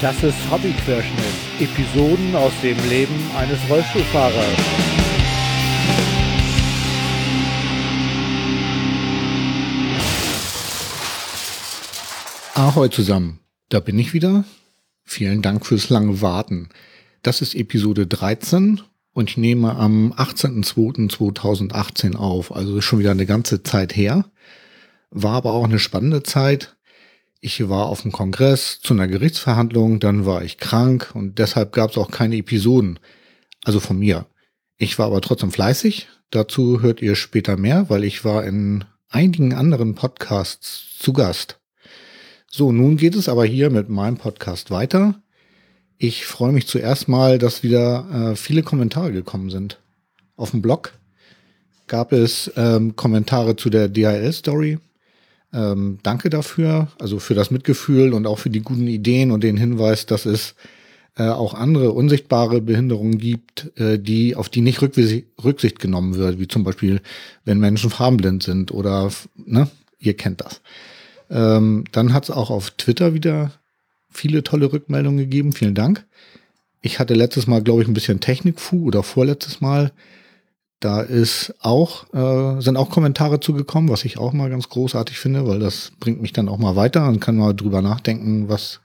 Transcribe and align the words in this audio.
Das 0.00 0.22
ist 0.22 0.36
Hobbyquerschnitt. 0.48 1.24
Episoden 1.58 2.36
aus 2.36 2.52
dem 2.62 2.78
Leben 2.88 3.16
eines 3.36 3.58
Rollstuhlfahrers. 3.68 4.56
Ahoi 12.54 12.88
zusammen, 12.90 13.40
da 13.70 13.80
bin 13.80 13.98
ich 13.98 14.14
wieder. 14.14 14.44
Vielen 15.02 15.42
Dank 15.42 15.66
fürs 15.66 15.90
lange 15.90 16.22
Warten. 16.22 16.68
Das 17.22 17.40
ist 17.40 17.56
Episode 17.56 18.06
13 18.06 18.80
und 19.14 19.30
ich 19.30 19.36
nehme 19.36 19.74
am 19.74 20.12
18.02.2018 20.12 22.14
auf, 22.14 22.54
also 22.54 22.80
schon 22.80 23.00
wieder 23.00 23.10
eine 23.10 23.26
ganze 23.26 23.64
Zeit 23.64 23.96
her. 23.96 24.26
War 25.10 25.34
aber 25.34 25.54
auch 25.54 25.64
eine 25.64 25.80
spannende 25.80 26.22
Zeit. 26.22 26.76
Ich 27.40 27.68
war 27.68 27.86
auf 27.86 28.02
dem 28.02 28.10
Kongress 28.10 28.80
zu 28.80 28.94
einer 28.94 29.06
Gerichtsverhandlung, 29.06 30.00
dann 30.00 30.26
war 30.26 30.42
ich 30.42 30.58
krank 30.58 31.12
und 31.14 31.38
deshalb 31.38 31.72
gab 31.72 31.90
es 31.90 31.98
auch 31.98 32.10
keine 32.10 32.36
Episoden. 32.36 32.98
Also 33.64 33.80
von 33.80 33.98
mir. 33.98 34.26
Ich 34.76 34.98
war 34.98 35.06
aber 35.06 35.20
trotzdem 35.20 35.52
fleißig. 35.52 36.08
Dazu 36.30 36.82
hört 36.82 37.00
ihr 37.00 37.14
später 37.16 37.56
mehr, 37.56 37.88
weil 37.90 38.04
ich 38.04 38.24
war 38.24 38.44
in 38.44 38.84
einigen 39.08 39.54
anderen 39.54 39.94
Podcasts 39.94 40.98
zu 40.98 41.12
Gast. 41.12 41.58
So, 42.50 42.72
nun 42.72 42.96
geht 42.96 43.14
es 43.14 43.28
aber 43.28 43.44
hier 43.44 43.70
mit 43.70 43.88
meinem 43.88 44.16
Podcast 44.16 44.70
weiter. 44.70 45.20
Ich 45.96 46.26
freue 46.26 46.52
mich 46.52 46.66
zuerst 46.66 47.08
mal, 47.08 47.38
dass 47.38 47.62
wieder 47.62 48.32
äh, 48.32 48.36
viele 48.36 48.62
Kommentare 48.62 49.12
gekommen 49.12 49.50
sind. 49.50 49.80
Auf 50.36 50.52
dem 50.52 50.62
Blog 50.62 50.92
gab 51.86 52.12
es 52.12 52.50
ähm, 52.56 52.96
Kommentare 52.96 53.56
zu 53.56 53.70
der 53.70 53.88
DHL-Story. 53.88 54.78
Ähm, 55.52 55.98
danke 56.02 56.28
dafür, 56.30 56.88
also 56.98 57.18
für 57.18 57.34
das 57.34 57.50
Mitgefühl 57.50 58.12
und 58.12 58.26
auch 58.26 58.38
für 58.38 58.50
die 58.50 58.60
guten 58.60 58.86
Ideen 58.86 59.30
und 59.30 59.42
den 59.42 59.56
Hinweis, 59.56 60.04
dass 60.04 60.26
es 60.26 60.54
äh, 61.16 61.28
auch 61.28 61.54
andere 61.54 61.92
unsichtbare 61.92 62.60
Behinderungen 62.60 63.18
gibt, 63.18 63.72
äh, 63.78 63.98
die 63.98 64.36
auf 64.36 64.48
die 64.48 64.60
nicht 64.60 64.80
Rücksicht 64.82 65.78
genommen 65.80 66.16
wird, 66.16 66.38
wie 66.38 66.48
zum 66.48 66.64
Beispiel, 66.64 67.00
wenn 67.44 67.58
Menschen 67.58 67.90
farbenblind 67.90 68.42
sind 68.42 68.72
oder, 68.72 69.10
ne, 69.36 69.68
ihr 69.98 70.16
kennt 70.16 70.42
das. 70.42 70.60
Ähm, 71.30 71.84
dann 71.92 72.12
hat 72.12 72.24
es 72.24 72.30
auch 72.30 72.50
auf 72.50 72.70
Twitter 72.72 73.14
wieder 73.14 73.52
viele 74.10 74.42
tolle 74.42 74.72
Rückmeldungen 74.72 75.18
gegeben. 75.18 75.52
Vielen 75.52 75.74
Dank. 75.74 76.06
Ich 76.80 76.98
hatte 76.98 77.14
letztes 77.14 77.46
Mal, 77.46 77.62
glaube 77.62 77.82
ich, 77.82 77.88
ein 77.88 77.94
bisschen 77.94 78.20
Technikfu 78.20 78.84
oder 78.84 79.02
vorletztes 79.02 79.60
Mal 79.60 79.92
da 80.80 81.00
ist 81.00 81.54
auch, 81.60 82.12
äh, 82.14 82.60
sind 82.60 82.76
auch 82.76 82.90
Kommentare 82.90 83.40
zugekommen, 83.40 83.90
was 83.90 84.04
ich 84.04 84.18
auch 84.18 84.32
mal 84.32 84.48
ganz 84.48 84.68
großartig 84.68 85.18
finde, 85.18 85.46
weil 85.46 85.58
das 85.58 85.92
bringt 85.98 86.22
mich 86.22 86.32
dann 86.32 86.48
auch 86.48 86.58
mal 86.58 86.76
weiter 86.76 87.08
und 87.08 87.20
kann 87.20 87.36
mal 87.36 87.54
drüber 87.54 87.82
nachdenken, 87.82 88.48
was 88.48 88.80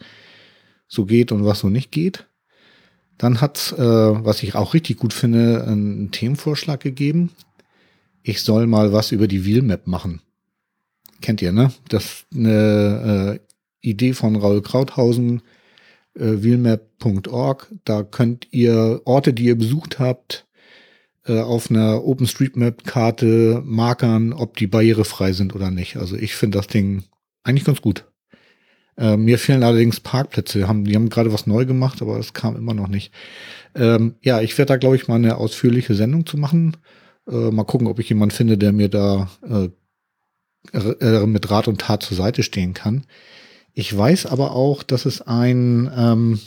so 0.87 1.05
geht 1.05 1.31
und 1.31 1.45
was 1.45 1.59
so 1.59 1.69
nicht 1.69 1.91
geht. 1.91 2.27
Dann 3.17 3.41
hat's, 3.41 3.71
äh, 3.73 3.77
was 3.77 4.41
ich 4.41 4.55
auch 4.55 4.73
richtig 4.73 4.97
gut 4.97 5.13
finde, 5.13 5.65
einen 5.67 6.11
Themenvorschlag 6.11 6.79
gegeben. 6.79 7.31
Ich 8.23 8.41
soll 8.41 8.65
mal 8.65 8.91
was 8.91 9.11
über 9.11 9.27
die 9.27 9.45
Wheelmap 9.45 9.85
machen. 9.85 10.21
Kennt 11.21 11.41
ihr, 11.41 11.51
ne? 11.51 11.71
Das 11.89 12.25
eine 12.33 13.39
äh, 13.39 13.87
Idee 13.87 14.13
von 14.13 14.35
Raul 14.35 14.61
Krauthausen, 14.61 15.41
äh, 16.15 16.41
wheelmap.org. 16.41 17.71
Da 17.85 18.03
könnt 18.03 18.47
ihr 18.51 19.01
Orte, 19.05 19.33
die 19.33 19.45
ihr 19.45 19.57
besucht 19.57 19.99
habt, 19.99 20.47
äh, 21.25 21.39
auf 21.39 21.69
einer 21.69 22.03
OpenStreetMap-Karte 22.03 23.61
markern, 23.65 24.33
ob 24.33 24.57
die 24.57 24.67
barrierefrei 24.67 25.33
sind 25.33 25.55
oder 25.55 25.71
nicht. 25.71 25.97
Also 25.97 26.15
ich 26.15 26.35
finde 26.35 26.57
das 26.57 26.67
Ding 26.67 27.03
eigentlich 27.43 27.65
ganz 27.65 27.81
gut. 27.81 28.05
Äh, 28.97 29.17
mir 29.17 29.39
fehlen 29.39 29.63
allerdings 29.63 29.99
Parkplätze. 29.99 30.67
Haben, 30.67 30.85
die 30.85 30.95
haben 30.95 31.09
gerade 31.09 31.33
was 31.33 31.47
neu 31.47 31.65
gemacht, 31.65 32.01
aber 32.01 32.19
es 32.19 32.33
kam 32.33 32.55
immer 32.55 32.73
noch 32.73 32.87
nicht. 32.87 33.11
Ähm, 33.75 34.15
ja, 34.21 34.41
ich 34.41 34.57
werde 34.57 34.73
da, 34.73 34.77
glaube 34.77 34.95
ich, 34.95 35.07
mal 35.07 35.15
eine 35.15 35.37
ausführliche 35.37 35.95
Sendung 35.95 36.25
zu 36.25 36.37
machen. 36.37 36.77
Äh, 37.27 37.51
mal 37.51 37.63
gucken, 37.63 37.87
ob 37.87 37.99
ich 37.99 38.09
jemanden 38.09 38.35
finde, 38.35 38.57
der 38.57 38.71
mir 38.71 38.89
da 38.89 39.29
äh, 39.47 39.69
äh, 40.71 41.25
mit 41.25 41.49
Rat 41.49 41.67
und 41.67 41.81
Tat 41.81 42.03
zur 42.03 42.17
Seite 42.17 42.43
stehen 42.43 42.73
kann. 42.73 43.05
Ich 43.73 43.95
weiß 43.95 44.27
aber 44.27 44.51
auch, 44.51 44.83
dass 44.83 45.05
es 45.05 45.21
ein, 45.21 45.91
ähm, 45.95 46.39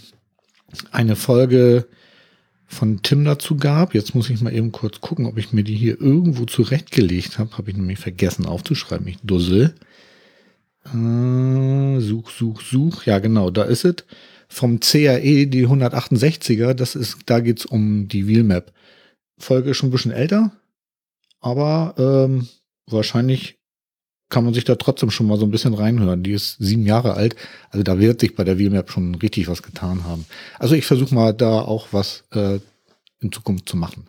eine 0.92 1.16
Folge 1.16 1.86
von 2.66 3.02
Tim 3.02 3.24
dazu 3.24 3.56
gab. 3.56 3.94
Jetzt 3.94 4.14
muss 4.14 4.28
ich 4.28 4.40
mal 4.40 4.52
eben 4.52 4.72
kurz 4.72 5.00
gucken, 5.00 5.26
ob 5.26 5.38
ich 5.38 5.52
mir 5.52 5.62
die 5.62 5.76
hier 5.76 6.00
irgendwo 6.00 6.44
zurechtgelegt 6.44 7.38
habe. 7.38 7.56
Habe 7.56 7.70
ich 7.70 7.76
nämlich 7.76 7.98
vergessen 7.98 8.46
aufzuschreiben. 8.46 9.06
Ich 9.06 9.18
dussel. 9.22 9.74
Äh, 10.84 12.00
such, 12.00 12.30
such, 12.30 12.60
such. 12.60 13.06
Ja, 13.06 13.18
genau, 13.18 13.50
da 13.50 13.64
ist 13.64 13.84
es. 13.84 13.96
Vom 14.48 14.80
CAE, 14.80 15.46
die 15.46 15.66
168er, 15.66 16.74
das 16.74 16.94
ist, 16.94 17.18
da 17.26 17.40
geht's 17.40 17.66
um 17.66 18.08
die 18.08 18.28
Wheelmap. 18.28 18.72
Folge 19.38 19.70
ist 19.70 19.76
schon 19.76 19.88
ein 19.88 19.92
bisschen 19.92 20.12
älter, 20.12 20.52
aber 21.40 21.94
ähm, 21.98 22.48
wahrscheinlich 22.86 23.58
kann 24.28 24.44
man 24.44 24.54
sich 24.54 24.64
da 24.64 24.74
trotzdem 24.74 25.10
schon 25.10 25.26
mal 25.26 25.38
so 25.38 25.46
ein 25.46 25.50
bisschen 25.50 25.74
reinhören. 25.74 26.22
Die 26.22 26.32
ist 26.32 26.56
sieben 26.58 26.84
Jahre 26.84 27.14
alt. 27.14 27.36
Also 27.70 27.84
da 27.84 27.98
wird 27.98 28.20
sich 28.20 28.34
bei 28.34 28.44
der 28.44 28.58
Wheelmap 28.58 28.90
schon 28.90 29.14
richtig 29.14 29.48
was 29.48 29.62
getan 29.62 30.04
haben. 30.04 30.26
Also 30.58 30.74
ich 30.74 30.86
versuche 30.86 31.14
mal 31.14 31.32
da 31.32 31.60
auch 31.60 31.88
was 31.92 32.24
äh, 32.32 32.58
in 33.20 33.32
Zukunft 33.32 33.68
zu 33.68 33.76
machen. 33.76 34.06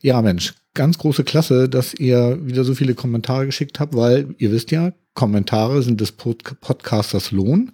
Ja, 0.00 0.22
Mensch, 0.22 0.54
ganz 0.74 0.96
große 0.98 1.24
Klasse, 1.24 1.68
dass 1.68 1.92
ihr 1.92 2.38
wieder 2.40 2.64
so 2.64 2.74
viele 2.74 2.94
Kommentare 2.94 3.46
geschickt 3.46 3.80
habt, 3.80 3.94
weil 3.94 4.34
ihr 4.38 4.52
wisst 4.52 4.70
ja, 4.70 4.92
Kommentare 5.14 5.82
sind 5.82 6.00
des 6.00 6.12
Pod 6.12 6.60
Podcasters 6.60 7.32
Lohn. 7.32 7.72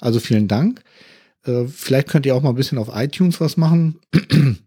Also 0.00 0.18
vielen 0.18 0.48
Dank. 0.48 0.82
Äh, 1.44 1.66
vielleicht 1.66 2.08
könnt 2.08 2.26
ihr 2.26 2.34
auch 2.34 2.42
mal 2.42 2.50
ein 2.50 2.56
bisschen 2.56 2.78
auf 2.78 2.90
iTunes 2.92 3.40
was 3.40 3.56
machen. 3.56 4.00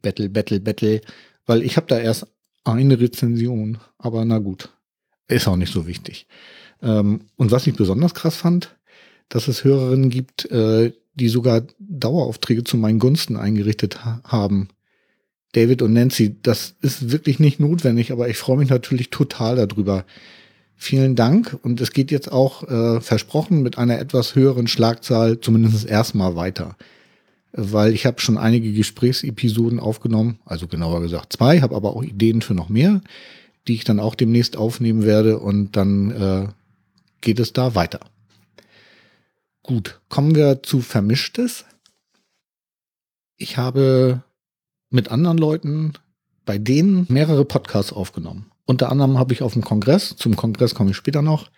battle, 0.01 0.29
battle, 0.29 0.59
battle. 0.61 1.01
Weil 1.45 1.61
ich 1.61 1.77
habe 1.77 1.87
da 1.87 1.99
erst 1.99 2.27
eine 2.63 2.99
Rezension. 2.99 3.77
Aber 3.97 4.23
na 4.25 4.39
gut. 4.39 4.69
Ist 5.27 5.47
auch 5.47 5.55
nicht 5.55 5.73
so 5.73 5.87
wichtig. 5.87 6.27
Ähm, 6.81 7.21
und 7.35 7.51
was 7.51 7.67
ich 7.67 7.75
besonders 7.75 8.13
krass 8.13 8.35
fand, 8.35 8.75
dass 9.29 9.47
es 9.47 9.63
Hörerinnen 9.63 10.09
gibt, 10.09 10.49
äh, 10.51 10.93
die 11.15 11.29
sogar 11.29 11.63
Daueraufträge 11.79 12.63
zu 12.63 12.77
meinen 12.77 12.99
Gunsten 12.99 13.37
eingerichtet 13.37 14.05
ha 14.05 14.21
haben. 14.23 14.69
David 15.53 15.81
und 15.81 15.93
Nancy, 15.93 16.35
das 16.41 16.75
ist 16.81 17.11
wirklich 17.11 17.39
nicht 17.39 17.59
notwendig, 17.59 18.11
aber 18.11 18.27
ich 18.27 18.37
freue 18.37 18.57
mich 18.57 18.69
natürlich 18.69 19.09
total 19.09 19.55
darüber. 19.55 20.05
Vielen 20.75 21.15
Dank 21.15 21.57
und 21.63 21.79
es 21.79 21.91
geht 21.91 22.11
jetzt 22.11 22.29
auch 22.29 22.63
äh, 22.63 22.99
versprochen 22.99 23.63
mit 23.63 23.77
einer 23.77 23.97
etwas 23.97 24.35
höheren 24.35 24.67
Schlagzahl 24.67 25.39
zumindest 25.39 25.87
erstmal 25.87 26.35
weiter. 26.35 26.75
Weil 27.53 27.93
ich 27.93 28.05
habe 28.05 28.19
schon 28.19 28.37
einige 28.37 28.73
Gesprächsepisoden 28.73 29.79
aufgenommen, 29.79 30.39
also 30.43 30.67
genauer 30.67 30.99
gesagt 31.01 31.31
zwei, 31.31 31.61
habe 31.61 31.73
aber 31.73 31.95
auch 31.95 32.03
Ideen 32.03 32.41
für 32.41 32.53
noch 32.53 32.67
mehr 32.67 33.01
die 33.67 33.75
ich 33.75 33.83
dann 33.83 33.99
auch 33.99 34.15
demnächst 34.15 34.57
aufnehmen 34.57 35.03
werde 35.03 35.39
und 35.39 35.75
dann 35.75 36.11
äh, 36.11 36.47
geht 37.21 37.39
es 37.39 37.53
da 37.53 37.75
weiter. 37.75 37.99
Gut, 39.63 39.99
kommen 40.09 40.35
wir 40.35 40.61
zu 40.61 40.81
Vermischtes. 40.81 41.65
Ich 43.37 43.57
habe 43.57 44.21
mit 44.89 45.09
anderen 45.09 45.37
Leuten 45.37 45.93
bei 46.45 46.57
denen 46.57 47.07
mehrere 47.09 47.45
Podcasts 47.45 47.91
aufgenommen. 47.91 48.51
Unter 48.65 48.91
anderem 48.91 49.17
habe 49.17 49.33
ich 49.33 49.41
auf 49.41 49.53
dem 49.53 49.63
Kongress, 49.63 50.15
zum 50.15 50.35
Kongress 50.35 50.75
komme 50.75 50.91
ich 50.91 50.97
später 50.97 51.21
noch, 51.21 51.49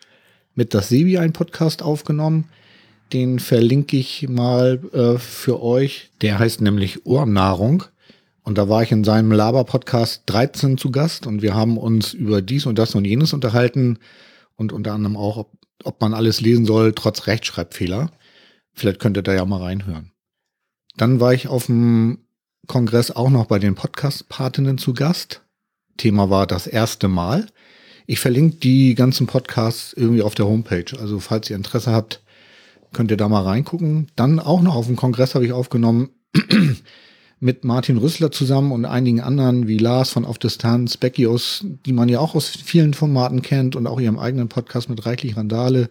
mit 0.56 0.74
das 0.74 0.89
Sebi 0.89 1.18
einen 1.18 1.34
Podcast 1.34 1.81
aufgenommen. 1.81 2.45
Den 3.13 3.39
verlinke 3.39 3.95
ich 3.95 4.28
mal 4.28 4.81
äh, 4.94 5.18
für 5.18 5.62
euch. 5.62 6.09
Der 6.22 6.39
heißt 6.39 6.62
nämlich 6.62 7.06
Ohrnahrung. 7.06 7.84
Und 8.47 8.57
da 8.57 8.69
war 8.69 8.81
ich 8.81 8.93
in 8.93 9.03
seinem 9.03 9.33
Laber-Podcast 9.33 10.23
13 10.27 10.77
zu 10.77 10.89
Gast 10.89 11.27
und 11.27 11.41
wir 11.41 11.53
haben 11.53 11.77
uns 11.77 12.13
über 12.13 12.41
dies 12.41 12.65
und 12.65 12.79
das 12.79 12.95
und 12.95 13.03
jenes 13.03 13.33
unterhalten 13.33 13.99
und 14.55 14.71
unter 14.71 14.94
anderem 14.94 15.17
auch, 15.17 15.35
ob, 15.35 15.51
ob 15.83 15.99
man 15.99 16.13
alles 16.13 16.39
lesen 16.39 16.65
soll, 16.65 16.94
trotz 16.94 17.27
Rechtschreibfehler. 17.27 18.09
Vielleicht 18.71 19.01
könnt 19.01 19.17
ihr 19.17 19.23
da 19.23 19.33
ja 19.33 19.44
mal 19.44 19.61
reinhören. 19.61 20.13
Dann 20.95 21.19
war 21.19 21.33
ich 21.33 21.49
auf 21.49 21.65
dem 21.65 22.19
Kongress 22.67 23.11
auch 23.11 23.29
noch 23.29 23.47
bei 23.47 23.59
den 23.59 23.75
Podcast-Patinnen 23.75 24.77
zu 24.77 24.93
Gast. 24.93 25.41
Thema 25.97 26.29
war 26.29 26.47
das 26.47 26.67
erste 26.67 27.09
Mal. 27.09 27.47
Ich 28.05 28.21
verlinke 28.21 28.59
die 28.59 28.95
ganzen 28.95 29.27
Podcasts 29.27 29.91
irgendwie 29.91 30.21
auf 30.21 30.35
der 30.35 30.45
Homepage. 30.45 30.97
Also 30.97 31.19
falls 31.19 31.50
ihr 31.50 31.57
Interesse 31.57 31.91
habt, 31.91 32.23
könnt 32.93 33.11
ihr 33.11 33.17
da 33.17 33.27
mal 33.27 33.43
reingucken. 33.43 34.07
Dann 34.15 34.39
auch 34.39 34.61
noch 34.61 34.75
auf 34.75 34.85
dem 34.85 34.95
Kongress 34.95 35.35
habe 35.35 35.45
ich 35.45 35.51
aufgenommen 35.51 36.11
mit 37.39 37.63
Martin 37.63 37.98
Rüssler 37.98 38.31
zusammen 38.31 38.72
und 38.72 38.86
einigen 38.86 39.22
anderen 39.22 39.68
wie 39.68 39.78
Lars 39.78 40.10
von 40.10 40.25
Auf 40.25 40.39
Distanz, 40.39 40.98
Becky 40.98 41.28
aus, 41.28 41.66
die 41.86 41.94
man 41.94 42.10
ja 42.10 42.19
auch 42.19 42.36
aus 42.36 42.48
vielen 42.48 42.94
Formaten 42.94 43.42
kennt 43.42 43.75
und 43.75 43.86
auch 43.86 44.00
ihrem 44.00 44.18
eigenen 44.18 44.50
Podcast 44.50 44.89
mit 44.89 45.06
Reichlich 45.06 45.38
Randale, 45.38 45.89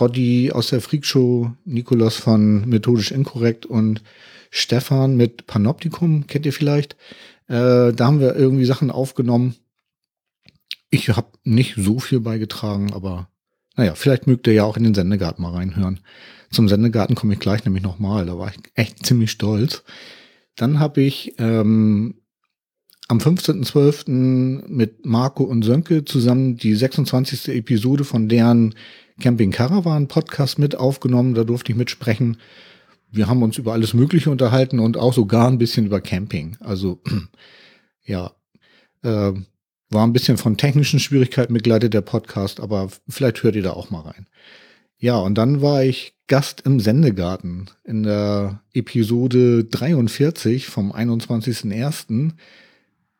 Roddy 0.00 0.50
aus 0.52 0.68
der 0.68 0.80
Freakshow, 0.80 1.52
Nikolas 1.64 2.16
von 2.16 2.68
Methodisch 2.68 3.12
Inkorrekt 3.12 3.64
und 3.66 4.02
Stefan 4.50 5.16
mit 5.16 5.46
Panoptikum, 5.46 6.26
kennt 6.26 6.46
ihr 6.46 6.52
vielleicht. 6.52 6.94
Äh, 7.48 7.92
da 7.92 8.06
haben 8.06 8.20
wir 8.20 8.34
irgendwie 8.34 8.64
Sachen 8.64 8.90
aufgenommen. 8.90 9.54
Ich 10.90 11.08
habe 11.10 11.28
nicht 11.44 11.74
so 11.76 12.00
viel 12.00 12.20
beigetragen, 12.20 12.92
aber 12.92 13.28
naja, 13.76 13.94
vielleicht 13.94 14.26
mögt 14.26 14.46
ihr 14.46 14.54
ja 14.54 14.64
auch 14.64 14.76
in 14.76 14.84
den 14.84 14.94
Sendegarten 14.94 15.42
mal 15.42 15.52
reinhören. 15.52 16.00
Zum 16.50 16.68
Sendegarten 16.68 17.14
komme 17.14 17.34
ich 17.34 17.40
gleich 17.40 17.64
nämlich 17.64 17.82
nochmal. 17.82 18.26
Da 18.26 18.38
war 18.38 18.48
ich 18.48 18.58
echt 18.74 19.04
ziemlich 19.04 19.30
stolz. 19.30 19.84
Dann 20.56 20.80
habe 20.80 21.02
ich 21.02 21.34
ähm, 21.38 22.14
am 23.08 23.18
15.12. 23.18 24.66
mit 24.68 25.06
Marco 25.06 25.44
und 25.44 25.62
Sönke 25.62 26.04
zusammen 26.04 26.56
die 26.56 26.74
26. 26.74 27.48
Episode 27.48 28.04
von 28.04 28.28
deren 28.28 28.74
Camping 29.20 29.50
Caravan 29.50 30.08
Podcast 30.08 30.58
mit 30.58 30.74
aufgenommen. 30.74 31.34
Da 31.34 31.44
durfte 31.44 31.72
ich 31.72 31.78
mitsprechen. 31.78 32.38
Wir 33.10 33.28
haben 33.28 33.42
uns 33.42 33.58
über 33.58 33.72
alles 33.72 33.94
Mögliche 33.94 34.30
unterhalten 34.30 34.80
und 34.80 34.96
auch 34.96 35.12
sogar 35.12 35.48
ein 35.48 35.58
bisschen 35.58 35.86
über 35.86 36.00
Camping. 36.00 36.56
Also 36.60 37.00
ja, 38.04 38.32
äh, 39.02 39.32
war 39.90 40.04
ein 40.04 40.12
bisschen 40.12 40.36
von 40.36 40.56
technischen 40.56 40.98
Schwierigkeiten 40.98 41.54
begleitet 41.54 41.94
der 41.94 42.00
Podcast, 42.00 42.60
aber 42.60 42.88
vielleicht 43.08 43.42
hört 43.42 43.54
ihr 43.54 43.62
da 43.62 43.70
auch 43.70 43.90
mal 43.90 44.00
rein. 44.00 44.26
Ja, 44.98 45.18
und 45.18 45.36
dann 45.36 45.62
war 45.62 45.84
ich 45.84 46.15
Gast 46.28 46.62
im 46.62 46.80
Sendegarten 46.80 47.66
in 47.84 48.02
der 48.02 48.60
Episode 48.72 49.64
43 49.64 50.66
vom 50.66 50.92
21.01. 50.92 52.32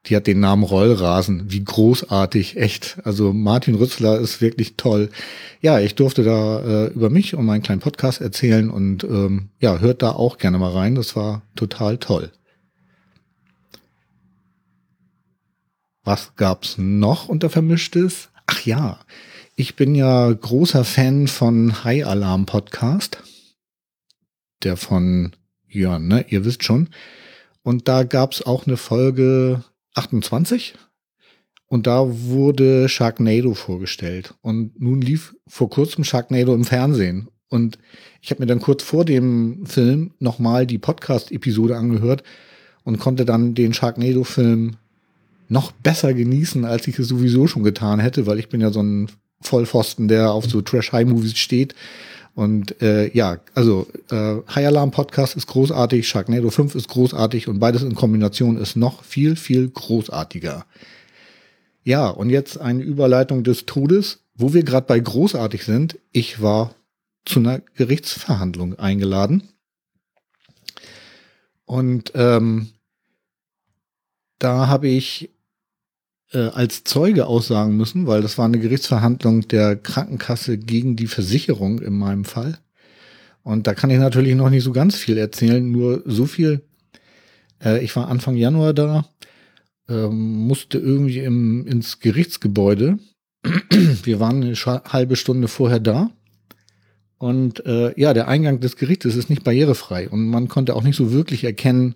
Die 0.06 0.16
hat 0.16 0.26
den 0.26 0.40
Namen 0.40 0.64
Rollrasen. 0.64 1.50
Wie 1.50 1.64
großartig, 1.64 2.56
echt. 2.56 2.98
Also 3.04 3.32
Martin 3.32 3.76
Rützler 3.76 4.18
ist 4.18 4.40
wirklich 4.40 4.76
toll. 4.76 5.10
Ja, 5.60 5.80
ich 5.80 5.94
durfte 5.94 6.24
da 6.24 6.60
äh, 6.60 6.86
über 6.88 7.10
mich 7.10 7.34
und 7.34 7.44
meinen 7.44 7.62
kleinen 7.62 7.80
Podcast 7.80 8.20
erzählen 8.20 8.70
und 8.70 9.04
ähm, 9.04 9.50
ja, 9.60 9.78
hört 9.78 10.02
da 10.02 10.10
auch 10.10 10.38
gerne 10.38 10.58
mal 10.58 10.72
rein. 10.72 10.94
Das 10.94 11.14
war 11.16 11.42
total 11.54 11.98
toll. 11.98 12.32
Was 16.02 16.34
gab's 16.36 16.76
noch 16.78 17.28
unter 17.28 17.50
Vermischtes? 17.50 18.30
Ach 18.46 18.60
ja, 18.64 19.00
ich 19.56 19.74
bin 19.74 19.94
ja 19.94 20.30
großer 20.30 20.84
Fan 20.84 21.28
von 21.28 21.82
High 21.82 22.06
Alarm 22.06 22.44
Podcast. 22.44 23.22
Der 24.62 24.76
von 24.76 25.34
Jörn, 25.66 26.06
ne? 26.06 26.26
Ihr 26.28 26.44
wisst 26.44 26.62
schon. 26.62 26.90
Und 27.62 27.88
da 27.88 28.04
gab's 28.04 28.42
auch 28.42 28.66
eine 28.66 28.76
Folge 28.76 29.64
28. 29.94 30.74
Und 31.68 31.86
da 31.86 32.04
wurde 32.06 32.88
Sharknado 32.90 33.54
vorgestellt. 33.54 34.34
Und 34.42 34.78
nun 34.78 35.00
lief 35.00 35.34
vor 35.48 35.70
kurzem 35.70 36.04
Sharknado 36.04 36.54
im 36.54 36.64
Fernsehen. 36.64 37.28
Und 37.48 37.78
ich 38.20 38.30
habe 38.30 38.40
mir 38.42 38.46
dann 38.46 38.60
kurz 38.60 38.82
vor 38.82 39.06
dem 39.06 39.64
Film 39.64 40.12
nochmal 40.18 40.66
die 40.66 40.78
Podcast-Episode 40.78 41.76
angehört 41.76 42.22
und 42.84 42.98
konnte 42.98 43.24
dann 43.24 43.54
den 43.54 43.72
Sharknado-Film 43.72 44.76
noch 45.48 45.72
besser 45.72 46.12
genießen, 46.12 46.64
als 46.66 46.86
ich 46.88 46.98
es 46.98 47.08
sowieso 47.08 47.46
schon 47.46 47.62
getan 47.62 48.00
hätte, 48.00 48.26
weil 48.26 48.38
ich 48.38 48.48
bin 48.48 48.60
ja 48.60 48.70
so 48.70 48.82
ein 48.82 49.10
Vollpfosten, 49.40 50.08
der 50.08 50.32
auf 50.32 50.46
so 50.46 50.60
Trash-High-Movies 50.60 51.36
steht. 51.36 51.74
Und 52.34 52.82
äh, 52.82 53.10
ja, 53.14 53.38
also 53.54 53.86
äh, 54.10 54.36
High 54.54 54.66
Alarm 54.66 54.90
Podcast 54.90 55.36
ist 55.36 55.46
großartig, 55.46 56.06
Sharknado 56.06 56.50
5 56.50 56.74
ist 56.74 56.88
großartig 56.88 57.48
und 57.48 57.58
beides 57.60 57.82
in 57.82 57.94
Kombination 57.94 58.58
ist 58.58 58.76
noch 58.76 59.04
viel, 59.04 59.36
viel 59.36 59.68
großartiger. 59.70 60.66
Ja, 61.82 62.08
und 62.08 62.28
jetzt 62.28 62.60
eine 62.60 62.82
Überleitung 62.82 63.42
des 63.42 63.64
Todes, 63.64 64.18
wo 64.34 64.52
wir 64.52 64.64
gerade 64.64 64.86
bei 64.86 64.98
großartig 65.00 65.64
sind. 65.64 65.98
Ich 66.12 66.42
war 66.42 66.74
zu 67.24 67.40
einer 67.40 67.60
Gerichtsverhandlung 67.74 68.78
eingeladen. 68.78 69.48
Und 71.64 72.12
ähm, 72.14 72.68
da 74.38 74.68
habe 74.68 74.88
ich 74.88 75.30
äh, 76.32 76.48
als 76.48 76.84
Zeuge 76.84 77.26
aussagen 77.26 77.76
müssen, 77.76 78.06
weil 78.06 78.22
das 78.22 78.38
war 78.38 78.44
eine 78.44 78.58
Gerichtsverhandlung 78.58 79.48
der 79.48 79.76
Krankenkasse 79.76 80.58
gegen 80.58 80.96
die 80.96 81.06
Versicherung 81.06 81.80
in 81.80 81.96
meinem 81.96 82.24
Fall. 82.24 82.58
Und 83.42 83.66
da 83.66 83.74
kann 83.74 83.90
ich 83.90 83.98
natürlich 83.98 84.34
noch 84.34 84.50
nicht 84.50 84.64
so 84.64 84.72
ganz 84.72 84.96
viel 84.96 85.18
erzählen, 85.18 85.70
nur 85.70 86.02
so 86.04 86.26
viel. 86.26 86.62
Äh, 87.62 87.84
ich 87.84 87.94
war 87.94 88.08
Anfang 88.08 88.36
Januar 88.36 88.74
da, 88.74 89.06
äh, 89.88 90.08
musste 90.08 90.78
irgendwie 90.78 91.20
im, 91.20 91.66
ins 91.66 92.00
Gerichtsgebäude. 92.00 92.98
Wir 94.02 94.18
waren 94.18 94.42
eine 94.42 94.54
halbe 94.56 95.16
Stunde 95.16 95.48
vorher 95.48 95.80
da. 95.80 96.10
Und 97.18 97.64
äh, 97.64 97.98
ja, 97.98 98.12
der 98.12 98.28
Eingang 98.28 98.60
des 98.60 98.76
Gerichtes 98.76 99.16
ist 99.16 99.30
nicht 99.30 99.44
barrierefrei 99.44 100.08
und 100.08 100.28
man 100.28 100.48
konnte 100.48 100.76
auch 100.76 100.82
nicht 100.82 100.96
so 100.96 101.12
wirklich 101.12 101.44
erkennen, 101.44 101.94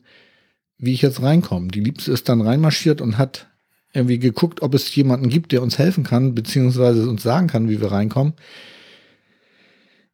wie 0.79 0.95
ich 0.95 1.03
jetzt 1.03 1.21
reinkomme. 1.21 1.69
Die 1.69 1.81
Liebste 1.81 2.13
ist 2.13 2.29
dann 2.31 2.41
reinmarschiert 2.41 3.03
und 3.03 3.19
hat 3.19 3.50
irgendwie 3.93 4.19
geguckt, 4.19 4.63
ob 4.63 4.75
es 4.75 4.95
jemanden 4.95 5.29
gibt, 5.29 5.53
der 5.53 5.63
uns 5.63 5.79
helfen 5.79 6.05
kann, 6.05 6.35
beziehungsweise 6.35 7.09
uns 7.09 7.23
sagen 7.23 7.49
kann, 7.49 7.69
wie 7.69 7.81
wir 7.81 7.91
reinkommen. 7.91 8.35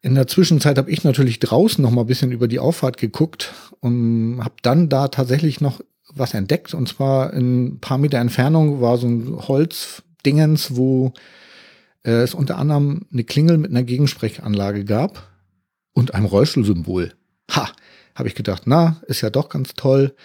In 0.01 0.15
der 0.15 0.27
Zwischenzeit 0.27 0.77
habe 0.77 0.91
ich 0.91 1.03
natürlich 1.03 1.39
draußen 1.39 1.81
noch 1.81 1.91
mal 1.91 2.01
ein 2.01 2.07
bisschen 2.07 2.31
über 2.31 2.47
die 2.47 2.59
Auffahrt 2.59 2.97
geguckt 2.97 3.53
und 3.79 4.39
habe 4.43 4.55
dann 4.61 4.89
da 4.89 5.07
tatsächlich 5.09 5.59
noch 5.61 5.81
was 6.13 6.33
entdeckt. 6.33 6.73
Und 6.73 6.87
zwar 6.87 7.33
in 7.33 7.65
ein 7.65 7.79
paar 7.79 7.97
Meter 7.97 8.19
Entfernung 8.19 8.81
war 8.81 8.97
so 8.97 9.07
ein 9.07 9.47
Holzdingens, 9.47 10.75
wo 10.75 11.13
äh, 12.03 12.11
es 12.21 12.33
unter 12.33 12.57
anderem 12.57 13.05
eine 13.11 13.23
Klingel 13.23 13.57
mit 13.57 13.71
einer 13.71 13.83
Gegensprechanlage 13.83 14.85
gab 14.85 15.29
und 15.93 16.13
einem 16.13 16.25
Rollstuhlsymbol. 16.25 17.13
Ha, 17.51 17.69
habe 18.15 18.27
ich 18.27 18.35
gedacht, 18.35 18.63
na, 18.65 19.01
ist 19.07 19.21
ja 19.21 19.29
doch 19.29 19.49
ganz 19.49 19.73
toll 19.73 20.15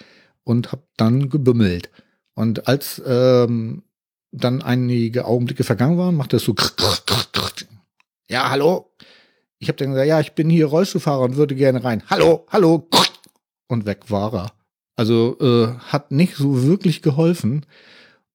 und 0.43 0.71
habe 0.71 0.83
dann 0.97 1.29
gebümmelt. 1.29 1.89
Und 2.35 2.67
als 2.67 3.01
ähm, 3.05 3.83
dann 4.31 4.61
einige 4.61 5.25
Augenblicke 5.25 5.63
vergangen 5.63 5.97
waren, 5.97 6.15
macht 6.15 6.33
er 6.33 6.39
so 6.39 6.55
ja, 8.27 8.49
hallo. 8.49 8.91
Ich 9.59 9.67
habe 9.67 9.77
dann 9.77 9.91
gesagt, 9.91 10.07
ja, 10.07 10.19
ich 10.19 10.33
bin 10.33 10.49
hier 10.49 10.65
Rollstuhlfahrer 10.65 11.21
und 11.21 11.35
würde 11.35 11.55
gerne 11.55 11.83
rein. 11.83 12.03
Hallo, 12.09 12.47
hallo. 12.49 12.87
Und 13.67 13.85
weg 13.85 14.09
war 14.09 14.33
er. 14.33 14.51
Also 14.95 15.37
äh, 15.39 15.67
hat 15.91 16.11
nicht 16.11 16.35
so 16.35 16.63
wirklich 16.63 17.01
geholfen. 17.01 17.65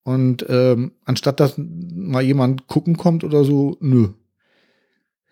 Und 0.05 0.47
ähm, 0.49 0.93
anstatt 1.05 1.41
dass 1.41 1.55
mal 1.59 2.23
jemand 2.23 2.67
gucken 2.67 2.97
kommt 2.97 3.25
oder 3.25 3.45
so, 3.45 3.77
nö. 3.81 4.11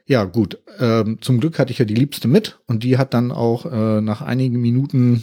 Ja, 0.05 0.25
gut. 0.25 0.59
Ähm, 0.79 1.19
zum 1.21 1.41
Glück 1.41 1.59
hatte 1.59 1.73
ich 1.73 1.79
ja 1.79 1.85
die 1.85 1.95
Liebste 1.95 2.29
mit 2.29 2.59
und 2.67 2.85
die 2.85 2.99
hat 2.99 3.15
dann 3.15 3.33
auch 3.33 3.67
äh, 3.67 4.01
nach 4.01 4.21
einigen 4.21 4.61
Minuten 4.61 5.23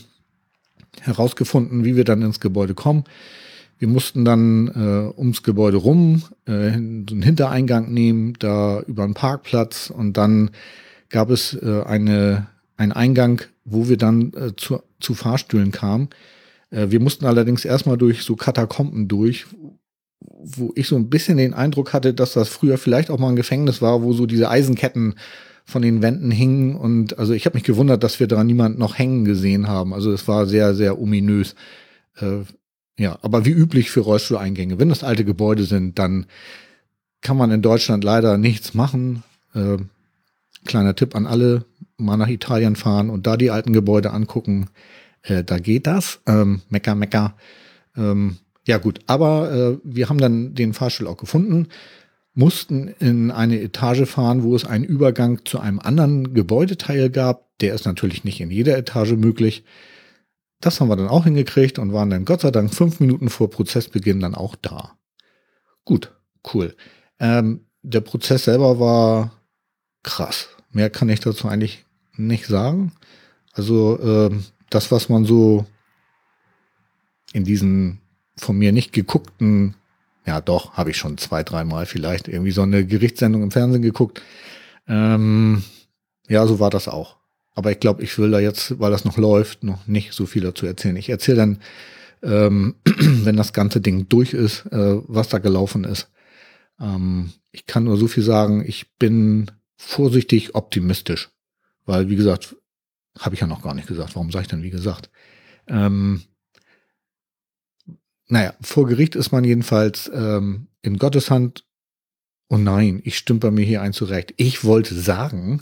herausgefunden, 1.02 1.84
wie 1.86 1.96
wir 1.96 2.04
dann 2.04 2.22
ins 2.22 2.40
Gebäude 2.40 2.74
kommen. 2.74 3.04
Wir 3.80 3.88
mussten 3.88 4.24
dann 4.24 4.68
äh, 4.70 5.20
ums 5.20 5.44
Gebäude 5.44 5.78
rum 5.78 6.24
äh, 6.46 6.52
einen 6.52 7.22
Hintereingang 7.22 7.92
nehmen, 7.92 8.34
da 8.40 8.82
über 8.82 9.04
einen 9.04 9.14
Parkplatz 9.14 9.90
und 9.90 10.16
dann 10.16 10.52
gab 11.10 11.30
es 11.30 11.54
äh, 11.54 11.84
eine, 11.86 12.48
einen 12.78 12.92
Eingang, 12.92 13.42
wo 13.66 13.90
wir 13.90 13.98
dann 13.98 14.32
äh, 14.34 14.56
zu, 14.56 14.82
zu 15.00 15.14
Fahrstühlen 15.14 15.72
kamen. 15.72 16.10
Äh, 16.70 16.92
wir 16.92 17.00
mussten 17.00 17.26
allerdings 17.26 17.66
erstmal 17.66 17.98
durch 17.98 18.24
so 18.24 18.36
Katakomben 18.36 19.08
durch, 19.08 19.46
wo 20.20 20.72
ich 20.76 20.88
so 20.88 20.96
ein 20.96 21.10
bisschen 21.10 21.38
den 21.38 21.54
Eindruck 21.54 21.94
hatte, 21.94 22.14
dass 22.14 22.34
das 22.34 22.50
früher 22.50 22.78
vielleicht 22.78 23.10
auch 23.10 23.20
mal 23.20 23.30
ein 23.30 23.36
Gefängnis 23.36 23.82
war, 23.82 24.02
wo 24.02 24.14
so 24.14 24.26
diese 24.26 24.50
Eisenketten 24.50 25.16
von 25.66 25.82
den 25.82 26.02
Wänden 26.02 26.32
hingen. 26.32 26.76
Und 26.76 27.18
also 27.18 27.34
ich 27.34 27.46
habe 27.46 27.56
mich 27.58 27.64
gewundert, 27.64 28.04
dass 28.04 28.20
wir 28.20 28.28
da 28.28 28.44
niemand 28.44 28.78
noch 28.78 28.98
hängen 28.98 29.26
gesehen 29.26 29.68
haben. 29.68 29.94
Also 29.94 30.12
es 30.12 30.28
war 30.28 30.46
sehr, 30.46 30.76
sehr 30.76 31.00
ominös. 31.00 31.56
Äh, 32.18 32.42
ja, 32.98 33.18
aber 33.22 33.46
wie 33.46 33.52
üblich 33.52 33.90
für 33.90 34.02
Rollstuhleingänge. 34.02 34.80
Wenn 34.80 34.90
das 34.90 35.04
alte 35.04 35.26
Gebäude 35.26 35.64
sind, 35.64 35.98
dann 35.98 36.28
kann 37.22 37.38
man 37.38 37.52
in 37.52 37.62
Deutschland 37.62 38.04
leider 38.04 38.38
nichts 38.38 38.74
machen. 38.74 39.24
Äh, 39.56 39.78
kleiner 40.66 40.96
Tipp 40.96 41.16
an 41.16 41.26
alle, 41.26 41.66
mal 41.98 42.18
nach 42.18 42.28
Italien 42.28 42.76
fahren 42.76 43.10
und 43.10 43.26
da 43.26 43.38
die 43.38 43.52
alten 43.52 43.74
Gebäude 43.74 44.12
angucken. 44.12 44.70
Äh, 45.24 45.44
da 45.44 45.58
geht 45.58 45.88
das. 45.88 46.20
Ähm, 46.28 46.62
Mecker, 46.70 46.96
Mecker. 46.96 47.36
Ähm, 47.96 48.38
ja 48.68 48.78
gut, 48.78 49.00
aber 49.08 49.52
äh, 49.52 49.78
wir 49.84 50.10
haben 50.10 50.20
dann 50.20 50.54
den 50.54 50.74
Fahrstuhl 50.74 51.08
auch 51.08 51.18
gefunden 51.18 51.68
mussten 52.34 52.88
in 52.88 53.32
eine 53.32 53.62
Etage 53.62 54.08
fahren, 54.10 54.44
wo 54.44 54.56
es 54.56 54.66
einen 54.66 54.84
Übergang 54.84 55.46
zu 55.46 55.60
einem 55.60 55.80
anderen 55.80 56.34
Gebäudeteil 56.34 57.10
gab. 57.10 57.48
Der 57.60 57.74
ist 57.74 57.86
natürlich 57.86 58.24
nicht 58.24 58.42
in 58.42 58.50
jeder 58.50 58.78
Etage 58.78 59.12
möglich. 59.14 59.64
Das 60.60 60.80
haben 60.80 60.88
wir 60.88 60.96
dann 60.96 61.10
auch 61.10 61.26
hingekriegt 61.26 61.78
und 61.78 61.94
waren 61.94 62.10
dann 62.10 62.26
Gott 62.26 62.42
sei 62.42 62.52
Dank 62.52 62.74
fünf 62.74 63.00
Minuten 63.00 63.30
vor 63.30 63.50
Prozessbeginn 63.50 64.20
dann 64.20 64.34
auch 64.34 64.56
da. 64.56 64.98
Gut, 65.86 66.12
cool. 66.54 66.76
Ähm, 67.20 67.66
der 67.82 68.02
Prozess 68.02 68.46
selber 68.46 68.80
war 68.80 69.32
krass. 70.02 70.50
Mehr 70.72 70.90
kann 70.90 71.10
ich 71.10 71.20
dazu 71.20 71.48
eigentlich 71.48 71.86
nicht 72.16 72.48
sagen. 72.48 72.94
Also 73.52 74.00
ähm, 74.02 74.46
das, 74.70 74.92
was 74.92 75.10
man 75.10 75.26
so 75.26 75.66
in 77.34 77.44
diesen 77.44 78.00
von 78.36 78.58
mir 78.58 78.72
nicht 78.72 78.94
geguckten 78.94 79.76
ja, 80.26 80.42
doch, 80.42 80.74
habe 80.74 80.92
ich 80.92 80.98
schon 80.98 81.18
zwei, 81.18 81.44
dreimal 81.44 81.86
vielleicht 81.86 82.28
irgendwie 82.28 82.52
so 82.52 82.62
eine 82.62 82.86
Gerichtssendung 82.86 83.44
im 83.44 83.52
Fernsehen 83.52 83.82
geguckt. 83.82 84.22
Ähm, 84.88 85.64
ja, 86.28 86.46
so 86.48 86.60
war 86.60 86.70
das 86.70 86.88
auch. 86.88 87.18
Aber 87.56 87.72
ich 87.72 87.80
glaube, 87.80 88.04
ich 88.04 88.18
will 88.18 88.32
da 88.32 88.40
jetzt, 88.40 88.80
weil 88.80 88.92
das 88.92 89.06
noch 89.06 89.18
läuft, 89.18 89.64
noch 89.64 89.86
nicht 89.86 90.14
so 90.14 90.26
viel 90.26 90.42
dazu 90.42 90.66
erzählen. 90.66 90.96
Ich 90.96 91.10
erzähle 91.10 91.38
dann, 91.38 91.60
ähm, 92.24 92.76
wenn 92.86 93.36
das 93.36 93.54
ganze 93.54 93.82
Ding 93.82 94.08
durch 94.10 94.34
ist, 94.34 94.66
äh, 94.68 95.02
was 95.08 95.30
da 95.30 95.40
gelaufen 95.40 95.84
ist. 95.84 96.10
Ähm, 96.80 97.32
ich 97.52 97.66
kann 97.66 97.84
nur 97.84 97.98
so 97.98 98.08
viel 98.08 98.24
sagen, 98.24 98.64
ich 98.66 98.96
bin 98.98 99.52
vorsichtig 99.76 100.56
optimistisch. 100.56 101.30
Weil, 101.86 102.10
wie 102.10 102.16
gesagt, 102.16 102.56
habe 103.20 103.36
ich 103.36 103.42
ja 103.42 103.48
noch 103.48 103.62
gar 103.62 103.74
nicht 103.74 103.88
gesagt. 103.88 104.16
Warum 104.16 104.32
sage 104.32 104.44
ich 104.44 104.48
denn, 104.48 104.64
wie 104.64 104.70
gesagt? 104.70 105.10
Ähm, 105.68 106.24
naja, 108.34 108.56
vor 108.62 108.88
Gericht 108.88 109.14
ist 109.14 109.32
man 109.32 109.44
jedenfalls 109.44 110.10
ähm, 110.12 110.66
in 110.82 110.98
Gottes 110.98 111.30
Hand. 111.30 111.66
Oh 112.50 112.58
nein, 112.58 113.00
ich 113.04 113.16
stümper 113.16 113.52
mir 113.52 113.64
hier 113.64 113.84
ein 113.84 113.94
zurecht. 113.94 114.34
Ich 114.38 114.64
wollte 114.64 114.96
sagen, 114.96 115.62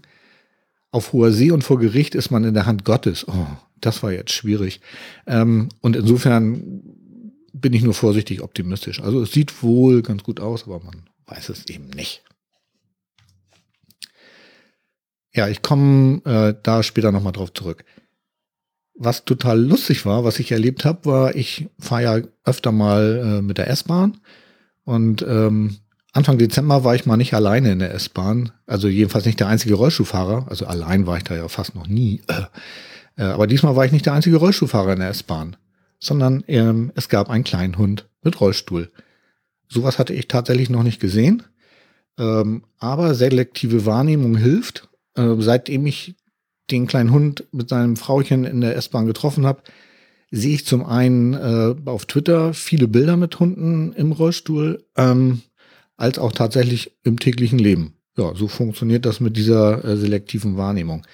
auf 0.90 1.12
hoher 1.12 1.34
See 1.34 1.52
und 1.52 1.66
vor 1.66 1.80
Gericht 1.80 2.16
ist 2.16 2.32
man 2.32 2.46
in 2.46 2.54
der 2.54 2.66
Hand 2.66 2.86
Gottes. 2.86 3.28
Oh, 3.28 3.48
das 3.82 4.04
war 4.04 4.14
jetzt 4.14 4.32
schwierig. 4.32 4.80
Ähm, 5.28 5.68
und 5.82 5.98
insofern 5.98 6.82
bin 7.52 7.74
ich 7.74 7.82
nur 7.82 7.94
vorsichtig 7.94 8.42
optimistisch. 8.42 9.02
Also 9.02 9.22
es 9.22 9.34
sieht 9.34 9.62
wohl 9.62 10.02
ganz 10.02 10.24
gut 10.24 10.40
aus, 10.40 10.64
aber 10.64 10.80
man 10.80 11.10
weiß 11.26 11.50
es 11.50 11.68
eben 11.68 11.90
nicht. 11.90 12.24
Ja, 15.34 15.50
ich 15.50 15.62
komme 15.62 16.22
äh, 16.24 16.58
da 16.64 16.84
später 16.84 17.12
nochmal 17.12 17.34
drauf 17.34 17.52
zurück. 17.52 17.84
Was 19.04 19.26
total 19.26 19.60
lustig 19.60 20.06
war, 20.06 20.24
was 20.24 20.38
ich 20.38 20.52
erlebt 20.52 20.86
habe, 20.86 21.06
war, 21.06 21.36
ich 21.36 21.68
fahre 21.80 22.04
ja 22.04 22.20
öfter 22.46 22.72
mal 22.72 23.40
äh, 23.40 23.42
mit 23.42 23.58
der 23.58 23.68
S-Bahn. 23.68 24.18
Und 24.84 25.26
ähm, 25.28 25.78
Anfang 26.14 26.38
Dezember 26.38 26.84
war 26.84 26.94
ich 26.94 27.08
mal 27.08 27.18
nicht 27.18 27.34
alleine 27.34 27.72
in 27.72 27.80
der 27.80 27.96
S-Bahn, 27.96 28.52
also 28.68 28.88
jedenfalls 28.88 29.26
nicht 29.26 29.40
der 29.40 29.48
einzige 29.48 29.74
Rollstuhlfahrer, 29.74 30.46
also 30.50 30.68
allein 30.68 31.08
war 31.08 31.18
ich 31.18 31.24
da 31.24 31.36
ja 31.36 31.48
fast 31.48 31.74
noch 31.74 31.88
nie, 31.88 32.22
äh, 32.28 33.24
aber 33.24 33.48
diesmal 33.48 33.76
war 33.76 33.86
ich 33.86 33.92
nicht 33.92 34.06
der 34.06 34.14
einzige 34.14 34.38
Rollstuhlfahrer 34.38 34.94
in 34.94 35.00
der 35.00 35.10
S-Bahn, 35.10 35.56
sondern 36.00 36.44
ähm, 36.48 36.92
es 36.96 37.10
gab 37.10 37.30
einen 37.30 37.44
kleinen 37.44 37.78
Hund 37.78 38.08
mit 38.22 38.40
Rollstuhl. 38.40 38.92
Sowas 39.68 40.00
hatte 40.00 40.14
ich 40.14 40.28
tatsächlich 40.28 40.70
noch 40.70 40.84
nicht 40.84 41.00
gesehen, 41.00 41.44
ähm, 42.20 42.66
aber 42.78 43.16
selektive 43.16 43.86
Wahrnehmung 43.86 44.36
hilft. 44.36 44.90
Äh, 45.16 45.36
seitdem 45.40 45.86
ich 45.86 46.16
den 46.70 46.88
kleinen 46.88 47.12
Hund 47.12 47.46
mit 47.52 47.70
seinem 47.70 47.98
Frauchen 47.98 48.46
in 48.46 48.62
der 48.62 48.76
S-Bahn 48.76 49.06
getroffen 49.06 49.46
habe, 49.46 49.64
sehe 50.32 50.56
ich 50.56 50.66
zum 50.66 50.86
einen 50.86 51.34
äh, 51.34 51.76
auf 51.86 52.06
Twitter 52.06 52.54
viele 52.54 52.88
Bilder 52.88 53.18
mit 53.18 53.40
Hunden 53.40 53.94
im 53.94 54.12
Rollstuhl, 54.12 54.86
ähm, 54.96 55.42
als 55.98 56.18
auch 56.18 56.32
tatsächlich 56.32 56.92
im 57.04 57.20
täglichen 57.20 57.60
Leben. 57.60 57.96
Ja, 58.18 58.34
so 58.36 58.48
funktioniert 58.48 59.06
das 59.06 59.20
mit 59.20 59.38
dieser 59.38 59.84
äh, 59.84 59.98
selektiven 59.98 60.58
Wahrnehmung. 60.58 61.06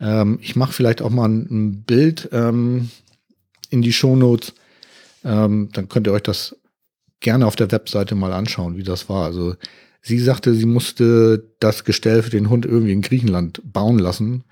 Ähm, 0.00 0.38
ich 0.40 0.56
mache 0.56 0.72
vielleicht 0.72 1.02
auch 1.02 1.10
mal 1.10 1.28
ein, 1.28 1.46
ein 1.50 1.82
Bild 1.82 2.28
ähm, 2.32 2.90
in 3.70 3.82
die 3.82 3.92
Shownotes. 3.92 4.54
Ähm, 5.24 5.68
dann 5.72 5.88
könnt 5.88 6.06
ihr 6.06 6.12
euch 6.12 6.22
das 6.22 6.56
gerne 7.20 7.46
auf 7.46 7.56
der 7.56 7.70
Webseite 7.70 8.14
mal 8.14 8.32
anschauen, 8.32 8.76
wie 8.76 8.82
das 8.82 9.08
war. 9.08 9.24
Also 9.24 9.56
Sie 10.08 10.18
sagte, 10.18 10.54
sie 10.54 10.64
musste 10.64 11.52
das 11.60 11.84
Gestell 11.84 12.22
für 12.22 12.30
den 12.30 12.48
Hund 12.48 12.64
irgendwie 12.64 12.94
in 12.94 13.02
Griechenland 13.02 13.60
bauen 13.62 13.98
lassen, 13.98 14.44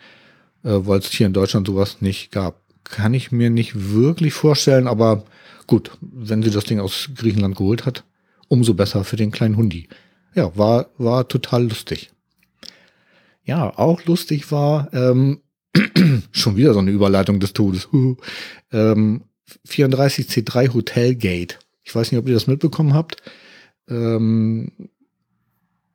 äh, 0.65 0.69
weil 0.71 0.99
es 0.99 1.11
hier 1.11 1.27
in 1.27 1.33
Deutschland 1.33 1.67
sowas 1.67 2.03
nicht 2.03 2.31
gab. 2.31 2.61
Kann 2.85 3.15
ich 3.15 3.33
mir 3.33 3.49
nicht 3.49 3.91
wirklich 3.91 4.35
vorstellen, 4.35 4.87
aber 4.87 5.25
gut, 5.67 5.93
wenn 6.03 6.43
sie 6.43 6.51
das 6.51 6.65
Ding 6.65 6.79
aus 6.79 7.09
Griechenland 7.17 7.57
geholt 7.57 7.87
hat, 7.87 8.05
umso 8.49 8.75
besser 8.75 9.03
für 9.03 9.17
den 9.17 9.31
kleinen 9.31 9.57
Hundi. 9.57 9.89
Ja, 10.35 10.55
war, 10.59 10.91
war 10.99 11.27
total 11.27 11.67
lustig. 11.67 12.11
Ja, 13.43 13.79
auch 13.79 14.05
lustig 14.05 14.53
war, 14.53 14.93
ähm, 14.93 15.41
schon 16.33 16.57
wieder 16.57 16.75
so 16.75 16.81
eine 16.81 16.91
Überleitung 16.91 17.41
des 17.41 17.55
Todes. 17.55 17.89
ähm, 18.73 19.23
34C3 19.67 20.75
Hotelgate. 20.75 21.59
Ich 21.83 21.95
weiß 21.95 22.13
nicht, 22.13 22.19
ob 22.19 22.29
ihr 22.29 22.35
das 22.35 22.47
mitbekommen 22.47 22.93
habt. 22.93 23.23
Ähm, 23.89 24.91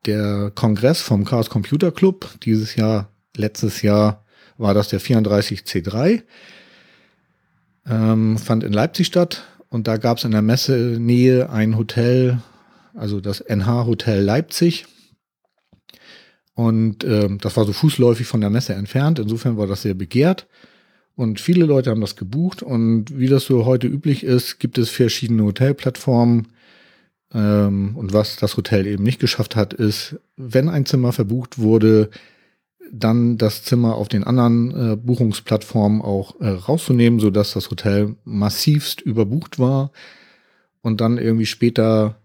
der 0.05 0.51
Kongress 0.53 1.01
vom 1.01 1.25
Chaos 1.25 1.50
Computer 1.50 1.91
Club. 1.91 2.29
Dieses 2.43 2.75
Jahr, 2.75 3.10
letztes 3.36 3.81
Jahr 3.81 4.25
war 4.58 4.74
das 4.74 4.89
der 4.89 5.01
34C3. 5.01 6.24
Ähm, 7.88 8.38
fand 8.38 8.63
in 8.63 8.74
Leipzig 8.74 9.08
statt 9.08 9.43
und 9.70 9.88
da 9.88 9.98
gab 9.98 10.17
es 10.17 10.24
in 10.24 10.31
der 10.31 10.41
Messenähe 10.41 11.50
ein 11.50 11.77
Hotel, 11.77 12.41
also 12.93 13.22
das 13.22 13.41
NH 13.41 13.86
Hotel 13.86 14.22
Leipzig. 14.22 14.86
Und 16.53 17.03
ähm, 17.03 17.39
das 17.39 17.58
war 17.58 17.65
so 17.65 17.74
fußläufig 17.74 18.27
von 18.27 18.41
der 18.41 18.50
Messe 18.50 18.74
entfernt. 18.74 19.17
Insofern 19.17 19.58
war 19.58 19.67
das 19.67 19.81
sehr 19.81 19.93
begehrt. 19.93 20.48
Und 21.15 21.39
viele 21.39 21.65
Leute 21.65 21.89
haben 21.89 22.01
das 22.01 22.15
gebucht. 22.15 22.62
Und 22.62 23.17
wie 23.17 23.27
das 23.27 23.46
so 23.46 23.65
heute 23.65 23.88
üblich 23.88 24.24
ist, 24.24 24.60
gibt 24.60 24.77
es 24.77 24.89
verschiedene 24.89 25.43
Hotelplattformen, 25.43 26.50
ähm, 27.34 27.96
und 27.96 28.14
was 28.14 28.36
das 28.36 28.58
Hotel 28.58 28.88
eben 28.88 29.04
nicht 29.04 29.20
geschafft 29.20 29.56
hat, 29.56 29.74
ist, 29.74 30.18
wenn 30.38 30.70
ein 30.70 30.86
Zimmer 30.86 31.14
verbucht 31.14 31.60
wurde, 31.60 32.10
dann 32.92 33.38
das 33.38 33.64
Zimmer 33.64 33.96
auf 33.96 34.10
den 34.10 34.24
anderen 34.26 34.94
äh, 34.94 34.96
Buchungsplattformen 34.98 36.02
auch 36.02 36.40
äh, 36.42 36.50
rauszunehmen, 36.50 37.20
so 37.20 37.30
dass 37.30 37.54
das 37.54 37.70
Hotel 37.70 38.16
massivst 38.26 39.02
überbucht 39.02 39.60
war 39.60 39.92
und 40.82 41.00
dann 41.00 41.18
irgendwie 41.18 41.46
später 41.46 42.18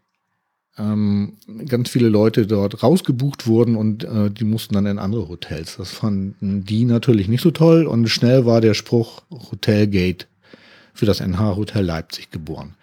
ähm, 0.79 1.35
ganz 1.69 1.89
viele 1.89 2.09
Leute 2.09 2.47
dort 2.47 2.83
rausgebucht 2.83 3.47
wurden 3.47 3.77
und 3.77 4.05
äh, 4.05 4.31
die 4.31 4.45
mussten 4.45 4.75
dann 4.75 4.87
in 4.87 4.99
andere 4.99 5.29
Hotels. 5.29 5.77
Das 5.77 5.93
fanden 5.93 6.65
die 6.65 6.85
natürlich 6.85 7.29
nicht 7.29 7.43
so 7.43 7.53
toll 7.53 7.87
und 7.87 8.09
schnell 8.09 8.45
war 8.45 8.61
der 8.61 8.75
Spruch 8.75 9.23
Hotelgate 9.31 10.27
für 10.93 11.07
das 11.07 11.21
NH 11.21 11.57
Hotel 11.57 11.85
Leipzig 11.85 12.31
geboren. 12.31 12.75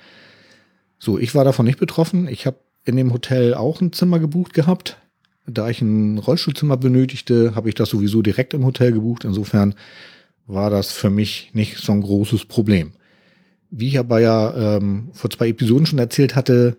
So, 1.04 1.20
ich 1.20 1.36
war 1.36 1.44
davon 1.44 1.66
nicht 1.66 1.80
betroffen. 1.80 2.30
Ich 2.30 2.46
habe 2.46 2.60
in 2.86 2.96
dem 2.96 3.12
Hotel 3.12 3.56
auch 3.56 3.82
ein 3.82 3.92
Zimmer 3.92 4.20
gebucht 4.20 4.54
gehabt. 4.54 5.00
Da 5.46 5.70
ich 5.70 5.82
ein 5.82 6.18
Rollstuhlzimmer 6.18 6.78
benötigte, 6.78 7.56
habe 7.56 7.68
ich 7.68 7.76
das 7.76 7.90
sowieso 7.90 8.22
direkt 8.22 8.54
im 8.54 8.64
Hotel 8.64 8.94
gebucht. 8.94 9.26
Insofern 9.26 9.76
war 10.48 10.70
das 10.70 10.94
für 10.94 11.10
mich 11.10 11.50
nicht 11.52 11.76
so 11.80 11.92
ein 11.92 12.04
großes 12.04 12.46
Problem. 12.46 12.94
Wie 13.70 13.90
ich 13.90 14.00
aber 14.00 14.22
ja 14.22 14.78
ähm, 14.78 15.10
vor 15.12 15.30
zwei 15.30 15.50
Episoden 15.50 15.86
schon 15.86 16.00
erzählt 16.00 16.38
hatte, 16.38 16.78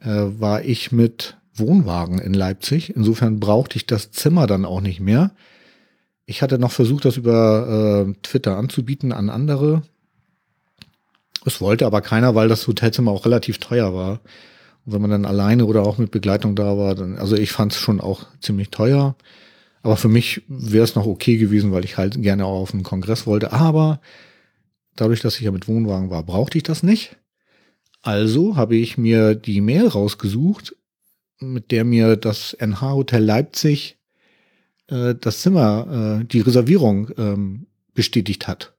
äh, 0.00 0.08
war 0.10 0.62
ich 0.62 0.92
mit 0.92 1.38
Wohnwagen 1.54 2.18
in 2.18 2.34
Leipzig. 2.34 2.94
Insofern 2.94 3.40
brauchte 3.40 3.78
ich 3.78 3.86
das 3.86 4.10
Zimmer 4.10 4.46
dann 4.46 4.66
auch 4.66 4.82
nicht 4.82 5.00
mehr. 5.00 5.30
Ich 6.26 6.42
hatte 6.42 6.58
noch 6.58 6.70
versucht, 6.70 7.06
das 7.06 7.16
über 7.16 8.06
äh, 8.06 8.12
Twitter 8.22 8.58
anzubieten 8.58 9.10
an 9.10 9.30
andere. 9.30 9.84
Es 11.44 11.60
wollte 11.60 11.86
aber 11.86 12.00
keiner, 12.00 12.34
weil 12.34 12.48
das 12.48 12.66
Hotelzimmer 12.66 13.10
auch 13.10 13.24
relativ 13.26 13.58
teuer 13.58 13.94
war. 13.94 14.20
Und 14.84 14.92
wenn 14.92 15.00
man 15.00 15.10
dann 15.10 15.24
alleine 15.24 15.66
oder 15.66 15.82
auch 15.82 15.98
mit 15.98 16.10
Begleitung 16.10 16.56
da 16.56 16.76
war, 16.76 16.94
dann, 16.94 17.18
also 17.18 17.36
ich 17.36 17.52
fand 17.52 17.72
es 17.72 17.78
schon 17.78 18.00
auch 18.00 18.26
ziemlich 18.40 18.70
teuer. 18.70 19.16
Aber 19.82 19.96
für 19.96 20.08
mich 20.08 20.42
wäre 20.48 20.84
es 20.84 20.94
noch 20.94 21.06
okay 21.06 21.36
gewesen, 21.36 21.72
weil 21.72 21.84
ich 21.84 21.98
halt 21.98 22.20
gerne 22.22 22.46
auch 22.46 22.62
auf 22.62 22.72
einen 22.72 22.82
Kongress 22.82 23.26
wollte. 23.26 23.52
Aber 23.52 24.00
dadurch, 24.96 25.20
dass 25.20 25.36
ich 25.36 25.42
ja 25.42 25.50
mit 25.50 25.68
Wohnwagen 25.68 26.10
war, 26.10 26.22
brauchte 26.22 26.56
ich 26.56 26.64
das 26.64 26.82
nicht. 26.82 27.16
Also 28.00 28.56
habe 28.56 28.76
ich 28.76 28.98
mir 28.98 29.34
die 29.34 29.60
Mail 29.60 29.88
rausgesucht, 29.88 30.76
mit 31.40 31.70
der 31.70 31.84
mir 31.84 32.16
das 32.16 32.54
NH 32.58 32.92
Hotel 32.92 33.22
Leipzig 33.24 33.98
äh, 34.88 35.14
das 35.14 35.40
Zimmer, 35.40 36.20
äh, 36.20 36.24
die 36.24 36.40
Reservierung 36.40 37.10
ähm, 37.16 37.66
bestätigt 37.94 38.48
hat. 38.48 38.73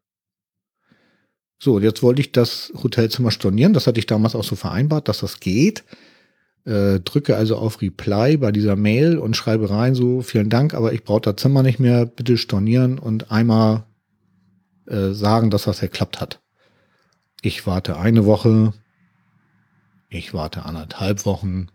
So, 1.66 1.80
jetzt 1.80 2.04
wollte 2.04 2.22
ich 2.22 2.32
das 2.32 2.72
Hotelzimmer 2.84 3.32
stornieren. 3.32 3.74
Das 3.74 3.88
hatte 3.88 3.98
ich 3.98 4.06
damals 4.06 4.36
auch 4.36 4.44
so 4.44 4.56
vereinbart, 4.56 5.08
dass 5.08 5.22
das 5.22 5.40
geht. 5.40 5.84
Äh, 6.64 7.00
drücke 7.00 7.36
also 7.36 7.58
auf 7.58 7.82
Reply 7.82 8.38
bei 8.38 8.52
dieser 8.52 8.76
Mail 8.76 9.18
und 9.18 9.36
schreibe 9.36 9.72
rein 9.72 9.96
so, 9.96 10.22
vielen 10.22 10.52
Dank, 10.52 10.76
aber 10.76 10.94
ich 10.94 11.04
brauche 11.04 11.22
das 11.22 11.38
Zimmer 11.38 11.64
nicht 11.64 11.80
mehr, 11.80 12.06
bitte 12.06 12.38
stornieren 12.38 13.00
und 13.00 13.32
einmal 13.32 13.84
äh, 14.86 15.10
sagen, 15.10 15.50
dass 15.50 15.64
das 15.64 15.80
geklappt 15.80 16.22
hat. 16.22 16.40
Ich 17.42 17.66
warte 17.66 17.98
eine 17.98 18.28
Woche, 18.28 18.74
ich 20.08 20.36
warte 20.36 20.66
anderthalb 20.66 21.26
Wochen, 21.26 21.70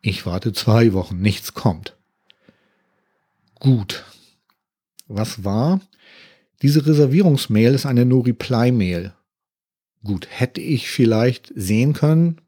ich 0.00 0.26
warte 0.26 0.52
zwei 0.52 0.92
Wochen, 0.92 1.20
nichts 1.20 1.54
kommt. 1.54 1.96
Gut. 3.60 4.02
Was 5.06 5.44
war? 5.44 5.78
Diese 6.62 6.86
Reservierungsmail 6.86 7.74
ist 7.74 7.86
eine 7.86 8.04
No-Reply-Mail. 8.04 9.12
Gut, 10.04 10.28
hätte 10.30 10.60
ich 10.60 10.88
vielleicht 10.88 11.52
sehen 11.54 11.92
können, 11.92 12.40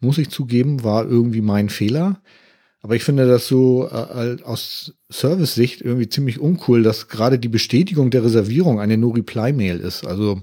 muss 0.00 0.18
ich 0.18 0.30
zugeben, 0.30 0.82
war 0.82 1.04
irgendwie 1.06 1.40
mein 1.40 1.68
Fehler. 1.68 2.20
Aber 2.80 2.96
ich 2.96 3.04
finde 3.04 3.28
das 3.28 3.46
so 3.46 3.88
äh, 3.88 4.42
aus 4.42 4.94
Service-Sicht 5.10 5.80
irgendwie 5.80 6.08
ziemlich 6.08 6.40
uncool, 6.40 6.82
dass 6.82 7.06
gerade 7.06 7.38
die 7.38 7.48
Bestätigung 7.48 8.10
der 8.10 8.24
Reservierung 8.24 8.80
eine 8.80 8.98
No-Reply-Mail 8.98 9.78
ist. 9.78 10.04
Also 10.04 10.42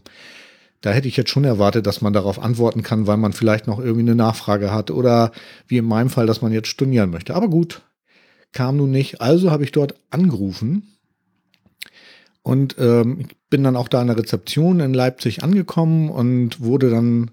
da 0.79 0.91
hätte 0.91 1.09
ich 1.09 1.17
jetzt 1.17 1.29
schon 1.29 1.43
erwartet, 1.43 1.85
dass 1.85 1.99
man 1.99 2.13
darauf 2.13 2.39
antworten 2.39 2.83
kann, 2.83 3.07
weil 3.07 3.17
man 3.17 3.33
vielleicht 3.33 3.67
noch 3.67 3.79
irgendwie 3.79 4.01
eine 4.01 4.15
Nachfrage 4.15 4.71
hat 4.71 4.91
oder 4.91 5.33
wie 5.67 5.77
in 5.77 5.85
meinem 5.85 6.09
Fall, 6.09 6.25
dass 6.25 6.41
man 6.41 6.53
jetzt 6.53 6.69
stornieren 6.69 7.09
möchte. 7.09 7.35
Aber 7.35 7.49
gut, 7.49 7.81
kam 8.53 8.77
nun 8.77 8.91
nicht. 8.91 9.19
Also 9.19 9.51
habe 9.51 9.65
ich 9.65 9.73
dort 9.73 9.95
angerufen 10.09 10.98
und 12.41 12.75
ähm, 12.79 13.17
ich 13.19 13.36
bin 13.50 13.63
dann 13.63 13.75
auch 13.75 13.88
da 13.88 14.01
an 14.01 14.08
der 14.08 14.17
Rezeption 14.17 14.79
in 14.79 14.93
Leipzig 14.93 15.43
angekommen 15.43 16.10
und 16.10 16.62
wurde 16.62 16.89
dann 16.89 17.31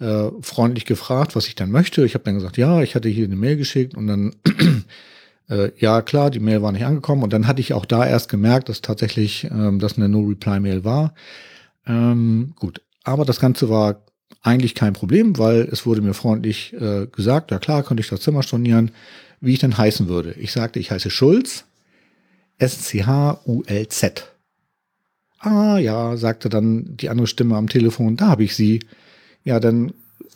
äh, 0.00 0.30
freundlich 0.40 0.84
gefragt, 0.84 1.36
was 1.36 1.46
ich 1.46 1.54
dann 1.54 1.70
möchte. 1.70 2.04
Ich 2.04 2.14
habe 2.14 2.24
dann 2.24 2.34
gesagt, 2.34 2.56
ja, 2.56 2.82
ich 2.82 2.94
hatte 2.94 3.08
hier 3.08 3.24
eine 3.24 3.36
Mail 3.36 3.56
geschickt 3.56 3.96
und 3.96 4.06
dann, 4.06 4.34
äh, 5.48 5.70
ja 5.78 6.02
klar, 6.02 6.30
die 6.30 6.40
Mail 6.40 6.62
war 6.62 6.72
nicht 6.72 6.84
angekommen. 6.84 7.22
Und 7.22 7.32
dann 7.32 7.46
hatte 7.46 7.60
ich 7.60 7.72
auch 7.72 7.86
da 7.86 8.06
erst 8.06 8.28
gemerkt, 8.28 8.68
dass 8.68 8.80
tatsächlich 8.80 9.44
ähm, 9.44 9.78
das 9.78 9.96
eine 9.96 10.08
No-Reply-Mail 10.08 10.84
war. 10.84 11.14
Ähm, 11.86 12.54
gut, 12.56 12.80
aber 13.04 13.24
das 13.24 13.38
Ganze 13.38 13.68
war 13.68 14.02
eigentlich 14.42 14.74
kein 14.74 14.92
Problem, 14.92 15.38
weil 15.38 15.68
es 15.70 15.86
wurde 15.86 16.00
mir 16.00 16.14
freundlich 16.14 16.72
äh, 16.72 17.06
gesagt, 17.06 17.50
ja 17.50 17.58
klar, 17.58 17.82
könnte 17.82 18.00
ich 18.00 18.08
das 18.08 18.20
Zimmer 18.20 18.42
stornieren, 18.42 18.90
wie 19.40 19.52
ich 19.52 19.60
denn 19.60 19.76
heißen 19.76 20.08
würde. 20.08 20.32
Ich 20.32 20.52
sagte, 20.52 20.80
ich 20.80 20.90
heiße 20.90 21.10
Schulz, 21.10 21.64
S-C-H-U-L-Z. 22.62 24.28
Ah 25.40 25.78
ja, 25.78 26.16
sagte 26.16 26.48
dann 26.48 26.96
die 26.96 27.08
andere 27.08 27.26
Stimme 27.26 27.56
am 27.56 27.68
Telefon, 27.68 28.16
da 28.16 28.28
habe 28.28 28.44
ich 28.44 28.54
Sie. 28.54 28.80
Ja, 29.42 29.58
dann 29.58 29.92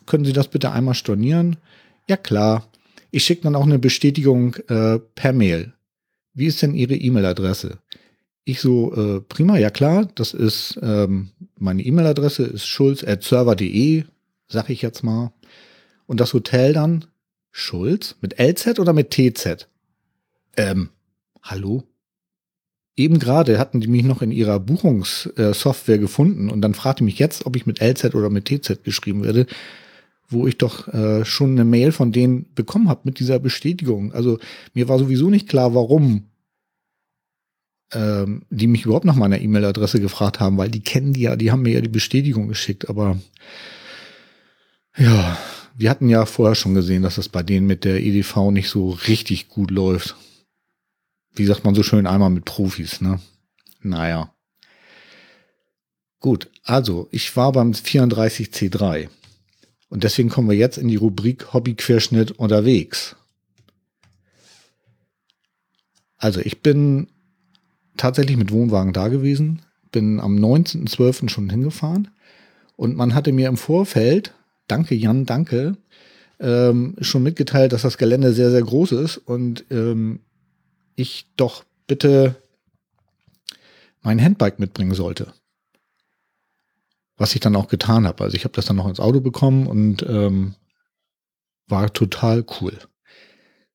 können 0.07 0.25
Sie 0.25 0.33
das 0.33 0.49
bitte 0.49 0.73
einmal 0.73 0.95
stornieren. 0.95 1.57
Ja 2.09 2.17
klar. 2.17 2.69
Ich 3.13 3.25
schicke 3.25 3.43
dann 3.43 3.55
auch 3.55 3.65
eine 3.65 3.79
Bestätigung 3.79 4.57
äh, 4.69 4.99
per 4.99 5.33
Mail. 5.33 5.73
Wie 6.35 6.47
ist 6.47 6.61
denn 6.63 6.75
Ihre 6.75 6.97
E-Mail-Adresse? 6.97 7.79
Ich 8.45 8.61
so, 8.61 8.93
äh, 8.95 9.21
prima, 9.21 9.57
ja 9.59 9.71
klar, 9.71 10.09
das 10.17 10.35
ist 10.35 10.79
ähm, 10.83 11.31
meine 11.59 11.83
E-Mail-Adresse 11.83 12.43
ist 12.43 12.67
schulz.server.de, 12.67 14.05
sag 14.49 14.69
ich 14.71 14.83
jetzt 14.83 15.05
mal. 15.05 15.33
Und 16.07 16.19
das 16.19 16.35
Hotel 16.35 16.73
dann 16.73 17.05
Schulz 17.53 18.17
mit 18.21 18.41
LZ 18.41 18.81
oder 18.81 18.93
mit 18.93 19.13
TZ? 19.13 19.69
Ähm, 20.57 20.91
hallo? 21.43 21.85
Eben 22.97 23.19
gerade 23.19 23.59
hatten 23.59 23.81
die 23.81 23.89
mich 23.89 24.05
noch 24.05 24.23
in 24.23 24.33
ihrer 24.33 24.59
Buchungssoftware 24.59 25.99
gefunden 25.99 26.49
und 26.49 26.63
dann 26.63 26.73
fragte 26.73 27.05
mich 27.05 27.19
jetzt, 27.19 27.45
ob 27.45 27.55
ich 27.55 27.67
mit 27.67 27.81
LZ 27.81 28.15
oder 28.15 28.31
mit 28.31 28.47
TZ 28.47 28.83
geschrieben 28.85 29.23
werde, 29.23 29.47
wo 30.31 30.47
ich 30.47 30.57
doch 30.57 30.89
äh, 30.89 31.25
schon 31.27 31.51
eine 31.51 31.67
Mail 31.67 31.93
von 31.93 32.11
denen 32.11 32.47
bekommen 32.55 32.89
habe 32.89 33.03
mit 33.05 33.21
dieser 33.21 33.39
Bestätigung. 33.39 34.13
Also 34.15 34.39
mir 34.73 34.89
war 34.89 34.99
sowieso 34.99 35.29
nicht 35.29 35.47
klar, 35.47 35.75
warum 35.75 36.25
ähm, 37.93 38.43
die 38.49 38.67
mich 38.67 38.87
überhaupt 38.87 39.05
nach 39.05 39.15
meiner 39.15 39.43
E-Mail-Adresse 39.43 40.01
gefragt 40.01 40.41
haben, 40.41 40.57
weil 40.57 40.71
die 40.71 40.81
kennen 40.81 41.13
die 41.13 41.23
ja, 41.23 41.37
die 41.37 41.53
haben 41.53 41.63
mir 41.63 41.75
ja 41.75 41.83
die 41.83 41.89
Bestätigung 41.89 42.49
geschickt, 42.49 42.89
aber 42.89 43.19
ja, 44.97 45.37
wir 45.77 45.91
hatten 45.91 46.09
ja 46.09 46.25
vorher 46.25 46.55
schon 46.55 46.73
gesehen, 46.73 47.03
dass 47.03 47.17
das 47.17 47.29
bei 47.29 47.43
denen 47.43 47.67
mit 47.67 47.85
der 47.85 48.03
EDV 48.03 48.51
nicht 48.51 48.71
so 48.71 48.91
richtig 49.07 49.49
gut 49.49 49.71
läuft 49.71 50.17
wie 51.37 51.47
sagt 51.47 51.65
man 51.65 51.75
so 51.75 51.83
schön, 51.83 52.07
einmal 52.07 52.31
mit 52.31 52.45
Profis, 52.45 53.01
ne? 53.01 53.21
Naja. 53.83 54.33
Gut, 56.21 56.51
also 56.65 57.09
ich 57.13 57.37
war 57.37 57.53
beim 57.53 57.73
34C3 57.73 59.09
und 59.89 60.03
deswegen 60.03 60.29
kommen 60.29 60.49
wir 60.49 60.57
jetzt 60.57 60.79
in 60.79 60.89
die 60.89 60.97
Rubrik 60.97 61.53
Hobbyquerschnitt 61.53 62.33
unterwegs. 62.33 63.17
Also 66.17 66.41
ich 66.41 66.63
bin 66.63 67.09
tatsächlich 67.97 68.37
mit 68.37 68.51
Wohnwagen 68.51 68.93
da 68.93 69.09
gewesen, 69.09 69.63
bin 69.93 70.19
am 70.19 70.37
19.12. 70.37 71.29
schon 71.29 71.51
hingefahren 71.51 72.09
und 72.77 72.97
man 72.97 73.15
hatte 73.15 73.33
mir 73.33 73.49
im 73.49 73.57
Vorfeld, 73.57 74.35
danke 74.67 74.95
Jan, 74.95 75.27
danke, 75.27 75.77
ähm, 76.41 76.97
schon 77.01 77.23
mitgeteilt, 77.23 77.73
dass 77.73 77.83
das 77.83 77.99
Gelände 77.99 78.33
sehr, 78.33 78.51
sehr 78.51 78.63
groß 78.63 78.93
ist 78.93 79.19
und 79.19 79.65
ähm, 79.71 80.21
ich 80.97 81.29
doch 81.37 81.65
bitte 81.87 82.37
mein 84.03 84.23
Handbike 84.23 84.59
mitbringen 84.59 84.95
sollte. 84.95 85.33
Was 87.17 87.35
ich 87.35 87.41
dann 87.41 87.57
auch 87.57 87.69
getan 87.69 88.07
habe. 88.07 88.25
Also 88.25 88.37
ich 88.37 88.45
habe 88.45 88.55
das 88.55 88.67
dann 88.67 88.77
noch 88.77 88.89
ins 88.89 89.01
Auto 89.01 89.21
bekommen 89.21 89.67
und 89.67 90.03
ähm, 90.03 90.55
war 91.67 91.93
total 91.93 92.45
cool. 92.61 92.79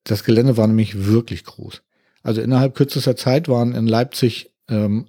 Das 0.04 0.24
Gelände 0.24 0.56
war 0.56 0.66
nämlich 0.66 1.06
wirklich 1.06 1.44
groß. 1.44 1.82
Also 2.22 2.40
innerhalb 2.40 2.74
kürzester 2.74 3.16
Zeit 3.16 3.48
waren 3.48 3.74
in 3.74 3.86
Leipzig 3.86 4.52
ähm, 4.68 5.06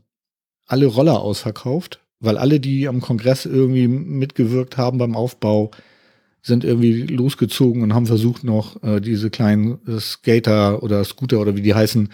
alle 0.66 0.88
Roller 0.88 1.20
ausverkauft, 1.20 2.00
weil 2.20 2.38
alle, 2.38 2.60
die 2.60 2.88
am 2.88 3.02
Kongress 3.02 3.46
irgendwie 3.46 3.88
mitgewirkt 3.88 4.78
haben 4.78 4.98
beim 4.98 5.16
Aufbau, 5.16 5.72
sind 6.44 6.64
irgendwie 6.64 7.04
losgezogen 7.04 7.82
und 7.82 7.94
haben 7.94 8.06
versucht 8.06 8.44
noch 8.44 8.84
äh, 8.84 9.00
diese 9.00 9.30
kleinen 9.30 9.80
Skater 10.00 10.84
oder 10.84 11.04
Scooter 11.04 11.40
oder 11.40 11.56
wie 11.56 11.62
die 11.62 11.74
heißen 11.74 12.10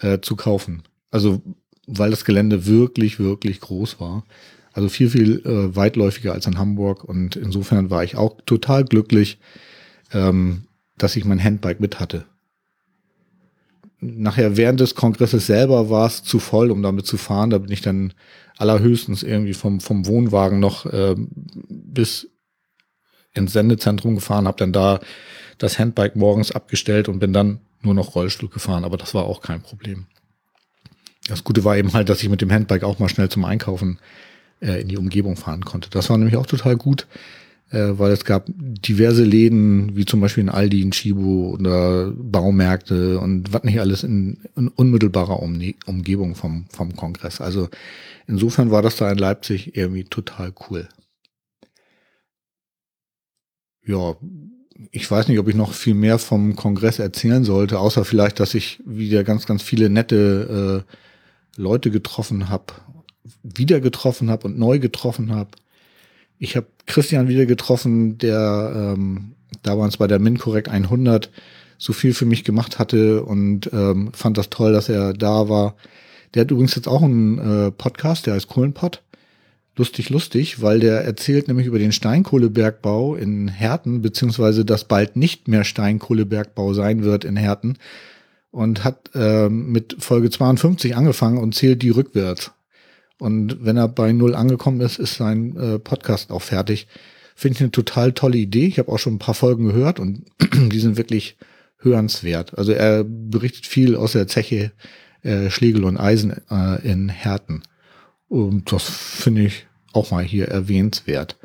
äh, 0.00 0.20
zu 0.20 0.36
kaufen. 0.36 0.82
Also 1.10 1.42
weil 1.86 2.10
das 2.10 2.24
Gelände 2.24 2.66
wirklich, 2.66 3.18
wirklich 3.18 3.60
groß 3.60 3.98
war. 3.98 4.24
Also 4.72 4.88
viel, 4.88 5.10
viel 5.10 5.42
äh, 5.44 5.74
weitläufiger 5.74 6.32
als 6.32 6.46
in 6.46 6.58
Hamburg 6.58 7.04
und 7.04 7.36
insofern 7.36 7.90
war 7.90 8.04
ich 8.04 8.16
auch 8.16 8.40
total 8.46 8.84
glücklich, 8.84 9.38
ähm, 10.12 10.64
dass 10.96 11.16
ich 11.16 11.24
mein 11.24 11.42
Handbike 11.42 11.80
mit 11.80 12.00
hatte. 12.00 12.24
Nachher 14.00 14.56
während 14.56 14.80
des 14.80 14.94
Kongresses 14.94 15.46
selber 15.46 15.90
war 15.90 16.06
es 16.06 16.22
zu 16.22 16.38
voll, 16.38 16.70
um 16.70 16.82
damit 16.82 17.06
zu 17.06 17.16
fahren. 17.16 17.50
Da 17.50 17.58
bin 17.58 17.70
ich 17.70 17.82
dann 17.82 18.14
allerhöchstens 18.56 19.22
irgendwie 19.22 19.54
vom, 19.54 19.80
vom 19.80 20.06
Wohnwagen 20.06 20.58
noch 20.58 20.86
äh, 20.86 21.14
bis 21.68 22.31
ins 23.34 23.52
Sendezentrum 23.52 24.14
gefahren, 24.14 24.46
habe 24.46 24.58
dann 24.58 24.72
da 24.72 25.00
das 25.58 25.78
Handbike 25.78 26.16
morgens 26.16 26.52
abgestellt 26.52 27.08
und 27.08 27.18
bin 27.18 27.32
dann 27.32 27.60
nur 27.82 27.94
noch 27.94 28.14
Rollstuhl 28.14 28.48
gefahren, 28.48 28.84
aber 28.84 28.96
das 28.96 29.14
war 29.14 29.24
auch 29.24 29.40
kein 29.40 29.62
Problem. 29.62 30.06
Das 31.28 31.44
Gute 31.44 31.64
war 31.64 31.76
eben 31.76 31.92
halt, 31.92 32.08
dass 32.08 32.22
ich 32.22 32.28
mit 32.28 32.40
dem 32.40 32.52
Handbike 32.52 32.84
auch 32.84 32.98
mal 32.98 33.08
schnell 33.08 33.28
zum 33.28 33.44
Einkaufen 33.44 33.98
äh, 34.60 34.80
in 34.80 34.88
die 34.88 34.96
Umgebung 34.96 35.36
fahren 35.36 35.64
konnte. 35.64 35.88
Das 35.90 36.10
war 36.10 36.18
nämlich 36.18 36.36
auch 36.36 36.46
total 36.46 36.76
gut, 36.76 37.06
äh, 37.70 37.90
weil 37.92 38.12
es 38.12 38.24
gab 38.24 38.46
diverse 38.48 39.24
Läden, 39.24 39.96
wie 39.96 40.04
zum 40.04 40.20
Beispiel 40.20 40.42
in 40.42 40.50
Aldi, 40.50 40.82
in 40.82 40.90
Chibo 40.90 41.50
oder 41.54 42.10
Baumärkte 42.10 43.20
und 43.20 43.52
was 43.52 43.62
nicht 43.62 43.80
alles 43.80 44.02
in, 44.02 44.38
in 44.56 44.68
unmittelbarer 44.68 45.40
um 45.40 45.60
Umgebung 45.86 46.34
vom, 46.34 46.66
vom 46.70 46.96
Kongress. 46.96 47.40
Also 47.40 47.68
insofern 48.26 48.72
war 48.72 48.82
das 48.82 48.96
da 48.96 49.10
in 49.10 49.18
Leipzig 49.18 49.76
irgendwie 49.76 50.04
total 50.04 50.52
cool 50.68 50.88
ja, 53.84 54.16
ich 54.90 55.10
weiß 55.10 55.28
nicht, 55.28 55.38
ob 55.38 55.48
ich 55.48 55.54
noch 55.54 55.72
viel 55.72 55.94
mehr 55.94 56.18
vom 56.18 56.56
Kongress 56.56 56.98
erzählen 56.98 57.44
sollte, 57.44 57.78
außer 57.78 58.04
vielleicht, 58.04 58.40
dass 58.40 58.54
ich 58.54 58.80
wieder 58.84 59.24
ganz, 59.24 59.46
ganz 59.46 59.62
viele 59.62 59.90
nette 59.90 60.84
äh, 60.86 61.60
Leute 61.60 61.90
getroffen 61.90 62.48
habe, 62.48 62.74
wieder 63.42 63.80
getroffen 63.80 64.30
habe 64.30 64.46
und 64.46 64.58
neu 64.58 64.78
getroffen 64.78 65.34
habe. 65.34 65.50
Ich 66.38 66.56
habe 66.56 66.66
Christian 66.86 67.28
wieder 67.28 67.46
getroffen, 67.46 68.18
der 68.18 68.94
ähm, 68.96 69.34
damals 69.62 69.98
bei 69.98 70.06
der 70.06 70.18
MinCorrect 70.18 70.68
100 70.68 71.30
so 71.78 71.92
viel 71.92 72.14
für 72.14 72.26
mich 72.26 72.44
gemacht 72.44 72.78
hatte 72.78 73.24
und 73.24 73.70
ähm, 73.72 74.12
fand 74.12 74.38
das 74.38 74.50
toll, 74.50 74.72
dass 74.72 74.88
er 74.88 75.12
da 75.12 75.48
war. 75.48 75.76
Der 76.34 76.42
hat 76.42 76.50
übrigens 76.50 76.74
jetzt 76.74 76.88
auch 76.88 77.02
einen 77.02 77.38
äh, 77.38 77.70
Podcast, 77.70 78.26
der 78.26 78.34
heißt 78.34 78.48
Kohlenpott 78.48 79.02
lustig, 79.76 80.10
lustig, 80.10 80.60
weil 80.60 80.80
der 80.80 81.02
erzählt 81.04 81.48
nämlich 81.48 81.66
über 81.66 81.78
den 81.78 81.92
Steinkohlebergbau 81.92 83.14
in 83.14 83.48
Herten, 83.48 84.02
beziehungsweise 84.02 84.64
dass 84.64 84.84
bald 84.84 85.16
nicht 85.16 85.48
mehr 85.48 85.64
Steinkohlebergbau 85.64 86.74
sein 86.74 87.04
wird 87.04 87.24
in 87.24 87.36
Herten 87.36 87.78
und 88.50 88.84
hat 88.84 89.10
äh, 89.14 89.48
mit 89.48 89.96
Folge 89.98 90.30
52 90.30 90.94
angefangen 90.94 91.38
und 91.38 91.54
zählt 91.54 91.82
die 91.82 91.90
rückwärts. 91.90 92.52
Und 93.18 93.64
wenn 93.64 93.76
er 93.76 93.88
bei 93.88 94.12
Null 94.12 94.34
angekommen 94.34 94.80
ist, 94.80 94.98
ist 94.98 95.14
sein 95.14 95.56
äh, 95.56 95.78
Podcast 95.78 96.30
auch 96.30 96.42
fertig. 96.42 96.86
Finde 97.34 97.56
ich 97.56 97.60
eine 97.60 97.70
total 97.70 98.12
tolle 98.12 98.36
Idee. 98.36 98.66
Ich 98.66 98.78
habe 98.78 98.92
auch 98.92 98.98
schon 98.98 99.14
ein 99.14 99.20
paar 99.20 99.34
Folgen 99.34 99.64
gehört 99.64 100.00
und 100.00 100.24
die 100.54 100.80
sind 100.80 100.96
wirklich 100.96 101.36
hörenswert. 101.78 102.58
Also 102.58 102.72
er 102.72 103.04
berichtet 103.04 103.66
viel 103.66 103.96
aus 103.96 104.12
der 104.12 104.26
Zeche 104.28 104.72
äh, 105.22 105.50
Schlegel 105.50 105.84
und 105.84 105.96
Eisen 105.96 106.42
äh, 106.50 106.86
in 106.86 107.08
Herten. 107.08 107.62
Und 108.32 108.72
das 108.72 108.84
finde 108.84 109.42
ich 109.42 109.66
auch 109.92 110.10
mal 110.10 110.24
hier 110.24 110.48
erwähnenswert. 110.48 111.36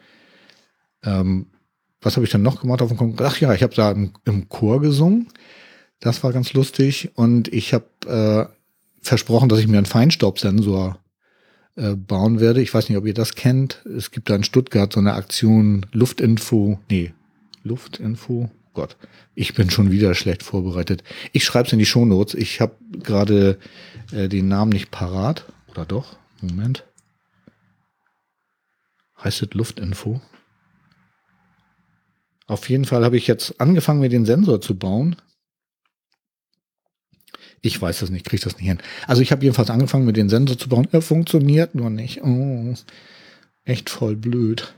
Ähm, 1.04 1.48
was 2.00 2.16
habe 2.16 2.26
ich 2.26 2.32
dann 2.32 2.44
noch 2.44 2.62
gemacht 2.62 2.82
auf 2.82 2.88
dem 2.88 2.96
Kongress? 2.96 3.34
Ach 3.34 3.42
ja, 3.42 3.54
ich 3.54 3.62
habe 3.62 3.76
da 3.76 3.92
im, 3.92 4.14
im, 4.24 4.48
Chor 4.48 4.80
gesungen. 4.80 5.28
Das 6.00 6.24
war 6.24 6.32
ganz 6.32 6.54
lustig. 6.54 7.12
Und 7.16 7.50
ich 7.50 7.74
habe 7.74 7.90
äh, 8.08 9.04
versprochen, 9.06 9.50
dass 9.50 9.60
ich 9.60 9.68
mir 9.68 9.80
einen 9.80 9.86
Feinstaubsensor 9.86 10.98
äh, 11.76 11.96
bauen 11.96 12.40
werde. 12.40 12.62
Ich 12.62 12.74
weiß 12.74 12.88
nicht, 12.88 12.98
ob 12.98 13.06
ihr 13.06 13.14
das 13.14 13.36
kennt. 13.36 13.86
Es 13.86 14.12
gibt 14.12 14.30
da 14.30 14.38
in 14.38 14.46
Stuttgart 14.46 14.94
so 14.94 15.02
eine 15.02 15.16
Aktion 15.16 15.86
Luftinfo. 15.92 16.80
Nee, 16.90 17.12
Luftinfo. 17.64 18.50
Gott, 18.74 18.96
ich 19.36 19.54
bin 19.56 19.70
schon 19.70 19.92
wieder 19.92 20.16
schlecht 20.16 20.42
vorbereitet. 20.42 21.04
Ich 21.34 21.44
schreibe 21.44 21.68
es 21.68 21.74
in 21.74 21.80
die 21.80 21.86
Shownotes. 21.86 22.34
Ich 22.34 22.62
habe 22.62 22.78
gerade 22.94 23.60
äh, 24.14 24.30
den 24.30 24.48
Namen 24.48 24.72
nicht 24.72 24.90
parat. 24.90 25.44
Oder 25.70 25.86
doch? 25.86 26.16
Moment. 26.42 26.86
Heißt 29.24 29.42
es 29.42 29.54
Luftinfo? 29.54 30.22
Auf 32.46 32.70
jeden 32.70 32.86
Fall 32.86 33.04
habe 33.04 33.18
ich 33.18 33.28
jetzt 33.28 33.60
angefangen, 33.60 34.00
mir 34.00 34.10
den 34.10 34.26
Sensor 34.26 34.62
zu 34.62 34.78
bauen. 34.78 35.18
Ich 37.62 37.82
weiß 37.82 38.00
das 38.00 38.10
nicht, 38.10 38.26
kriege 38.26 38.44
das 38.44 38.58
nicht 38.58 38.68
hin. 38.68 38.80
Also 39.08 39.22
ich 39.22 39.32
habe 39.32 39.44
jedenfalls 39.44 39.70
angefangen, 39.70 40.06
mit 40.06 40.16
den 40.16 40.30
Sensor 40.30 40.58
zu 40.58 40.70
bauen. 40.70 40.88
Er 40.92 41.02
funktioniert 41.02 41.76
nur 41.76 41.90
nicht. 41.90 42.22
Oh, 42.24 42.74
echt 43.66 43.90
voll 43.90 44.16
blöd. 44.16 44.74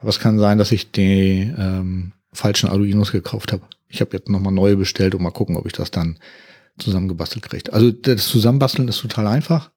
Aber 0.00 0.10
es 0.10 0.20
kann 0.20 0.38
sein, 0.38 0.58
dass 0.58 0.72
ich 0.72 0.90
die 0.90 1.52
ähm, 1.56 2.12
falschen 2.32 2.68
Arduinos 2.68 3.12
gekauft 3.12 3.52
habe. 3.52 3.62
Ich 3.88 4.00
habe 4.00 4.16
jetzt 4.16 4.28
nochmal 4.28 4.52
neue 4.52 4.76
bestellt 4.76 5.14
und 5.14 5.22
mal 5.22 5.30
gucken, 5.30 5.56
ob 5.56 5.66
ich 5.66 5.72
das 5.72 5.90
dann 5.90 6.18
zusammengebastelt 6.78 7.44
kriege. 7.44 7.72
Also 7.72 7.90
das 7.90 8.28
Zusammenbasteln 8.28 8.88
ist 8.88 9.00
total 9.00 9.26
einfach. 9.26 9.70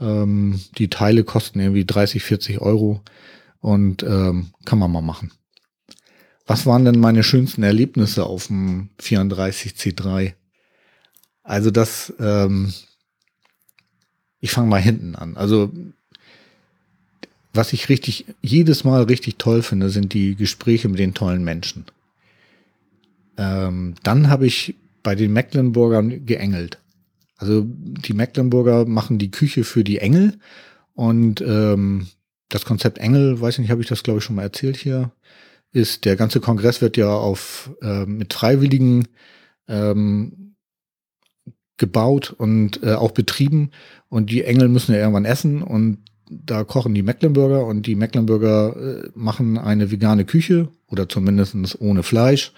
Ähm, 0.00 0.60
die 0.78 0.88
Teile 0.88 1.24
kosten 1.24 1.60
irgendwie 1.60 1.84
30, 1.84 2.22
40 2.22 2.60
Euro 2.60 3.02
und 3.60 4.02
ähm, 4.02 4.50
kann 4.64 4.78
man 4.78 4.92
mal 4.92 5.00
machen. 5.00 5.32
Was 6.46 6.66
waren 6.66 6.84
denn 6.84 7.00
meine 7.00 7.22
schönsten 7.22 7.62
Erlebnisse 7.62 8.24
auf 8.24 8.46
dem 8.46 8.90
34C3? 9.00 10.34
Also 11.42 11.70
das, 11.70 12.12
ähm, 12.20 12.72
ich 14.40 14.52
fange 14.52 14.68
mal 14.68 14.80
hinten 14.80 15.16
an. 15.16 15.36
Also 15.36 15.72
was 17.56 17.72
ich 17.72 17.88
richtig, 17.88 18.26
jedes 18.42 18.84
Mal 18.84 19.02
richtig 19.04 19.38
toll 19.38 19.62
finde, 19.62 19.90
sind 19.90 20.12
die 20.12 20.36
Gespräche 20.36 20.88
mit 20.88 20.98
den 20.98 21.14
tollen 21.14 21.42
Menschen. 21.42 21.86
Ähm, 23.38 23.94
dann 24.02 24.28
habe 24.28 24.46
ich 24.46 24.74
bei 25.02 25.14
den 25.14 25.32
Mecklenburgern 25.32 26.26
geengelt. 26.26 26.78
Also 27.36 27.64
die 27.66 28.14
Mecklenburger 28.14 28.86
machen 28.86 29.18
die 29.18 29.30
Küche 29.30 29.64
für 29.64 29.84
die 29.84 29.98
Engel 29.98 30.38
und 30.94 31.40
ähm, 31.42 32.06
das 32.48 32.64
Konzept 32.64 32.98
Engel, 32.98 33.40
weiß 33.40 33.58
nicht, 33.58 33.70
habe 33.70 33.82
ich 33.82 33.88
das 33.88 34.02
glaube 34.02 34.18
ich 34.18 34.24
schon 34.24 34.36
mal 34.36 34.42
erzählt 34.42 34.76
hier, 34.76 35.12
ist 35.72 36.04
der 36.04 36.16
ganze 36.16 36.40
Kongress 36.40 36.80
wird 36.80 36.96
ja 36.96 37.14
auf 37.14 37.70
äh, 37.82 38.06
mit 38.06 38.32
Freiwilligen 38.32 39.08
ähm, 39.68 40.54
gebaut 41.76 42.34
und 42.36 42.82
äh, 42.82 42.94
auch 42.94 43.10
betrieben 43.10 43.70
und 44.08 44.30
die 44.30 44.44
Engel 44.44 44.68
müssen 44.68 44.94
ja 44.94 45.00
irgendwann 45.00 45.26
essen 45.26 45.62
und 45.62 45.98
da 46.30 46.64
kochen 46.64 46.94
die 46.94 47.02
Mecklenburger 47.02 47.66
und 47.66 47.86
die 47.86 47.94
Mecklenburger 47.94 48.76
äh, 48.76 49.10
machen 49.14 49.58
eine 49.58 49.90
vegane 49.90 50.24
Küche 50.24 50.68
oder 50.88 51.08
zumindestens 51.08 51.78
ohne 51.78 52.02
Fleisch 52.02 52.52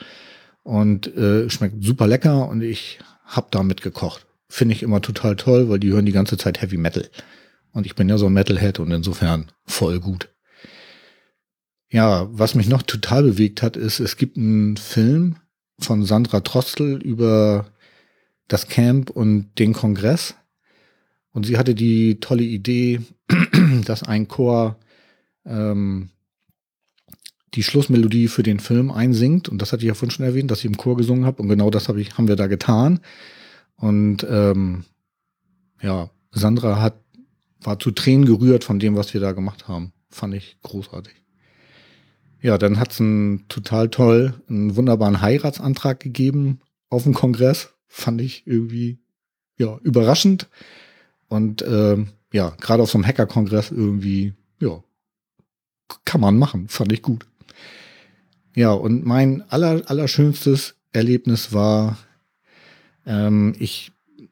und 0.63 1.07
äh, 1.17 1.51
schmeckt 1.51 1.83
super 1.83 2.07
lecker 2.07 2.49
und 2.49 2.63
ich 2.63 2.99
hab 3.25 3.51
damit 3.51 3.83
gekocht. 3.83 4.28
Finde 4.49 4.75
ich 4.75 4.83
immer 4.83 5.03
total 5.03 5.37
toll, 5.37 5.69
weil 5.69 5.79
die 5.79 5.91
hören 5.91 6.07
die 6.07 6.13
ganze 6.13 6.37
Zeit 6.39 6.63
Heavy 6.63 6.79
Metal. 6.79 7.09
Und 7.73 7.87
ich 7.87 7.95
bin 7.95 8.09
ja 8.09 8.19
so 8.19 8.27
ein 8.27 8.33
Metalhead 8.33 8.79
und 8.79 8.91
insofern 8.91 9.53
voll 9.67 10.01
gut. 10.01 10.31
Ja, 11.91 12.29
was 12.31 12.55
mich 12.55 12.69
noch 12.69 12.83
total 12.83 13.23
bewegt 13.23 13.63
hat, 13.63 13.77
ist, 13.77 14.01
es 14.01 14.17
gibt 14.17 14.37
einen 14.37 14.77
Film 14.77 15.37
von 15.79 16.05
Sandra 16.05 16.41
Trostel 16.41 17.01
über 17.03 17.67
das 18.47 18.69
Camp 18.69 19.11
und 19.11 19.51
den 19.59 19.73
Kongress. 19.73 20.35
Und 21.33 21.47
sie 21.47 21.57
hatte 21.57 21.75
die 21.75 22.21
tolle 22.21 22.43
Idee, 22.43 23.01
dass 23.85 24.03
ein 24.03 24.29
Chor 24.29 24.79
ähm, 25.47 26.11
die 27.55 27.63
Schlussmelodie 27.63 28.29
für 28.29 28.43
den 28.43 28.61
Film 28.61 28.91
einsingt. 28.91 29.49
Und 29.49 29.63
das 29.63 29.73
hatte 29.73 29.83
ich 29.83 29.89
ja 29.89 29.95
vorhin 29.95 30.11
schon 30.11 30.27
erwähnt, 30.27 30.51
dass 30.51 30.61
ich 30.61 30.67
im 30.67 30.77
Chor 30.77 30.97
gesungen 30.97 31.25
habe. 31.25 31.43
Und 31.43 31.49
genau 31.49 31.71
das 31.71 31.89
hab 31.89 31.97
ich, 31.97 32.17
haben 32.19 32.29
wir 32.29 32.37
da 32.37 32.47
getan. 32.47 33.01
Und 33.79 34.27
ähm, 34.29 34.85
ja, 35.81 36.11
Sandra 36.33 36.81
hat, 36.81 37.01
war 37.61 37.79
zu 37.79 37.91
Tränen 37.91 38.27
gerührt 38.27 38.65
von 38.65 38.79
dem, 38.79 38.97
was 38.97 39.15
wir 39.15 39.21
da 39.21 39.33
gemacht 39.33 39.69
haben. 39.69 39.93
Fand 40.11 40.35
ich 40.35 40.59
großartig. 40.63 41.15
Ja, 42.41 42.59
dann 42.59 42.79
hat's 42.79 43.01
einen 43.01 43.49
total 43.49 43.89
toll, 43.89 44.35
einen 44.49 44.77
wunderbaren 44.77 45.21
Heiratsantrag 45.21 46.01
gegeben 46.01 46.61
auf 46.89 47.05
dem 47.05 47.15
Kongress. 47.15 47.75
Fand 47.87 48.21
ich 48.21 48.47
irgendwie 48.47 48.99
ja 49.57 49.79
überraschend. 49.83 50.49
Und 51.29 51.63
ähm, 51.63 52.11
ja, 52.33 52.51
gerade 52.61 52.83
auf 52.83 52.91
so 52.91 52.99
einem 52.99 53.07
Hacker-Kongress 53.07 53.71
irgendwie, 53.71 54.35
ja, 54.61 54.83
kann 56.05 56.21
man 56.21 56.39
machen, 56.39 56.69
fand 56.69 56.93
ich 56.93 57.03
gut. 57.03 57.27
Ja, 58.55 58.73
und 58.73 59.05
mein 59.05 59.43
aller, 59.51 59.83
allerschönstes 59.87 60.77
Erlebnis 60.93 61.53
war, 61.53 61.99
ähm, 63.09 63.55
ich 63.59 63.91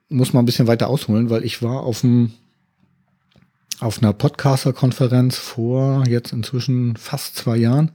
muss 0.09 0.33
mal 0.33 0.41
ein 0.41 0.47
bisschen 0.47 0.69
weiter 0.69 0.89
ausholen, 0.89 1.31
weil 1.31 1.45
ich 1.45 1.63
war 1.63 1.83
auf 1.83 2.03
dem 2.03 2.33
auf 3.81 4.03
einer 4.03 4.13
Podcaster-Konferenz 4.13 5.37
vor 5.37 6.05
jetzt 6.09 6.33
inzwischen 6.33 6.97
fast 6.97 7.37
zwei 7.37 7.57
Jahren. 7.57 7.91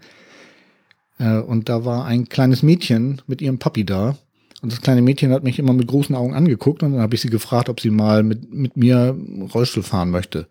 Äh, 1.18 1.40
und 1.40 1.70
da 1.70 1.86
war 1.86 2.06
ein 2.06 2.30
kleines 2.30 2.62
Mädchen 2.62 3.22
mit 3.26 3.42
ihrem 3.42 3.58
Papi 3.58 3.86
da. 3.86 4.18
Und 4.62 4.72
das 4.72 4.82
kleine 4.82 5.02
Mädchen 5.02 5.32
hat 5.32 5.44
mich 5.44 5.58
immer 5.58 5.74
mit 5.74 5.88
großen 5.88 6.16
Augen 6.16 6.36
angeguckt 6.36 6.84
und 6.84 6.92
dann 6.92 7.02
habe 7.02 7.16
ich 7.16 7.22
sie 7.22 7.30
gefragt, 7.30 7.68
ob 7.68 7.80
sie 7.80 7.90
mal 7.90 8.22
mit, 8.22 8.54
mit 8.54 8.78
mir 8.78 9.18
Rollstuhl 9.54 9.82
fahren 9.82 10.12
möchte. 10.12 10.48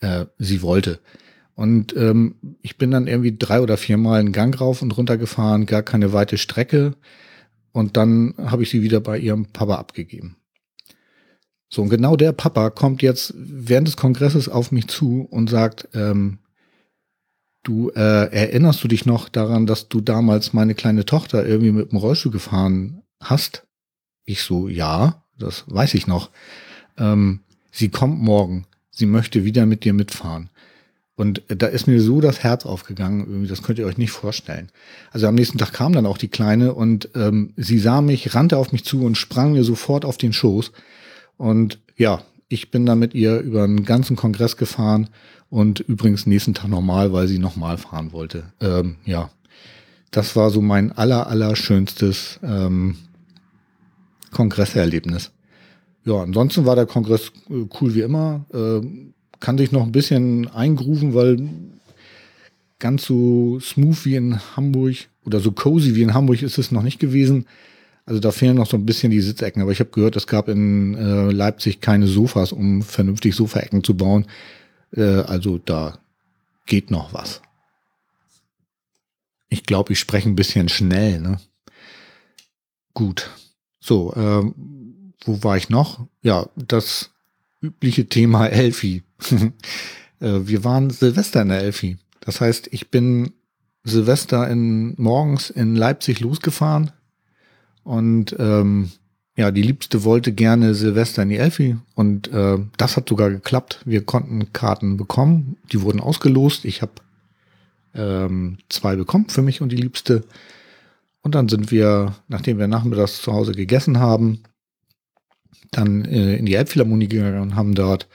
Äh, 0.00 0.26
sie 0.38 0.62
wollte. 0.62 0.98
Und 1.54 1.94
ähm, 1.96 2.34
ich 2.62 2.78
bin 2.78 2.90
dann 2.90 3.06
irgendwie 3.06 3.36
drei 3.36 3.60
oder 3.60 3.76
viermal 3.76 4.18
einen 4.18 4.32
Gang 4.32 4.58
rauf 4.60 4.82
und 4.82 4.96
runter 4.96 5.18
gefahren, 5.18 5.66
gar 5.66 5.82
keine 5.82 6.12
weite 6.12 6.36
Strecke. 6.36 6.94
Und 7.72 7.96
dann 7.96 8.34
habe 8.38 8.62
ich 8.62 8.70
sie 8.70 8.82
wieder 8.82 9.00
bei 9.00 9.18
ihrem 9.18 9.46
Papa 9.46 9.76
abgegeben. 9.76 10.36
So, 11.68 11.82
und 11.82 11.88
genau 11.88 12.16
der 12.16 12.32
Papa 12.32 12.70
kommt 12.70 13.00
jetzt 13.00 13.32
während 13.36 13.86
des 13.86 13.96
Kongresses 13.96 14.48
auf 14.48 14.72
mich 14.72 14.88
zu 14.88 15.28
und 15.30 15.48
sagt, 15.48 15.88
ähm, 15.94 16.38
du 17.62 17.90
äh, 17.90 18.32
erinnerst 18.32 18.82
du 18.82 18.88
dich 18.88 19.06
noch 19.06 19.28
daran, 19.28 19.66
dass 19.66 19.88
du 19.88 20.00
damals 20.00 20.52
meine 20.52 20.74
kleine 20.74 21.04
Tochter 21.04 21.46
irgendwie 21.46 21.70
mit 21.70 21.92
dem 21.92 21.98
Rollstuhl 21.98 22.32
gefahren 22.32 23.02
hast? 23.20 23.66
Ich 24.24 24.42
so, 24.42 24.68
ja, 24.68 25.24
das 25.38 25.64
weiß 25.68 25.94
ich 25.94 26.08
noch. 26.08 26.30
Ähm, 26.98 27.40
sie 27.70 27.88
kommt 27.88 28.20
morgen. 28.20 28.66
Sie 28.90 29.06
möchte 29.06 29.44
wieder 29.44 29.64
mit 29.64 29.84
dir 29.84 29.92
mitfahren. 29.92 30.50
Und 31.20 31.42
da 31.48 31.66
ist 31.66 31.86
mir 31.86 32.00
so 32.00 32.22
das 32.22 32.42
Herz 32.42 32.64
aufgegangen, 32.64 33.46
das 33.46 33.62
könnt 33.62 33.78
ihr 33.78 33.84
euch 33.84 33.98
nicht 33.98 34.10
vorstellen. 34.10 34.70
Also 35.10 35.26
am 35.26 35.34
nächsten 35.34 35.58
Tag 35.58 35.74
kam 35.74 35.92
dann 35.92 36.06
auch 36.06 36.16
die 36.16 36.28
Kleine 36.28 36.72
und 36.72 37.10
ähm, 37.14 37.52
sie 37.58 37.78
sah 37.78 38.00
mich, 38.00 38.34
rannte 38.34 38.56
auf 38.56 38.72
mich 38.72 38.86
zu 38.86 39.04
und 39.04 39.18
sprang 39.18 39.52
mir 39.52 39.62
sofort 39.62 40.06
auf 40.06 40.16
den 40.16 40.32
Schoß. 40.32 40.72
Und 41.36 41.78
ja, 41.98 42.22
ich 42.48 42.70
bin 42.70 42.86
dann 42.86 43.00
mit 43.00 43.12
ihr 43.12 43.38
über 43.40 43.64
einen 43.64 43.84
ganzen 43.84 44.16
Kongress 44.16 44.56
gefahren 44.56 45.10
und 45.50 45.80
übrigens 45.80 46.24
nächsten 46.24 46.54
Tag 46.54 46.70
normal, 46.70 47.12
weil 47.12 47.28
sie 47.28 47.38
nochmal 47.38 47.76
fahren 47.76 48.12
wollte. 48.12 48.44
Ähm, 48.58 48.96
ja, 49.04 49.28
das 50.12 50.36
war 50.36 50.48
so 50.48 50.62
mein 50.62 50.90
aller, 50.90 51.26
aller 51.26 51.54
schönstes 51.54 52.40
ähm, 52.42 52.96
Kongresserlebnis. 54.30 55.32
Ja, 56.06 56.22
ansonsten 56.22 56.64
war 56.64 56.76
der 56.76 56.86
Kongress 56.86 57.30
äh, 57.50 57.66
cool 57.78 57.94
wie 57.94 58.00
immer. 58.00 58.46
Äh, 58.54 59.10
kann 59.40 59.58
sich 59.58 59.72
noch 59.72 59.82
ein 59.82 59.92
bisschen 59.92 60.48
eingrooven, 60.48 61.14
weil 61.14 61.48
ganz 62.78 63.04
so 63.04 63.58
smooth 63.60 64.04
wie 64.04 64.16
in 64.16 64.40
Hamburg 64.56 64.96
oder 65.24 65.40
so 65.40 65.52
cozy 65.52 65.94
wie 65.94 66.02
in 66.02 66.14
Hamburg 66.14 66.42
ist 66.42 66.58
es 66.58 66.70
noch 66.70 66.82
nicht 66.82 66.98
gewesen. 66.98 67.46
Also 68.06 68.20
da 68.20 68.32
fehlen 68.32 68.56
noch 68.56 68.66
so 68.66 68.76
ein 68.76 68.86
bisschen 68.86 69.10
die 69.10 69.20
Sitzecken. 69.20 69.62
Aber 69.62 69.72
ich 69.72 69.80
habe 69.80 69.90
gehört, 69.90 70.16
es 70.16 70.26
gab 70.26 70.48
in 70.48 70.94
äh, 70.94 71.30
Leipzig 71.30 71.80
keine 71.80 72.06
Sofas, 72.06 72.52
um 72.52 72.82
vernünftig 72.82 73.34
Sofaecken 73.34 73.84
zu 73.84 73.96
bauen. 73.96 74.26
Äh, 74.96 75.02
also 75.02 75.58
da 75.58 75.98
geht 76.66 76.90
noch 76.90 77.12
was. 77.12 77.42
Ich 79.48 79.64
glaube, 79.64 79.92
ich 79.92 79.98
spreche 79.98 80.28
ein 80.28 80.36
bisschen 80.36 80.68
schnell. 80.68 81.20
Ne? 81.20 81.38
Gut. 82.94 83.30
So, 83.80 84.12
äh, 84.14 84.50
wo 85.24 85.42
war 85.42 85.56
ich 85.56 85.68
noch? 85.68 86.06
Ja, 86.22 86.48
das 86.56 87.10
übliche 87.60 88.06
Thema 88.06 88.46
Elfi. 88.48 89.02
Äh, 90.22 90.46
wir 90.46 90.64
waren 90.64 90.90
Silvester 90.90 91.40
in 91.40 91.48
der 91.48 91.60
Elfi. 91.60 91.96
Das 92.20 92.42
heißt, 92.42 92.68
ich 92.72 92.90
bin 92.90 93.32
Silvester 93.84 94.46
in, 94.48 94.94
morgens 94.98 95.48
in 95.48 95.74
Leipzig 95.74 96.20
losgefahren 96.20 96.92
und 97.84 98.36
ähm, 98.38 98.90
ja, 99.36 99.50
die 99.50 99.62
Liebste 99.62 100.04
wollte 100.04 100.32
gerne 100.32 100.74
Silvester 100.74 101.22
in 101.22 101.30
die 101.30 101.38
Elfi 101.38 101.78
und 101.94 102.30
äh, 102.32 102.58
das 102.76 102.98
hat 102.98 103.08
sogar 103.08 103.30
geklappt. 103.30 103.80
Wir 103.86 104.04
konnten 104.04 104.52
Karten 104.52 104.98
bekommen, 104.98 105.56
die 105.72 105.80
wurden 105.80 106.00
ausgelost. 106.00 106.66
Ich 106.66 106.82
habe 106.82 106.92
ähm, 107.94 108.58
zwei 108.68 108.96
bekommen 108.96 109.30
für 109.30 109.42
mich 109.42 109.62
und 109.62 109.70
die 109.70 109.76
Liebste. 109.76 110.24
Und 111.22 111.34
dann 111.34 111.48
sind 111.48 111.70
wir, 111.70 112.16
nachdem 112.28 112.58
wir 112.58 112.68
nachmittags 112.68 113.22
zu 113.22 113.32
Hause 113.32 113.52
gegessen 113.52 113.98
haben, 113.98 114.42
dann 115.70 116.04
äh, 116.04 116.36
in 116.36 116.46
die 116.46 116.54
Elbphilharmonie 116.54 117.08
gegangen 117.08 117.40
und 117.40 117.54
haben 117.54 117.74
dort 117.74 118.08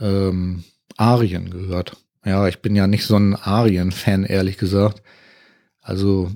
ähm, 0.00 0.64
Arien 0.96 1.50
gehört. 1.50 1.96
Ja, 2.24 2.48
ich 2.48 2.60
bin 2.60 2.74
ja 2.74 2.86
nicht 2.86 3.04
so 3.06 3.16
ein 3.16 3.36
Arien-Fan, 3.36 4.24
ehrlich 4.24 4.58
gesagt. 4.58 5.02
Also 5.80 6.32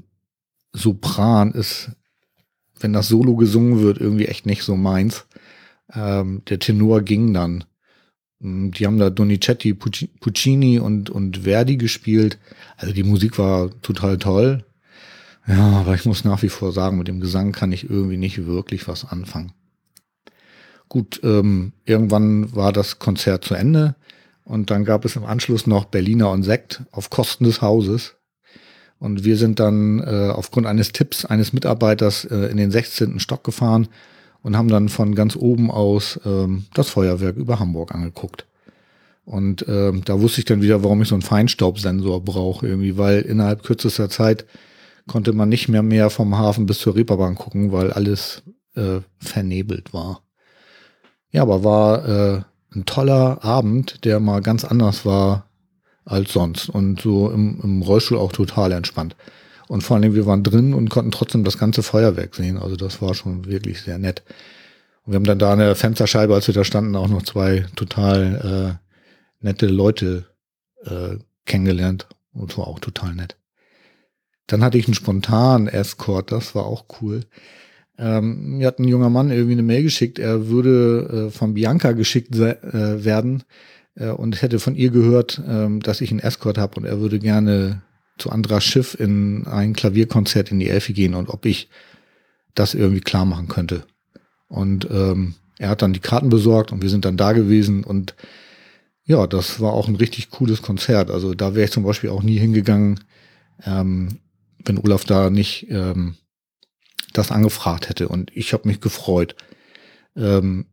Sopran 0.73 1.53
ist, 1.53 1.91
wenn 2.79 2.93
das 2.93 3.09
Solo 3.09 3.37
gesungen 3.37 3.81
wird, 3.81 3.99
irgendwie 3.99 4.27
echt 4.27 4.47
nicht 4.47 4.63
so 4.63 4.77
meins. 4.77 5.27
Ähm, 5.93 6.43
der 6.49 6.61
Tenor 6.61 7.03
ging 7.03 7.35
dann. 7.35 7.65
Hm, 8.41 8.71
die 8.73 8.87
haben 8.87 8.99
da 8.99 9.11
Donizetti, 9.11 9.75
Puccini 9.75 10.79
und, 10.79 11.11
und 11.11 11.39
Verdi 11.39 11.77
gespielt. 11.77 12.39
Also 12.77 12.95
die 12.95 13.03
Musik 13.03 13.39
war 13.39 13.71
total 13.83 14.19
toll. 14.19 14.65
Ja, 15.47 15.81
aber 15.81 15.95
ich 15.95 16.05
muss 16.05 16.25
nach 16.25 16.43
wie 16.43 16.49
vor 16.49 16.73
sagen, 16.73 16.99
mit 16.99 17.09
dem 17.09 17.21
Gesang 17.21 17.53
kann 17.53 17.73
ich 17.73 17.91
irgendwie 17.91 18.17
nicht 18.17 18.47
wirklich 18.47 18.87
was 18.87 19.05
anfangen. 19.05 19.53
Gut, 20.91 21.21
ähm, 21.23 21.73
irgendwann 21.85 22.55
war 22.55 22.73
das 22.73 22.99
Konzert 22.99 23.45
zu 23.45 23.55
Ende 23.55 23.95
Und 24.45 24.71
dann 24.71 24.85
gab 24.85 25.05
es 25.05 25.15
im 25.15 25.25
Anschluss 25.25 25.69
noch 25.69 25.85
Berliner 25.85 26.31
und 26.31 26.43
Sekt 26.43 26.83
auf 26.91 27.11
Kosten 27.11 27.45
des 27.45 27.63
Hauses. 27.63 28.17
Und 28.99 29.25
wir 29.25 29.37
sind 29.37 29.61
dann 29.61 30.01
äh, 30.01 30.31
aufgrund 30.35 30.67
eines 30.67 30.91
Tipps 30.91 31.25
eines 31.25 31.53
Mitarbeiters 31.53 32.25
äh, 32.25 32.47
in 32.51 32.57
den 32.57 32.73
16. 32.73 33.21
Stock 33.21 33.45
gefahren 33.45 33.87
und 34.43 34.57
haben 34.57 34.67
dann 34.67 34.89
von 34.89 35.15
ganz 35.15 35.37
oben 35.37 35.71
aus 35.71 36.19
ähm, 36.25 36.67
das 36.75 36.91
Feuerwerk 36.91 37.37
über 37.37 37.61
Hamburg 37.61 37.95
angeguckt. 37.95 38.47
Und 39.25 39.65
ähm, 39.69 40.03
da 40.05 40.21
wusste 40.21 40.41
ich 40.41 40.45
dann 40.45 40.61
wieder, 40.61 40.83
warum 40.83 41.03
ich 41.03 41.09
so 41.09 41.15
einen 41.15 41.23
Feinstaubsensor 41.23 42.25
brauche, 42.25 42.67
irgendwie, 42.67 42.99
weil 42.99 43.21
innerhalb 43.21 43.63
kürzester 43.63 44.11
Zeit 44.11 44.45
konnte 45.07 45.33
man 45.35 45.49
nicht 45.49 45.69
mehr 45.69 45.85
mehr 45.85 46.11
vom 46.11 46.37
Hafen 46.37 46.67
bis 46.67 46.81
zur 46.81 46.97
Reeperbahn 46.97 47.37
gucken, 47.37 47.71
weil 47.71 47.93
alles 47.93 48.43
äh, 48.75 49.01
vernebelt 49.21 49.95
war. 49.95 50.23
Ja, 51.33 51.43
aber 51.43 51.65
war 51.65 52.09
äh, 52.09 52.43
ein 52.75 52.87
toller 52.87 53.45
Abend, 53.45 54.05
der 54.05 54.21
mal 54.21 54.41
ganz 54.41 54.65
anders 54.65 55.05
war 55.05 55.47
als 56.05 56.33
sonst 56.33 56.69
und 56.69 57.01
so 57.01 57.31
im, 57.31 57.61
im 57.63 57.83
Rollstuhl 57.83 58.19
auch 58.19 58.33
total 58.33 58.73
entspannt. 58.73 59.17
Und 59.69 59.83
vor 59.83 59.97
allem, 59.97 60.15
wir 60.15 60.27
waren 60.27 60.43
drin 60.43 60.75
und 60.75 60.89
konnten 60.91 61.13
trotzdem 61.13 61.45
das 61.45 61.57
ganze 61.57 61.85
Feuerwerk 61.85 62.35
sehen. 62.35 62.59
Also 62.59 62.75
das 62.75 63.01
war 63.01 63.15
schon 63.15 63.47
wirklich 63.47 63.83
sehr 63.83 63.99
nett. 63.99 64.25
Und 65.05 65.13
wir 65.13 65.17
haben 65.17 65.25
dann 65.25 65.39
da 65.39 65.53
an 65.53 65.61
der 65.61 65.77
Fensterscheibe, 65.77 66.35
als 66.35 66.49
wir 66.49 66.55
da 66.55 66.65
standen, 66.65 66.97
auch 66.97 67.09
noch 67.09 67.23
zwei 67.23 67.67
total 67.77 68.79
äh, 69.41 69.45
nette 69.45 69.67
Leute 69.67 70.27
äh, 70.85 71.17
kennengelernt. 71.47 72.09
Und 72.33 72.57
war 72.59 72.67
auch 72.67 72.81
total 72.81 73.15
nett. 73.15 73.37
Dann 74.47 74.65
hatte 74.65 74.79
ich 74.79 74.87
einen 74.87 74.95
spontanen 74.95 75.69
Escort, 75.69 76.33
das 76.33 76.55
war 76.55 76.65
auch 76.65 76.85
cool. 77.01 77.25
Ähm, 78.01 78.57
mir 78.57 78.67
hat 78.67 78.79
ein 78.79 78.89
junger 78.89 79.11
Mann 79.11 79.31
irgendwie 79.31 79.53
eine 79.53 79.63
Mail 79.63 79.83
geschickt, 79.83 80.19
er 80.19 80.49
würde 80.49 81.29
äh, 81.29 81.31
von 81.31 81.53
Bianca 81.53 81.93
geschickt 81.93 82.35
äh, 82.35 83.05
werden 83.05 83.43
äh, 83.95 84.09
und 84.09 84.41
hätte 84.41 84.59
von 84.59 84.75
ihr 84.75 84.91
gehört, 84.91 85.43
ähm, 85.47 85.81
dass 85.81 86.01
ich 86.01 86.11
einen 86.11 86.21
Escort 86.21 86.57
habe 86.57 86.81
und 86.81 86.87
er 86.87 86.99
würde 87.01 87.19
gerne 87.19 87.83
zu 88.17 88.31
Andras 88.31 88.65
Schiff 88.65 88.99
in 88.99 89.47
ein 89.47 89.75
Klavierkonzert 89.75 90.51
in 90.51 90.61
die 90.61 90.71
Elfi 90.71 90.95
gehen 90.95 91.15
und 91.15 91.29
ob 91.29 91.45
ich 91.45 91.69
das 92.55 92.73
irgendwie 92.73 93.03
klar 93.03 93.27
machen 93.27 93.49
könnte. 93.49 93.85
Und 94.49 94.89
ähm, 94.91 95.35
er 95.59 95.69
hat 95.69 95.83
dann 95.83 95.93
die 95.93 96.01
Karten 96.01 96.31
besorgt 96.31 96.73
und 96.73 96.81
wir 96.81 96.89
sind 96.89 97.05
dann 97.05 97.19
da 97.19 97.33
gewesen 97.33 97.85
und 97.85 98.15
ja, 99.05 99.27
das 99.27 99.61
war 99.61 99.75
auch 99.75 99.89
ein 99.89 99.97
richtig 99.97 100.31
cooles 100.31 100.63
Konzert. 100.63 101.11
Also 101.11 101.35
da 101.35 101.55
wäre 101.55 101.67
ich 101.67 101.73
zum 101.73 101.83
Beispiel 101.83 102.09
auch 102.09 102.23
nie 102.23 102.39
hingegangen, 102.39 103.01
ähm, 103.67 104.21
wenn 104.65 104.79
Olaf 104.79 105.05
da 105.05 105.29
nicht 105.29 105.67
ähm, 105.69 106.15
das 107.13 107.31
angefragt 107.31 107.89
hätte. 107.89 108.09
Und 108.09 108.31
ich 108.35 108.53
habe 108.53 108.69
mich 108.69 108.81
gefreut. 108.81 109.37
Ähm, 110.17 110.67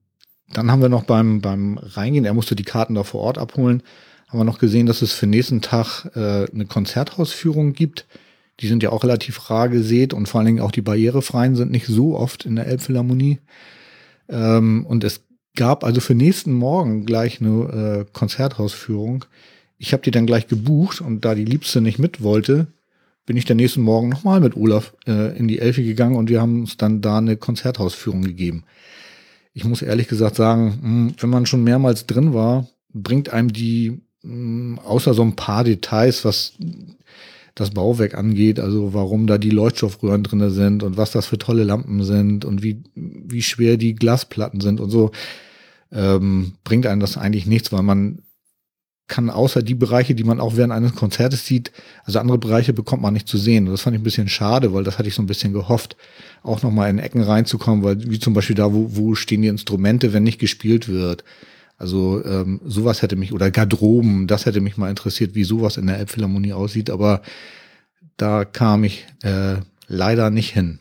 dann 0.49 0.71
haben 0.71 0.81
wir 0.81 0.89
noch 0.89 1.03
beim, 1.03 1.41
beim 1.41 1.77
Reingehen, 1.77 2.25
er 2.25 2.33
musste 2.33 2.55
die 2.55 2.63
Karten 2.63 2.95
da 2.95 3.03
vor 3.03 3.21
Ort 3.21 3.37
abholen, 3.37 3.83
haben 4.27 4.39
wir 4.39 4.45
noch 4.45 4.59
gesehen, 4.59 4.85
dass 4.85 5.01
es 5.01 5.13
für 5.13 5.27
nächsten 5.27 5.61
Tag 5.61 6.05
äh, 6.15 6.49
eine 6.51 6.65
Konzerthausführung 6.65 7.73
gibt. 7.73 8.05
Die 8.59 8.67
sind 8.67 8.81
ja 8.81 8.89
auch 8.91 9.03
relativ 9.03 9.49
rar 9.49 9.69
gesät 9.69 10.13
und 10.13 10.27
vor 10.27 10.39
allen 10.39 10.47
Dingen 10.47 10.61
auch 10.61 10.71
die 10.71 10.81
barrierefreien 10.81 11.55
sind 11.55 11.71
nicht 11.71 11.87
so 11.87 12.17
oft 12.17 12.45
in 12.45 12.55
der 12.55 12.67
Elbphilharmonie. 12.67 13.39
Ähm, 14.29 14.85
und 14.85 15.03
es 15.03 15.21
gab 15.55 15.83
also 15.83 16.01
für 16.01 16.15
nächsten 16.15 16.53
Morgen 16.53 17.05
gleich 17.05 17.41
eine 17.41 18.05
äh, 18.05 18.11
Konzerthausführung. 18.11 19.25
Ich 19.77 19.93
habe 19.93 20.03
die 20.03 20.11
dann 20.11 20.25
gleich 20.25 20.47
gebucht 20.47 21.01
und 21.01 21.23
da 21.23 21.35
die 21.35 21.45
Liebste 21.45 21.81
nicht 21.81 21.99
mit 21.99 22.23
wollte, 22.23 22.67
bin 23.27 23.37
ich 23.37 23.45
der 23.45 23.57
nächsten 23.57 23.81
Morgen 23.81 24.09
nochmal 24.09 24.39
mit 24.39 24.55
Olaf 24.55 24.93
äh, 25.05 25.37
in 25.37 25.47
die 25.47 25.59
Elfi 25.59 25.83
gegangen 25.83 26.15
und 26.15 26.29
wir 26.29 26.41
haben 26.41 26.61
uns 26.61 26.77
dann 26.77 27.01
da 27.01 27.19
eine 27.19 27.35
Konzerthausführung 27.35 28.23
gegeben. 28.23 28.63
Ich 29.53 29.65
muss 29.65 29.81
ehrlich 29.81 30.07
gesagt 30.07 30.37
sagen, 30.37 30.79
mh, 30.81 30.81
hm, 30.81 31.13
wenn 31.19 31.29
man 31.29 31.45
schon 31.45 31.63
mehrmals 31.63 32.07
drin 32.07 32.33
war, 32.33 32.67
bringt 32.93 33.29
einem 33.29 33.51
die, 33.51 34.01
mh, 34.23 34.31
hm, 34.31 34.79
außer 34.79 35.13
so 35.13 35.23
ein 35.23 35.35
paar 35.35 35.65
Details, 35.65 36.23
was 36.23 36.53
das 37.53 37.71
Bauwerk 37.71 38.15
angeht, 38.15 38.61
also 38.61 38.93
warum 38.93 39.27
da 39.27 39.37
die 39.37 39.49
Leuchtstoffröhren 39.49 40.23
drinne 40.23 40.49
sind 40.49 40.81
und 40.81 40.95
was 40.95 41.11
das 41.11 41.25
für 41.25 41.37
tolle 41.37 41.65
Lampen 41.65 42.03
sind 42.03 42.45
und 42.45 42.63
wie, 42.63 42.81
wie 42.95 43.41
schwer 43.41 43.75
die 43.75 43.95
Glasplatten 43.95 44.61
sind 44.61 44.79
und 44.79 44.89
so, 44.89 45.11
ähm, 45.91 46.53
bringt 46.63 46.85
einem 46.85 47.01
das 47.01 47.17
eigentlich 47.17 47.45
nichts, 47.45 47.73
weil 47.73 47.83
man 47.83 48.19
kann 49.07 49.29
außer 49.29 49.63
die 49.63 49.75
Bereiche, 49.75 50.15
die 50.15 50.23
man 50.23 50.39
auch 50.39 50.57
während 50.57 50.73
eines 50.73 50.93
Konzertes 50.93 51.45
sieht, 51.45 51.71
also 52.03 52.19
andere 52.19 52.37
Bereiche 52.37 52.73
bekommt 52.73 53.01
man 53.01 53.13
nicht 53.13 53.27
zu 53.27 53.37
sehen. 53.37 53.65
Und 53.65 53.71
das 53.71 53.81
fand 53.81 53.95
ich 53.95 54.01
ein 54.01 54.03
bisschen 54.03 54.27
schade, 54.27 54.73
weil 54.73 54.83
das 54.83 54.97
hatte 54.97 55.07
ich 55.07 55.15
so 55.15 55.21
ein 55.21 55.27
bisschen 55.27 55.53
gehofft, 55.53 55.95
auch 56.43 56.61
nochmal 56.61 56.89
in 56.89 56.99
Ecken 56.99 57.21
reinzukommen, 57.21 57.83
weil 57.83 58.09
wie 58.09 58.19
zum 58.19 58.33
Beispiel 58.33 58.55
da, 58.55 58.73
wo, 58.73 58.95
wo 58.95 59.15
stehen 59.15 59.41
die 59.41 59.47
Instrumente, 59.47 60.13
wenn 60.13 60.23
nicht 60.23 60.39
gespielt 60.39 60.89
wird. 60.89 61.23
Also 61.77 62.23
ähm, 62.25 62.59
sowas 62.65 63.01
hätte 63.01 63.15
mich, 63.15 63.33
oder 63.33 63.51
Garderoben, 63.51 64.27
das 64.27 64.45
hätte 64.45 64.61
mich 64.61 64.77
mal 64.77 64.89
interessiert, 64.89 65.35
wie 65.35 65.43
sowas 65.43 65.77
in 65.77 65.87
der 65.87 65.99
Elbphilharmonie 65.99 66.53
aussieht, 66.53 66.89
aber 66.89 67.21
da 68.17 68.45
kam 68.45 68.83
ich 68.83 69.05
äh, 69.23 69.57
leider 69.87 70.31
nicht 70.31 70.51
hin. 70.51 70.79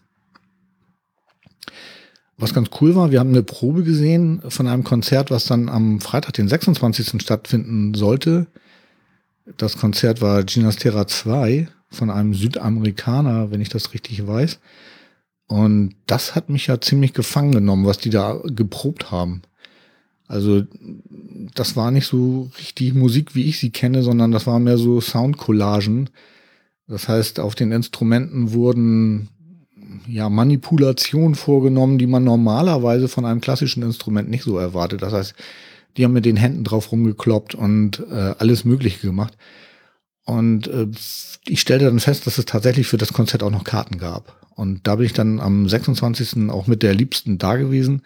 Was 2.38 2.52
ganz 2.52 2.68
cool 2.80 2.94
war, 2.94 3.10
wir 3.10 3.20
haben 3.20 3.30
eine 3.30 3.42
Probe 3.42 3.82
gesehen 3.82 4.42
von 4.48 4.66
einem 4.66 4.84
Konzert, 4.84 5.30
was 5.30 5.46
dann 5.46 5.68
am 5.68 6.00
Freitag, 6.00 6.34
den 6.34 6.48
26. 6.48 7.22
stattfinden 7.22 7.94
sollte. 7.94 8.46
Das 9.56 9.78
Konzert 9.78 10.20
war 10.20 10.42
Ginastera 10.44 11.06
2 11.06 11.68
von 11.88 12.10
einem 12.10 12.34
Südamerikaner, 12.34 13.50
wenn 13.50 13.62
ich 13.62 13.70
das 13.70 13.94
richtig 13.94 14.26
weiß. 14.26 14.58
Und 15.48 15.94
das 16.06 16.34
hat 16.34 16.50
mich 16.50 16.66
ja 16.66 16.80
ziemlich 16.80 17.14
gefangen 17.14 17.52
genommen, 17.52 17.86
was 17.86 17.98
die 17.98 18.10
da 18.10 18.40
geprobt 18.44 19.10
haben. 19.10 19.42
Also 20.26 20.64
das 21.54 21.76
war 21.76 21.90
nicht 21.90 22.06
so 22.06 22.50
richtig 22.58 22.94
Musik, 22.94 23.34
wie 23.34 23.44
ich 23.44 23.58
sie 23.60 23.70
kenne, 23.70 24.02
sondern 24.02 24.32
das 24.32 24.46
war 24.46 24.58
mehr 24.58 24.76
so 24.76 25.00
Soundcollagen. 25.00 26.10
Das 26.88 27.08
heißt, 27.08 27.40
auf 27.40 27.54
den 27.54 27.72
Instrumenten 27.72 28.52
wurden 28.52 29.28
ja, 30.08 30.28
Manipulation 30.28 31.34
vorgenommen, 31.34 31.98
die 31.98 32.06
man 32.06 32.24
normalerweise 32.24 33.08
von 33.08 33.24
einem 33.24 33.40
klassischen 33.40 33.82
Instrument 33.82 34.28
nicht 34.28 34.44
so 34.44 34.58
erwartet. 34.58 35.02
Das 35.02 35.12
heißt, 35.12 35.34
die 35.96 36.04
haben 36.04 36.12
mit 36.12 36.24
den 36.24 36.36
Händen 36.36 36.64
drauf 36.64 36.92
rumgekloppt 36.92 37.54
und 37.54 38.04
äh, 38.10 38.34
alles 38.38 38.64
Mögliche 38.64 39.06
gemacht. 39.06 39.36
Und 40.24 40.66
äh, 40.68 40.88
ich 41.46 41.60
stellte 41.60 41.84
dann 41.86 42.00
fest, 42.00 42.26
dass 42.26 42.38
es 42.38 42.44
tatsächlich 42.44 42.86
für 42.86 42.98
das 42.98 43.12
Konzert 43.12 43.42
auch 43.42 43.50
noch 43.50 43.64
Karten 43.64 43.98
gab. 43.98 44.46
Und 44.54 44.86
da 44.86 44.96
bin 44.96 45.06
ich 45.06 45.12
dann 45.12 45.38
am 45.38 45.68
26. 45.68 46.50
auch 46.50 46.66
mit 46.66 46.82
der 46.82 46.94
Liebsten 46.94 47.38
da 47.38 47.56
gewesen. 47.56 48.02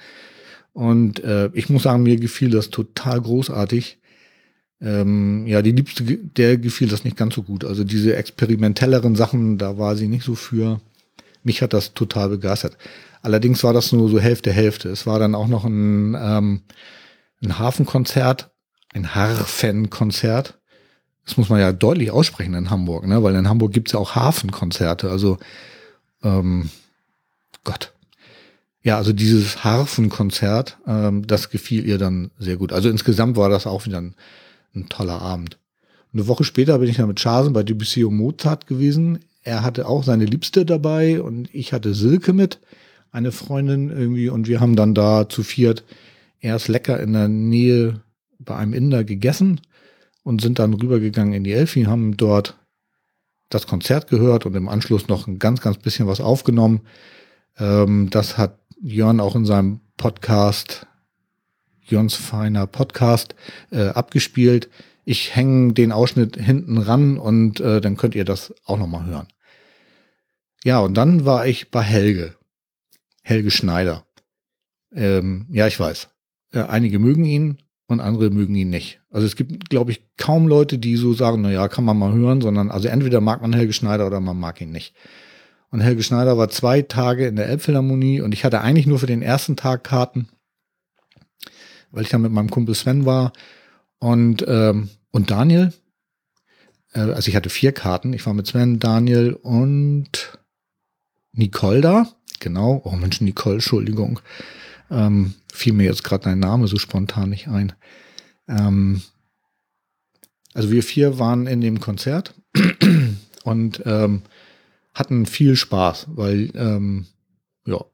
Und 0.73 1.23
äh, 1.25 1.51
ich 1.55 1.69
muss 1.69 1.85
sagen, 1.85 2.03
mir 2.03 2.17
gefiel 2.17 2.51
das 2.51 2.71
total 2.71 3.21
großartig. 3.21 3.99
Ähm, 4.81 5.47
ja, 5.47 5.63
die 5.63 5.73
Liebste, 5.73 6.05
der 6.05 6.59
gefiel 6.59 6.89
das 6.89 7.05
nicht 7.05 7.17
ganz 7.17 7.35
so 7.35 7.43
gut. 7.43 7.65
Also 7.65 7.85
diese 7.85 8.17
experimentelleren 8.17 9.17
Sachen, 9.17 9.59
da 9.59 9.79
war 9.79 9.97
sie 9.97 10.09
nicht 10.09 10.25
so 10.25 10.35
für 10.35 10.81
mich 11.43 11.63
hat 11.63 11.73
das 11.73 11.95
total 11.95 12.29
begeistert. 12.29 12.77
Allerdings 13.23 13.63
war 13.65 13.73
das 13.73 13.93
nur 13.93 14.09
so 14.09 14.19
Hälfte, 14.19 14.53
Hälfte. 14.53 14.89
Es 14.89 15.07
war 15.07 15.19
dann 15.19 15.35
auch 15.35 15.49
noch 15.49 15.65
ein, 15.65 16.17
ähm, 16.19 16.63
ein 17.43 17.59
Hafenkonzert, 17.59 18.51
ein 18.95 19.15
Harfenkonzert. 19.15 20.59
Das 21.25 21.37
muss 21.37 21.49
man 21.49 21.61
ja 21.61 21.73
deutlich 21.73 22.11
aussprechen 22.11 22.55
in 22.55 22.71
Hamburg, 22.71 23.07
ne? 23.07 23.23
weil 23.23 23.35
in 23.35 23.49
Hamburg 23.49 23.73
gibt's 23.73 23.93
ja 23.93 23.99
auch 23.99 24.15
Hafenkonzerte. 24.15 25.11
Also, 25.11 25.39
ähm, 26.23 26.71
Gott. 27.65 27.93
Ja, 28.83 28.97
also 28.97 29.13
dieses 29.13 29.63
Harfenkonzert, 29.63 30.79
ähm, 30.87 31.27
das 31.27 31.51
gefiel 31.51 31.87
ihr 31.87 31.99
dann 31.99 32.31
sehr 32.39 32.57
gut. 32.57 32.73
Also 32.73 32.89
insgesamt 32.89 33.37
war 33.37 33.51
das 33.51 33.67
auch 33.67 33.85
wieder 33.85 33.99
ein, 33.99 34.15
ein 34.75 34.89
toller 34.89 35.21
Abend. 35.21 35.59
Eine 36.13 36.27
Woche 36.27 36.45
später 36.45 36.79
bin 36.79 36.89
ich 36.89 36.97
dann 36.97 37.09
mit 37.09 37.21
Chasen 37.21 37.53
bei 37.53 37.63
Debussy 37.63 38.05
und 38.05 38.17
Mozart 38.17 38.67
gewesen 38.67 39.21
er 39.43 39.63
hatte 39.63 39.87
auch 39.87 40.05
seine 40.05 40.25
Liebste 40.25 40.65
dabei 40.65 41.23
und 41.23 41.49
ich 41.55 41.73
hatte 41.73 41.95
Silke 41.95 42.33
mit, 42.33 42.61
eine 43.11 43.33
Freundin 43.33 43.91
irgendwie, 43.91 44.29
und 44.29 44.47
wir 44.47 44.61
haben 44.61 44.77
dann 44.77 44.95
da 44.95 45.29
zu 45.29 45.43
viert 45.43 45.85
erst 46.41 46.69
lecker 46.69 47.01
in 47.01 47.13
der 47.13 47.29
Nähe 47.29 48.03
bei 48.39 48.57
einem 48.57 48.73
Inder 48.73 49.05
gegessen 49.05 49.61
und 50.23 50.41
sind 50.41 50.59
dann 50.59 50.75
rübergegangen 50.75 51.35
in 51.35 51.45
die 51.45 51.53
Elfi, 51.53 51.85
haben 51.85 52.17
dort 52.17 52.57
das 53.49 53.67
Konzert 53.67 54.09
gehört 54.09 54.47
und 54.47 54.55
im 54.55 54.69
Anschluss 54.69 55.09
noch 55.09 55.27
ein 55.27 55.39
ganz, 55.39 55.61
ganz 55.61 55.79
bisschen 55.79 56.07
was 56.07 56.21
aufgenommen. 56.21 56.83
Ähm, 57.59 58.09
das 58.11 58.39
hat 58.39 58.59
Jörn 58.81 59.21
auch 59.21 59.35
in 59.35 59.45
seinem 59.45 59.81
Podcast, 59.97 60.87
Jörns 61.83 62.15
feiner 62.15 62.67
Podcast, 62.67 63.35
äh, 63.71 63.89
abgespielt. 63.89 64.71
Ich 65.05 65.35
hänge 65.35 65.73
den 65.73 65.93
Ausschnitt 65.93 66.37
hinten 66.37 66.79
ran 66.79 67.19
und 67.19 67.61
äh, 67.61 67.81
dann 67.81 67.97
könnt 67.97 68.15
ihr 68.15 68.25
das 68.25 68.55
auch 68.65 68.79
nochmal 68.79 69.07
hören. 69.07 69.29
Ja, 70.65 70.81
und 70.81 70.95
dann 70.95 71.25
war 71.25 71.47
ich 71.47 71.71
bei 71.71 71.83
Helge. 71.83 72.35
Helge 73.23 73.51
Schneider. 73.51 74.05
Ähm, 74.93 75.47
ja, 75.51 75.67
ich 75.67 75.79
weiß. 75.79 76.09
Äh, 76.53 76.63
einige 76.63 76.99
mögen 76.99 77.25
ihn 77.25 77.59
und 77.87 78.01
andere 78.01 78.31
mögen 78.31 78.55
ihn 78.55 78.71
nicht. 78.71 79.01
Also 79.11 79.27
es 79.27 79.37
gibt, 79.37 79.71
glaube 79.71 79.91
ich, 79.91 80.03
kaum 80.17 80.47
Leute, 80.47 80.79
die 80.79 80.97
so 80.97 81.13
sagen, 81.15 81.43
na 81.43 81.51
ja, 81.51 81.69
kann 81.69 81.85
man 81.85 81.99
mal 81.99 82.13
hören, 82.13 82.41
sondern 82.41 82.71
also 82.71 82.89
entweder 82.89 83.21
mag 83.21 83.43
man 83.43 83.53
Helge 83.53 83.73
Schneider 83.73 84.07
oder 84.07 84.21
man 84.21 84.39
mag 84.39 84.61
ihn 84.61 84.71
nicht. 84.71 84.95
Und 85.71 85.81
Helge 85.81 86.03
Schneider 86.03 86.37
war 86.37 86.49
zwei 86.49 86.83
Tage 86.83 87.27
in 87.27 87.37
der 87.37 87.47
Elbphilharmonie 87.47 88.21
und 88.21 88.33
ich 88.33 88.45
hatte 88.45 88.61
eigentlich 88.61 88.87
nur 88.87 88.99
für 88.99 89.07
den 89.07 89.23
ersten 89.23 89.57
Tag 89.57 89.85
Karten, 89.85 90.29
weil 91.91 92.03
ich 92.03 92.09
da 92.09 92.19
mit 92.19 92.33
meinem 92.33 92.51
Kumpel 92.51 92.75
Sven 92.75 93.07
war 93.07 93.33
Und, 94.01 94.45
ähm, 94.49 94.89
und 95.13 95.31
Daniel, 95.31 95.73
äh, 96.93 97.01
also 97.01 97.29
ich 97.29 97.37
hatte 97.37 97.51
vier 97.51 97.73
Karten. 97.73 98.13
Ich 98.13 98.27
war 98.27 98.35
mit 98.35 98.47
Sven, 98.47 98.81
Daniel 98.81 99.35
und 99.35 100.39
Nicole 101.33 101.81
da. 101.81 102.09
Genau. 102.41 102.81
Oh 102.85 102.97
Mensch, 102.97 103.21
Nicole, 103.21 103.57
Entschuldigung. 103.57 104.21
Ähm, 104.91 105.35
fiel 105.53 105.75
mir 105.75 105.85
jetzt 105.85 106.03
gerade 106.03 106.25
dein 106.25 106.41
Name 106.41 106.67
so 106.67 106.79
spontan 106.79 107.31
nicht 107.31 107.49
ein. 107.49 107.73
Ähm, 108.49 109.03
also 110.55 110.71
wir 110.71 110.83
vier 110.83 111.19
waren 111.19 111.47
in 111.47 111.61
dem 111.61 111.79
Konzert 111.79 112.35
und 113.45 113.83
ähm, 113.85 114.23
hatten 114.95 115.27
viel 115.27 115.55
Spaß, 115.55 116.09
weil 116.09 116.51
ähm, 116.55 117.07
ja. 117.67 117.85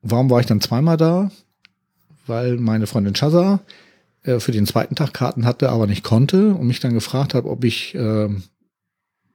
Warum 0.00 0.30
war 0.30 0.40
ich 0.40 0.46
dann 0.46 0.60
zweimal 0.60 0.96
da? 0.96 1.30
Weil 2.28 2.56
meine 2.56 2.86
Freundin 2.86 3.14
Chaza 3.14 3.60
äh, 4.22 4.40
für 4.40 4.52
den 4.52 4.66
zweiten 4.66 4.94
Tag 4.94 5.14
Karten 5.14 5.44
hatte, 5.44 5.70
aber 5.70 5.86
nicht 5.86 6.04
konnte 6.04 6.54
und 6.54 6.66
mich 6.66 6.80
dann 6.80 6.94
gefragt 6.94 7.34
hat, 7.34 7.44
ob 7.44 7.64
ich 7.64 7.94
äh, 7.94 8.28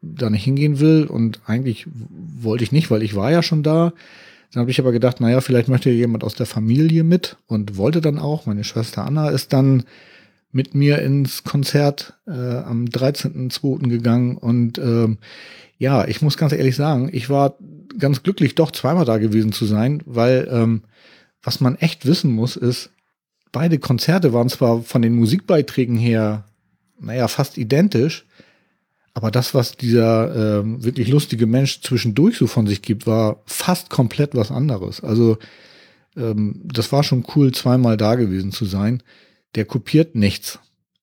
da 0.02 0.30
nicht 0.30 0.44
hingehen 0.44 0.80
will. 0.80 1.06
Und 1.06 1.42
eigentlich 1.46 1.88
wollte 2.42 2.64
ich 2.64 2.72
nicht, 2.72 2.92
weil 2.92 3.04
ich 3.04 3.16
war 3.16 3.32
ja 3.32 3.44
schon 3.44 3.64
da. 3.64 3.94
Dann 4.52 4.62
habe 4.62 4.72
ich 4.72 4.80
aber 4.80 4.92
gedacht, 4.92 5.20
naja, 5.20 5.42
vielleicht 5.42 5.68
möchte 5.68 5.90
jemand 5.90 6.24
aus 6.24 6.36
der 6.36 6.46
Familie 6.46 7.04
mit 7.04 7.38
und 7.48 7.78
wollte 7.78 8.02
dann 8.02 8.20
auch. 8.20 8.46
Meine 8.46 8.64
Schwester 8.64 9.06
Anna 9.06 9.30
ist 9.30 9.52
dann 9.52 9.84
mit 10.52 10.76
mir 10.76 11.00
ins 11.00 11.44
Konzert 11.44 12.14
äh, 12.28 12.32
am 12.32 12.86
13.02. 12.86 13.90
gegangen 13.90 14.38
und 14.38 14.78
ähm, 14.78 15.18
ja, 15.80 16.08
ich 16.08 16.22
muss 16.22 16.38
ganz 16.38 16.54
ehrlich 16.54 16.76
sagen, 16.76 17.10
ich 17.12 17.30
war 17.30 17.58
ganz 17.98 18.22
glücklich, 18.22 18.54
doch 18.54 18.72
zweimal 18.72 19.06
da 19.06 19.18
gewesen 19.18 19.52
zu 19.52 19.66
sein, 19.66 20.04
weil 20.06 20.48
ähm, 20.52 20.84
was 21.44 21.60
man 21.60 21.76
echt 21.76 22.06
wissen 22.06 22.32
muss, 22.32 22.56
ist, 22.56 22.90
beide 23.52 23.78
Konzerte 23.78 24.34
waren 24.34 24.50
zwar 24.50 24.82
von 24.82 25.02
den 25.02 25.16
Musikbeiträgen 25.16 25.98
her, 25.98 26.46
naja, 27.00 27.28
fast 27.28 27.58
identisch, 27.58 28.26
aber 29.14 29.30
das, 29.30 29.54
was 29.54 29.78
dieser 29.78 30.60
ähm, 30.60 30.84
wirklich 30.84 31.08
lustige 31.08 31.46
Mensch 31.46 31.82
zwischendurch 31.82 32.38
so 32.38 32.48
von 32.48 32.66
sich 32.66 32.82
gibt, 32.82 33.06
war 33.06 33.44
fast 33.46 33.90
komplett 33.90 34.34
was 34.34 34.52
anderes. 34.52 35.04
Also 35.04 35.38
ähm, 36.18 36.62
das 36.64 36.92
war 36.92 37.04
schon 37.04 37.26
cool, 37.36 37.52
zweimal 37.52 37.96
da 37.96 38.16
gewesen 38.16 38.52
zu 38.52 38.66
sein. 38.66 39.04
Der 39.54 39.66
kopiert 39.66 40.16
nichts. 40.16 40.60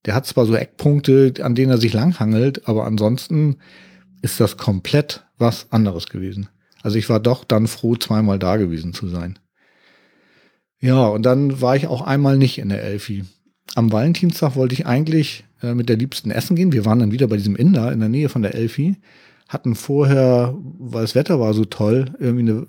Der 0.06 0.14
hat 0.14 0.26
zwar 0.26 0.46
so 0.46 0.56
Eckpunkte, 0.56 1.34
an 1.42 1.54
denen 1.54 1.70
er 1.70 1.78
sich 1.78 1.92
langhangelt, 1.92 2.66
aber 2.66 2.84
ansonsten 2.84 3.58
ist 4.22 4.40
das 4.40 4.56
komplett 4.56 5.24
was 5.38 5.70
anderes 5.70 6.06
gewesen. 6.06 6.48
Also 6.82 6.98
ich 6.98 7.08
war 7.08 7.20
doch 7.20 7.44
dann 7.44 7.68
froh, 7.68 7.94
zweimal 7.94 8.38
da 8.38 8.56
gewesen 8.56 8.92
zu 8.92 9.06
sein. 9.06 9.38
Ja, 10.80 11.06
und 11.08 11.24
dann 11.24 11.60
war 11.60 11.76
ich 11.76 11.86
auch 11.86 12.02
einmal 12.02 12.38
nicht 12.38 12.58
in 12.58 12.70
der 12.70 12.82
Elfi. 12.82 13.24
Am 13.74 13.92
Valentinstag 13.92 14.56
wollte 14.56 14.74
ich 14.74 14.86
eigentlich 14.86 15.44
äh, 15.62 15.74
mit 15.74 15.88
der 15.88 15.96
Liebsten 15.96 16.30
essen 16.30 16.56
gehen. 16.56 16.72
Wir 16.72 16.84
waren 16.84 16.98
dann 16.98 17.12
wieder 17.12 17.28
bei 17.28 17.36
diesem 17.36 17.56
Inder 17.56 17.92
in 17.92 18.00
der 18.00 18.08
Nähe 18.08 18.28
von 18.28 18.42
der 18.42 18.54
Elfi. 18.54 18.96
Hatten 19.48 19.74
vorher, 19.74 20.54
weil 20.78 21.02
das 21.02 21.14
Wetter 21.14 21.38
war 21.40 21.54
so 21.54 21.64
toll, 21.64 22.12
irgendwie 22.18 22.50
eine, 22.50 22.66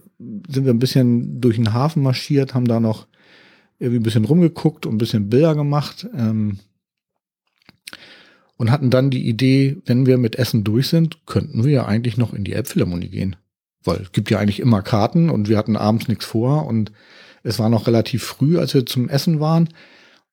sind 0.49 0.65
wir 0.65 0.73
ein 0.73 0.79
bisschen 0.79 1.39
durch 1.39 1.55
den 1.55 1.73
Hafen 1.73 2.03
marschiert, 2.03 2.53
haben 2.53 2.67
da 2.67 2.79
noch 2.79 3.07
irgendwie 3.79 3.99
ein 3.99 4.03
bisschen 4.03 4.25
rumgeguckt 4.25 4.85
und 4.85 4.95
ein 4.95 4.99
bisschen 4.99 5.29
Bilder 5.29 5.55
gemacht. 5.55 6.07
Ähm, 6.15 6.59
und 8.57 8.69
hatten 8.69 8.91
dann 8.91 9.09
die 9.09 9.27
Idee, 9.27 9.77
wenn 9.85 10.05
wir 10.05 10.19
mit 10.19 10.35
Essen 10.35 10.63
durch 10.63 10.87
sind, 10.87 11.25
könnten 11.25 11.63
wir 11.63 11.71
ja 11.71 11.85
eigentlich 11.85 12.17
noch 12.17 12.31
in 12.33 12.43
die 12.43 12.53
Elbphilharmonie 12.53 13.09
gehen. 13.09 13.35
Weil 13.83 14.01
es 14.01 14.11
gibt 14.11 14.29
ja 14.29 14.37
eigentlich 14.37 14.59
immer 14.59 14.83
Karten 14.83 15.31
und 15.31 15.49
wir 15.49 15.57
hatten 15.57 15.75
abends 15.75 16.07
nichts 16.07 16.25
vor 16.25 16.67
und 16.67 16.91
es 17.43 17.59
war 17.59 17.69
noch 17.69 17.87
relativ 17.87 18.23
früh, 18.23 18.57
als 18.57 18.73
wir 18.73 18.85
zum 18.85 19.09
Essen 19.09 19.39
waren. 19.39 19.69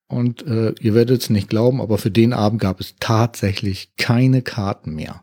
Und 0.06 0.46
äh, 0.46 0.74
ihr 0.80 0.94
werdet 0.94 1.22
es 1.22 1.30
nicht 1.30 1.48
glauben, 1.48 1.80
aber 1.80 1.98
für 1.98 2.10
den 2.10 2.32
Abend 2.32 2.60
gab 2.60 2.80
es 2.80 2.94
tatsächlich 2.98 3.94
keine 3.96 4.42
Karten 4.42 4.94
mehr. 4.94 5.22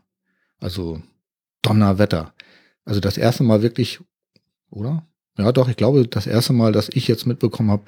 Also 0.60 1.02
Donnerwetter. 1.62 2.32
Also 2.84 3.00
das 3.00 3.18
erste 3.18 3.42
Mal 3.42 3.62
wirklich, 3.62 4.00
oder? 4.70 5.06
Ja, 5.36 5.50
doch, 5.52 5.68
ich 5.68 5.76
glaube, 5.76 6.06
das 6.06 6.26
erste 6.26 6.52
Mal, 6.52 6.72
dass 6.72 6.88
ich 6.88 7.08
jetzt 7.08 7.26
mitbekommen 7.26 7.70
habe, 7.70 7.82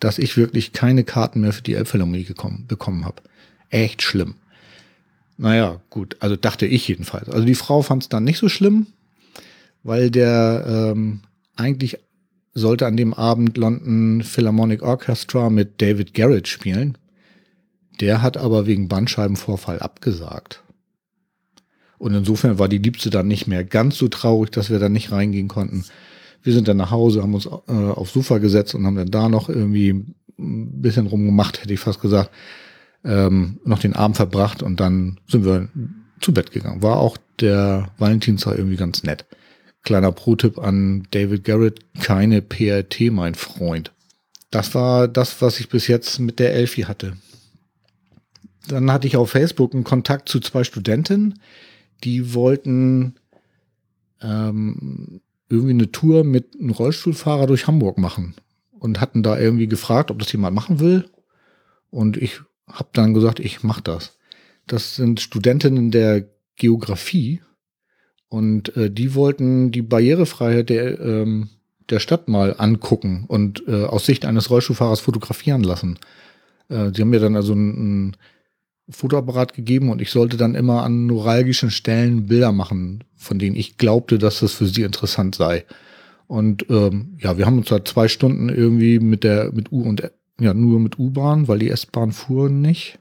dass 0.00 0.18
ich 0.18 0.36
wirklich 0.36 0.72
keine 0.72 1.04
Karten 1.04 1.40
mehr 1.40 1.52
für 1.52 1.62
die 1.62 1.74
Elbphilharmonie 1.74 2.24
gekommen, 2.24 2.66
bekommen 2.66 3.04
habe. 3.04 3.22
Echt 3.68 4.02
schlimm. 4.02 4.34
Naja, 5.36 5.80
gut, 5.88 6.16
also 6.20 6.36
dachte 6.36 6.66
ich 6.66 6.86
jedenfalls. 6.88 7.28
Also 7.28 7.46
die 7.46 7.54
Frau 7.54 7.82
fand 7.82 8.02
es 8.02 8.08
dann 8.08 8.24
nicht 8.24 8.38
so 8.38 8.48
schlimm, 8.48 8.88
weil 9.82 10.10
der 10.10 10.64
ähm, 10.66 11.20
eigentlich 11.56 11.98
sollte 12.52 12.86
an 12.86 12.96
dem 12.96 13.14
Abend 13.14 13.56
London 13.56 14.22
Philharmonic 14.22 14.82
Orchestra 14.82 15.50
mit 15.50 15.80
David 15.80 16.14
Garrett 16.14 16.48
spielen. 16.48 16.98
Der 18.00 18.22
hat 18.22 18.36
aber 18.36 18.66
wegen 18.66 18.88
Bandscheibenvorfall 18.88 19.78
abgesagt. 19.78 20.62
Und 21.98 22.14
insofern 22.14 22.58
war 22.58 22.68
die 22.68 22.78
Liebste 22.78 23.10
dann 23.10 23.28
nicht 23.28 23.46
mehr 23.46 23.62
ganz 23.62 23.98
so 23.98 24.08
traurig, 24.08 24.50
dass 24.50 24.70
wir 24.70 24.78
da 24.78 24.88
nicht 24.88 25.12
reingehen 25.12 25.48
konnten. 25.48 25.84
Wir 26.42 26.54
sind 26.54 26.66
dann 26.66 26.78
nach 26.78 26.90
Hause, 26.90 27.22
haben 27.22 27.34
uns 27.34 27.46
äh, 27.46 27.72
aufs 27.72 28.14
Sofa 28.14 28.38
gesetzt 28.38 28.74
und 28.74 28.86
haben 28.86 28.96
dann 28.96 29.10
da 29.10 29.28
noch 29.28 29.50
irgendwie 29.50 30.06
ein 30.38 30.80
bisschen 30.80 31.06
rumgemacht, 31.06 31.60
hätte 31.60 31.74
ich 31.74 31.80
fast 31.80 32.00
gesagt, 32.00 32.30
ähm, 33.04 33.60
noch 33.64 33.78
den 33.78 33.94
Abend 33.94 34.16
verbracht 34.16 34.62
und 34.62 34.80
dann 34.80 35.18
sind 35.28 35.44
wir 35.44 35.68
zu 36.20 36.32
Bett 36.32 36.52
gegangen. 36.52 36.82
War 36.82 36.96
auch 36.96 37.18
der 37.38 37.88
Valentinstag 37.98 38.56
irgendwie 38.56 38.76
ganz 38.76 39.02
nett. 39.02 39.26
Kleiner 39.82 40.12
Pro-Tipp 40.12 40.58
an 40.58 41.06
David 41.10 41.44
Garrett, 41.44 41.80
keine 42.00 42.42
PRT, 42.42 43.10
mein 43.10 43.34
Freund. 43.34 43.92
Das 44.50 44.74
war 44.74 45.08
das, 45.08 45.40
was 45.40 45.60
ich 45.60 45.68
bis 45.68 45.86
jetzt 45.86 46.18
mit 46.18 46.38
der 46.38 46.54
Elfi 46.54 46.82
hatte. 46.82 47.16
Dann 48.68 48.90
hatte 48.92 49.06
ich 49.06 49.16
auf 49.16 49.30
Facebook 49.30 49.74
einen 49.74 49.84
Kontakt 49.84 50.28
zu 50.28 50.40
zwei 50.40 50.64
Studentinnen, 50.64 51.40
die 52.04 52.34
wollten 52.34 53.16
ähm, 54.20 55.20
irgendwie 55.48 55.72
eine 55.72 55.90
Tour 55.90 56.24
mit 56.24 56.56
einem 56.58 56.70
Rollstuhlfahrer 56.70 57.46
durch 57.46 57.66
Hamburg 57.66 57.98
machen 57.98 58.34
und 58.78 59.00
hatten 59.00 59.22
da 59.22 59.38
irgendwie 59.38 59.66
gefragt, 59.66 60.10
ob 60.10 60.18
das 60.18 60.32
jemand 60.32 60.54
machen 60.54 60.78
will. 60.78 61.08
Und 61.90 62.16
ich 62.16 62.40
habe 62.66 62.90
dann 62.92 63.14
gesagt, 63.14 63.40
ich 63.40 63.62
mache 63.62 63.82
das. 63.82 64.18
Das 64.66 64.94
sind 64.96 65.20
Studentinnen 65.20 65.90
der 65.90 66.28
Geografie 66.56 67.40
und 68.30 68.74
äh, 68.76 68.90
die 68.90 69.14
wollten 69.14 69.72
die 69.72 69.82
Barrierefreiheit 69.82 70.70
der, 70.70 70.98
ähm, 71.00 71.48
der 71.90 71.98
Stadt 71.98 72.28
mal 72.28 72.54
angucken 72.56 73.24
und 73.26 73.64
äh, 73.66 73.84
aus 73.84 74.06
Sicht 74.06 74.24
eines 74.24 74.48
Rollstuhlfahrers 74.48 75.00
fotografieren 75.00 75.64
lassen. 75.64 75.98
Äh, 76.68 76.92
sie 76.94 77.02
haben 77.02 77.10
mir 77.10 77.20
dann 77.20 77.34
also 77.34 77.52
ein, 77.52 78.08
ein 78.08 78.16
Fotoapparat 78.88 79.52
gegeben 79.52 79.90
und 79.90 80.00
ich 80.00 80.12
sollte 80.12 80.36
dann 80.36 80.54
immer 80.54 80.84
an 80.84 81.06
neuralgischen 81.06 81.72
Stellen 81.72 82.28
Bilder 82.28 82.52
machen, 82.52 83.02
von 83.16 83.40
denen 83.40 83.56
ich 83.56 83.76
glaubte, 83.78 84.18
dass 84.18 84.40
das 84.40 84.52
für 84.52 84.66
sie 84.66 84.82
interessant 84.82 85.34
sei. 85.34 85.64
Und 86.28 86.66
ähm, 86.70 87.16
ja, 87.18 87.36
wir 87.36 87.46
haben 87.46 87.58
uns 87.58 87.68
da 87.68 87.84
zwei 87.84 88.06
Stunden 88.06 88.48
irgendwie 88.48 89.00
mit 89.00 89.24
der 89.24 89.50
mit 89.52 89.72
U 89.72 89.82
und 89.82 90.08
ja 90.40 90.54
nur 90.54 90.78
mit 90.78 91.00
U-Bahn, 91.00 91.48
weil 91.48 91.58
die 91.58 91.70
S-Bahn 91.70 92.12
fuhr 92.12 92.48
nicht. 92.48 93.00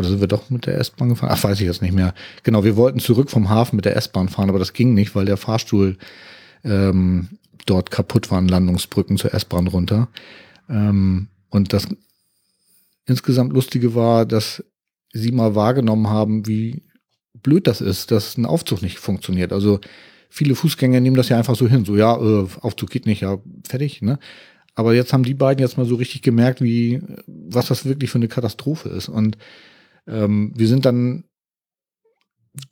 Oder 0.00 0.08
sind 0.08 0.20
wir 0.20 0.28
doch 0.28 0.48
mit 0.48 0.64
der 0.64 0.78
S-Bahn 0.78 1.10
gefahren? 1.10 1.30
Ach, 1.30 1.44
weiß 1.44 1.60
ich 1.60 1.66
jetzt 1.66 1.82
nicht 1.82 1.92
mehr. 1.92 2.14
Genau, 2.42 2.64
wir 2.64 2.76
wollten 2.76 3.00
zurück 3.00 3.30
vom 3.30 3.50
Hafen 3.50 3.76
mit 3.76 3.84
der 3.84 3.96
S-Bahn 3.96 4.30
fahren, 4.30 4.48
aber 4.48 4.58
das 4.58 4.72
ging 4.72 4.94
nicht, 4.94 5.14
weil 5.14 5.26
der 5.26 5.36
Fahrstuhl 5.36 5.98
ähm, 6.64 7.28
dort 7.66 7.90
kaputt 7.90 8.30
war, 8.30 8.38
an 8.38 8.48
Landungsbrücken 8.48 9.18
zur 9.18 9.34
S-Bahn 9.34 9.66
runter. 9.66 10.08
Ähm, 10.70 11.28
und 11.50 11.74
das 11.74 11.86
insgesamt 13.04 13.52
Lustige 13.52 13.94
war, 13.94 14.24
dass 14.24 14.64
sie 15.12 15.32
mal 15.32 15.54
wahrgenommen 15.54 16.08
haben, 16.08 16.46
wie 16.46 16.82
blöd 17.34 17.66
das 17.66 17.82
ist, 17.82 18.10
dass 18.10 18.38
ein 18.38 18.46
Aufzug 18.46 18.80
nicht 18.80 18.98
funktioniert. 18.98 19.52
Also 19.52 19.80
viele 20.30 20.54
Fußgänger 20.54 21.00
nehmen 21.00 21.16
das 21.16 21.28
ja 21.28 21.36
einfach 21.36 21.56
so 21.56 21.68
hin, 21.68 21.84
so 21.84 21.94
ja, 21.94 22.16
äh, 22.16 22.46
Aufzug 22.62 22.88
geht 22.88 23.04
nicht, 23.04 23.20
ja, 23.20 23.36
fertig, 23.68 24.00
ne? 24.00 24.18
Aber 24.74 24.94
jetzt 24.94 25.12
haben 25.12 25.24
die 25.24 25.34
beiden 25.34 25.60
jetzt 25.60 25.76
mal 25.76 25.84
so 25.84 25.96
richtig 25.96 26.22
gemerkt, 26.22 26.62
wie, 26.62 27.02
was 27.26 27.66
das 27.66 27.84
wirklich 27.84 28.08
für 28.10 28.18
eine 28.18 28.28
Katastrophe 28.28 28.88
ist. 28.88 29.08
Und 29.08 29.36
ähm, 30.06 30.52
wir 30.54 30.68
sind 30.68 30.84
dann 30.84 31.24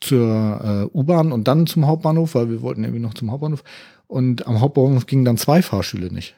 zur 0.00 0.88
äh, 0.92 0.96
U-Bahn 0.96 1.32
und 1.32 1.46
dann 1.48 1.66
zum 1.66 1.86
Hauptbahnhof, 1.86 2.34
weil 2.34 2.50
wir 2.50 2.62
wollten 2.62 2.84
irgendwie 2.84 3.02
noch 3.02 3.14
zum 3.14 3.30
Hauptbahnhof. 3.30 3.62
Und 4.06 4.46
am 4.46 4.60
Hauptbahnhof 4.60 5.06
gingen 5.06 5.24
dann 5.24 5.36
zwei 5.36 5.62
Fahrstühle 5.62 6.12
nicht. 6.12 6.34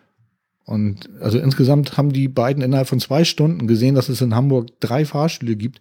Und 0.65 1.09
also 1.21 1.39
insgesamt 1.39 1.97
haben 1.97 2.13
die 2.13 2.29
beiden 2.29 2.63
innerhalb 2.63 2.89
von 2.89 3.01
zwei 3.01 3.25
Stunden 3.25 3.67
gesehen, 3.67 3.95
dass 3.95 4.09
es 4.09 4.21
in 4.21 4.35
Hamburg 4.35 4.69
drei 4.81 5.05
Fahrstühle 5.05 5.57
gibt, 5.57 5.81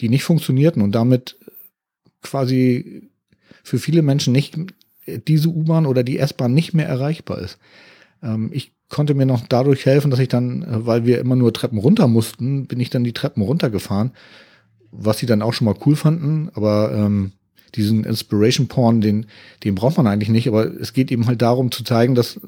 die 0.00 0.08
nicht 0.08 0.24
funktionierten 0.24 0.82
und 0.82 0.92
damit 0.92 1.38
quasi 2.22 3.10
für 3.62 3.78
viele 3.78 4.02
Menschen 4.02 4.32
nicht 4.32 4.56
diese 5.06 5.48
U-Bahn 5.48 5.86
oder 5.86 6.02
die 6.02 6.18
S-Bahn 6.18 6.54
nicht 6.54 6.72
mehr 6.74 6.86
erreichbar 6.86 7.38
ist. 7.38 7.58
Ähm, 8.22 8.50
ich 8.52 8.72
konnte 8.92 9.14
mir 9.14 9.26
noch 9.26 9.46
dadurch 9.48 9.86
helfen, 9.86 10.10
dass 10.10 10.20
ich 10.20 10.28
dann, 10.28 10.62
äh, 10.62 10.86
weil 10.86 11.04
wir 11.04 11.18
immer 11.18 11.34
nur 11.34 11.52
Treppen 11.52 11.78
runter 11.78 12.06
mussten, 12.06 12.66
bin 12.66 12.78
ich 12.78 12.90
dann 12.90 13.02
die 13.02 13.14
Treppen 13.14 13.42
runtergefahren, 13.42 14.12
was 14.92 15.18
sie 15.18 15.26
dann 15.26 15.42
auch 15.42 15.54
schon 15.54 15.64
mal 15.64 15.74
cool 15.84 15.96
fanden, 15.96 16.50
aber 16.54 16.92
ähm, 16.94 17.32
diesen 17.74 18.04
Inspiration 18.04 18.68
Porn, 18.68 19.00
den, 19.00 19.26
den 19.64 19.74
braucht 19.74 19.96
man 19.96 20.06
eigentlich 20.06 20.28
nicht, 20.28 20.46
aber 20.46 20.66
es 20.66 20.92
geht 20.92 21.10
eben 21.10 21.26
halt 21.26 21.40
darum 21.40 21.72
zu 21.72 21.84
zeigen, 21.84 22.14
dass 22.14 22.38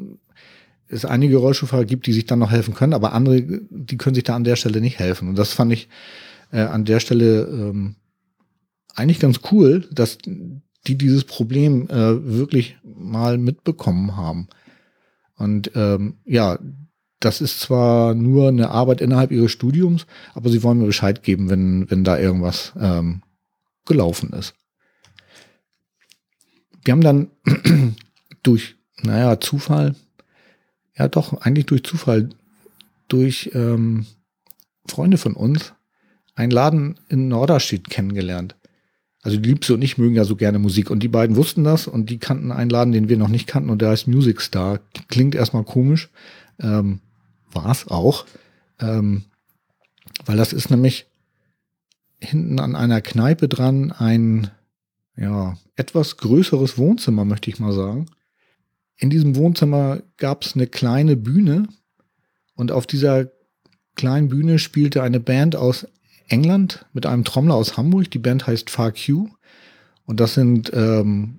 es 0.86 1.06
einige 1.06 1.38
Rollstuhlfahrer 1.38 1.86
gibt, 1.86 2.06
die 2.06 2.12
sich 2.12 2.26
dann 2.26 2.40
noch 2.40 2.50
helfen 2.50 2.74
können, 2.74 2.92
aber 2.92 3.14
andere, 3.14 3.40
die 3.40 3.96
können 3.96 4.14
sich 4.14 4.24
da 4.24 4.36
an 4.36 4.44
der 4.44 4.56
Stelle 4.56 4.82
nicht 4.82 4.98
helfen. 4.98 5.28
Und 5.28 5.38
das 5.38 5.54
fand 5.54 5.72
ich 5.72 5.88
äh, 6.52 6.60
an 6.60 6.84
der 6.84 7.00
Stelle 7.00 7.46
ähm, 7.46 7.94
eigentlich 8.94 9.18
ganz 9.18 9.40
cool, 9.50 9.88
dass 9.90 10.18
die 10.86 10.98
dieses 10.98 11.24
Problem 11.24 11.88
äh, 11.88 12.22
wirklich 12.26 12.76
mal 12.84 13.38
mitbekommen 13.38 14.18
haben. 14.18 14.48
Und 15.36 15.72
ähm, 15.74 16.18
ja, 16.24 16.58
das 17.20 17.40
ist 17.40 17.60
zwar 17.60 18.14
nur 18.14 18.48
eine 18.48 18.70
Arbeit 18.70 19.00
innerhalb 19.00 19.30
ihres 19.30 19.52
Studiums, 19.52 20.06
aber 20.34 20.50
sie 20.50 20.62
wollen 20.62 20.78
mir 20.78 20.86
Bescheid 20.86 21.22
geben, 21.22 21.48
wenn, 21.48 21.90
wenn 21.90 22.04
da 22.04 22.18
irgendwas 22.18 22.72
ähm, 22.78 23.22
gelaufen 23.86 24.32
ist. 24.32 24.54
Wir 26.84 26.92
haben 26.92 27.00
dann 27.00 27.30
durch, 28.42 28.76
naja, 29.02 29.40
Zufall, 29.40 29.94
ja 30.96 31.08
doch, 31.08 31.32
eigentlich 31.40 31.66
durch 31.66 31.82
Zufall, 31.82 32.28
durch 33.08 33.50
ähm, 33.54 34.06
Freunde 34.86 35.16
von 35.16 35.34
uns 35.34 35.72
einen 36.34 36.50
Laden 36.50 37.00
in 37.08 37.28
Norderstedt 37.28 37.88
kennengelernt. 37.88 38.56
Also 39.24 39.38
die 39.38 39.48
Liebste 39.48 39.72
und 39.72 39.82
ich 39.82 39.96
mögen 39.96 40.14
ja 40.14 40.24
so 40.24 40.36
gerne 40.36 40.58
Musik 40.58 40.90
und 40.90 41.02
die 41.02 41.08
beiden 41.08 41.34
wussten 41.34 41.64
das 41.64 41.86
und 41.86 42.10
die 42.10 42.18
kannten 42.18 42.52
einen 42.52 42.68
Laden, 42.68 42.92
den 42.92 43.08
wir 43.08 43.16
noch 43.16 43.28
nicht 43.28 43.46
kannten 43.46 43.70
und 43.70 43.80
der 43.80 43.88
heißt 43.88 44.06
Music 44.06 44.42
Star. 44.42 44.80
Klingt 45.08 45.34
erstmal 45.34 45.64
komisch, 45.64 46.10
ähm, 46.60 47.00
war 47.50 47.70
es 47.70 47.88
auch, 47.88 48.26
ähm, 48.80 49.24
weil 50.26 50.36
das 50.36 50.52
ist 50.52 50.70
nämlich 50.70 51.06
hinten 52.20 52.60
an 52.60 52.76
einer 52.76 53.00
Kneipe 53.00 53.48
dran 53.48 53.92
ein 53.92 54.50
ja 55.16 55.56
etwas 55.74 56.18
größeres 56.18 56.76
Wohnzimmer, 56.76 57.24
möchte 57.24 57.48
ich 57.48 57.58
mal 57.58 57.72
sagen. 57.72 58.10
In 58.96 59.08
diesem 59.08 59.36
Wohnzimmer 59.36 60.02
gab 60.18 60.44
es 60.44 60.54
eine 60.54 60.66
kleine 60.66 61.16
Bühne 61.16 61.66
und 62.56 62.72
auf 62.72 62.86
dieser 62.86 63.30
kleinen 63.94 64.28
Bühne 64.28 64.58
spielte 64.58 65.02
eine 65.02 65.18
Band 65.18 65.56
aus 65.56 65.86
England 66.28 66.86
mit 66.92 67.06
einem 67.06 67.24
Trommler 67.24 67.54
aus 67.54 67.76
Hamburg. 67.76 68.10
Die 68.10 68.18
Band 68.18 68.46
heißt 68.46 68.70
Far 68.70 68.92
Q. 68.92 69.28
Und 70.06 70.20
das 70.20 70.34
sind 70.34 70.70
ähm, 70.74 71.38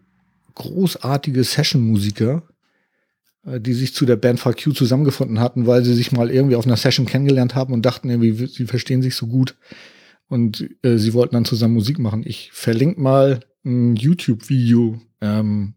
großartige 0.56 1.44
Session-Musiker, 1.44 2.44
äh, 3.46 3.60
die 3.60 3.74
sich 3.74 3.94
zu 3.94 4.06
der 4.06 4.16
Band 4.16 4.40
Far 4.40 4.54
Q 4.54 4.72
zusammengefunden 4.72 5.40
hatten, 5.40 5.68
weil 5.68 5.84
sie 5.84 5.94
sich 5.94 6.12
mal 6.12 6.32
irgendwie 6.32 6.56
auf 6.56 6.66
einer 6.66 6.78
Session 6.78 7.06
kennengelernt 7.06 7.56
haben 7.56 7.74
und 7.74 7.86
dachten 7.86 8.10
irgendwie, 8.10 8.48
sie 8.48 8.66
verstehen 8.66 9.02
sich 9.02 9.16
so 9.16 9.28
gut. 9.28 9.56
Und 10.28 10.68
äh, 10.82 10.98
sie 10.98 11.14
wollten 11.14 11.36
dann 11.36 11.46
zusammen 11.46 11.76
Musik 11.76 12.00
machen. 12.00 12.24
Ich 12.26 12.52
verlinke 12.52 13.00
mal 13.00 13.42
ein 13.64 13.96
YouTube-Video 13.96 15.00
ähm, 15.22 15.76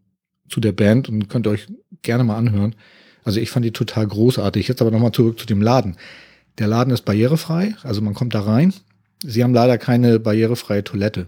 zu 0.49 0.59
der 0.59 0.71
Band 0.71 1.09
und 1.09 1.29
könnt 1.29 1.45
euch 1.45 1.67
gerne 2.01 2.23
mal 2.23 2.37
anhören. 2.37 2.75
Also 3.23 3.39
ich 3.39 3.51
fand 3.51 3.65
die 3.65 3.71
total 3.71 4.07
großartig. 4.07 4.67
Jetzt 4.67 4.81
aber 4.81 4.89
nochmal 4.89 5.11
zurück 5.11 5.39
zu 5.39 5.45
dem 5.45 5.61
Laden. 5.61 5.97
Der 6.57 6.67
Laden 6.67 6.91
ist 6.91 7.05
barrierefrei, 7.05 7.75
also 7.83 8.01
man 8.01 8.15
kommt 8.15 8.33
da 8.33 8.41
rein 8.41 8.73
Sie 9.23 9.43
haben 9.43 9.53
leider 9.53 9.77
keine 9.77 10.19
barrierefreie 10.19 10.83
Toilette. 10.83 11.27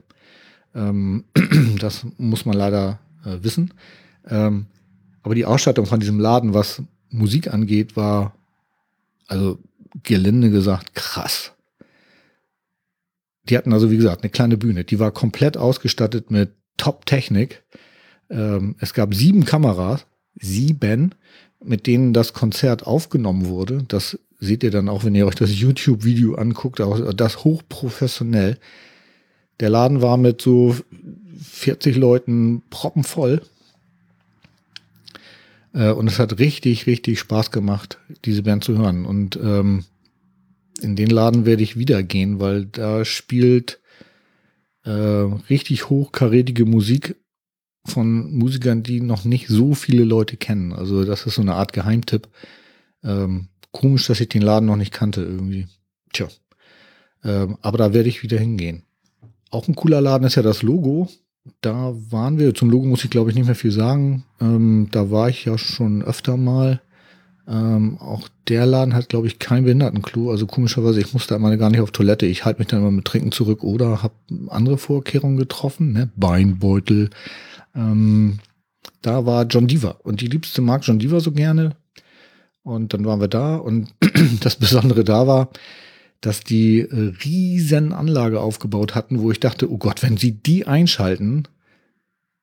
Ähm, 0.73 1.25
das 1.79 2.05
muss 2.17 2.45
man 2.45 2.55
leider 2.55 2.99
äh, 3.25 3.43
wissen. 3.43 3.73
Ähm, 4.27 4.67
aber 5.23 5.35
die 5.35 5.45
Ausstattung 5.45 5.85
von 5.85 5.99
diesem 5.99 6.19
Laden, 6.19 6.53
was 6.53 6.81
Musik 7.09 7.53
angeht, 7.53 7.95
war, 7.95 8.35
also 9.27 9.59
gelinde 10.03 10.49
gesagt, 10.49 10.95
krass. 10.95 11.51
Die 13.49 13.57
hatten 13.57 13.73
also, 13.73 13.91
wie 13.91 13.97
gesagt, 13.97 14.23
eine 14.23 14.29
kleine 14.29 14.57
Bühne. 14.57 14.83
Die 14.83 14.99
war 14.99 15.11
komplett 15.11 15.57
ausgestattet 15.57 16.31
mit 16.31 16.53
Top-Technik. 16.77 17.63
Ähm, 18.29 18.75
es 18.79 18.93
gab 18.93 19.13
sieben 19.13 19.45
Kameras, 19.45 20.05
sieben, 20.39 21.15
mit 21.63 21.87
denen 21.87 22.13
das 22.13 22.33
Konzert 22.33 22.87
aufgenommen 22.87 23.47
wurde. 23.47 23.83
Das 23.87 24.17
seht 24.41 24.63
ihr 24.63 24.71
dann 24.71 24.89
auch, 24.89 25.05
wenn 25.05 25.15
ihr 25.15 25.27
euch 25.27 25.35
das 25.35 25.57
YouTube-Video 25.57 26.35
anguckt, 26.35 26.81
auch 26.81 27.13
das 27.13 27.43
hochprofessionell. 27.43 28.57
Der 29.59 29.69
Laden 29.69 30.01
war 30.01 30.17
mit 30.17 30.41
so 30.41 30.75
40 31.39 31.95
Leuten 31.95 32.63
proppenvoll. 32.71 33.43
Äh, 35.73 35.91
und 35.91 36.07
es 36.07 36.17
hat 36.17 36.39
richtig, 36.39 36.87
richtig 36.87 37.19
Spaß 37.19 37.51
gemacht, 37.51 37.99
diese 38.25 38.41
Band 38.41 38.63
zu 38.63 38.77
hören. 38.77 39.05
Und 39.05 39.37
ähm, 39.41 39.85
in 40.81 40.95
den 40.95 41.11
Laden 41.11 41.45
werde 41.45 41.61
ich 41.61 41.77
wieder 41.77 42.01
gehen, 42.01 42.39
weil 42.39 42.65
da 42.65 43.05
spielt 43.05 43.79
äh, 44.83 44.89
richtig 44.89 45.89
hochkarätige 45.89 46.65
Musik 46.65 47.15
von 47.85 48.35
Musikern, 48.35 48.81
die 48.81 49.01
noch 49.01 49.23
nicht 49.23 49.47
so 49.47 49.75
viele 49.75 50.03
Leute 50.03 50.35
kennen. 50.35 50.73
Also 50.73 51.05
das 51.05 51.27
ist 51.27 51.35
so 51.35 51.43
eine 51.43 51.53
Art 51.53 51.73
Geheimtipp. 51.73 52.27
Ähm, 53.03 53.49
Komisch, 53.71 54.07
dass 54.07 54.19
ich 54.19 54.29
den 54.29 54.41
Laden 54.41 54.65
noch 54.65 54.75
nicht 54.75 54.93
kannte 54.93 55.21
irgendwie. 55.21 55.67
Tja. 56.13 56.27
Ähm, 57.23 57.57
aber 57.61 57.77
da 57.77 57.93
werde 57.93 58.09
ich 58.09 58.23
wieder 58.23 58.39
hingehen. 58.39 58.83
Auch 59.49 59.67
ein 59.67 59.75
cooler 59.75 60.01
Laden 60.01 60.25
ist 60.25 60.35
ja 60.35 60.41
das 60.41 60.63
Logo. 60.63 61.09
Da 61.61 61.93
waren 62.09 62.37
wir, 62.37 62.53
zum 62.53 62.69
Logo 62.69 62.85
muss 62.85 63.03
ich 63.03 63.09
glaube 63.09 63.29
ich 63.29 63.35
nicht 63.35 63.45
mehr 63.45 63.55
viel 63.55 63.71
sagen. 63.71 64.23
Ähm, 64.39 64.89
da 64.91 65.11
war 65.11 65.29
ich 65.29 65.45
ja 65.45 65.57
schon 65.57 66.01
öfter 66.01 66.37
mal. 66.37 66.81
Ähm, 67.47 67.97
auch 67.97 68.29
der 68.47 68.65
Laden 68.65 68.93
hat, 68.93 69.09
glaube 69.09 69.27
ich, 69.27 69.39
kein 69.39 69.63
Behindertenklo. 69.63 70.31
Also 70.31 70.45
komischerweise, 70.45 71.01
ich 71.01 71.13
musste 71.13 71.35
immer 71.35 71.55
gar 71.57 71.69
nicht 71.69 71.81
auf 71.81 71.91
Toilette. 71.91 72.25
Ich 72.25 72.45
halte 72.45 72.59
mich 72.59 72.67
dann 72.67 72.79
immer 72.79 72.91
mit 72.91 73.05
Trinken 73.05 73.31
zurück 73.31 73.63
oder 73.63 74.03
habe 74.03 74.13
andere 74.47 74.77
Vorkehrungen 74.77 75.37
getroffen. 75.37 75.91
Ne? 75.91 76.09
Beinbeutel. 76.15 77.09
Ähm, 77.75 78.39
da 79.01 79.25
war 79.25 79.45
John 79.45 79.67
Diva. 79.67 79.97
Und 80.03 80.21
die 80.21 80.27
Liebste 80.27 80.61
mag 80.61 80.85
John 80.85 80.99
Diva 80.99 81.19
so 81.19 81.31
gerne. 81.31 81.75
Und 82.63 82.93
dann 82.93 83.05
waren 83.05 83.19
wir 83.19 83.27
da 83.27 83.55
und 83.55 83.93
das 84.41 84.55
Besondere 84.55 85.03
da 85.03 85.27
war, 85.27 85.49
dass 86.21 86.41
die 86.41 86.81
äh, 86.81 87.13
riesen 87.25 87.93
Anlage 87.93 88.39
aufgebaut 88.39 88.93
hatten, 88.93 89.19
wo 89.19 89.31
ich 89.31 89.39
dachte, 89.39 89.71
oh 89.71 89.77
Gott, 89.77 90.03
wenn 90.03 90.17
sie 90.17 90.31
die 90.31 90.67
einschalten, 90.67 91.47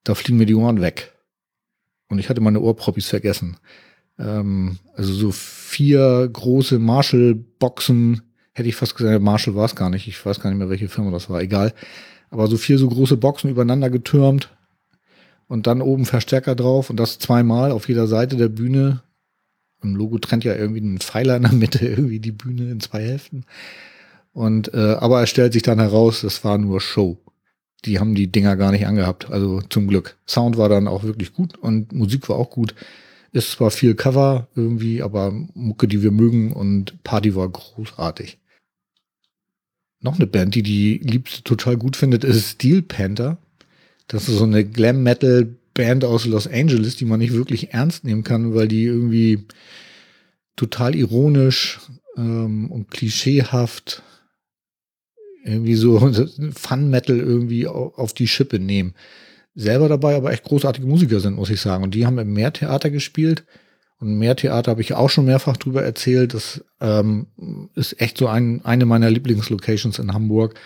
da 0.02 0.14
fliegen 0.14 0.38
mir 0.38 0.46
die 0.46 0.54
Ohren 0.54 0.80
weg. 0.80 1.12
Und 2.08 2.18
ich 2.18 2.28
hatte 2.28 2.40
meine 2.40 2.60
Ohrproppis 2.60 3.08
vergessen. 3.08 3.56
Ähm, 4.18 4.78
also 4.94 5.12
so 5.12 5.30
vier 5.30 6.28
große 6.32 6.78
Marshall-Boxen, 6.80 8.22
hätte 8.52 8.68
ich 8.68 8.74
fast 8.74 8.96
gesagt, 8.96 9.22
Marshall 9.22 9.54
war 9.54 9.66
es 9.66 9.76
gar 9.76 9.90
nicht, 9.90 10.08
ich 10.08 10.24
weiß 10.26 10.40
gar 10.40 10.50
nicht 10.50 10.58
mehr, 10.58 10.70
welche 10.70 10.88
Firma 10.88 11.12
das 11.12 11.30
war, 11.30 11.40
egal. 11.40 11.72
Aber 12.30 12.48
so 12.48 12.56
vier 12.56 12.78
so 12.78 12.88
große 12.88 13.16
Boxen 13.16 13.50
übereinander 13.50 13.90
getürmt 13.90 14.50
und 15.46 15.68
dann 15.68 15.80
oben 15.80 16.04
Verstärker 16.04 16.56
drauf 16.56 16.90
und 16.90 16.98
das 16.98 17.20
zweimal 17.20 17.70
auf 17.70 17.88
jeder 17.88 18.08
Seite 18.08 18.36
der 18.36 18.48
Bühne 18.48 19.02
im 19.82 19.96
Logo 19.96 20.18
trennt 20.18 20.44
ja 20.44 20.54
irgendwie 20.54 20.80
einen 20.80 20.98
Pfeiler 20.98 21.36
in 21.36 21.42
der 21.42 21.52
Mitte, 21.52 21.86
irgendwie 21.86 22.20
die 22.20 22.32
Bühne 22.32 22.70
in 22.70 22.80
zwei 22.80 23.02
Hälften. 23.02 23.44
Und 24.32 24.72
äh, 24.74 24.96
aber 25.00 25.22
es 25.22 25.30
stellt 25.30 25.52
sich 25.52 25.62
dann 25.62 25.80
heraus, 25.80 26.20
das 26.20 26.44
war 26.44 26.58
nur 26.58 26.80
Show. 26.80 27.18
Die 27.84 27.98
haben 27.98 28.14
die 28.14 28.30
Dinger 28.30 28.56
gar 28.56 28.72
nicht 28.72 28.86
angehabt, 28.86 29.30
also 29.30 29.60
zum 29.62 29.86
Glück. 29.86 30.16
Sound 30.26 30.56
war 30.56 30.68
dann 30.68 30.88
auch 30.88 31.04
wirklich 31.04 31.32
gut 31.32 31.56
und 31.56 31.92
Musik 31.92 32.28
war 32.28 32.36
auch 32.36 32.50
gut. 32.50 32.74
Ist 33.32 33.52
zwar 33.52 33.70
viel 33.70 33.94
Cover 33.94 34.48
irgendwie, 34.54 35.02
aber 35.02 35.32
Mucke, 35.54 35.86
die 35.86 36.02
wir 36.02 36.10
mögen 36.10 36.52
und 36.52 37.02
Party 37.04 37.34
war 37.34 37.48
großartig. 37.48 38.38
Noch 40.00 40.16
eine 40.16 40.26
Band, 40.26 40.54
die 40.54 40.62
die 40.62 40.98
Liebste 40.98 41.42
total 41.42 41.76
gut 41.76 41.96
findet, 41.96 42.24
ist 42.24 42.48
Steel 42.48 42.82
Panther. 42.82 43.38
Das 44.06 44.28
ist 44.28 44.38
so 44.38 44.44
eine 44.44 44.64
Glam 44.64 45.02
Metal 45.02 45.54
Band 45.78 46.04
aus 46.04 46.26
Los 46.26 46.48
Angeles, 46.48 46.96
die 46.96 47.04
man 47.04 47.20
nicht 47.20 47.32
wirklich 47.32 47.72
ernst 47.72 48.02
nehmen 48.02 48.24
kann, 48.24 48.52
weil 48.52 48.66
die 48.66 48.82
irgendwie 48.82 49.46
total 50.56 50.96
ironisch 50.96 51.78
ähm, 52.16 52.68
und 52.72 52.90
klischeehaft 52.90 54.02
irgendwie 55.44 55.76
so 55.76 56.12
Fun 56.52 56.90
Metal 56.90 57.16
irgendwie 57.16 57.68
auf 57.68 58.12
die 58.12 58.26
Schippe 58.26 58.58
nehmen. 58.58 58.94
Selber 59.54 59.88
dabei 59.88 60.16
aber 60.16 60.32
echt 60.32 60.42
großartige 60.42 60.86
Musiker 60.86 61.20
sind, 61.20 61.36
muss 61.36 61.50
ich 61.50 61.60
sagen. 61.60 61.84
Und 61.84 61.94
die 61.94 62.06
haben 62.06 62.18
im 62.18 62.32
Meertheater 62.32 62.90
gespielt. 62.90 63.44
Und 64.00 64.18
Meertheater 64.18 64.72
habe 64.72 64.80
ich 64.80 64.94
auch 64.94 65.10
schon 65.10 65.26
mehrfach 65.26 65.56
drüber 65.56 65.84
erzählt. 65.84 66.34
Das 66.34 66.64
ähm, 66.80 67.28
ist 67.76 68.00
echt 68.00 68.18
so 68.18 68.26
ein, 68.26 68.64
eine 68.64 68.84
meiner 68.84 69.10
Lieblingslocations 69.10 70.00
in 70.00 70.12
Hamburg 70.12 70.58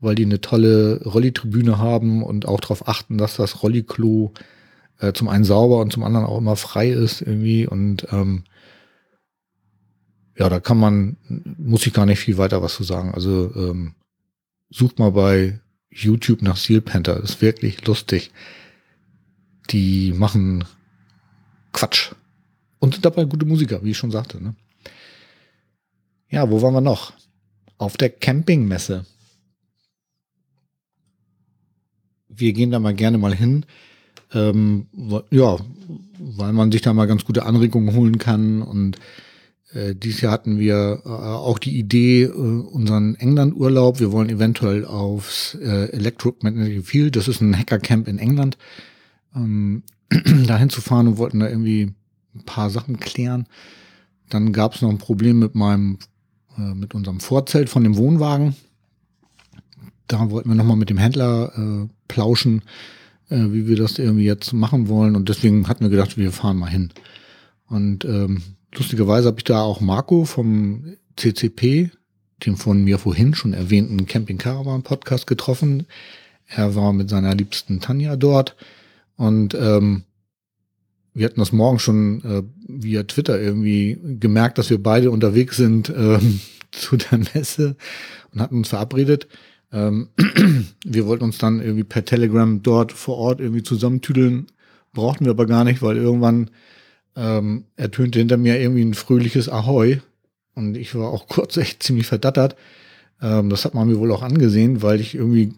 weil 0.00 0.14
die 0.14 0.24
eine 0.24 0.40
tolle 0.40 1.02
Rolli-Tribüne 1.04 1.78
haben 1.78 2.22
und 2.22 2.46
auch 2.46 2.60
darauf 2.60 2.88
achten, 2.88 3.18
dass 3.18 3.36
das 3.36 3.62
Rolliklo 3.62 4.32
äh, 4.98 5.12
zum 5.12 5.28
einen 5.28 5.44
sauber 5.44 5.80
und 5.80 5.92
zum 5.92 6.04
anderen 6.04 6.26
auch 6.26 6.38
immer 6.38 6.56
frei 6.56 6.90
ist 6.90 7.20
irgendwie 7.20 7.66
und 7.66 8.06
ähm, 8.12 8.44
ja, 10.36 10.48
da 10.48 10.60
kann 10.60 10.78
man, 10.78 11.16
muss 11.58 11.86
ich 11.86 11.92
gar 11.92 12.06
nicht 12.06 12.20
viel 12.20 12.38
weiter 12.38 12.62
was 12.62 12.76
zu 12.76 12.84
sagen. 12.84 13.12
Also 13.12 13.52
ähm, 13.56 13.94
sucht 14.70 15.00
mal 15.00 15.10
bei 15.10 15.60
YouTube 15.90 16.42
nach 16.42 16.56
Seal 16.56 16.80
Panther, 16.80 17.20
ist 17.20 17.42
wirklich 17.42 17.84
lustig. 17.86 18.30
Die 19.70 20.12
machen 20.12 20.64
Quatsch 21.72 22.12
und 22.78 22.94
sind 22.94 23.04
dabei 23.04 23.24
gute 23.24 23.46
Musiker, 23.46 23.82
wie 23.82 23.90
ich 23.90 23.98
schon 23.98 24.12
sagte. 24.12 24.42
Ne? 24.42 24.54
Ja, 26.30 26.48
wo 26.50 26.62
waren 26.62 26.74
wir 26.74 26.80
noch? 26.80 27.12
Auf 27.76 27.96
der 27.96 28.10
Campingmesse 28.10 29.06
wir 32.38 32.52
gehen 32.52 32.70
da 32.70 32.78
mal 32.78 32.94
gerne 32.94 33.18
mal 33.18 33.34
hin, 33.34 33.66
ähm, 34.32 34.86
ja, 35.30 35.56
weil 36.18 36.52
man 36.52 36.72
sich 36.72 36.82
da 36.82 36.92
mal 36.92 37.06
ganz 37.06 37.24
gute 37.24 37.44
Anregungen 37.44 37.94
holen 37.94 38.18
kann. 38.18 38.62
Und 38.62 38.98
äh, 39.72 39.94
dieses 39.94 40.20
Jahr 40.20 40.32
hatten 40.32 40.58
wir 40.58 41.02
äh, 41.04 41.08
auch 41.08 41.58
die 41.58 41.78
Idee, 41.78 42.24
äh, 42.24 42.28
unseren 42.28 43.14
England-Urlaub, 43.16 44.00
wir 44.00 44.12
wollen 44.12 44.30
eventuell 44.30 44.84
aufs 44.84 45.54
äh, 45.54 45.90
Electromagnetic 45.92 46.86
Field, 46.86 47.16
das 47.16 47.28
ist 47.28 47.40
ein 47.40 47.56
Hackercamp 47.56 48.08
in 48.08 48.18
England, 48.18 48.56
ähm, 49.34 49.82
dahin 50.46 50.70
zu 50.70 50.80
fahren 50.80 51.08
und 51.08 51.18
wollten 51.18 51.40
da 51.40 51.48
irgendwie 51.48 51.92
ein 52.34 52.44
paar 52.44 52.70
Sachen 52.70 52.98
klären. 52.98 53.46
Dann 54.28 54.52
gab 54.52 54.74
es 54.74 54.82
noch 54.82 54.90
ein 54.90 54.98
Problem 54.98 55.38
mit 55.38 55.54
meinem, 55.54 55.98
äh, 56.56 56.74
mit 56.74 56.94
unserem 56.94 57.20
Vorzelt 57.20 57.68
von 57.68 57.82
dem 57.82 57.96
Wohnwagen. 57.96 58.56
Da 60.08 60.30
wollten 60.30 60.48
wir 60.48 60.56
nochmal 60.56 60.76
mit 60.76 60.90
dem 60.90 60.98
Händler 60.98 61.52
äh, 61.56 61.88
plauschen, 62.08 62.62
äh, 63.28 63.36
wie 63.36 63.68
wir 63.68 63.76
das 63.76 63.98
irgendwie 63.98 64.24
jetzt 64.24 64.52
machen 64.52 64.88
wollen. 64.88 65.14
Und 65.14 65.28
deswegen 65.28 65.68
hatten 65.68 65.84
wir 65.84 65.90
gedacht, 65.90 66.16
wir 66.16 66.32
fahren 66.32 66.56
mal 66.56 66.70
hin. 66.70 66.90
Und 67.68 68.04
ähm, 68.04 68.42
lustigerweise 68.74 69.28
habe 69.28 69.38
ich 69.38 69.44
da 69.44 69.60
auch 69.60 69.80
Marco 69.80 70.24
vom 70.24 70.96
CCP, 71.16 71.90
dem 72.46 72.56
von 72.56 72.82
mir 72.82 72.98
vorhin 72.98 73.34
schon 73.34 73.52
erwähnten 73.52 74.06
Camping 74.06 74.38
Caravan 74.38 74.82
Podcast 74.82 75.26
getroffen. 75.26 75.86
Er 76.46 76.74
war 76.74 76.92
mit 76.92 77.10
seiner 77.10 77.34
liebsten 77.34 77.80
Tanja 77.80 78.16
dort. 78.16 78.56
Und 79.16 79.54
ähm, 79.54 80.04
wir 81.12 81.26
hatten 81.26 81.40
das 81.40 81.52
morgen 81.52 81.78
schon 81.78 82.24
äh, 82.24 82.42
via 82.66 83.02
Twitter 83.02 83.40
irgendwie 83.40 83.98
gemerkt, 84.20 84.56
dass 84.56 84.70
wir 84.70 84.82
beide 84.82 85.10
unterwegs 85.10 85.56
sind 85.56 85.90
ähm, 85.90 86.40
zu 86.70 86.96
der 86.96 87.18
Messe 87.34 87.76
und 88.32 88.40
hatten 88.40 88.56
uns 88.56 88.68
verabredet. 88.68 89.26
Ähm, 89.72 90.08
wir 90.84 91.06
wollten 91.06 91.24
uns 91.24 91.38
dann 91.38 91.60
irgendwie 91.60 91.84
per 91.84 92.04
Telegram 92.04 92.62
dort 92.62 92.92
vor 92.92 93.16
Ort 93.16 93.40
irgendwie 93.40 93.62
zusammentüdeln, 93.62 94.46
brauchten 94.92 95.24
wir 95.24 95.32
aber 95.32 95.46
gar 95.46 95.64
nicht, 95.64 95.82
weil 95.82 95.96
irgendwann 95.96 96.50
ähm, 97.16 97.64
ertönte 97.76 98.18
hinter 98.18 98.36
mir 98.36 98.60
irgendwie 98.60 98.84
ein 98.84 98.94
fröhliches 98.94 99.48
Ahoi. 99.48 100.00
Und 100.54 100.76
ich 100.76 100.94
war 100.94 101.10
auch 101.10 101.26
kurz 101.28 101.56
echt 101.56 101.82
ziemlich 101.82 102.06
verdattert. 102.06 102.56
Ähm, 103.20 103.50
das 103.50 103.64
hat 103.64 103.74
man 103.74 103.88
mir 103.88 103.98
wohl 103.98 104.12
auch 104.12 104.22
angesehen, 104.22 104.82
weil 104.82 105.00
ich 105.00 105.14
irgendwie 105.14 105.54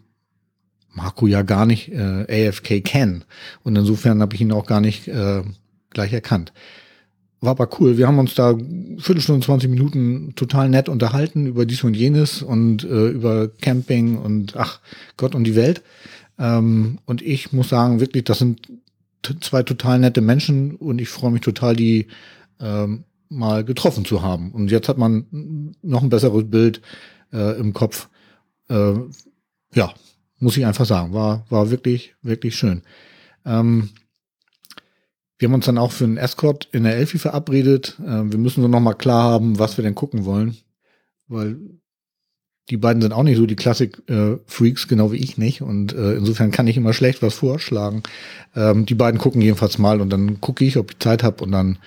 Marco 0.93 1.27
ja 1.27 1.41
gar 1.41 1.65
nicht 1.65 1.89
äh, 1.91 2.47
AFK 2.49 2.83
kenne 2.83 3.21
und 3.63 3.77
insofern 3.77 4.21
habe 4.21 4.35
ich 4.35 4.41
ihn 4.41 4.51
auch 4.51 4.65
gar 4.65 4.81
nicht 4.81 5.07
äh, 5.07 5.41
gleich 5.89 6.11
erkannt 6.11 6.51
war 7.41 7.51
aber 7.51 7.69
cool. 7.79 7.97
Wir 7.97 8.07
haben 8.07 8.19
uns 8.19 8.35
da 8.35 8.55
Viertelstunde, 8.99 9.45
20 9.45 9.69
Minuten 9.69 10.33
total 10.35 10.69
nett 10.69 10.87
unterhalten 10.87 11.47
über 11.47 11.65
dies 11.65 11.83
und 11.83 11.95
jenes 11.95 12.43
und 12.43 12.83
äh, 12.83 13.07
über 13.07 13.47
Camping 13.47 14.17
und 14.17 14.55
ach 14.55 14.79
Gott 15.17 15.33
und 15.33 15.43
die 15.43 15.55
Welt. 15.55 15.81
Ähm, 16.37 16.99
und 17.05 17.23
ich 17.23 17.51
muss 17.51 17.69
sagen, 17.69 17.99
wirklich, 17.99 18.25
das 18.25 18.39
sind 18.39 18.67
zwei 19.41 19.63
total 19.63 19.99
nette 19.99 20.21
Menschen 20.21 20.75
und 20.75 21.01
ich 21.01 21.09
freue 21.09 21.31
mich 21.31 21.41
total, 21.41 21.75
die 21.75 22.07
ähm, 22.59 23.05
mal 23.29 23.63
getroffen 23.63 24.05
zu 24.05 24.21
haben. 24.21 24.51
Und 24.51 24.69
jetzt 24.69 24.87
hat 24.87 24.99
man 24.99 25.75
noch 25.81 26.03
ein 26.03 26.09
besseres 26.09 26.49
Bild 26.49 26.81
äh, 27.33 27.59
im 27.59 27.73
Kopf. 27.73 28.09
Äh, 28.69 28.93
ja, 29.73 29.93
muss 30.37 30.57
ich 30.57 30.65
einfach 30.65 30.85
sagen, 30.85 31.13
war, 31.13 31.45
war 31.49 31.71
wirklich, 31.71 32.15
wirklich 32.21 32.55
schön. 32.55 32.83
Ähm, 33.45 33.89
wir 35.41 35.47
haben 35.47 35.55
uns 35.55 35.65
dann 35.65 35.79
auch 35.79 35.91
für 35.91 36.03
einen 36.03 36.17
Escort 36.17 36.69
in 36.71 36.83
der 36.83 36.95
Elfi 36.95 37.17
verabredet. 37.17 37.97
Äh, 37.99 38.31
wir 38.31 38.37
müssen 38.37 38.61
so 38.61 38.67
noch 38.67 38.79
mal 38.79 38.93
klar 38.93 39.23
haben, 39.23 39.57
was 39.57 39.75
wir 39.75 39.83
denn 39.83 39.95
gucken 39.95 40.23
wollen, 40.23 40.55
weil 41.27 41.57
die 42.69 42.77
beiden 42.77 43.01
sind 43.01 43.11
auch 43.11 43.23
nicht 43.23 43.37
so 43.37 43.47
die 43.47 43.55
Klassik-Freaks, 43.55 44.87
genau 44.87 45.11
wie 45.11 45.17
ich 45.17 45.39
nicht. 45.39 45.63
Und 45.63 45.93
äh, 45.93 46.13
insofern 46.13 46.51
kann 46.51 46.67
ich 46.67 46.77
immer 46.77 46.93
schlecht 46.93 47.23
was 47.23 47.33
vorschlagen. 47.33 48.03
Ähm, 48.55 48.85
die 48.85 48.93
beiden 48.93 49.19
gucken 49.19 49.41
jedenfalls 49.41 49.79
mal 49.79 49.99
und 49.99 50.11
dann 50.11 50.39
gucke 50.41 50.63
ich, 50.63 50.77
ob 50.77 50.91
ich 50.91 50.99
Zeit 50.99 51.23
habe 51.23 51.43
und 51.43 51.51
dann 51.51 51.79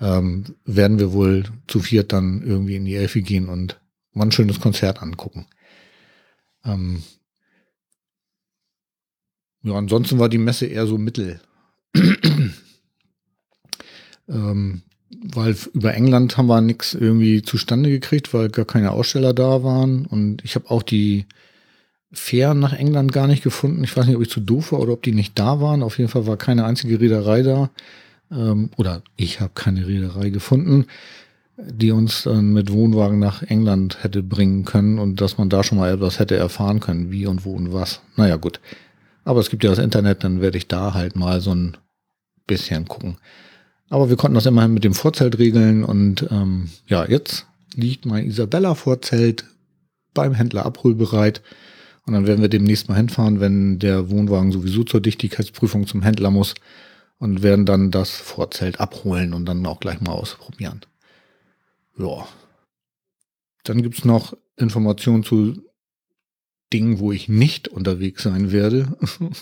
ähm, 0.00 0.44
werden 0.64 0.98
wir 0.98 1.12
wohl 1.12 1.44
zu 1.68 1.78
viert 1.78 2.12
dann 2.12 2.42
irgendwie 2.44 2.74
in 2.74 2.84
die 2.84 2.96
Elfi 2.96 3.22
gehen 3.22 3.48
und 3.48 3.80
mal 4.14 4.24
ein 4.24 4.32
schönes 4.32 4.60
Konzert 4.60 5.00
angucken. 5.00 5.46
Ähm 6.64 7.04
ja, 9.62 9.74
ansonsten 9.74 10.18
war 10.18 10.28
die 10.28 10.38
Messe 10.38 10.66
eher 10.66 10.88
so 10.88 10.98
mittel. 10.98 11.40
Ähm, 14.28 14.82
weil 15.10 15.56
über 15.72 15.94
England 15.94 16.36
haben 16.36 16.48
wir 16.48 16.60
nichts 16.60 16.94
irgendwie 16.94 17.42
zustande 17.42 17.90
gekriegt, 17.90 18.34
weil 18.34 18.48
gar 18.48 18.64
keine 18.64 18.92
Aussteller 18.92 19.32
da 19.32 19.62
waren. 19.62 20.06
Und 20.06 20.44
ich 20.44 20.54
habe 20.54 20.70
auch 20.70 20.82
die 20.82 21.26
Fähren 22.12 22.60
nach 22.60 22.72
England 22.72 23.12
gar 23.12 23.26
nicht 23.26 23.42
gefunden. 23.42 23.84
Ich 23.84 23.96
weiß 23.96 24.06
nicht, 24.06 24.16
ob 24.16 24.22
ich 24.22 24.30
zu 24.30 24.40
doof 24.40 24.72
war 24.72 24.80
oder 24.80 24.92
ob 24.92 25.02
die 25.02 25.12
nicht 25.12 25.38
da 25.38 25.60
waren. 25.60 25.82
Auf 25.82 25.98
jeden 25.98 26.10
Fall 26.10 26.26
war 26.26 26.36
keine 26.36 26.64
einzige 26.64 27.00
Reederei 27.00 27.42
da. 27.42 27.70
Ähm, 28.30 28.70
oder 28.76 29.02
ich 29.16 29.40
habe 29.40 29.52
keine 29.54 29.86
Reederei 29.86 30.30
gefunden, 30.30 30.86
die 31.56 31.90
uns 31.92 32.24
dann 32.24 32.52
mit 32.52 32.72
Wohnwagen 32.72 33.18
nach 33.18 33.42
England 33.42 34.02
hätte 34.02 34.22
bringen 34.22 34.64
können 34.64 34.98
und 34.98 35.20
dass 35.20 35.38
man 35.38 35.48
da 35.48 35.62
schon 35.62 35.78
mal 35.78 35.92
etwas 35.92 36.18
hätte 36.18 36.36
erfahren 36.36 36.80
können, 36.80 37.10
wie 37.10 37.26
und 37.26 37.44
wo 37.44 37.52
und 37.52 37.72
was. 37.72 38.00
Naja, 38.16 38.36
gut. 38.36 38.60
Aber 39.24 39.40
es 39.40 39.50
gibt 39.50 39.64
ja 39.64 39.70
das 39.70 39.78
Internet, 39.78 40.22
dann 40.24 40.40
werde 40.40 40.58
ich 40.58 40.68
da 40.68 40.94
halt 40.94 41.16
mal 41.16 41.40
so 41.40 41.54
ein 41.54 41.76
bisschen 42.46 42.86
gucken. 42.86 43.16
Aber 43.88 44.08
wir 44.08 44.16
konnten 44.16 44.34
das 44.34 44.46
immerhin 44.46 44.74
mit 44.74 44.84
dem 44.84 44.94
Vorzelt 44.94 45.38
regeln 45.38 45.84
und 45.84 46.26
ähm, 46.30 46.70
ja, 46.86 47.08
jetzt 47.08 47.46
liegt 47.74 48.06
mein 48.06 48.26
Isabella-Vorzelt 48.26 49.44
beim 50.14 50.34
Händler 50.34 50.66
abholbereit. 50.66 51.42
Und 52.06 52.14
dann 52.14 52.26
werden 52.26 52.40
wir 52.40 52.48
demnächst 52.48 52.88
mal 52.88 52.96
hinfahren, 52.96 53.40
wenn 53.40 53.78
der 53.78 54.10
Wohnwagen 54.10 54.52
sowieso 54.52 54.84
zur 54.84 55.00
Dichtigkeitsprüfung 55.00 55.86
zum 55.86 56.02
Händler 56.02 56.30
muss 56.30 56.54
und 57.18 57.42
werden 57.42 57.66
dann 57.66 57.90
das 57.90 58.10
Vorzelt 58.10 58.80
abholen 58.80 59.34
und 59.34 59.46
dann 59.46 59.66
auch 59.66 59.80
gleich 59.80 60.00
mal 60.00 60.12
ausprobieren. 60.12 60.80
Ja. 61.98 62.26
Dann 63.64 63.82
gibt's 63.82 64.04
noch 64.04 64.36
Informationen 64.56 65.24
zu 65.24 65.60
Dingen, 66.72 66.98
wo 66.98 67.12
ich 67.12 67.28
nicht 67.28 67.68
unterwegs 67.68 68.22
sein 68.22 68.52
werde. 68.52 68.96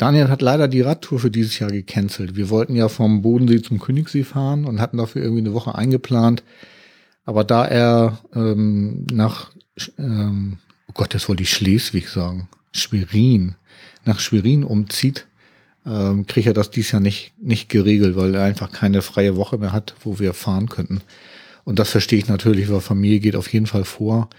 Daniel 0.00 0.30
hat 0.30 0.40
leider 0.40 0.66
die 0.66 0.80
Radtour 0.80 1.18
für 1.18 1.30
dieses 1.30 1.58
Jahr 1.58 1.70
gecancelt. 1.70 2.34
Wir 2.34 2.48
wollten 2.48 2.74
ja 2.74 2.88
vom 2.88 3.20
Bodensee 3.20 3.60
zum 3.60 3.78
Königssee 3.78 4.24
fahren 4.24 4.64
und 4.64 4.80
hatten 4.80 4.96
dafür 4.96 5.20
irgendwie 5.22 5.42
eine 5.42 5.52
Woche 5.52 5.74
eingeplant. 5.74 6.42
Aber 7.26 7.44
da 7.44 7.66
er 7.66 8.18
ähm, 8.34 9.06
nach, 9.12 9.50
ähm, 9.98 10.56
oh 10.88 10.92
Gott, 10.94 11.12
das 11.12 11.28
wollte 11.28 11.42
ich 11.42 11.50
Schleswig 11.50 12.08
sagen, 12.08 12.48
Schwerin, 12.72 13.56
nach 14.06 14.20
Schwerin 14.20 14.64
umzieht, 14.64 15.26
ähm, 15.84 16.26
kriegt 16.26 16.46
er 16.46 16.54
das 16.54 16.70
dieses 16.70 16.92
Jahr 16.92 17.02
nicht, 17.02 17.34
nicht 17.38 17.68
geregelt, 17.68 18.16
weil 18.16 18.34
er 18.34 18.44
einfach 18.44 18.72
keine 18.72 19.02
freie 19.02 19.36
Woche 19.36 19.58
mehr 19.58 19.72
hat, 19.74 19.94
wo 20.02 20.18
wir 20.18 20.32
fahren 20.32 20.70
könnten. 20.70 21.02
Und 21.64 21.78
das 21.78 21.90
verstehe 21.90 22.20
ich 22.20 22.26
natürlich, 22.26 22.72
weil 22.72 22.80
Familie 22.80 23.20
geht 23.20 23.36
auf 23.36 23.52
jeden 23.52 23.66
Fall 23.66 23.84
vor. 23.84 24.30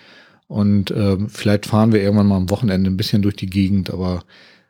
Und 0.48 0.90
ähm, 0.90 1.30
vielleicht 1.30 1.68
fahren 1.68 1.94
wir 1.94 2.02
irgendwann 2.02 2.28
mal 2.28 2.38
am 2.38 2.50
Wochenende 2.50 2.90
ein 2.90 2.98
bisschen 2.98 3.22
durch 3.22 3.36
die 3.36 3.46
Gegend, 3.46 3.92
aber 3.92 4.24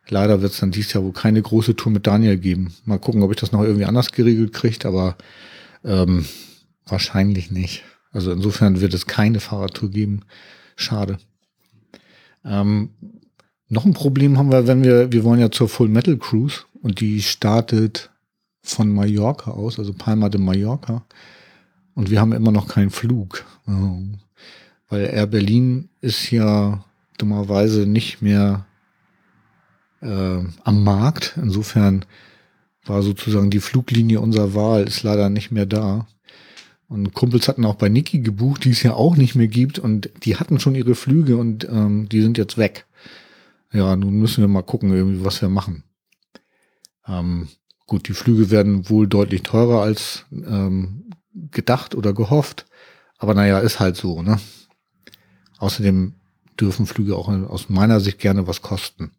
Leider 0.09 0.41
wird 0.41 0.53
es 0.53 0.59
dann 0.59 0.71
dieses 0.71 0.93
Jahr 0.93 1.03
wohl 1.03 1.13
keine 1.13 1.41
große 1.41 1.75
Tour 1.75 1.91
mit 1.91 2.07
Daniel 2.07 2.37
geben. 2.37 2.73
Mal 2.85 2.99
gucken, 2.99 3.23
ob 3.23 3.31
ich 3.31 3.37
das 3.37 3.51
noch 3.51 3.63
irgendwie 3.63 3.85
anders 3.85 4.11
geregelt 4.11 4.53
kriege, 4.53 4.87
aber 4.87 5.15
ähm, 5.83 6.25
wahrscheinlich 6.85 7.51
nicht. 7.51 7.83
Also 8.11 8.31
insofern 8.31 8.81
wird 8.81 8.93
es 8.93 9.07
keine 9.07 9.39
Fahrradtour 9.39 9.89
geben. 9.89 10.21
Schade. 10.75 11.17
Ähm, 12.43 12.89
noch 13.69 13.85
ein 13.85 13.93
Problem 13.93 14.37
haben 14.37 14.51
wir, 14.51 14.67
wenn 14.67 14.83
wir, 14.83 15.11
wir 15.11 15.23
wollen 15.23 15.39
ja 15.39 15.51
zur 15.51 15.69
Full 15.69 15.87
Metal 15.87 16.17
Cruise 16.17 16.61
und 16.81 16.99
die 16.99 17.21
startet 17.21 18.09
von 18.61 18.91
Mallorca 18.93 19.51
aus, 19.51 19.79
also 19.79 19.93
Palma 19.93 20.29
de 20.29 20.41
Mallorca. 20.41 21.05
Und 21.93 22.09
wir 22.09 22.19
haben 22.19 22.33
immer 22.33 22.51
noch 22.51 22.67
keinen 22.67 22.89
Flug. 22.89 23.45
Weil 24.89 25.05
Air 25.05 25.27
Berlin 25.27 25.89
ist 26.01 26.31
ja 26.31 26.83
dummerweise 27.17 27.85
nicht 27.85 28.21
mehr 28.21 28.65
äh, 30.01 30.39
am 30.63 30.83
Markt. 30.83 31.37
Insofern 31.41 32.05
war 32.85 33.03
sozusagen 33.03 33.49
die 33.49 33.59
Fluglinie 33.59 34.19
unserer 34.19 34.53
Wahl, 34.53 34.83
ist 34.83 35.03
leider 35.03 35.29
nicht 35.29 35.51
mehr 35.51 35.65
da. 35.65 36.07
Und 36.87 37.13
Kumpels 37.13 37.47
hatten 37.47 37.65
auch 37.65 37.75
bei 37.75 37.87
Niki 37.87 38.19
gebucht, 38.19 38.65
die 38.65 38.71
es 38.71 38.83
ja 38.83 38.93
auch 38.93 39.15
nicht 39.15 39.35
mehr 39.35 39.47
gibt. 39.47 39.79
Und 39.79 40.09
die 40.23 40.35
hatten 40.35 40.59
schon 40.59 40.75
ihre 40.75 40.95
Flüge 40.95 41.37
und 41.37 41.67
ähm, 41.69 42.09
die 42.09 42.21
sind 42.21 42.37
jetzt 42.37 42.57
weg. 42.57 42.85
Ja, 43.71 43.95
nun 43.95 44.15
müssen 44.15 44.41
wir 44.41 44.49
mal 44.49 44.63
gucken, 44.63 44.93
irgendwie, 44.93 45.23
was 45.23 45.41
wir 45.41 45.47
machen. 45.47 45.83
Ähm, 47.07 47.47
gut, 47.87 48.09
die 48.09 48.13
Flüge 48.13 48.51
werden 48.51 48.89
wohl 48.89 49.07
deutlich 49.07 49.43
teurer 49.43 49.81
als 49.81 50.25
ähm, 50.33 51.11
gedacht 51.33 51.95
oder 51.95 52.13
gehofft. 52.13 52.65
Aber 53.17 53.35
naja, 53.35 53.59
ist 53.59 53.79
halt 53.79 53.95
so, 53.95 54.21
ne? 54.21 54.39
Außerdem 55.59 56.15
dürfen 56.59 56.85
Flüge 56.85 57.15
auch 57.15 57.29
aus 57.29 57.69
meiner 57.69 57.99
Sicht 57.99 58.19
gerne 58.19 58.47
was 58.47 58.61
kosten. 58.61 59.11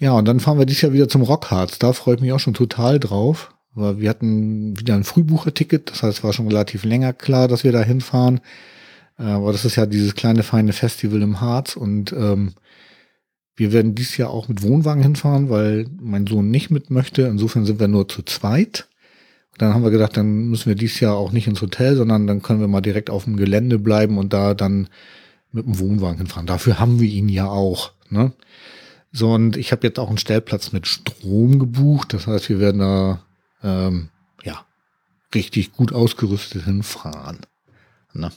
Ja, 0.00 0.12
und 0.12 0.26
dann 0.26 0.40
fahren 0.40 0.58
wir 0.58 0.66
dieses 0.66 0.82
Jahr 0.82 0.92
wieder 0.92 1.08
zum 1.08 1.22
Rockharz. 1.22 1.78
Da 1.78 1.92
freue 1.92 2.16
ich 2.16 2.20
mich 2.20 2.32
auch 2.32 2.40
schon 2.40 2.54
total 2.54 3.00
drauf. 3.00 3.54
Weil 3.74 4.00
wir 4.00 4.10
hatten 4.10 4.78
wieder 4.78 4.94
ein 4.94 5.04
Frühbucherticket, 5.04 5.90
das 5.90 6.02
heißt, 6.02 6.18
es 6.18 6.24
war 6.24 6.32
schon 6.32 6.48
relativ 6.48 6.84
länger 6.84 7.12
klar, 7.12 7.46
dass 7.46 7.62
wir 7.62 7.70
da 7.70 7.82
hinfahren. 7.82 8.40
Äh, 9.18 9.24
aber 9.24 9.52
das 9.52 9.64
ist 9.64 9.76
ja 9.76 9.86
dieses 9.86 10.14
kleine 10.16 10.42
feine 10.42 10.72
Festival 10.72 11.22
im 11.22 11.40
Harz 11.40 11.76
und 11.76 12.12
ähm, 12.12 12.54
Wir 13.58 13.72
werden 13.72 13.96
dieses 13.96 14.16
Jahr 14.16 14.30
auch 14.30 14.46
mit 14.48 14.62
Wohnwagen 14.62 15.02
hinfahren, 15.02 15.50
weil 15.50 15.86
mein 16.00 16.28
Sohn 16.28 16.48
nicht 16.50 16.70
mit 16.70 16.90
möchte. 16.90 17.22
Insofern 17.22 17.66
sind 17.66 17.80
wir 17.80 17.88
nur 17.88 18.08
zu 18.08 18.22
zweit. 18.22 18.86
Dann 19.58 19.74
haben 19.74 19.82
wir 19.82 19.90
gedacht, 19.90 20.16
dann 20.16 20.48
müssen 20.48 20.66
wir 20.66 20.76
dieses 20.76 21.00
Jahr 21.00 21.16
auch 21.16 21.32
nicht 21.32 21.48
ins 21.48 21.60
Hotel, 21.60 21.96
sondern 21.96 22.28
dann 22.28 22.40
können 22.40 22.60
wir 22.60 22.68
mal 22.68 22.80
direkt 22.80 23.10
auf 23.10 23.24
dem 23.24 23.36
Gelände 23.36 23.80
bleiben 23.80 24.16
und 24.16 24.32
da 24.32 24.54
dann 24.54 24.88
mit 25.50 25.66
dem 25.66 25.80
Wohnwagen 25.80 26.18
hinfahren. 26.18 26.46
Dafür 26.46 26.78
haben 26.78 27.00
wir 27.00 27.08
ihn 27.08 27.28
ja 27.28 27.48
auch. 27.48 27.90
Ne? 28.10 28.32
So, 29.12 29.32
und 29.32 29.56
ich 29.56 29.72
habe 29.72 29.86
jetzt 29.86 29.98
auch 29.98 30.08
einen 30.08 30.18
Stellplatz 30.18 30.72
mit 30.72 30.86
Strom 30.86 31.58
gebucht. 31.58 32.12
Das 32.12 32.26
heißt, 32.26 32.48
wir 32.48 32.58
werden 32.60 32.80
da 32.80 33.24
ähm, 33.62 34.10
ja 34.42 34.64
richtig 35.34 35.72
gut 35.72 35.92
ausgerüstet 35.92 36.64
hinfahren. 36.64 37.40
Ne? 38.12 38.30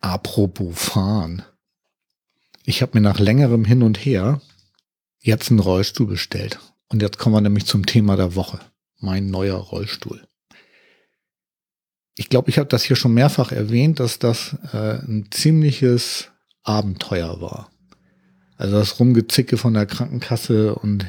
Apropos 0.00 0.78
fahren. 0.78 1.42
Ich 2.64 2.82
habe 2.82 2.92
mir 2.94 3.00
nach 3.02 3.18
längerem 3.18 3.64
Hin 3.64 3.82
und 3.82 4.04
Her 4.04 4.40
jetzt 5.20 5.50
einen 5.50 5.60
Rollstuhl 5.60 6.06
bestellt. 6.06 6.58
Und 6.88 7.02
jetzt 7.02 7.18
kommen 7.18 7.34
wir 7.34 7.40
nämlich 7.40 7.66
zum 7.66 7.86
Thema 7.86 8.16
der 8.16 8.34
Woche. 8.34 8.60
Mein 8.98 9.30
neuer 9.30 9.56
Rollstuhl. 9.56 10.26
Ich 12.16 12.28
glaube, 12.28 12.50
ich 12.50 12.58
habe 12.58 12.68
das 12.68 12.82
hier 12.82 12.96
schon 12.96 13.14
mehrfach 13.14 13.52
erwähnt, 13.52 13.98
dass 14.00 14.18
das 14.18 14.56
äh, 14.72 14.98
ein 14.98 15.28
ziemliches 15.30 16.28
Abenteuer 16.62 17.40
war. 17.40 17.69
Also 18.60 18.76
das 18.76 19.00
Rumgezicke 19.00 19.56
von 19.56 19.72
der 19.72 19.86
Krankenkasse 19.86 20.74
und 20.74 21.06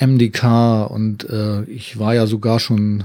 MDK 0.00 0.90
und 0.90 1.22
äh, 1.30 1.62
ich 1.66 2.00
war 2.00 2.16
ja 2.16 2.26
sogar 2.26 2.58
schon 2.58 3.04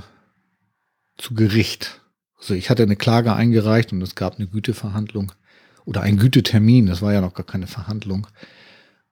zu 1.19 1.35
Gericht. 1.35 2.01
Also 2.39 2.55
ich 2.55 2.71
hatte 2.71 2.81
eine 2.81 2.95
Klage 2.95 3.33
eingereicht 3.33 3.93
und 3.93 4.01
es 4.01 4.15
gab 4.15 4.37
eine 4.37 4.47
Güteverhandlung 4.47 5.33
oder 5.85 6.01
ein 6.01 6.17
Gütetermin, 6.17 6.87
das 6.87 7.03
war 7.03 7.13
ja 7.13 7.21
noch 7.21 7.35
gar 7.35 7.45
keine 7.45 7.67
Verhandlung. 7.67 8.25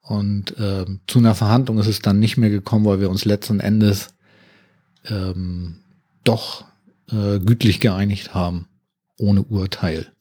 Und 0.02 0.56
ähm, 0.58 1.02
zu 1.06 1.20
einer 1.20 1.36
Verhandlung 1.36 1.78
ist 1.78 1.86
es 1.86 2.00
dann 2.00 2.20
nicht 2.20 2.38
mehr 2.38 2.50
gekommen, 2.50 2.86
weil 2.86 3.00
wir 3.00 3.12
uns 3.12 3.26
letzten 3.26 3.60
Endes 3.60 4.08
ähm, 5.08 5.82
doch 6.24 6.66
äh, 7.12 7.38
gütlich 7.38 7.80
geeinigt 7.80 8.34
haben, 8.34 8.68
ohne 9.20 9.44
Urteil. 9.44 10.15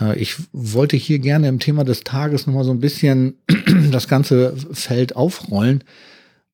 Äh, 0.00 0.18
ich 0.18 0.36
wollte 0.52 0.96
hier 0.96 1.18
gerne 1.18 1.48
im 1.48 1.58
Thema 1.58 1.84
des 1.84 2.04
Tages 2.04 2.46
nochmal 2.46 2.64
so 2.64 2.70
ein 2.70 2.80
bisschen 2.80 3.34
das 3.90 4.08
ganze 4.08 4.56
Feld 4.72 5.16
aufrollen, 5.16 5.84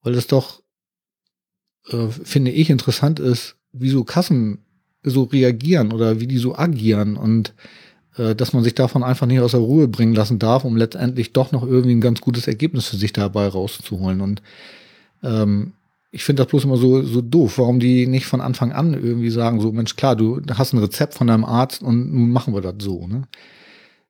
weil 0.02 0.14
es 0.14 0.26
doch, 0.26 0.62
äh, 1.88 2.08
finde 2.08 2.50
ich, 2.50 2.70
interessant 2.70 3.20
ist, 3.20 3.56
wie 3.72 3.90
so 3.90 4.04
Kassen 4.04 4.58
so 5.02 5.24
reagieren 5.24 5.92
oder 5.92 6.20
wie 6.20 6.26
die 6.26 6.38
so 6.38 6.56
agieren 6.56 7.16
und 7.16 7.54
äh, 8.16 8.34
dass 8.34 8.52
man 8.52 8.62
sich 8.62 8.74
davon 8.74 9.02
einfach 9.02 9.26
nicht 9.26 9.40
aus 9.40 9.52
der 9.52 9.60
Ruhe 9.60 9.88
bringen 9.88 10.14
lassen 10.14 10.38
darf, 10.38 10.64
um 10.64 10.76
letztendlich 10.76 11.32
doch 11.32 11.52
noch 11.52 11.66
irgendwie 11.66 11.94
ein 11.94 12.00
ganz 12.00 12.20
gutes 12.20 12.46
Ergebnis 12.46 12.86
für 12.86 12.96
sich 12.96 13.12
dabei 13.12 13.48
rauszuholen. 13.48 14.20
Und 14.20 14.42
ähm, 15.22 15.72
ich 16.14 16.24
finde 16.24 16.42
das 16.42 16.50
bloß 16.50 16.64
immer 16.64 16.76
so, 16.76 17.02
so 17.02 17.22
doof, 17.22 17.56
warum 17.56 17.80
die 17.80 18.06
nicht 18.06 18.26
von 18.26 18.42
Anfang 18.42 18.70
an 18.70 18.92
irgendwie 18.92 19.30
sagen, 19.30 19.60
so 19.60 19.72
Mensch, 19.72 19.96
klar, 19.96 20.14
du 20.14 20.42
hast 20.54 20.74
ein 20.74 20.78
Rezept 20.78 21.14
von 21.14 21.26
deinem 21.26 21.44
Arzt 21.44 21.82
und 21.82 22.12
nun 22.12 22.30
machen 22.30 22.52
wir 22.54 22.60
das 22.60 22.74
so. 22.78 23.06
Ne? 23.06 23.22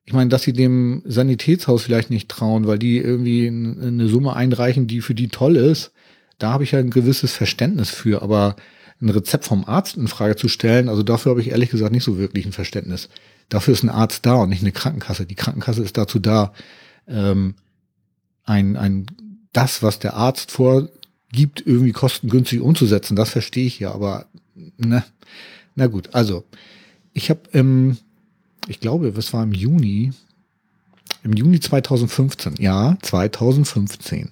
Ich 0.03 0.11
meine, 0.11 0.29
dass 0.29 0.43
sie 0.43 0.51
dem 0.51 1.01
Sanitätshaus 1.05 1.83
vielleicht 1.83 2.09
nicht 2.09 2.27
trauen, 2.27 2.67
weil 2.67 2.77
die 2.77 2.97
irgendwie 2.97 3.47
eine 3.47 4.09
Summe 4.09 4.35
einreichen, 4.35 4.85
die 4.85 4.99
für 4.99 5.15
die 5.15 5.29
toll 5.29 5.55
ist, 5.55 5.93
da 6.39 6.51
habe 6.51 6.65
ich 6.65 6.71
ja 6.71 6.79
ein 6.79 6.89
gewisses 6.89 7.31
Verständnis 7.31 7.89
für, 7.89 8.21
aber 8.21 8.57
ein 9.01 9.09
Rezept 9.09 9.45
vom 9.45 9.63
Arzt 9.63 9.95
in 9.95 10.09
Frage 10.09 10.35
zu 10.35 10.49
stellen, 10.49 10.89
also 10.89 11.03
dafür 11.03 11.31
habe 11.31 11.41
ich 11.41 11.51
ehrlich 11.51 11.69
gesagt 11.69 11.93
nicht 11.93 12.03
so 12.03 12.17
wirklich 12.17 12.45
ein 12.45 12.51
Verständnis. 12.51 13.07
Dafür 13.47 13.73
ist 13.73 13.83
ein 13.83 13.89
Arzt 13.89 14.25
da 14.25 14.35
und 14.35 14.49
nicht 14.49 14.61
eine 14.61 14.73
Krankenkasse. 14.73 15.25
Die 15.25 15.35
Krankenkasse 15.35 15.81
ist 15.83 15.97
dazu 15.97 16.19
da, 16.19 16.51
ähm, 17.07 17.55
ein, 18.43 18.75
ein, 18.75 19.05
das, 19.53 19.83
was 19.83 19.99
der 19.99 20.15
Arzt 20.15 20.51
vorgibt, 21.33 21.63
irgendwie 21.65 21.91
kostengünstig 21.91 22.61
umzusetzen. 22.61 23.15
Das 23.15 23.31
verstehe 23.31 23.65
ich 23.65 23.79
ja, 23.79 23.91
aber 23.91 24.27
ne, 24.77 25.03
na 25.75 25.87
gut. 25.87 26.13
Also 26.13 26.43
ich 27.13 27.29
habe 27.29 27.41
im, 27.51 27.97
ich 28.67 28.79
glaube, 28.79 29.07
es 29.07 29.33
war 29.33 29.43
im 29.43 29.53
Juni, 29.53 30.11
im 31.23 31.33
Juni 31.33 31.59
2015, 31.59 32.55
ja, 32.59 32.97
2015, 33.01 34.31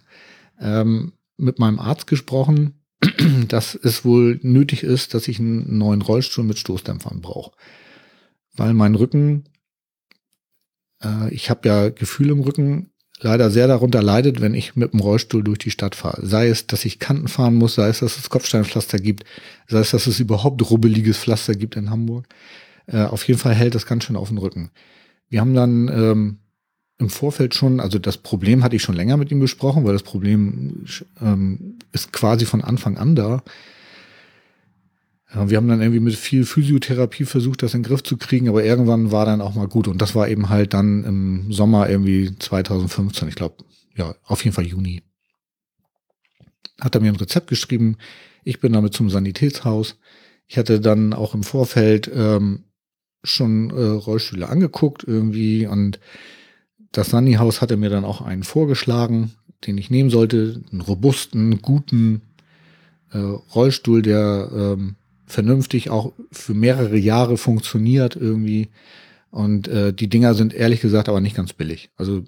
ähm, 0.60 1.14
mit 1.38 1.58
meinem 1.58 1.80
Arzt 1.80 2.08
gesprochen, 2.08 2.76
dass 3.48 3.74
es 3.76 4.06
wohl 4.06 4.40
nötig 4.44 4.84
ist, 4.84 5.14
dass 5.14 5.28
ich 5.28 5.40
einen 5.40 5.78
neuen 5.78 6.02
Rollstuhl 6.02 6.44
mit 6.44 6.60
Stoßdämpfern 6.60 7.22
brauche 7.22 7.52
weil 8.54 8.74
mein 8.74 8.96
Rücken, 8.96 9.46
äh, 11.02 11.34
ich 11.34 11.50
habe 11.50 11.68
ja 11.68 11.90
Gefühl 11.90 12.32
im 12.32 12.42
Rücken, 12.42 12.91
leider 13.22 13.52
sehr 13.52 13.68
darunter 13.68 14.02
leidet, 14.02 14.42
wenn 14.42 14.54
ich 14.54 14.76
mit 14.76 14.94
dem 14.94 15.00
Rollstuhl 15.00 15.44
durch 15.44 15.60
die 15.60 15.72
Stadt 15.72 15.96
fahre. 15.96 16.26
Sei 16.26 16.48
es, 16.48 16.68
dass 16.68 16.86
ich 16.86 17.00
Kanten 17.00 17.28
fahren 17.28 17.56
muss, 17.56 17.76
sei 17.76 17.88
es, 17.88 18.00
dass 18.00 18.18
es 18.18 18.30
Kopfsteinpflaster 18.30 18.98
gibt, 18.98 19.24
sei 19.68 19.80
es, 19.80 19.92
dass 19.92 20.08
es 20.08 20.20
überhaupt 20.20 20.70
rubbeliges 20.70 21.18
Pflaster 21.18 21.54
gibt 21.54 21.76
in 21.76 21.90
Hamburg. 21.90 22.26
Äh, 22.88 23.04
auf 23.04 23.28
jeden 23.28 23.40
Fall 23.40 23.54
hält 23.54 23.76
das 23.76 23.86
ganz 23.86 24.04
schön 24.04 24.16
auf 24.16 24.30
den 24.30 24.40
Rücken. 24.40 24.72
Wir 25.30 25.40
haben 25.40 25.54
dann 25.54 25.88
ähm, 25.88 26.38
im 26.98 27.10
Vorfeld 27.10 27.56
schon, 27.56 27.80
also 27.80 28.00
das 28.00 28.18
Problem 28.18 28.64
hatte 28.64 28.76
ich 28.76 28.82
schon 28.82 28.96
länger 28.96 29.18
mit 29.18 29.32
ihm 29.32 29.40
besprochen, 29.40 29.86
weil 29.86 29.94
das 29.94 30.04
Problem 30.04 30.86
ähm, 31.22 31.80
ist 31.92 32.12
quasi 32.12 32.46
von 32.46 32.62
Anfang 32.62 32.98
an 32.98 33.16
da. 33.16 33.44
Wir 35.34 35.58
haben 35.58 35.68
dann 35.70 35.80
irgendwie 35.80 36.02
mit 36.02 36.16
viel 36.16 36.44
Physiotherapie 36.46 37.24
versucht, 37.24 37.64
das 37.64 37.74
in 37.74 37.84
den 37.84 37.88
Griff 37.88 38.04
zu 38.04 38.18
kriegen, 38.18 38.50
aber 38.50 38.66
irgendwann 38.66 39.12
war 39.12 39.26
dann 39.26 39.40
auch 39.40 39.56
mal 39.56 39.68
gut. 39.68 39.88
Und 39.88 40.02
das 40.02 40.14
war 40.14 40.28
eben 40.28 40.50
halt 40.50 40.74
dann 40.74 41.06
im 41.06 41.52
Sommer 41.54 41.90
irgendwie 41.90 42.36
2015, 42.38 43.30
ich 43.30 43.36
glaube, 43.36 43.64
ja, 43.96 44.14
auf 44.26 44.44
jeden 44.44 44.54
Fall 44.54 44.66
Juni. 44.66 45.04
Hat 46.82 46.96
er 46.96 47.02
mir 47.02 47.10
ein 47.10 47.16
Rezept 47.16 47.48
geschrieben. 47.48 47.98
Ich 48.44 48.60
bin 48.60 48.74
damit 48.74 48.94
zum 48.94 49.10
Sanitätshaus. 49.10 49.98
Ich 50.48 50.58
hatte 50.58 50.82
dann 50.82 51.14
auch 51.14 51.34
im 51.34 51.44
Vorfeld 51.44 52.12
ähm, 52.14 52.66
schon 53.24 53.70
äh, 53.70 53.82
Rollstühle 53.82 54.50
angeguckt 54.50 55.06
irgendwie 55.08 55.66
und 55.66 56.00
das 56.92 57.12
Sani-Haus 57.12 57.62
hatte 57.62 57.78
mir 57.78 57.90
dann 57.90 58.04
auch 58.04 58.22
einen 58.22 58.44
vorgeschlagen, 58.44 59.32
den 59.66 59.78
ich 59.78 59.90
nehmen 59.90 60.10
sollte, 60.10 60.62
einen 60.72 60.82
robusten, 60.82 61.62
guten 61.62 62.22
äh, 63.12 63.18
Rollstuhl, 63.18 64.02
der 64.02 64.50
ähm, 64.54 64.96
vernünftig 65.32 65.90
auch 65.90 66.14
für 66.32 66.54
mehrere 66.54 66.98
Jahre 66.98 67.38
funktioniert 67.38 68.16
irgendwie. 68.16 68.70
Und 69.30 69.68
äh, 69.68 69.94
die 69.94 70.10
Dinger 70.10 70.34
sind 70.34 70.54
ehrlich 70.54 70.82
gesagt 70.82 71.10
aber 71.10 71.22
nicht 71.22 71.36
ganz 71.36 71.54
billig. 71.54 71.90
Also 71.96 72.24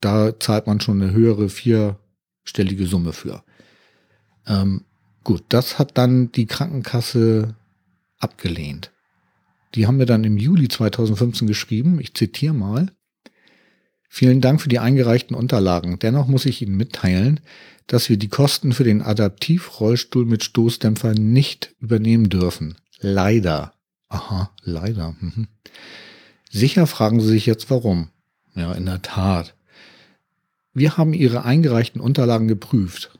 da 0.00 0.38
zahlt 0.38 0.66
man 0.66 0.80
schon 0.80 1.00
eine 1.00 1.12
höhere 1.12 1.48
vierstellige 1.48 2.86
Summe 2.86 3.12
für. 3.12 3.44
Ähm, 4.46 4.84
gut, 5.24 5.44
das 5.48 5.78
hat 5.78 5.96
dann 5.96 6.32
die 6.32 6.46
Krankenkasse 6.46 7.54
abgelehnt. 8.18 8.90
Die 9.74 9.86
haben 9.86 9.98
mir 9.98 10.06
dann 10.06 10.24
im 10.24 10.36
Juli 10.36 10.68
2015 10.68 11.46
geschrieben, 11.46 12.00
ich 12.00 12.14
zitiere 12.14 12.54
mal, 12.54 12.90
Vielen 14.12 14.40
Dank 14.40 14.60
für 14.60 14.68
die 14.68 14.80
eingereichten 14.80 15.36
Unterlagen. 15.36 16.00
Dennoch 16.00 16.26
muss 16.26 16.44
ich 16.44 16.60
Ihnen 16.60 16.76
mitteilen, 16.76 17.38
dass 17.90 18.08
wir 18.08 18.16
die 18.16 18.28
Kosten 18.28 18.72
für 18.72 18.84
den 18.84 19.02
Adaptivrollstuhl 19.02 20.24
mit 20.24 20.44
Stoßdämpfer 20.44 21.14
nicht 21.14 21.74
übernehmen 21.80 22.28
dürfen. 22.28 22.76
Leider. 23.00 23.72
Aha, 24.08 24.52
leider. 24.62 25.16
Mhm. 25.18 25.48
Sicher 26.48 26.86
fragen 26.86 27.20
Sie 27.20 27.26
sich 27.26 27.46
jetzt 27.46 27.68
warum. 27.68 28.10
Ja, 28.54 28.72
in 28.74 28.86
der 28.86 29.02
Tat. 29.02 29.56
Wir 30.72 30.96
haben 30.96 31.14
Ihre 31.14 31.44
eingereichten 31.44 32.00
Unterlagen 32.00 32.46
geprüft 32.46 33.10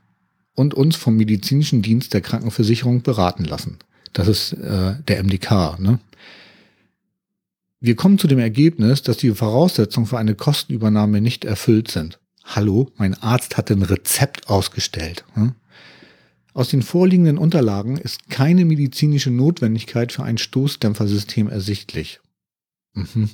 und 0.54 0.72
uns 0.72 0.94
vom 0.94 1.16
medizinischen 1.16 1.82
Dienst 1.82 2.14
der 2.14 2.20
Krankenversicherung 2.20 3.02
beraten 3.02 3.44
lassen. 3.44 3.78
Das 4.12 4.28
ist 4.28 4.52
äh, 4.52 4.94
der 5.08 5.24
MDK, 5.24 5.80
ne? 5.80 5.98
Wir 7.80 7.96
kommen 7.96 8.18
zu 8.18 8.28
dem 8.28 8.38
Ergebnis, 8.38 9.02
dass 9.02 9.16
die 9.16 9.30
Voraussetzungen 9.30 10.06
für 10.06 10.18
eine 10.18 10.36
Kostenübernahme 10.36 11.20
nicht 11.20 11.44
erfüllt 11.44 11.90
sind. 11.90 12.19
Hallo, 12.52 12.90
mein 12.96 13.14
Arzt 13.14 13.56
hat 13.56 13.70
ein 13.70 13.82
Rezept 13.82 14.48
ausgestellt. 14.48 15.24
Hm? 15.34 15.54
Aus 16.52 16.68
den 16.68 16.82
vorliegenden 16.82 17.38
Unterlagen 17.38 17.96
ist 17.96 18.28
keine 18.28 18.64
medizinische 18.64 19.30
Notwendigkeit 19.30 20.10
für 20.10 20.24
ein 20.24 20.36
Stoßdämpfersystem 20.36 21.48
ersichtlich. 21.48 22.18
Mhm. 22.94 23.30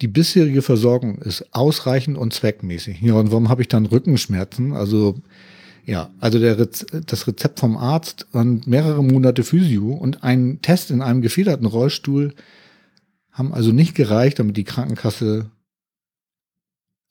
Die 0.00 0.08
bisherige 0.08 0.62
Versorgung 0.62 1.18
ist 1.18 1.54
ausreichend 1.54 2.18
und 2.18 2.34
zweckmäßig. 2.34 3.00
Ja, 3.00 3.14
und 3.14 3.30
warum 3.30 3.48
habe 3.48 3.62
ich 3.62 3.68
dann 3.68 3.86
Rückenschmerzen? 3.86 4.72
Also, 4.72 5.22
ja, 5.84 6.10
also 6.18 6.38
Rez 6.38 6.84
das 7.06 7.28
Rezept 7.28 7.60
vom 7.60 7.76
Arzt 7.76 8.26
und 8.32 8.66
mehrere 8.66 9.04
Monate 9.04 9.44
Physio 9.44 9.92
und 9.92 10.24
ein 10.24 10.60
Test 10.62 10.90
in 10.90 11.00
einem 11.00 11.22
gefederten 11.22 11.66
Rollstuhl 11.66 12.34
haben 13.30 13.54
also 13.54 13.70
nicht 13.70 13.94
gereicht, 13.94 14.40
damit 14.40 14.56
die 14.56 14.64
Krankenkasse 14.64 15.52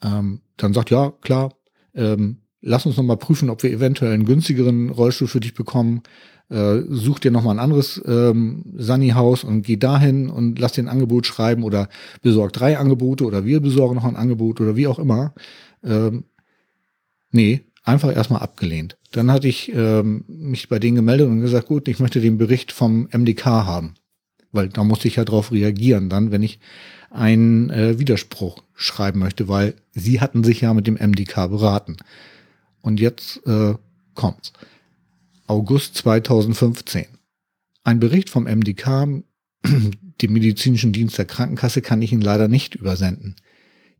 ähm, 0.03 0.41
dann 0.57 0.73
sagt, 0.73 0.89
ja, 0.89 1.11
klar, 1.21 1.53
ähm, 1.95 2.37
lass 2.61 2.85
uns 2.85 2.97
nochmal 2.97 3.17
prüfen, 3.17 3.49
ob 3.49 3.63
wir 3.63 3.71
eventuell 3.71 4.13
einen 4.13 4.25
günstigeren 4.25 4.89
Rollstuhl 4.89 5.27
für 5.27 5.39
dich 5.39 5.53
bekommen. 5.53 6.01
äh, 6.49 6.81
such 6.89 7.19
dir 7.19 7.31
nochmal 7.31 7.55
ein 7.55 7.63
anderes 7.63 8.01
ähm, 8.05 8.63
Sunny-Haus 8.77 9.43
und 9.43 9.63
geh 9.63 9.77
dahin 9.77 10.29
und 10.29 10.59
lass 10.59 10.73
dir 10.73 10.83
ein 10.83 10.89
Angebot 10.89 11.25
schreiben 11.25 11.63
oder 11.63 11.89
besorg 12.21 12.53
drei 12.53 12.77
Angebote 12.77 13.25
oder 13.25 13.45
wir 13.45 13.59
besorgen 13.61 13.95
noch 13.95 14.03
ein 14.03 14.17
Angebot 14.17 14.59
oder 14.61 14.75
wie 14.75 14.87
auch 14.87 14.99
immer. 14.99 15.33
Ähm, 15.83 16.25
nee, 17.31 17.61
einfach 17.83 18.13
erstmal 18.15 18.41
abgelehnt. 18.41 18.97
Dann 19.11 19.31
hatte 19.31 19.47
ich 19.47 19.71
ähm, 19.73 20.25
mich 20.27 20.69
bei 20.69 20.79
denen 20.79 20.95
gemeldet 20.95 21.27
und 21.27 21.41
gesagt, 21.41 21.67
gut, 21.67 21.87
ich 21.87 21.99
möchte 21.99 22.21
den 22.21 22.37
Bericht 22.37 22.71
vom 22.71 23.07
MDK 23.11 23.45
haben. 23.45 23.95
Weil 24.53 24.69
da 24.69 24.83
musste 24.83 25.09
ich 25.09 25.17
ja 25.17 25.25
drauf 25.25 25.51
reagieren, 25.51 26.09
dann, 26.09 26.31
wenn 26.31 26.43
ich 26.43 26.59
einen 27.09 27.69
äh, 27.69 27.99
Widerspruch 27.99 28.63
schreiben 28.73 29.19
möchte, 29.19 29.47
weil 29.47 29.75
sie 29.91 30.21
hatten 30.21 30.43
sich 30.43 30.61
ja 30.61 30.73
mit 30.73 30.87
dem 30.87 30.95
MDK 30.95 31.47
beraten. 31.49 31.97
Und 32.81 32.99
jetzt 32.99 33.45
äh, 33.45 33.73
kommt's. 34.15 34.53
August 35.47 35.95
2015. 35.97 37.05
Ein 37.83 37.99
Bericht 37.99 38.29
vom 38.29 38.45
MDK, 38.45 39.23
dem 39.63 40.33
medizinischen 40.33 40.93
Dienst 40.93 41.17
der 41.17 41.25
Krankenkasse, 41.25 41.81
kann 41.81 42.01
ich 42.01 42.13
Ihnen 42.13 42.21
leider 42.21 42.47
nicht 42.47 42.75
übersenden. 42.75 43.35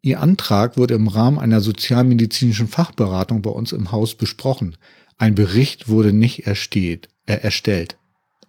Ihr 0.01 0.19
Antrag 0.19 0.77
wurde 0.77 0.95
im 0.95 1.07
Rahmen 1.07 1.39
einer 1.39 1.61
sozialmedizinischen 1.61 2.67
Fachberatung 2.67 3.41
bei 3.41 3.49
uns 3.49 3.71
im 3.71 3.91
Haus 3.91 4.15
besprochen. 4.15 4.77
Ein 5.17 5.35
Bericht 5.35 5.87
wurde 5.87 6.13
nicht 6.13 6.45
ersteht, 6.45 7.09
äh, 7.25 7.35
erstellt. 7.37 7.97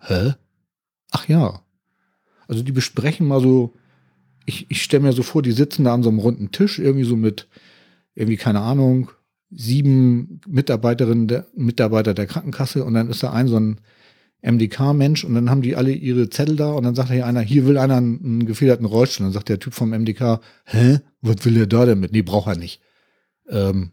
Hä? 0.00 0.34
Ach 1.10 1.28
ja. 1.28 1.63
Also 2.48 2.62
die 2.62 2.72
besprechen 2.72 3.26
mal 3.26 3.40
so, 3.40 3.72
ich, 4.46 4.66
ich 4.70 4.82
stelle 4.82 5.02
mir 5.02 5.12
so 5.12 5.22
vor, 5.22 5.42
die 5.42 5.52
sitzen 5.52 5.84
da 5.84 5.94
an 5.94 6.02
so 6.02 6.10
einem 6.10 6.18
runden 6.18 6.50
Tisch, 6.52 6.78
irgendwie 6.78 7.04
so 7.04 7.16
mit, 7.16 7.48
irgendwie, 8.14 8.36
keine 8.36 8.60
Ahnung, 8.60 9.10
sieben 9.50 10.40
Mitarbeiterinnen, 10.46 11.28
der, 11.28 11.46
Mitarbeiter 11.54 12.14
der 12.14 12.26
Krankenkasse 12.26 12.84
und 12.84 12.94
dann 12.94 13.08
ist 13.08 13.22
da 13.22 13.32
ein 13.32 13.48
so 13.48 13.58
ein 13.58 13.80
MDK-Mensch 14.42 15.24
und 15.24 15.34
dann 15.34 15.48
haben 15.48 15.62
die 15.62 15.74
alle 15.74 15.92
ihre 15.92 16.28
Zettel 16.28 16.56
da 16.56 16.72
und 16.72 16.84
dann 16.84 16.94
sagt 16.94 17.10
hier 17.10 17.26
einer, 17.26 17.40
hier 17.40 17.66
will 17.66 17.78
einer 17.78 17.96
einen, 17.96 18.22
einen 18.22 18.46
gefederten 18.46 18.84
Rollstuhl. 18.84 19.24
Dann 19.24 19.32
sagt 19.32 19.48
der 19.48 19.58
Typ 19.58 19.72
vom 19.72 19.90
MDK, 19.90 20.40
hä, 20.66 20.98
was 21.22 21.44
will 21.44 21.54
der 21.54 21.66
da 21.66 21.86
denn 21.86 22.00
mit? 22.00 22.12
Nee, 22.12 22.22
braucht 22.22 22.48
er 22.48 22.56
nicht. 22.56 22.80
Ähm, 23.48 23.92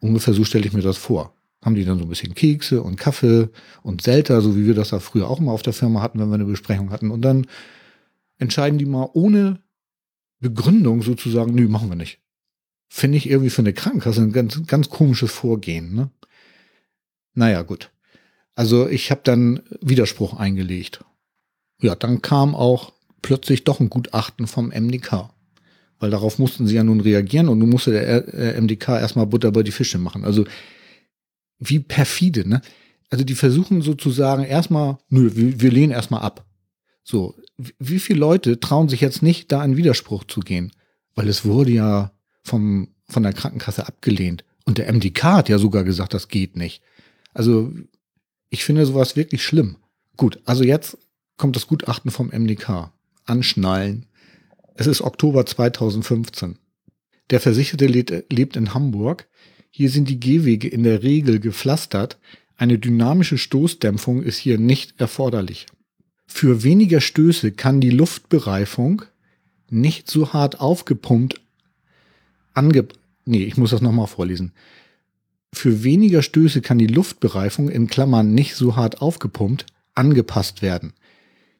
ungefähr 0.00 0.34
so 0.34 0.44
stelle 0.44 0.66
ich 0.66 0.74
mir 0.74 0.82
das 0.82 0.98
vor. 0.98 1.35
Haben 1.66 1.74
die 1.74 1.84
dann 1.84 1.98
so 1.98 2.04
ein 2.04 2.08
bisschen 2.08 2.32
Kekse 2.32 2.80
und 2.80 2.94
Kaffee 2.94 3.48
und 3.82 4.00
Selter, 4.00 4.40
so 4.40 4.54
wie 4.54 4.66
wir 4.66 4.74
das 4.74 4.90
da 4.90 5.00
früher 5.00 5.28
auch 5.28 5.40
mal 5.40 5.50
auf 5.50 5.62
der 5.62 5.72
Firma 5.72 6.00
hatten, 6.00 6.20
wenn 6.20 6.28
wir 6.28 6.36
eine 6.36 6.44
Besprechung 6.44 6.90
hatten. 6.90 7.10
Und 7.10 7.22
dann 7.22 7.48
entscheiden 8.38 8.78
die 8.78 8.86
mal 8.86 9.10
ohne 9.14 9.58
Begründung 10.38 11.02
sozusagen, 11.02 11.56
nö, 11.56 11.66
machen 11.66 11.88
wir 11.88 11.96
nicht. 11.96 12.20
Finde 12.88 13.18
ich 13.18 13.28
irgendwie 13.28 13.50
für 13.50 13.62
eine 13.62 13.72
Krankenkasse 13.72 14.22
ein 14.22 14.32
ganz, 14.32 14.64
ganz 14.68 14.90
komisches 14.90 15.32
Vorgehen. 15.32 15.92
Ne? 15.92 16.10
Naja, 17.34 17.62
gut. 17.62 17.90
Also 18.54 18.88
ich 18.88 19.10
habe 19.10 19.22
dann 19.24 19.60
Widerspruch 19.80 20.38
eingelegt. 20.38 21.04
Ja, 21.82 21.96
dann 21.96 22.22
kam 22.22 22.54
auch 22.54 22.92
plötzlich 23.22 23.64
doch 23.64 23.80
ein 23.80 23.90
Gutachten 23.90 24.46
vom 24.46 24.68
MDK. 24.68 25.30
Weil 25.98 26.10
darauf 26.10 26.38
mussten 26.38 26.68
sie 26.68 26.76
ja 26.76 26.84
nun 26.84 27.00
reagieren 27.00 27.48
und 27.48 27.58
nun 27.58 27.70
musste 27.70 27.90
der 27.90 28.60
MDK 28.60 29.00
erstmal 29.00 29.26
Butter 29.26 29.50
bei 29.50 29.64
die 29.64 29.72
Fische 29.72 29.98
machen. 29.98 30.24
Also 30.24 30.44
wie 31.58 31.80
perfide, 31.80 32.48
ne? 32.48 32.62
Also 33.08 33.24
die 33.24 33.34
versuchen 33.34 33.82
sozusagen 33.82 34.42
erstmal, 34.42 34.98
nö, 35.08 35.30
wir, 35.34 35.60
wir 35.60 35.70
lehnen 35.70 35.92
erstmal 35.92 36.22
ab. 36.22 36.44
So, 37.04 37.36
wie 37.78 38.00
viele 38.00 38.18
Leute 38.18 38.58
trauen 38.58 38.88
sich 38.88 39.00
jetzt 39.00 39.22
nicht, 39.22 39.52
da 39.52 39.60
einen 39.60 39.76
Widerspruch 39.76 40.24
zu 40.24 40.40
gehen? 40.40 40.72
Weil 41.14 41.28
es 41.28 41.44
wurde 41.44 41.70
ja 41.70 42.12
vom, 42.42 42.88
von 43.08 43.22
der 43.22 43.32
Krankenkasse 43.32 43.86
abgelehnt. 43.86 44.44
Und 44.64 44.78
der 44.78 44.92
MDK 44.92 45.22
hat 45.22 45.48
ja 45.48 45.58
sogar 45.58 45.84
gesagt, 45.84 46.14
das 46.14 46.26
geht 46.28 46.56
nicht. 46.56 46.82
Also 47.32 47.72
ich 48.50 48.64
finde 48.64 48.84
sowas 48.86 49.14
wirklich 49.14 49.44
schlimm. 49.44 49.76
Gut, 50.16 50.40
also 50.44 50.64
jetzt 50.64 50.98
kommt 51.36 51.54
das 51.54 51.68
Gutachten 51.68 52.10
vom 52.10 52.28
MDK. 52.28 52.90
Anschnallen. 53.24 54.06
Es 54.74 54.86
ist 54.86 55.00
Oktober 55.00 55.46
2015. 55.46 56.58
Der 57.30 57.40
Versicherte 57.40 57.86
lebt 57.86 58.56
in 58.56 58.74
Hamburg. 58.74 59.28
Hier 59.78 59.90
sind 59.90 60.08
die 60.08 60.18
Gehwege 60.18 60.68
in 60.68 60.84
der 60.84 61.02
Regel 61.02 61.38
gepflastert. 61.38 62.16
Eine 62.56 62.78
dynamische 62.78 63.36
Stoßdämpfung 63.36 64.22
ist 64.22 64.38
hier 64.38 64.56
nicht 64.56 64.98
erforderlich. 64.98 65.66
Für 66.26 66.62
weniger 66.62 67.02
Stöße 67.02 67.52
kann 67.52 67.82
die 67.82 67.90
Luftbereifung 67.90 69.02
nicht 69.68 70.10
so 70.10 70.32
hart 70.32 70.60
aufgepumpt 70.62 71.42
ange 72.54 72.88
nee, 73.26 73.42
ich 73.42 73.58
muss 73.58 73.68
das 73.68 73.82
nochmal 73.82 74.06
vorlesen. 74.06 74.52
Für 75.52 75.84
weniger 75.84 76.22
Stöße 76.22 76.62
kann 76.62 76.78
die 76.78 76.86
Luftbereifung 76.86 77.68
in 77.68 77.86
Klammern 77.86 78.32
nicht 78.32 78.54
so 78.54 78.76
hart 78.76 79.02
aufgepumpt 79.02 79.66
angepasst 79.94 80.62
werden. 80.62 80.94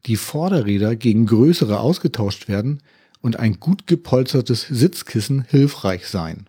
Die 0.07 0.17
Vorderräder 0.17 0.97
gegen 0.97 1.27
größere 1.27 1.81
ausgetauscht 1.81 2.49
werden 2.49 2.83
und 3.21 3.39
ein 3.39 3.61
gut 3.61 3.87
gepolstertes 3.87 4.63
Sitzkissen 4.63 5.43
hilfreich 5.43 6.07
sein. 6.07 6.47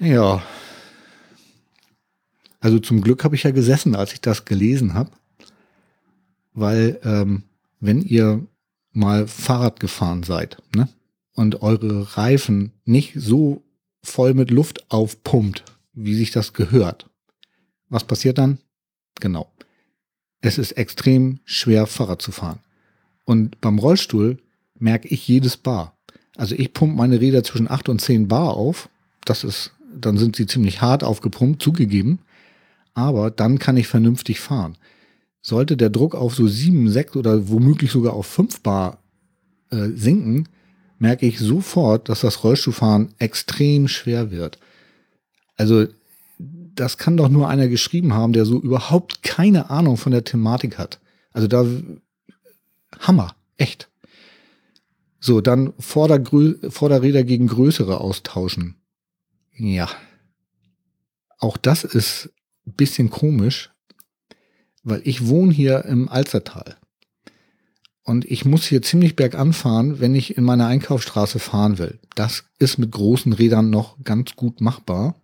Ja. 0.00 0.42
Also 2.58 2.78
zum 2.78 3.00
Glück 3.00 3.24
habe 3.24 3.36
ich 3.36 3.44
ja 3.44 3.50
gesessen, 3.52 3.94
als 3.94 4.12
ich 4.12 4.20
das 4.20 4.44
gelesen 4.44 4.94
habe, 4.94 5.10
weil 6.52 6.98
ähm, 7.04 7.44
wenn 7.80 8.02
ihr 8.02 8.46
mal 8.92 9.26
Fahrrad 9.26 9.80
gefahren 9.80 10.22
seid, 10.22 10.62
ne, 10.74 10.88
und 11.34 11.62
eure 11.62 12.16
Reifen 12.16 12.72
nicht 12.84 13.14
so 13.16 13.62
voll 14.02 14.34
mit 14.34 14.50
Luft 14.50 14.90
aufpumpt, 14.90 15.64
wie 15.92 16.14
sich 16.14 16.32
das 16.32 16.52
gehört, 16.52 17.08
was 17.88 18.04
passiert 18.04 18.38
dann? 18.38 18.58
Genau. 19.20 19.50
Es 20.40 20.58
ist 20.58 20.72
extrem 20.72 21.40
schwer, 21.44 21.86
Fahrrad 21.86 22.22
zu 22.22 22.32
fahren. 22.32 22.60
Und 23.24 23.60
beim 23.60 23.78
Rollstuhl 23.78 24.38
merke 24.78 25.08
ich 25.08 25.28
jedes 25.28 25.56
Bar. 25.56 25.96
Also 26.36 26.54
ich 26.54 26.72
pumpe 26.72 26.96
meine 26.96 27.20
Räder 27.20 27.44
zwischen 27.44 27.70
8 27.70 27.88
und 27.90 28.00
10 28.00 28.28
Bar 28.28 28.54
auf. 28.54 28.88
Das 29.24 29.44
ist, 29.44 29.72
dann 29.94 30.18
sind 30.18 30.36
sie 30.36 30.46
ziemlich 30.46 30.80
hart 30.80 31.04
aufgepumpt, 31.04 31.62
zugegeben. 31.62 32.20
Aber 32.94 33.30
dann 33.30 33.58
kann 33.58 33.76
ich 33.76 33.86
vernünftig 33.86 34.40
fahren. 34.40 34.76
Sollte 35.42 35.76
der 35.76 35.90
Druck 35.90 36.14
auf 36.14 36.34
so 36.34 36.46
7, 36.46 36.88
6 36.88 37.16
oder 37.16 37.48
womöglich 37.48 37.90
sogar 37.90 38.12
auf 38.12 38.26
5 38.26 38.60
Bar 38.60 38.98
äh, 39.70 39.88
sinken, 39.94 40.48
merke 40.98 41.26
ich 41.26 41.38
sofort, 41.38 42.08
dass 42.08 42.20
das 42.20 42.44
Rollstuhlfahren 42.44 43.14
extrem 43.18 43.88
schwer 43.88 44.30
wird. 44.30 44.58
Also 45.56 45.86
das 46.38 46.98
kann 46.98 47.16
doch 47.16 47.28
nur 47.28 47.48
einer 47.48 47.68
geschrieben 47.68 48.14
haben, 48.14 48.32
der 48.32 48.44
so 48.44 48.60
überhaupt 48.60 49.22
keine 49.22 49.70
Ahnung 49.70 49.96
von 49.96 50.12
der 50.12 50.24
Thematik 50.24 50.78
hat. 50.78 51.00
Also 51.32 51.48
da 51.48 51.66
Hammer, 52.98 53.34
echt. 53.56 53.88
So, 55.20 55.40
dann 55.40 55.74
Vorderräder 55.78 57.24
gegen 57.24 57.46
größere 57.46 58.00
austauschen. 58.00 58.76
Ja. 59.56 59.88
Auch 61.38 61.56
das 61.56 61.84
ist 61.84 62.30
ein 62.66 62.74
bisschen 62.74 63.10
komisch, 63.10 63.70
weil 64.82 65.02
ich 65.04 65.26
wohne 65.26 65.52
hier 65.52 65.84
im 65.84 66.08
Alzertal. 66.08 66.76
Und 68.02 68.24
ich 68.24 68.44
muss 68.44 68.64
hier 68.64 68.82
ziemlich 68.82 69.14
bergan 69.14 69.52
fahren, 69.52 70.00
wenn 70.00 70.14
ich 70.14 70.36
in 70.36 70.44
meine 70.44 70.66
Einkaufsstraße 70.66 71.38
fahren 71.38 71.78
will. 71.78 71.98
Das 72.14 72.44
ist 72.58 72.78
mit 72.78 72.90
großen 72.90 73.32
Rädern 73.32 73.70
noch 73.70 74.02
ganz 74.02 74.34
gut 74.36 74.60
machbar. 74.60 75.14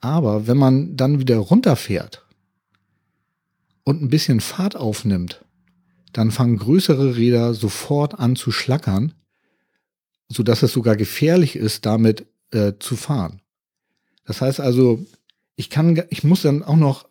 Aber 0.00 0.46
wenn 0.46 0.56
man 0.56 0.96
dann 0.96 1.20
wieder 1.20 1.36
runterfährt 1.38 2.26
und 3.84 4.02
ein 4.02 4.08
bisschen 4.08 4.40
Fahrt 4.40 4.76
aufnimmt, 4.76 5.44
dann 6.12 6.30
fangen 6.30 6.56
größere 6.56 7.16
Räder 7.16 7.54
sofort 7.54 8.18
an 8.18 8.36
zu 8.36 8.50
schlackern, 8.50 9.14
so 10.28 10.42
dass 10.42 10.62
es 10.62 10.72
sogar 10.72 10.96
gefährlich 10.96 11.56
ist, 11.56 11.86
damit 11.86 12.26
äh, 12.52 12.74
zu 12.78 12.96
fahren. 12.96 13.40
Das 14.24 14.40
heißt 14.40 14.60
also, 14.60 15.04
ich 15.56 15.70
kann, 15.70 16.02
ich 16.10 16.24
muss 16.24 16.42
dann 16.42 16.62
auch 16.62 16.76
noch 16.76 17.08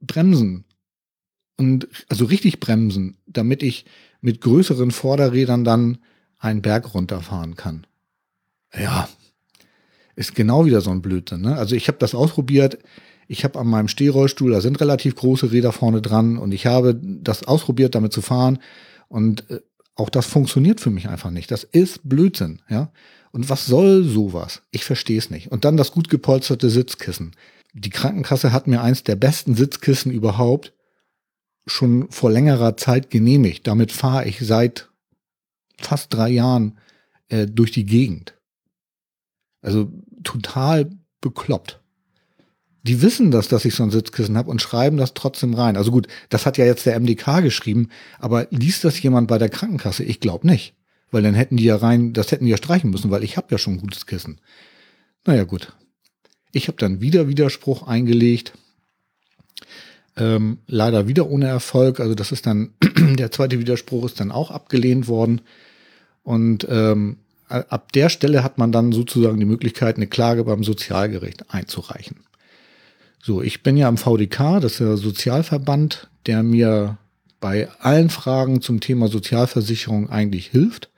bremsen 0.00 0.64
und 1.56 1.88
also 2.08 2.24
richtig 2.24 2.60
bremsen, 2.60 3.18
damit 3.26 3.62
ich 3.62 3.86
mit 4.20 4.40
größeren 4.40 4.90
Vorderrädern 4.90 5.64
dann 5.64 5.98
einen 6.38 6.62
Berg 6.62 6.94
runterfahren 6.94 7.56
kann. 7.56 7.86
Ja, 8.76 9.08
ist 10.16 10.34
genau 10.34 10.66
wieder 10.66 10.80
so 10.80 10.90
ein 10.90 11.02
Blödsinn. 11.02 11.42
Ne? 11.42 11.56
Also 11.56 11.76
ich 11.76 11.88
habe 11.88 11.98
das 11.98 12.14
ausprobiert. 12.14 12.78
Ich 13.28 13.44
habe 13.44 13.58
an 13.58 13.66
meinem 13.66 13.88
Stehrollstuhl, 13.88 14.52
da 14.52 14.60
sind 14.60 14.80
relativ 14.80 15.14
große 15.14 15.52
Räder 15.52 15.72
vorne 15.72 16.00
dran 16.00 16.38
und 16.38 16.52
ich 16.52 16.66
habe 16.66 16.98
das 17.00 17.44
ausprobiert, 17.44 17.94
damit 17.94 18.12
zu 18.12 18.22
fahren. 18.22 18.58
Und 19.08 19.48
äh, 19.50 19.60
auch 19.94 20.10
das 20.10 20.26
funktioniert 20.26 20.80
für 20.80 20.90
mich 20.90 21.08
einfach 21.08 21.30
nicht. 21.30 21.50
Das 21.50 21.64
ist 21.64 22.08
Blödsinn, 22.08 22.62
ja. 22.68 22.90
Und 23.32 23.50
was 23.50 23.66
soll 23.66 24.04
sowas? 24.04 24.62
Ich 24.70 24.84
verstehe 24.84 25.18
es 25.18 25.30
nicht. 25.30 25.50
Und 25.52 25.64
dann 25.64 25.76
das 25.76 25.92
gut 25.92 26.08
gepolsterte 26.08 26.70
Sitzkissen. 26.70 27.32
Die 27.74 27.90
Krankenkasse 27.90 28.52
hat 28.52 28.66
mir 28.66 28.82
eins 28.82 29.04
der 29.04 29.16
besten 29.16 29.54
Sitzkissen 29.54 30.10
überhaupt 30.10 30.72
schon 31.66 32.10
vor 32.10 32.30
längerer 32.30 32.76
Zeit 32.76 33.10
genehmigt. 33.10 33.66
Damit 33.66 33.92
fahre 33.92 34.26
ich 34.26 34.40
seit 34.40 34.88
fast 35.78 36.12
drei 36.12 36.30
Jahren 36.30 36.78
äh, 37.28 37.46
durch 37.46 37.70
die 37.70 37.84
Gegend. 37.84 38.34
Also 39.60 39.92
total 40.24 40.90
bekloppt. 41.20 41.80
die 42.84 43.02
wissen 43.02 43.30
das, 43.30 43.48
dass 43.48 43.64
ich 43.64 43.74
so 43.74 43.82
ein 43.82 43.90
Sitzkissen 43.90 44.38
habe 44.38 44.50
und 44.50 44.62
schreiben 44.62 44.96
das 44.96 45.12
trotzdem 45.12 45.52
rein. 45.52 45.76
Also 45.76 45.90
gut, 45.90 46.06
das 46.30 46.46
hat 46.46 46.56
ja 46.56 46.64
jetzt 46.64 46.86
der 46.86 46.98
MDK 46.98 47.42
geschrieben, 47.42 47.90
aber 48.18 48.46
liest 48.50 48.84
das 48.84 49.02
jemand 49.02 49.28
bei 49.28 49.36
der 49.36 49.50
Krankenkasse? 49.50 50.04
Ich 50.04 50.20
glaube 50.20 50.46
nicht. 50.46 50.74
Weil 51.10 51.22
dann 51.22 51.34
hätten 51.34 51.56
die 51.56 51.64
ja 51.64 51.76
rein, 51.76 52.12
das 52.12 52.32
hätten 52.32 52.44
die 52.44 52.50
ja 52.50 52.56
streichen 52.56 52.90
müssen, 52.90 53.10
weil 53.10 53.24
ich 53.24 53.36
habe 53.36 53.48
ja 53.50 53.58
schon 53.58 53.74
ein 53.74 53.80
gutes 53.80 54.06
Kissen. 54.06 54.40
Naja, 55.24 55.44
gut. 55.44 55.72
Ich 56.52 56.68
habe 56.68 56.78
dann 56.78 57.00
wieder 57.00 57.28
Widerspruch 57.28 57.86
eingelegt. 57.86 58.52
Ähm, 60.16 60.58
leider 60.66 61.08
wieder 61.08 61.28
ohne 61.28 61.46
Erfolg. 61.46 62.00
Also 62.00 62.14
das 62.14 62.32
ist 62.32 62.46
dann, 62.46 62.74
der 63.18 63.30
zweite 63.30 63.58
Widerspruch 63.58 64.04
ist 64.06 64.20
dann 64.20 64.32
auch 64.32 64.50
abgelehnt 64.50 65.08
worden. 65.08 65.40
Und 66.22 66.66
ähm, 66.68 67.18
ab 67.48 67.92
der 67.92 68.10
Stelle 68.10 68.42
hat 68.42 68.58
man 68.58 68.72
dann 68.72 68.92
sozusagen 68.92 69.38
die 69.38 69.46
Möglichkeit, 69.46 69.96
eine 69.96 70.06
Klage 70.06 70.44
beim 70.44 70.64
Sozialgericht 70.64 71.50
einzureichen. 71.52 72.20
So, 73.22 73.42
ich 73.42 73.62
bin 73.62 73.76
ja 73.76 73.88
im 73.88 73.96
VDK, 73.96 74.60
das 74.60 74.72
ist 74.72 74.80
der 74.80 74.96
Sozialverband, 74.96 76.08
der 76.26 76.42
mir 76.42 76.98
bei 77.40 77.68
allen 77.80 78.10
Fragen 78.10 78.60
zum 78.60 78.80
Thema 78.80 79.08
Sozialversicherung 79.08 80.10
eigentlich 80.10 80.48
hilft 80.48 80.90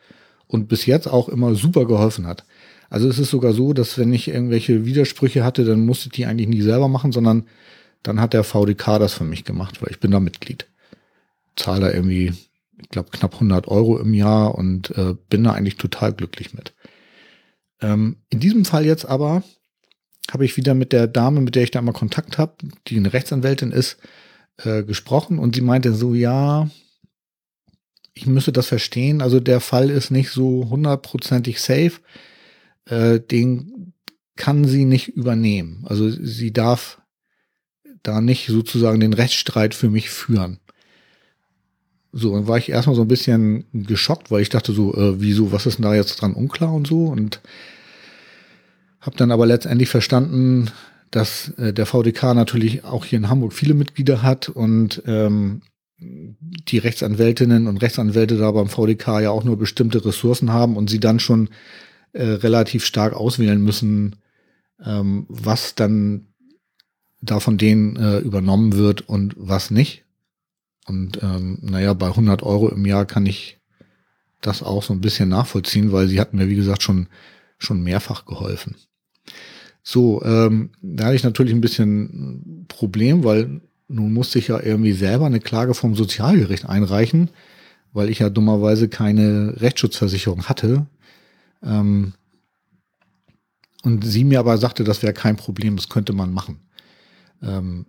und 0.50 0.68
bis 0.68 0.86
jetzt 0.86 1.06
auch 1.06 1.28
immer 1.28 1.54
super 1.54 1.86
geholfen 1.86 2.26
hat. 2.26 2.44
Also 2.88 3.08
es 3.08 3.18
ist 3.18 3.30
sogar 3.30 3.52
so, 3.52 3.72
dass 3.72 3.98
wenn 3.98 4.12
ich 4.12 4.28
irgendwelche 4.28 4.84
Widersprüche 4.84 5.44
hatte, 5.44 5.64
dann 5.64 5.86
musste 5.86 6.06
ich 6.06 6.12
die 6.12 6.26
eigentlich 6.26 6.48
nie 6.48 6.62
selber 6.62 6.88
machen, 6.88 7.12
sondern 7.12 7.46
dann 8.02 8.20
hat 8.20 8.32
der 8.32 8.42
VDK 8.42 8.98
das 8.98 9.14
für 9.14 9.24
mich 9.24 9.44
gemacht, 9.44 9.80
weil 9.80 9.92
ich 9.92 10.00
bin 10.00 10.10
da 10.10 10.18
Mitglied. 10.18 10.66
Zahle 11.54 11.82
da 11.82 11.92
irgendwie, 11.92 12.32
ich 12.80 12.88
glaube, 12.88 13.10
knapp 13.10 13.34
100 13.34 13.68
Euro 13.68 13.98
im 13.98 14.12
Jahr 14.12 14.56
und 14.56 14.90
äh, 14.96 15.14
bin 15.28 15.44
da 15.44 15.52
eigentlich 15.52 15.76
total 15.76 16.12
glücklich 16.12 16.52
mit. 16.52 16.72
Ähm, 17.80 18.16
in 18.28 18.40
diesem 18.40 18.64
Fall 18.64 18.84
jetzt 18.84 19.04
aber 19.04 19.44
habe 20.32 20.44
ich 20.44 20.56
wieder 20.56 20.74
mit 20.74 20.92
der 20.92 21.06
Dame, 21.06 21.40
mit 21.40 21.54
der 21.54 21.62
ich 21.62 21.70
da 21.70 21.78
immer 21.78 21.92
Kontakt 21.92 22.38
habe, 22.38 22.54
die 22.88 22.96
eine 22.96 23.12
Rechtsanwältin 23.12 23.70
ist, 23.70 23.98
äh, 24.58 24.82
gesprochen 24.82 25.38
und 25.38 25.54
sie 25.54 25.60
meinte 25.60 25.94
so, 25.94 26.14
ja, 26.14 26.68
ich 28.20 28.26
müsste 28.26 28.52
das 28.52 28.66
verstehen. 28.66 29.22
Also 29.22 29.40
der 29.40 29.60
Fall 29.60 29.88
ist 29.88 30.10
nicht 30.10 30.30
so 30.30 30.68
hundertprozentig 30.68 31.60
safe. 31.60 31.92
Äh, 32.84 33.18
den 33.18 33.94
kann 34.36 34.66
sie 34.66 34.84
nicht 34.84 35.08
übernehmen. 35.08 35.84
Also 35.86 36.10
sie 36.10 36.52
darf 36.52 37.00
da 38.02 38.20
nicht 38.20 38.46
sozusagen 38.46 39.00
den 39.00 39.14
Rechtsstreit 39.14 39.74
für 39.74 39.88
mich 39.88 40.10
führen. 40.10 40.58
So, 42.12 42.34
dann 42.34 42.46
war 42.46 42.58
ich 42.58 42.68
erstmal 42.68 42.96
so 42.96 43.02
ein 43.02 43.08
bisschen 43.08 43.64
geschockt, 43.72 44.30
weil 44.30 44.42
ich 44.42 44.48
dachte 44.50 44.72
so, 44.72 44.94
äh, 44.94 45.20
wieso, 45.20 45.52
was 45.52 45.64
ist 45.64 45.78
denn 45.78 45.84
da 45.84 45.94
jetzt 45.94 46.16
dran 46.16 46.34
unklar 46.34 46.74
und 46.74 46.86
so 46.86 47.06
und 47.06 47.40
habe 49.00 49.16
dann 49.16 49.30
aber 49.30 49.46
letztendlich 49.46 49.88
verstanden, 49.88 50.70
dass 51.10 51.50
äh, 51.56 51.72
der 51.72 51.86
VDK 51.86 52.34
natürlich 52.34 52.84
auch 52.84 53.06
hier 53.06 53.18
in 53.18 53.30
Hamburg 53.30 53.54
viele 53.54 53.74
Mitglieder 53.74 54.22
hat 54.22 54.50
und 54.50 55.02
ähm, 55.06 55.62
die 56.00 56.78
Rechtsanwältinnen 56.78 57.66
und 57.66 57.78
Rechtsanwälte 57.78 58.36
da 58.36 58.50
beim 58.50 58.68
VDK 58.68 59.20
ja 59.20 59.30
auch 59.30 59.44
nur 59.44 59.58
bestimmte 59.58 60.04
Ressourcen 60.04 60.52
haben 60.52 60.76
und 60.76 60.88
sie 60.88 61.00
dann 61.00 61.20
schon 61.20 61.50
äh, 62.12 62.24
relativ 62.24 62.84
stark 62.84 63.12
auswählen 63.12 63.62
müssen, 63.62 64.16
ähm, 64.84 65.26
was 65.28 65.74
dann 65.74 66.26
da 67.20 67.38
von 67.38 67.58
denen 67.58 67.96
äh, 67.96 68.18
übernommen 68.18 68.74
wird 68.74 69.02
und 69.08 69.34
was 69.36 69.70
nicht. 69.70 70.04
Und 70.86 71.22
ähm, 71.22 71.58
naja, 71.60 71.92
bei 71.92 72.06
100 72.06 72.42
Euro 72.42 72.68
im 72.68 72.86
Jahr 72.86 73.04
kann 73.04 73.26
ich 73.26 73.60
das 74.40 74.62
auch 74.62 74.82
so 74.82 74.94
ein 74.94 75.02
bisschen 75.02 75.28
nachvollziehen, 75.28 75.92
weil 75.92 76.08
sie 76.08 76.18
hat 76.18 76.32
mir, 76.32 76.48
wie 76.48 76.56
gesagt, 76.56 76.82
schon, 76.82 77.08
schon 77.58 77.82
mehrfach 77.82 78.24
geholfen. 78.24 78.76
So, 79.82 80.22
ähm, 80.24 80.70
da 80.80 81.06
hatte 81.06 81.16
ich 81.16 81.24
natürlich 81.24 81.52
ein 81.52 81.60
bisschen 81.60 82.64
Problem, 82.68 83.22
weil 83.22 83.60
nun 83.90 84.12
musste 84.12 84.38
ich 84.38 84.48
ja 84.48 84.60
irgendwie 84.60 84.92
selber 84.92 85.26
eine 85.26 85.40
Klage 85.40 85.74
vom 85.74 85.96
Sozialgericht 85.96 86.66
einreichen, 86.66 87.30
weil 87.92 88.08
ich 88.08 88.20
ja 88.20 88.30
dummerweise 88.30 88.88
keine 88.88 89.60
Rechtsschutzversicherung 89.60 90.44
hatte. 90.44 90.86
Ähm, 91.62 92.14
und 93.82 94.04
sie 94.04 94.24
mir 94.24 94.38
aber 94.38 94.58
sagte, 94.58 94.84
das 94.84 95.02
wäre 95.02 95.12
kein 95.12 95.36
Problem, 95.36 95.76
das 95.76 95.88
könnte 95.88 96.12
man 96.12 96.32
machen. 96.32 96.60
Ähm, 97.42 97.86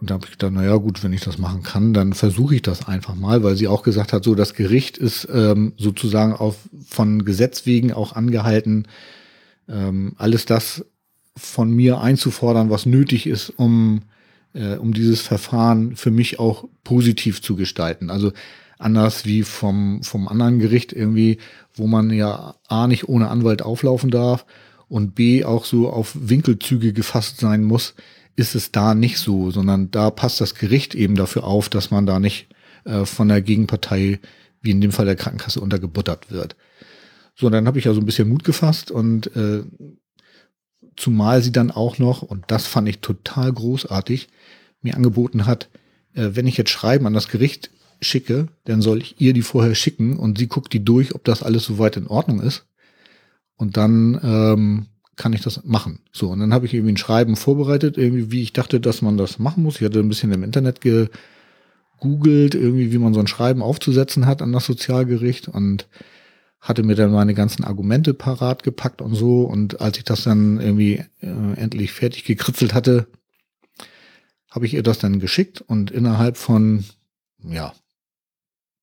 und 0.00 0.10
da 0.10 0.14
habe 0.14 0.26
ich 0.26 0.32
gedacht, 0.32 0.52
naja 0.52 0.76
gut, 0.76 1.02
wenn 1.02 1.14
ich 1.14 1.22
das 1.22 1.38
machen 1.38 1.62
kann, 1.62 1.94
dann 1.94 2.12
versuche 2.12 2.56
ich 2.56 2.62
das 2.62 2.86
einfach 2.86 3.14
mal, 3.14 3.42
weil 3.42 3.56
sie 3.56 3.68
auch 3.68 3.82
gesagt 3.82 4.12
hat, 4.12 4.22
so 4.22 4.34
das 4.34 4.52
Gericht 4.52 4.98
ist 4.98 5.26
ähm, 5.32 5.72
sozusagen 5.78 6.34
auf, 6.34 6.56
von 6.86 7.24
Gesetz 7.24 7.64
wegen 7.64 7.90
auch 7.92 8.14
angehalten, 8.14 8.86
ähm, 9.66 10.14
alles 10.18 10.44
das 10.44 10.84
von 11.36 11.70
mir 11.70 12.00
einzufordern, 12.00 12.70
was 12.70 12.86
nötig 12.86 13.26
ist, 13.26 13.50
um, 13.50 14.02
äh, 14.52 14.76
um 14.76 14.92
dieses 14.92 15.20
Verfahren 15.20 15.96
für 15.96 16.10
mich 16.10 16.38
auch 16.38 16.68
positiv 16.84 17.42
zu 17.42 17.56
gestalten. 17.56 18.10
Also 18.10 18.32
anders 18.78 19.24
wie 19.24 19.42
vom, 19.42 20.02
vom 20.02 20.28
anderen 20.28 20.58
Gericht 20.58 20.92
irgendwie, 20.92 21.38
wo 21.74 21.86
man 21.86 22.10
ja 22.10 22.54
A 22.68 22.86
nicht 22.86 23.08
ohne 23.08 23.28
Anwalt 23.28 23.62
auflaufen 23.62 24.10
darf 24.10 24.46
und 24.88 25.14
B 25.14 25.44
auch 25.44 25.64
so 25.64 25.90
auf 25.90 26.12
Winkelzüge 26.14 26.92
gefasst 26.92 27.38
sein 27.38 27.64
muss, 27.64 27.94
ist 28.36 28.54
es 28.54 28.72
da 28.72 28.94
nicht 28.94 29.18
so, 29.18 29.50
sondern 29.50 29.90
da 29.90 30.10
passt 30.10 30.40
das 30.40 30.54
Gericht 30.54 30.94
eben 30.94 31.14
dafür 31.14 31.44
auf, 31.44 31.68
dass 31.68 31.90
man 31.90 32.06
da 32.06 32.18
nicht 32.18 32.48
äh, 32.84 33.04
von 33.04 33.28
der 33.28 33.42
Gegenpartei, 33.42 34.20
wie 34.60 34.70
in 34.70 34.80
dem 34.80 34.92
Fall 34.92 35.06
der 35.06 35.16
Krankenkasse, 35.16 35.60
untergebuttert 35.60 36.30
wird. 36.30 36.56
So, 37.36 37.50
dann 37.50 37.66
habe 37.66 37.78
ich 37.78 37.84
ja 37.84 37.94
so 37.94 38.00
ein 38.00 38.06
bisschen 38.06 38.28
Mut 38.28 38.44
gefasst 38.44 38.90
und 38.90 39.34
äh, 39.36 39.62
zumal 40.96 41.42
sie 41.42 41.52
dann 41.52 41.70
auch 41.70 41.98
noch, 41.98 42.22
und 42.22 42.44
das 42.48 42.66
fand 42.66 42.88
ich 42.88 43.00
total 43.00 43.52
großartig, 43.52 44.28
mir 44.82 44.94
angeboten 44.96 45.46
hat, 45.46 45.68
äh, 46.14 46.30
wenn 46.32 46.46
ich 46.46 46.56
jetzt 46.56 46.70
Schreiben 46.70 47.06
an 47.06 47.14
das 47.14 47.28
Gericht 47.28 47.70
schicke, 48.00 48.48
dann 48.64 48.82
soll 48.82 48.98
ich 48.98 49.20
ihr 49.20 49.32
die 49.32 49.42
vorher 49.42 49.74
schicken 49.74 50.18
und 50.18 50.38
sie 50.38 50.46
guckt 50.46 50.72
die 50.72 50.84
durch, 50.84 51.14
ob 51.14 51.24
das 51.24 51.42
alles 51.42 51.64
soweit 51.64 51.96
in 51.96 52.06
Ordnung 52.06 52.40
ist. 52.40 52.66
Und 53.56 53.76
dann 53.76 54.20
ähm, 54.22 54.86
kann 55.16 55.32
ich 55.32 55.42
das 55.42 55.64
machen. 55.64 56.00
So, 56.12 56.30
und 56.30 56.40
dann 56.40 56.52
habe 56.52 56.66
ich 56.66 56.74
irgendwie 56.74 56.92
ein 56.92 56.98
Schreiben 56.98 57.36
vorbereitet, 57.36 57.96
irgendwie, 57.96 58.30
wie 58.30 58.42
ich 58.42 58.52
dachte, 58.52 58.80
dass 58.80 59.02
man 59.02 59.16
das 59.16 59.38
machen 59.38 59.62
muss. 59.62 59.76
Ich 59.76 59.82
hatte 59.82 60.00
ein 60.00 60.08
bisschen 60.08 60.32
im 60.32 60.42
Internet 60.42 60.80
gegoogelt, 60.80 62.54
irgendwie, 62.54 62.92
wie 62.92 62.98
man 62.98 63.14
so 63.14 63.20
ein 63.20 63.26
Schreiben 63.26 63.62
aufzusetzen 63.62 64.26
hat 64.26 64.42
an 64.42 64.52
das 64.52 64.66
Sozialgericht 64.66 65.48
und 65.48 65.86
hatte 66.64 66.82
mir 66.82 66.94
dann 66.94 67.12
meine 67.12 67.34
ganzen 67.34 67.62
Argumente 67.62 68.14
parat 68.14 68.62
gepackt 68.62 69.02
und 69.02 69.14
so. 69.14 69.42
Und 69.42 69.82
als 69.82 69.98
ich 69.98 70.04
das 70.04 70.24
dann 70.24 70.58
irgendwie 70.58 71.04
äh, 71.20 71.54
endlich 71.56 71.92
fertig 71.92 72.24
gekritzelt 72.24 72.72
hatte, 72.72 73.06
habe 74.50 74.64
ich 74.64 74.72
ihr 74.72 74.82
das 74.82 74.98
dann 74.98 75.20
geschickt 75.20 75.60
und 75.60 75.90
innerhalb 75.90 76.38
von, 76.38 76.84
ja, 77.42 77.74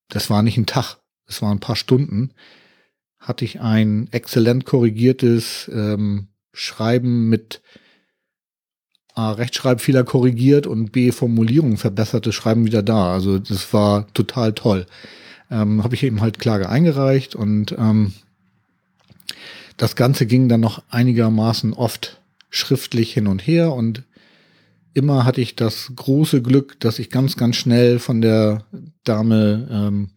das 0.09 0.29
war 0.29 0.43
nicht 0.43 0.57
ein 0.57 0.67
Tag, 0.67 0.97
es 1.25 1.41
waren 1.41 1.57
ein 1.57 1.59
paar 1.59 1.75
Stunden, 1.75 2.33
hatte 3.17 3.45
ich 3.45 3.61
ein 3.61 4.07
exzellent 4.11 4.65
korrigiertes 4.65 5.67
ähm, 5.73 6.27
Schreiben 6.53 7.29
mit 7.29 7.61
A, 9.15 9.31
Rechtschreibfehler 9.31 10.03
korrigiert 10.03 10.67
und 10.67 10.91
B, 10.91 11.11
Formulierung 11.11 11.77
verbessertes 11.77 12.35
Schreiben 12.35 12.65
wieder 12.65 12.83
da. 12.83 13.11
Also 13.11 13.39
das 13.39 13.73
war 13.73 14.11
total 14.13 14.53
toll. 14.53 14.85
Ähm, 15.51 15.83
Habe 15.83 15.95
ich 15.95 16.03
eben 16.03 16.21
halt 16.21 16.39
Klage 16.39 16.69
eingereicht 16.69 17.35
und 17.35 17.75
ähm, 17.77 18.13
das 19.77 19.95
Ganze 19.95 20.25
ging 20.25 20.47
dann 20.47 20.61
noch 20.61 20.81
einigermaßen 20.89 21.73
oft 21.73 22.21
schriftlich 22.49 23.13
hin 23.13 23.27
und 23.27 23.45
her 23.45 23.73
und 23.73 24.03
immer 24.93 25.25
hatte 25.25 25.41
ich 25.41 25.55
das 25.55 25.91
große 25.95 26.41
Glück, 26.41 26.79
dass 26.79 26.99
ich 26.99 27.09
ganz, 27.09 27.37
ganz 27.37 27.55
schnell 27.55 27.99
von 27.99 28.21
der 28.21 28.65
Dame 29.03 29.67
ähm, 29.71 30.09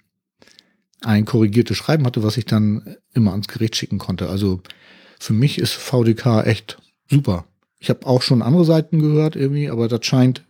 ein 1.00 1.24
korrigiertes 1.24 1.76
Schreiben 1.76 2.06
hatte, 2.06 2.22
was 2.22 2.36
ich 2.36 2.46
dann 2.46 2.96
immer 3.12 3.32
ans 3.32 3.48
Gerät 3.48 3.76
schicken 3.76 3.98
konnte. 3.98 4.28
Also 4.28 4.62
für 5.18 5.32
mich 5.32 5.58
ist 5.58 5.72
VDK 5.72 6.44
echt 6.44 6.78
super. 7.08 7.44
Ich 7.78 7.90
habe 7.90 8.06
auch 8.06 8.22
schon 8.22 8.42
andere 8.42 8.64
Seiten 8.64 9.00
gehört 9.00 9.36
irgendwie, 9.36 9.68
aber 9.68 9.88
das 9.88 10.04
scheint 10.06 10.42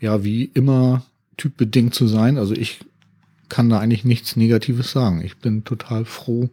ja 0.00 0.24
wie 0.24 0.44
immer 0.44 1.04
typbedingt 1.36 1.94
zu 1.94 2.06
sein. 2.06 2.38
Also 2.38 2.54
ich 2.54 2.80
kann 3.48 3.68
da 3.68 3.78
eigentlich 3.78 4.04
nichts 4.04 4.36
Negatives 4.36 4.90
sagen. 4.90 5.22
Ich 5.22 5.38
bin 5.38 5.64
total 5.64 6.04
froh, 6.04 6.50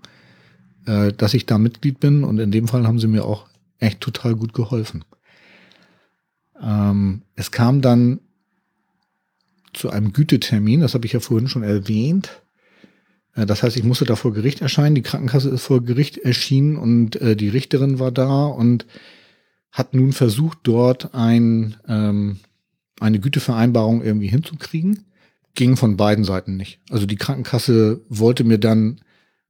äh, 0.86 1.12
dass 1.14 1.34
ich 1.34 1.46
da 1.46 1.58
Mitglied 1.58 2.00
bin 2.00 2.24
und 2.24 2.40
in 2.40 2.52
dem 2.52 2.68
Fall 2.68 2.88
haben 2.88 3.00
sie 3.00 3.08
mir 3.08 3.26
auch 3.26 3.48
echt 3.80 4.02
total 4.02 4.36
gut 4.36 4.54
geholfen. 4.54 5.04
Ähm, 6.62 7.22
es 7.36 7.52
kam 7.52 7.82
dann 7.82 8.20
zu 9.74 9.90
einem 9.90 10.14
Gütetermin, 10.14 10.82
das 10.82 10.94
habe 10.94 11.06
ich 11.06 11.14
ja 11.14 11.20
vorhin 11.20 11.48
schon 11.48 11.64
erwähnt. 11.64 12.42
Äh, 13.36 13.46
das 13.46 13.64
heißt, 13.64 13.78
ich 13.78 13.84
musste 13.84 14.06
da 14.06 14.16
vor 14.16 14.34
Gericht 14.34 14.62
erscheinen. 14.62 14.96
Die 14.96 15.02
Krankenkasse 15.02 15.50
ist 15.50 15.64
vor 15.64 15.84
Gericht 15.84 16.18
erschienen 16.18 16.78
und 16.78 17.18
äh, 17.18 17.36
die 17.36 17.50
Richterin 17.50 18.00
war 18.00 18.12
da 18.12 18.46
und 18.46 18.86
hat 19.72 19.94
nun 19.94 20.14
versucht, 20.14 20.60
dort 20.64 21.14
ein, 21.14 21.76
ähm, 21.88 22.40
eine 23.00 23.20
Gütevereinbarung 23.20 24.02
irgendwie 24.02 24.28
hinzukriegen. 24.28 25.04
Ging 25.56 25.78
von 25.78 25.98
beiden 25.98 26.24
Seiten 26.24 26.58
nicht. 26.58 26.80
Also 26.90 27.06
die 27.06 27.16
Krankenkasse 27.16 28.02
wollte 28.10 28.44
mir 28.44 28.60
dann 28.60 29.02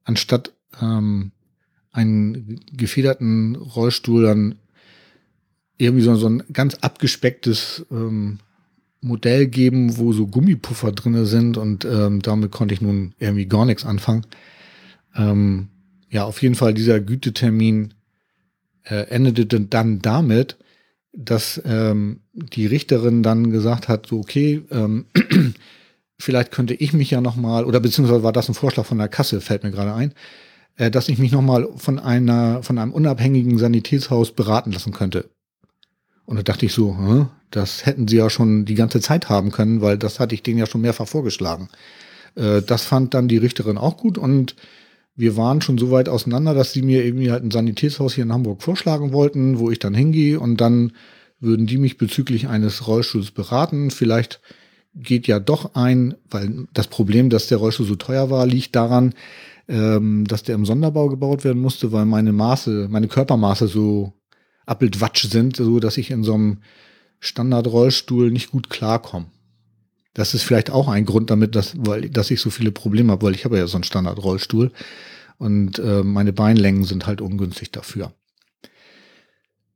anstatt 0.03 0.53
ähm, 0.81 1.31
einen 1.91 2.61
gefederten 2.71 3.55
Rollstuhl 3.55 4.23
dann 4.23 4.55
irgendwie 5.77 6.03
so, 6.03 6.15
so 6.15 6.29
ein 6.29 6.43
ganz 6.53 6.75
abgespecktes 6.75 7.85
ähm, 7.91 8.39
Modell 9.01 9.47
geben, 9.47 9.97
wo 9.97 10.13
so 10.13 10.27
Gummipuffer 10.27 10.91
drinne 10.91 11.25
sind 11.25 11.57
und 11.57 11.85
ähm, 11.85 12.21
damit 12.21 12.51
konnte 12.51 12.73
ich 12.73 12.81
nun 12.81 13.13
irgendwie 13.19 13.45
gar 13.45 13.65
nichts 13.65 13.85
anfangen. 13.85 14.25
Ähm, 15.15 15.69
ja, 16.09 16.23
auf 16.23 16.41
jeden 16.41 16.55
Fall 16.55 16.73
dieser 16.73 16.99
Gütetermin 16.99 17.93
äh, 18.83 19.07
endete 19.09 19.45
dann 19.45 19.99
damit, 19.99 20.57
dass 21.13 21.61
ähm, 21.65 22.21
die 22.33 22.65
Richterin 22.65 23.23
dann 23.23 23.51
gesagt 23.51 23.87
hat, 23.87 24.07
so 24.07 24.19
okay, 24.19 24.63
ähm, 24.71 25.05
vielleicht 26.17 26.51
könnte 26.51 26.73
ich 26.73 26.93
mich 26.93 27.11
ja 27.11 27.21
noch 27.21 27.35
mal 27.35 27.65
oder 27.65 27.79
beziehungsweise 27.79 28.23
war 28.23 28.33
das 28.33 28.47
ein 28.49 28.53
Vorschlag 28.53 28.85
von 28.85 28.97
der 28.97 29.07
Kasse, 29.07 29.41
fällt 29.41 29.63
mir 29.63 29.71
gerade 29.71 29.93
ein, 29.93 30.13
äh, 30.77 30.91
dass 30.91 31.09
ich 31.09 31.17
mich 31.17 31.31
noch 31.31 31.41
mal 31.41 31.67
von 31.75 31.99
einer 31.99 32.63
von 32.63 32.77
einem 32.77 32.93
unabhängigen 32.93 33.57
Sanitätshaus 33.57 34.31
beraten 34.31 34.71
lassen 34.71 34.93
könnte. 34.93 35.29
Und 36.25 36.37
da 36.37 36.43
dachte 36.43 36.65
ich 36.65 36.73
so, 36.73 36.97
hm, 36.97 37.27
das 37.51 37.85
hätten 37.85 38.07
sie 38.07 38.17
ja 38.17 38.29
schon 38.29 38.65
die 38.65 38.75
ganze 38.75 38.99
Zeit 38.99 39.29
haben 39.29 39.51
können, 39.51 39.81
weil 39.81 39.97
das 39.97 40.19
hatte 40.19 40.35
ich 40.35 40.43
denen 40.43 40.57
ja 40.57 40.65
schon 40.65 40.81
mehrfach 40.81 41.07
vorgeschlagen. 41.07 41.69
Äh, 42.35 42.61
das 42.61 42.83
fand 42.83 43.13
dann 43.13 43.27
die 43.27 43.37
Richterin 43.37 43.77
auch 43.77 43.97
gut 43.97 44.17
und 44.17 44.55
wir 45.15 45.37
waren 45.37 45.61
schon 45.61 45.77
so 45.77 45.91
weit 45.91 46.09
auseinander, 46.09 46.53
dass 46.53 46.73
sie 46.73 46.81
mir 46.81 47.05
irgendwie 47.05 47.31
halt 47.31 47.43
ein 47.43 47.51
Sanitätshaus 47.51 48.13
hier 48.15 48.25
in 48.25 48.33
Hamburg 48.33 48.61
vorschlagen 48.61 49.13
wollten, 49.13 49.59
wo 49.59 49.71
ich 49.71 49.79
dann 49.79 49.93
hingehe 49.93 50.39
und 50.39 50.59
dann 50.59 50.91
würden 51.39 51.67
die 51.67 51.77
mich 51.77 51.97
bezüglich 51.97 52.47
eines 52.47 52.87
Rollstuhls 52.87 53.31
beraten. 53.31 53.91
Vielleicht 53.91 54.41
geht 54.95 55.27
ja 55.27 55.39
doch 55.39 55.75
ein, 55.75 56.15
weil 56.29 56.67
das 56.73 56.87
Problem, 56.87 57.29
dass 57.29 57.47
der 57.47 57.57
Rollstuhl 57.57 57.85
so 57.85 57.95
teuer 57.95 58.29
war, 58.29 58.45
liegt 58.45 58.75
daran, 58.75 59.13
ähm, 59.67 60.25
dass 60.25 60.43
der 60.43 60.55
im 60.55 60.65
Sonderbau 60.65 61.09
gebaut 61.09 61.43
werden 61.43 61.61
musste, 61.61 61.91
weil 61.91 62.05
meine 62.05 62.31
Maße, 62.31 62.87
meine 62.89 63.07
Körpermaße 63.07 63.67
so 63.67 64.13
Appeltwatsch 64.65 65.27
sind, 65.27 65.57
so 65.57 65.79
dass 65.79 65.97
ich 65.97 66.11
in 66.11 66.23
so 66.23 66.33
einem 66.33 66.57
Standardrollstuhl 67.19 68.31
nicht 68.31 68.51
gut 68.51 68.69
klarkomme. 68.69 69.27
Das 70.13 70.33
ist 70.33 70.43
vielleicht 70.43 70.69
auch 70.69 70.87
ein 70.87 71.05
Grund 71.05 71.29
damit, 71.29 71.55
dass, 71.55 71.73
weil, 71.77 72.09
dass 72.09 72.31
ich 72.31 72.39
so 72.39 72.49
viele 72.49 72.71
Probleme 72.71 73.11
habe, 73.11 73.25
weil 73.25 73.35
ich 73.35 73.43
habe 73.43 73.57
ja 73.57 73.67
so 73.67 73.75
einen 73.75 73.83
Standardrollstuhl 73.83 74.71
und 75.37 75.77
äh, 75.79 76.03
meine 76.03 76.31
Beinlängen 76.31 76.85
sind 76.85 77.05
halt 77.05 77.19
ungünstig 77.19 77.71
dafür. 77.71 78.13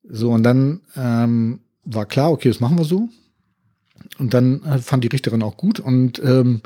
So, 0.03 0.32
und 0.32 0.43
dann 0.43 0.82
ähm, 0.95 1.59
war 1.84 2.05
klar, 2.05 2.32
okay, 2.32 2.47
das 2.47 2.61
machen 2.61 2.78
wir 2.78 2.86
so. 2.86 3.09
Und 4.18 4.34
dann 4.34 4.64
äh, 4.64 4.80
fand 4.80 5.04
die 5.04 5.10
Richterin 5.10 5.43
auch 5.43 5.58
gut 5.58 5.80
und 5.80 6.22
ähm, 6.24 6.62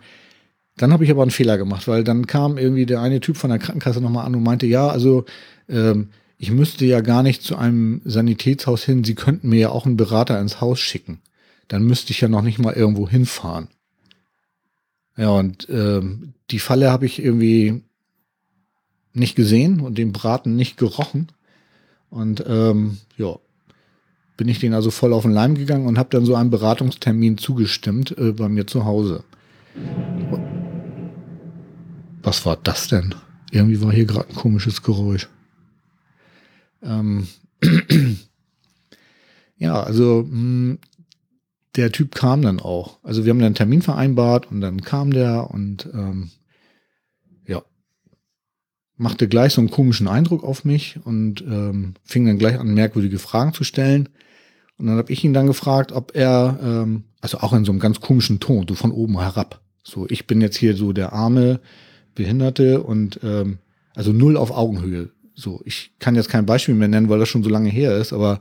dann 0.77 0.91
habe 0.91 1.03
ich 1.03 1.11
aber 1.11 1.21
einen 1.21 1.31
Fehler 1.31 1.57
gemacht, 1.57 1.87
weil 1.87 2.03
dann 2.03 2.25
kam 2.25 2.57
irgendwie 2.57 2.85
der 2.85 3.01
eine 3.01 3.19
Typ 3.19 3.37
von 3.37 3.51
der 3.51 3.59
Krankenkasse 3.59 4.01
nochmal 4.01 4.25
an 4.25 4.35
und 4.35 4.43
meinte, 4.43 4.65
ja, 4.65 4.87
also 4.87 5.25
ähm, 5.69 6.09
ich 6.37 6.51
müsste 6.51 6.85
ja 6.85 7.01
gar 7.01 7.23
nicht 7.23 7.43
zu 7.43 7.55
einem 7.55 8.01
Sanitätshaus 8.05 8.83
hin, 8.83 9.03
Sie 9.03 9.15
könnten 9.15 9.49
mir 9.49 9.59
ja 9.59 9.69
auch 9.69 9.85
einen 9.85 9.97
Berater 9.97 10.39
ins 10.41 10.61
Haus 10.61 10.79
schicken. 10.79 11.21
Dann 11.67 11.83
müsste 11.83 12.11
ich 12.11 12.21
ja 12.21 12.27
noch 12.27 12.41
nicht 12.41 12.59
mal 12.59 12.73
irgendwo 12.73 13.07
hinfahren. 13.07 13.67
Ja, 15.15 15.29
und 15.29 15.67
ähm, 15.69 16.33
die 16.49 16.59
Falle 16.59 16.91
habe 16.91 17.05
ich 17.05 17.23
irgendwie 17.23 17.83
nicht 19.13 19.35
gesehen 19.35 19.79
und 19.79 19.97
den 19.97 20.11
Braten 20.11 20.55
nicht 20.55 20.77
gerochen. 20.77 21.27
Und 22.09 22.43
ähm, 22.47 22.97
ja, 23.15 23.37
bin 24.37 24.47
ich 24.47 24.59
den 24.59 24.73
also 24.73 24.91
voll 24.91 25.13
auf 25.13 25.23
den 25.23 25.31
Leim 25.31 25.55
gegangen 25.55 25.87
und 25.87 25.97
habe 25.97 26.09
dann 26.09 26.25
so 26.25 26.35
einen 26.35 26.49
Beratungstermin 26.49 27.37
zugestimmt 27.37 28.17
äh, 28.17 28.31
bei 28.31 28.49
mir 28.49 28.67
zu 28.67 28.85
Hause. 28.85 29.23
Was 32.21 32.45
war 32.45 32.57
das 32.57 32.87
denn? 32.87 33.15
Irgendwie 33.51 33.81
war 33.81 33.91
hier 33.91 34.05
gerade 34.05 34.29
ein 34.29 34.35
komisches 34.35 34.81
Geräusch. 34.81 35.27
Ähm, 36.81 37.27
ja, 39.57 39.81
also 39.81 40.25
mh, 40.27 40.31
hm, 40.31 40.79
der 41.75 41.91
Typ 41.91 42.15
kam 42.15 42.41
dann 42.41 42.59
auch. 42.59 42.99
Also 43.03 43.25
wir 43.25 43.31
haben 43.31 43.39
dann 43.39 43.47
einen 43.47 43.55
Termin 43.55 43.81
vereinbart 43.81 44.51
und 44.51 44.61
dann 44.61 44.81
kam 44.81 45.11
der 45.11 45.49
und 45.51 45.89
ähm, 45.93 46.31
machte 48.97 49.27
gleich 49.27 49.53
so 49.53 49.61
einen 49.61 49.71
komischen 49.71 50.07
Eindruck 50.07 50.43
auf 50.43 50.65
mich 50.65 50.99
und 51.03 51.41
ähm, 51.41 51.95
fing 52.03 52.25
dann 52.25 52.37
gleich 52.37 52.59
an, 52.59 52.73
merkwürdige 52.73 53.19
Fragen 53.19 53.53
zu 53.53 53.63
stellen. 53.63 54.09
Und 54.77 54.87
dann 54.87 54.97
habe 54.97 55.11
ich 55.11 55.23
ihn 55.23 55.33
dann 55.33 55.47
gefragt, 55.47 55.91
ob 55.91 56.15
er, 56.15 56.59
ähm, 56.61 57.03
also 57.21 57.39
auch 57.39 57.53
in 57.53 57.65
so 57.65 57.71
einem 57.71 57.79
ganz 57.79 57.99
komischen 57.99 58.39
Ton, 58.39 58.65
so 58.67 58.75
von 58.75 58.91
oben 58.91 59.19
herab. 59.19 59.61
So, 59.83 60.07
ich 60.09 60.27
bin 60.27 60.41
jetzt 60.41 60.57
hier 60.57 60.75
so 60.75 60.93
der 60.93 61.13
arme 61.13 61.59
Behinderte 62.15 62.81
und 62.81 63.19
ähm, 63.23 63.59
also 63.95 64.13
null 64.13 64.37
auf 64.37 64.51
Augenhöhe. 64.51 65.09
So, 65.35 65.61
ich 65.65 65.91
kann 65.99 66.15
jetzt 66.15 66.29
kein 66.29 66.45
Beispiel 66.45 66.75
mehr 66.75 66.87
nennen, 66.87 67.09
weil 67.09 67.19
das 67.19 67.29
schon 67.29 67.43
so 67.43 67.49
lange 67.49 67.69
her 67.69 67.97
ist, 67.97 68.13
aber 68.13 68.39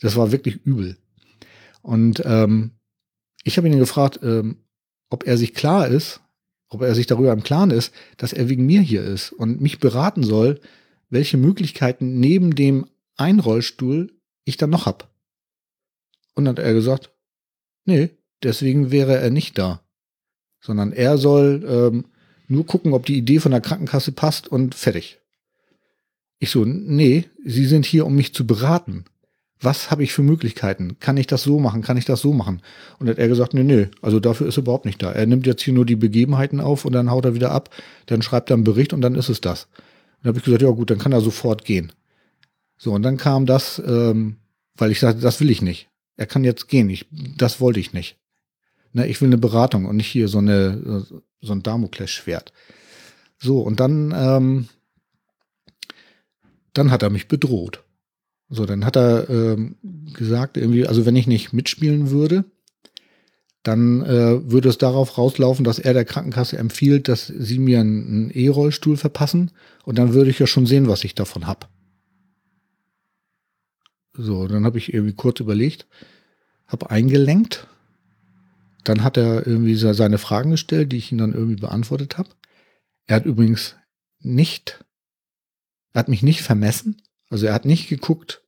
das 0.00 0.16
war 0.16 0.32
wirklich 0.32 0.64
übel. 0.64 0.96
Und 1.82 2.22
ähm, 2.24 2.72
ich 3.44 3.56
habe 3.56 3.68
ihn 3.68 3.78
gefragt, 3.78 4.20
ähm, 4.22 4.56
ob 5.10 5.26
er 5.26 5.36
sich 5.36 5.54
klar 5.54 5.88
ist, 5.88 6.21
ob 6.72 6.82
er 6.82 6.94
sich 6.94 7.06
darüber 7.06 7.32
im 7.32 7.42
Klaren 7.42 7.70
ist, 7.70 7.92
dass 8.16 8.32
er 8.32 8.48
wegen 8.48 8.66
mir 8.66 8.80
hier 8.80 9.04
ist 9.04 9.32
und 9.32 9.60
mich 9.60 9.78
beraten 9.78 10.22
soll, 10.22 10.60
welche 11.10 11.36
Möglichkeiten 11.36 12.18
neben 12.18 12.54
dem 12.54 12.86
Einrollstuhl 13.16 14.12
ich 14.44 14.56
dann 14.56 14.70
noch 14.70 14.86
hab. 14.86 15.12
Und 16.34 16.46
dann 16.46 16.56
hat 16.56 16.64
er 16.64 16.72
gesagt, 16.72 17.10
nee, 17.84 18.10
deswegen 18.42 18.90
wäre 18.90 19.18
er 19.18 19.30
nicht 19.30 19.58
da, 19.58 19.82
sondern 20.60 20.92
er 20.92 21.18
soll 21.18 21.64
ähm, 21.68 22.04
nur 22.48 22.66
gucken, 22.66 22.94
ob 22.94 23.04
die 23.06 23.18
Idee 23.18 23.40
von 23.40 23.52
der 23.52 23.60
Krankenkasse 23.60 24.12
passt 24.12 24.48
und 24.48 24.74
fertig. 24.74 25.18
Ich 26.38 26.50
so, 26.50 26.64
nee, 26.64 27.24
Sie 27.44 27.66
sind 27.66 27.86
hier, 27.86 28.06
um 28.06 28.16
mich 28.16 28.34
zu 28.34 28.46
beraten. 28.46 29.04
Was 29.62 29.90
habe 29.90 30.02
ich 30.02 30.12
für 30.12 30.22
Möglichkeiten? 30.22 30.98
Kann 30.98 31.16
ich 31.16 31.26
das 31.26 31.44
so 31.44 31.58
machen? 31.58 31.82
Kann 31.82 31.96
ich 31.96 32.04
das 32.04 32.20
so 32.20 32.32
machen? 32.32 32.60
Und 32.98 33.08
hat 33.08 33.18
er 33.18 33.28
gesagt, 33.28 33.54
nee, 33.54 33.62
nee, 33.62 33.88
also 34.02 34.18
dafür 34.18 34.48
ist 34.48 34.58
er 34.58 34.62
überhaupt 34.62 34.84
nicht 34.84 35.02
da. 35.02 35.12
Er 35.12 35.26
nimmt 35.26 35.46
jetzt 35.46 35.62
hier 35.62 35.72
nur 35.72 35.86
die 35.86 35.96
Begebenheiten 35.96 36.60
auf 36.60 36.84
und 36.84 36.92
dann 36.92 37.10
haut 37.10 37.24
er 37.24 37.34
wieder 37.34 37.52
ab, 37.52 37.70
dann 38.06 38.22
schreibt 38.22 38.50
er 38.50 38.54
einen 38.54 38.64
Bericht 38.64 38.92
und 38.92 39.00
dann 39.00 39.14
ist 39.14 39.28
es 39.28 39.40
das. 39.40 39.68
Dann 40.22 40.30
habe 40.30 40.38
ich 40.38 40.44
gesagt, 40.44 40.62
ja 40.62 40.70
gut, 40.70 40.90
dann 40.90 40.98
kann 40.98 41.12
er 41.12 41.20
sofort 41.20 41.64
gehen. 41.64 41.92
So, 42.76 42.92
und 42.92 43.02
dann 43.02 43.16
kam 43.16 43.46
das, 43.46 43.80
ähm, 43.86 44.36
weil 44.76 44.90
ich 44.90 44.98
sagte, 44.98 45.22
das 45.22 45.40
will 45.40 45.50
ich 45.50 45.62
nicht. 45.62 45.88
Er 46.16 46.26
kann 46.26 46.44
jetzt 46.44 46.68
gehen. 46.68 46.90
Ich, 46.90 47.06
das 47.36 47.60
wollte 47.60 47.80
ich 47.80 47.92
nicht. 47.92 48.16
Ne, 48.92 49.06
ich 49.06 49.20
will 49.20 49.28
eine 49.28 49.38
Beratung 49.38 49.86
und 49.86 49.96
nicht 49.96 50.08
hier 50.08 50.28
so 50.28 50.38
eine 50.38 51.06
so 51.40 51.52
ein 51.52 51.62
Damoklesschwert. 51.62 52.52
So, 53.38 53.60
und 53.60 53.80
dann 53.80 54.12
ähm, 54.16 54.68
dann 56.72 56.90
hat 56.90 57.02
er 57.02 57.10
mich 57.10 57.28
bedroht. 57.28 57.82
So, 58.54 58.66
dann 58.66 58.84
hat 58.84 58.96
er 58.96 59.30
ähm, 59.30 59.76
gesagt, 60.12 60.58
irgendwie, 60.58 60.86
also 60.86 61.06
wenn 61.06 61.16
ich 61.16 61.26
nicht 61.26 61.54
mitspielen 61.54 62.10
würde, 62.10 62.44
dann 63.62 64.02
äh, 64.02 64.50
würde 64.50 64.68
es 64.68 64.76
darauf 64.76 65.16
rauslaufen, 65.16 65.64
dass 65.64 65.78
er 65.78 65.94
der 65.94 66.04
Krankenkasse 66.04 66.58
empfiehlt, 66.58 67.08
dass 67.08 67.28
sie 67.28 67.58
mir 67.58 67.80
einen 67.80 68.30
E-Rollstuhl 68.30 68.98
verpassen 68.98 69.52
und 69.84 69.96
dann 69.96 70.12
würde 70.12 70.30
ich 70.30 70.38
ja 70.38 70.46
schon 70.46 70.66
sehen, 70.66 70.86
was 70.86 71.02
ich 71.04 71.14
davon 71.14 71.46
hab. 71.46 71.70
So, 74.12 74.46
dann 74.46 74.66
habe 74.66 74.76
ich 74.76 74.92
irgendwie 74.92 75.14
kurz 75.14 75.40
überlegt, 75.40 75.86
habe 76.66 76.90
eingelenkt, 76.90 77.68
dann 78.84 79.02
hat 79.02 79.16
er 79.16 79.46
irgendwie 79.46 79.76
seine 79.76 80.18
Fragen 80.18 80.50
gestellt, 80.50 80.92
die 80.92 80.98
ich 80.98 81.10
ihm 81.10 81.18
dann 81.18 81.32
irgendwie 81.32 81.56
beantwortet 81.56 82.18
habe. 82.18 82.28
Er 83.06 83.16
hat 83.16 83.24
übrigens 83.24 83.76
nicht 84.18 84.84
er 85.92 86.00
hat 86.00 86.08
mich 86.08 86.22
nicht 86.22 86.42
vermessen. 86.42 87.02
Also 87.32 87.46
er 87.46 87.54
hat 87.54 87.64
nicht 87.64 87.88
geguckt, 87.88 88.42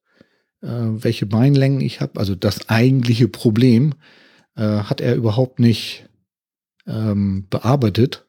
äh, 0.62 0.68
welche 0.68 1.26
Beinlängen 1.26 1.80
ich 1.80 2.00
habe. 2.00 2.20
Also 2.20 2.34
das 2.34 2.68
eigentliche 2.68 3.28
Problem 3.28 3.94
äh, 4.56 4.62
hat 4.62 5.00
er 5.00 5.14
überhaupt 5.14 5.58
nicht 5.58 6.06
ähm, 6.86 7.46
bearbeitet. 7.48 8.26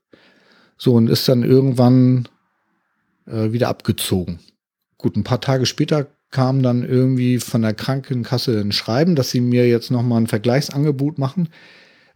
So 0.78 0.94
und 0.94 1.10
ist 1.10 1.28
dann 1.28 1.44
irgendwann 1.44 2.28
äh, 3.28 3.52
wieder 3.52 3.68
abgezogen. 3.68 4.40
Gut, 4.98 5.18
ein 5.18 5.24
paar 5.24 5.42
Tage 5.42 5.66
später 5.66 6.08
kam 6.32 6.64
dann 6.64 6.84
irgendwie 6.84 7.40
von 7.40 7.62
der 7.62 7.74
Krankenkasse 7.74 8.60
ein 8.60 8.72
Schreiben, 8.72 9.16
dass 9.16 9.32
sie 9.32 9.42
mir 9.42 9.68
jetzt 9.68 9.92
nochmal 9.92 10.22
ein 10.22 10.28
Vergleichsangebot 10.28 11.18
machen, 11.18 11.50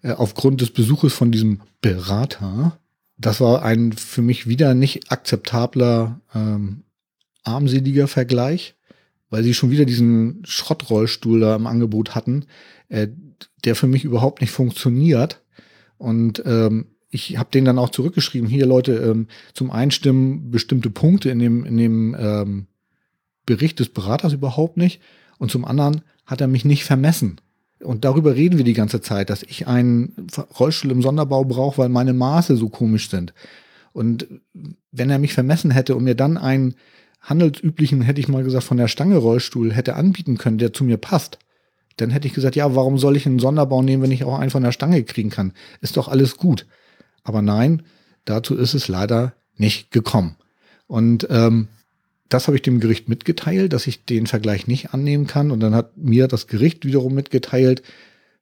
äh, 0.02 0.12
aufgrund 0.12 0.62
des 0.62 0.72
Besuches 0.72 1.14
von 1.14 1.32
diesem 1.32 1.62
Berater. 1.82 2.80
Das 3.18 3.42
war 3.42 3.64
ein 3.64 3.92
für 3.92 4.22
mich 4.22 4.48
wieder 4.48 4.74
nicht 4.74 5.12
akzeptabler 5.12 6.22
ähm, 6.34 6.84
armseliger 7.44 8.08
Vergleich, 8.08 8.76
weil 9.30 9.44
sie 9.44 9.54
schon 9.54 9.72
wieder 9.72 9.86
diesen 9.86 10.42
Schrottrollstuhl 10.46 11.40
da 11.40 11.56
im 11.56 11.68
Angebot 11.68 12.16
hatten, 12.16 12.46
äh, 12.90 13.08
der 13.66 13.76
für 13.76 13.88
mich 13.88 14.04
überhaupt 14.04 14.42
nicht 14.42 14.52
funktioniert. 14.52 15.44
Und 15.98 16.44
ähm, 16.46 16.88
ich 17.12 17.38
habe 17.38 17.50
den 17.52 17.66
dann 17.66 17.80
auch 17.80 17.90
zurückgeschrieben, 17.90 18.50
hier 18.50 18.66
Leute, 18.66 18.94
ähm, 18.94 19.28
zum 19.54 19.72
Einstimmen 19.72 20.52
bestimmte 20.52 20.90
Punkte 20.90 21.30
in 21.30 21.40
dem, 21.40 21.66
in 21.66 21.78
dem 21.78 22.16
ähm, 22.20 22.68
Bericht 23.46 23.80
des 23.80 23.90
Beraters 23.90 24.34
überhaupt 24.34 24.78
nicht. 24.78 25.02
Und 25.38 25.52
zum 25.52 25.66
anderen 25.66 26.02
hat 26.26 26.42
er 26.42 26.48
mich 26.48 26.66
nicht 26.66 26.84
vermessen. 26.84 27.42
Und 27.82 28.04
darüber 28.04 28.36
reden 28.36 28.58
wir 28.58 28.66
die 28.66 28.74
ganze 28.74 29.02
Zeit, 29.02 29.30
dass 29.30 29.44
ich 29.44 29.68
einen 29.68 30.28
Rollstuhl 30.60 30.92
im 30.92 31.02
Sonderbau 31.02 31.46
brauche, 31.46 31.78
weil 31.78 31.90
meine 31.90 32.14
Maße 32.14 32.58
so 32.58 32.70
komisch 32.70 33.10
sind. 33.10 33.34
Und 33.94 34.28
wenn 34.92 35.10
er 35.10 35.18
mich 35.18 35.34
vermessen 35.34 35.72
hätte 35.72 35.96
und 35.96 36.04
mir 36.04 36.16
dann 36.16 36.38
einen 36.38 36.76
handelsüblichen, 37.22 38.02
hätte 38.02 38.22
ich 38.22 38.28
mal 38.28 38.44
gesagt, 38.44 38.64
von 38.64 38.78
der 38.78 38.88
Stange 38.88 39.18
Rollstuhl 39.18 39.74
hätte 39.74 39.96
anbieten 39.96 40.38
können, 40.38 40.58
der 40.58 40.74
zu 40.74 40.84
mir 40.84 40.98
passt, 40.98 41.40
dann 41.98 42.10
hätte 42.10 42.28
ich 42.28 42.34
gesagt, 42.34 42.56
ja, 42.56 42.76
warum 42.76 42.98
soll 42.98 43.18
ich 43.18 43.26
einen 43.26 43.40
Sonderbau 43.40 43.82
nehmen, 43.82 44.04
wenn 44.04 44.12
ich 44.12 44.24
auch 44.24 44.40
einen 44.40 44.52
von 44.52 44.64
der 44.64 44.72
Stange 44.72 45.04
kriegen 45.04 45.30
kann? 45.30 45.54
Ist 45.82 45.98
doch 45.98 46.08
alles 46.08 46.38
gut. 46.38 46.66
Aber 47.24 47.42
nein, 47.42 47.84
dazu 48.26 48.56
ist 48.56 48.74
es 48.74 48.88
leider 48.88 49.34
nicht 49.58 49.92
gekommen. 49.92 50.36
Und 50.88 51.28
ähm, 51.30 51.68
das 52.30 52.48
habe 52.48 52.56
ich 52.56 52.62
dem 52.62 52.80
Gericht 52.80 53.10
mitgeteilt, 53.10 53.74
dass 53.74 53.88
ich 53.88 54.06
den 54.06 54.28
Vergleich 54.28 54.68
nicht 54.68 54.94
annehmen 54.94 55.28
kann. 55.28 55.52
Und 55.52 55.60
dann 55.60 55.76
hat 55.76 55.98
mir 55.98 56.28
das 56.28 56.48
Gericht 56.48 56.86
wiederum 56.86 57.14
mitgeteilt, 57.14 57.84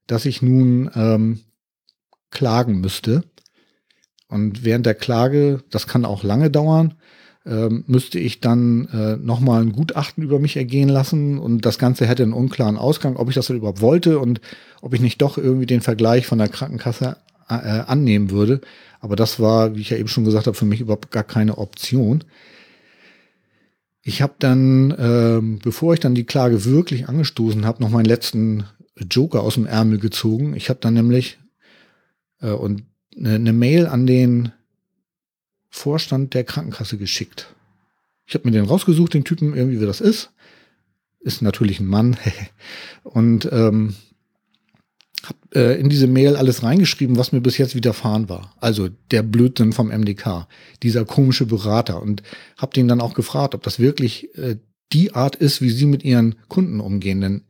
dass 0.06 0.26
ich 0.26 0.42
nun 0.42 0.92
ähm, 0.96 1.40
klagen 2.30 2.80
müsste. 2.80 3.24
Und 4.28 4.64
während 4.64 4.86
der 4.86 4.96
Klage, 4.96 5.64
das 5.70 5.88
kann 5.88 6.06
auch 6.06 6.24
lange 6.24 6.52
dauern, 6.52 6.96
ähm, 7.48 7.84
müsste 7.88 8.20
ich 8.20 8.42
dann 8.42 8.88
äh, 8.92 9.18
nochmal 9.18 9.62
ein 9.62 9.72
Gutachten 9.72 10.24
über 10.24 10.40
mich 10.40 10.58
ergehen 10.58 10.90
lassen 10.90 11.40
und 11.40 11.66
das 11.66 11.80
Ganze 11.80 12.06
hätte 12.06 12.24
einen 12.24 12.34
unklaren 12.34 12.78
Ausgang, 12.78 13.16
ob 13.16 13.30
ich 13.30 13.36
das 13.36 13.50
überhaupt 13.50 13.82
wollte 13.82 14.20
und 14.20 14.42
ob 14.82 14.94
ich 14.94 15.02
nicht 15.02 15.22
doch 15.22 15.38
irgendwie 15.38 15.66
den 15.66 15.82
Vergleich 15.82 16.28
von 16.28 16.38
der 16.38 16.50
Krankenkasse 16.50 17.18
äh, 17.50 17.54
annehmen 17.54 18.32
würde. 18.32 18.62
Aber 19.00 19.16
das 19.16 19.40
war, 19.40 19.76
wie 19.76 19.82
ich 19.82 19.92
ja 19.92 19.98
eben 19.98 20.10
schon 20.10 20.26
gesagt 20.26 20.48
habe, 20.48 20.58
für 20.58 20.66
mich 20.66 20.82
überhaupt 20.82 21.12
gar 21.12 21.24
keine 21.24 21.58
Option. 21.58 22.24
Ich 24.02 24.22
habe 24.22 24.34
dann, 24.40 24.96
ähm, 24.98 25.60
bevor 25.64 25.94
ich 25.94 26.00
dann 26.00 26.16
die 26.16 26.26
Klage 26.26 26.66
wirklich 26.66 27.08
angestoßen 27.08 27.66
habe, 27.66 27.82
noch 27.82 27.90
meinen 27.90 28.06
letzten 28.06 28.66
Joker 29.10 29.42
aus 29.42 29.56
dem 29.56 29.66
Ärmel 29.66 30.00
gezogen. 30.00 30.56
Ich 30.56 30.70
habe 30.70 30.80
dann 30.82 30.94
nämlich 30.94 31.38
äh, 32.42 32.52
und 32.52 32.84
eine, 33.18 33.36
eine 33.36 33.54
Mail 33.54 33.88
an 33.88 34.08
den 34.08 34.52
Vorstand 35.78 36.34
der 36.34 36.44
Krankenkasse 36.44 36.98
geschickt. 36.98 37.54
Ich 38.26 38.34
habe 38.34 38.46
mir 38.46 38.52
den 38.52 38.66
rausgesucht, 38.66 39.14
den 39.14 39.24
Typen, 39.24 39.56
irgendwie 39.56 39.80
wie 39.80 39.86
das 39.86 40.02
ist. 40.02 40.32
Ist 41.20 41.42
natürlich 41.42 41.80
ein 41.80 41.88
Mann. 41.88 42.18
und 43.04 43.48
ähm, 43.52 43.96
habe 45.24 45.40
äh, 45.56 45.80
in 45.80 45.90
diese 45.90 46.08
Mail 46.08 46.36
alles 46.36 46.64
reingeschrieben, 46.64 47.18
was 47.18 47.32
mir 47.32 47.42
bis 47.42 47.58
jetzt 47.58 47.76
widerfahren 47.76 48.30
war. 48.30 48.54
Also 48.60 48.90
der 49.12 49.24
Blödsinn 49.24 49.74
vom 49.74 49.88
MDK, 49.88 50.48
dieser 50.84 51.06
komische 51.06 51.46
Berater. 51.46 52.02
Und 52.02 52.24
habe 52.58 52.74
den 52.74 52.88
dann 52.88 53.02
auch 53.02 53.14
gefragt, 53.14 53.56
ob 53.56 53.64
das 53.64 53.80
wirklich 53.80 54.36
äh, 54.38 54.58
die 54.92 55.14
Art 55.14 55.36
ist, 55.36 55.62
wie 55.62 55.70
sie 55.70 55.86
mit 55.86 56.04
ihren 56.04 56.36
Kunden 56.48 56.80
umgehen. 56.80 57.22
Denn 57.22 57.44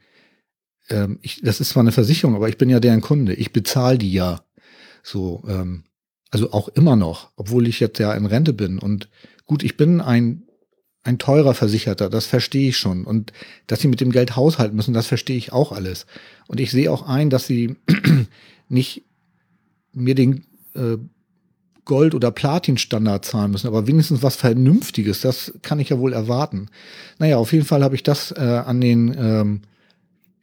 ähm, 0.90 1.20
ich, 1.22 1.42
das 1.42 1.60
ist 1.60 1.70
zwar 1.70 1.82
eine 1.82 1.92
Versicherung, 1.92 2.36
aber 2.36 2.50
ich 2.50 2.58
bin 2.58 2.70
ja 2.70 2.80
deren 2.80 3.02
Kunde. 3.02 3.34
Ich 3.34 3.52
bezahle 3.52 3.98
die 3.98 4.12
ja. 4.12 4.42
So, 5.04 5.44
ähm, 5.48 5.84
also 6.32 6.52
auch 6.52 6.68
immer 6.70 6.96
noch, 6.96 7.30
obwohl 7.36 7.68
ich 7.68 7.80
jetzt 7.80 8.00
ja 8.00 8.14
in 8.14 8.26
Rente 8.26 8.54
bin. 8.54 8.80
Und 8.80 9.10
gut, 9.46 9.64
ich 9.64 9.78
bin 9.78 10.02
ein, 10.02 10.44
ein 11.04 11.18
teurer 11.18 11.54
Versicherter, 11.54 12.10
das 12.10 12.26
verstehe 12.26 12.70
ich 12.70 12.78
schon. 12.78 13.06
Und 13.06 13.32
dass 13.68 13.80
sie 13.80 13.88
mit 13.88 14.02
dem 14.02 14.12
Geld 14.12 14.36
haushalten 14.36 14.76
müssen, 14.76 14.94
das 14.94 15.08
verstehe 15.08 15.38
ich 15.38 15.54
auch 15.54 15.72
alles. 15.72 16.06
Und 16.48 16.60
ich 16.60 16.72
sehe 16.72 16.92
auch 16.92 17.08
ein, 17.08 17.30
dass 17.30 17.48
sie 17.48 17.76
nicht 18.70 19.04
mir 19.94 20.16
den 20.16 20.46
äh, 20.76 20.98
Gold- 21.86 22.14
oder 22.14 22.32
Platin-Standard 22.32 23.24
zahlen 23.24 23.52
müssen, 23.52 23.68
aber 23.68 23.88
wenigstens 23.88 24.22
was 24.22 24.36
Vernünftiges, 24.36 25.22
das 25.22 25.54
kann 25.62 25.80
ich 25.80 25.90
ja 25.90 25.98
wohl 25.98 26.12
erwarten. 26.12 26.68
Naja, 27.18 27.38
auf 27.38 27.54
jeden 27.54 27.66
Fall 27.66 27.84
habe 27.84 27.96
ich 27.96 28.04
das 28.04 28.32
äh, 28.32 28.42
an 28.42 28.82
den 28.82 29.16
ähm, 29.18 29.62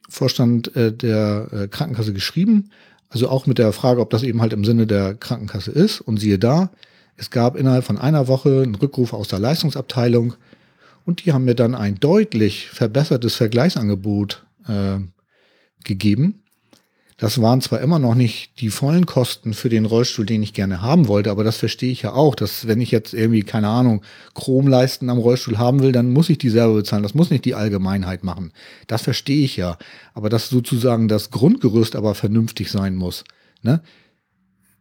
Vorstand 0.09 0.75
äh, 0.75 0.91
der 0.91 1.47
äh, 1.51 1.67
Krankenkasse 1.67 2.13
geschrieben 2.13 2.71
also 3.09 3.29
auch 3.29 3.45
mit 3.45 3.57
der 3.57 3.71
Frage, 3.71 4.01
ob 4.01 4.09
das 4.09 4.23
eben 4.23 4.41
halt 4.41 4.53
im 4.53 4.65
Sinne 4.65 4.87
der 4.87 5.15
Krankenkasse 5.15 5.71
ist. 5.71 6.01
Und 6.01 6.17
siehe 6.17 6.39
da, 6.39 6.71
es 7.15 7.29
gab 7.29 7.55
innerhalb 7.55 7.85
von 7.85 7.97
einer 7.97 8.27
Woche 8.27 8.61
einen 8.63 8.75
Rückruf 8.75 9.13
aus 9.13 9.27
der 9.27 9.39
Leistungsabteilung 9.39 10.33
und 11.05 11.25
die 11.25 11.33
haben 11.33 11.45
mir 11.45 11.55
dann 11.55 11.75
ein 11.75 11.95
deutlich 11.99 12.67
verbessertes 12.67 13.35
Vergleichsangebot 13.35 14.45
äh, 14.67 14.99
gegeben. 15.83 16.43
Das 17.17 17.41
waren 17.41 17.61
zwar 17.61 17.79
immer 17.79 17.97
noch 17.97 18.13
nicht 18.13 18.59
die 18.59 18.69
vollen 18.69 19.05
Kosten 19.05 19.53
für 19.53 19.69
den 19.69 19.85
Rollstuhl, 19.85 20.25
den 20.25 20.43
ich 20.43 20.53
gerne 20.53 20.81
haben 20.81 21.07
wollte, 21.07 21.31
aber 21.31 21.45
das 21.45 21.55
verstehe 21.55 21.91
ich 21.91 22.01
ja 22.01 22.11
auch, 22.11 22.35
dass 22.35 22.67
wenn 22.67 22.81
ich 22.81 22.91
jetzt 22.91 23.13
irgendwie, 23.13 23.43
keine 23.43 23.69
Ahnung, 23.69 24.01
Chromleisten 24.33 25.09
am 25.09 25.19
Rollstuhl 25.19 25.57
haben 25.57 25.81
will, 25.81 25.93
dann 25.93 26.11
muss 26.11 26.29
ich 26.29 26.37
die 26.37 26.49
selber 26.49 26.73
bezahlen. 26.73 27.03
Das 27.03 27.13
muss 27.13 27.29
nicht 27.29 27.45
die 27.45 27.55
Allgemeinheit 27.55 28.25
machen. 28.25 28.51
Das 28.87 29.01
verstehe 29.01 29.45
ich 29.45 29.55
ja. 29.55 29.77
Aber 30.13 30.29
dass 30.29 30.49
sozusagen 30.49 31.07
das 31.07 31.31
Grundgerüst 31.31 31.95
aber 31.95 32.15
vernünftig 32.15 32.69
sein 32.69 32.95
muss, 32.95 33.23
ne? 33.61 33.81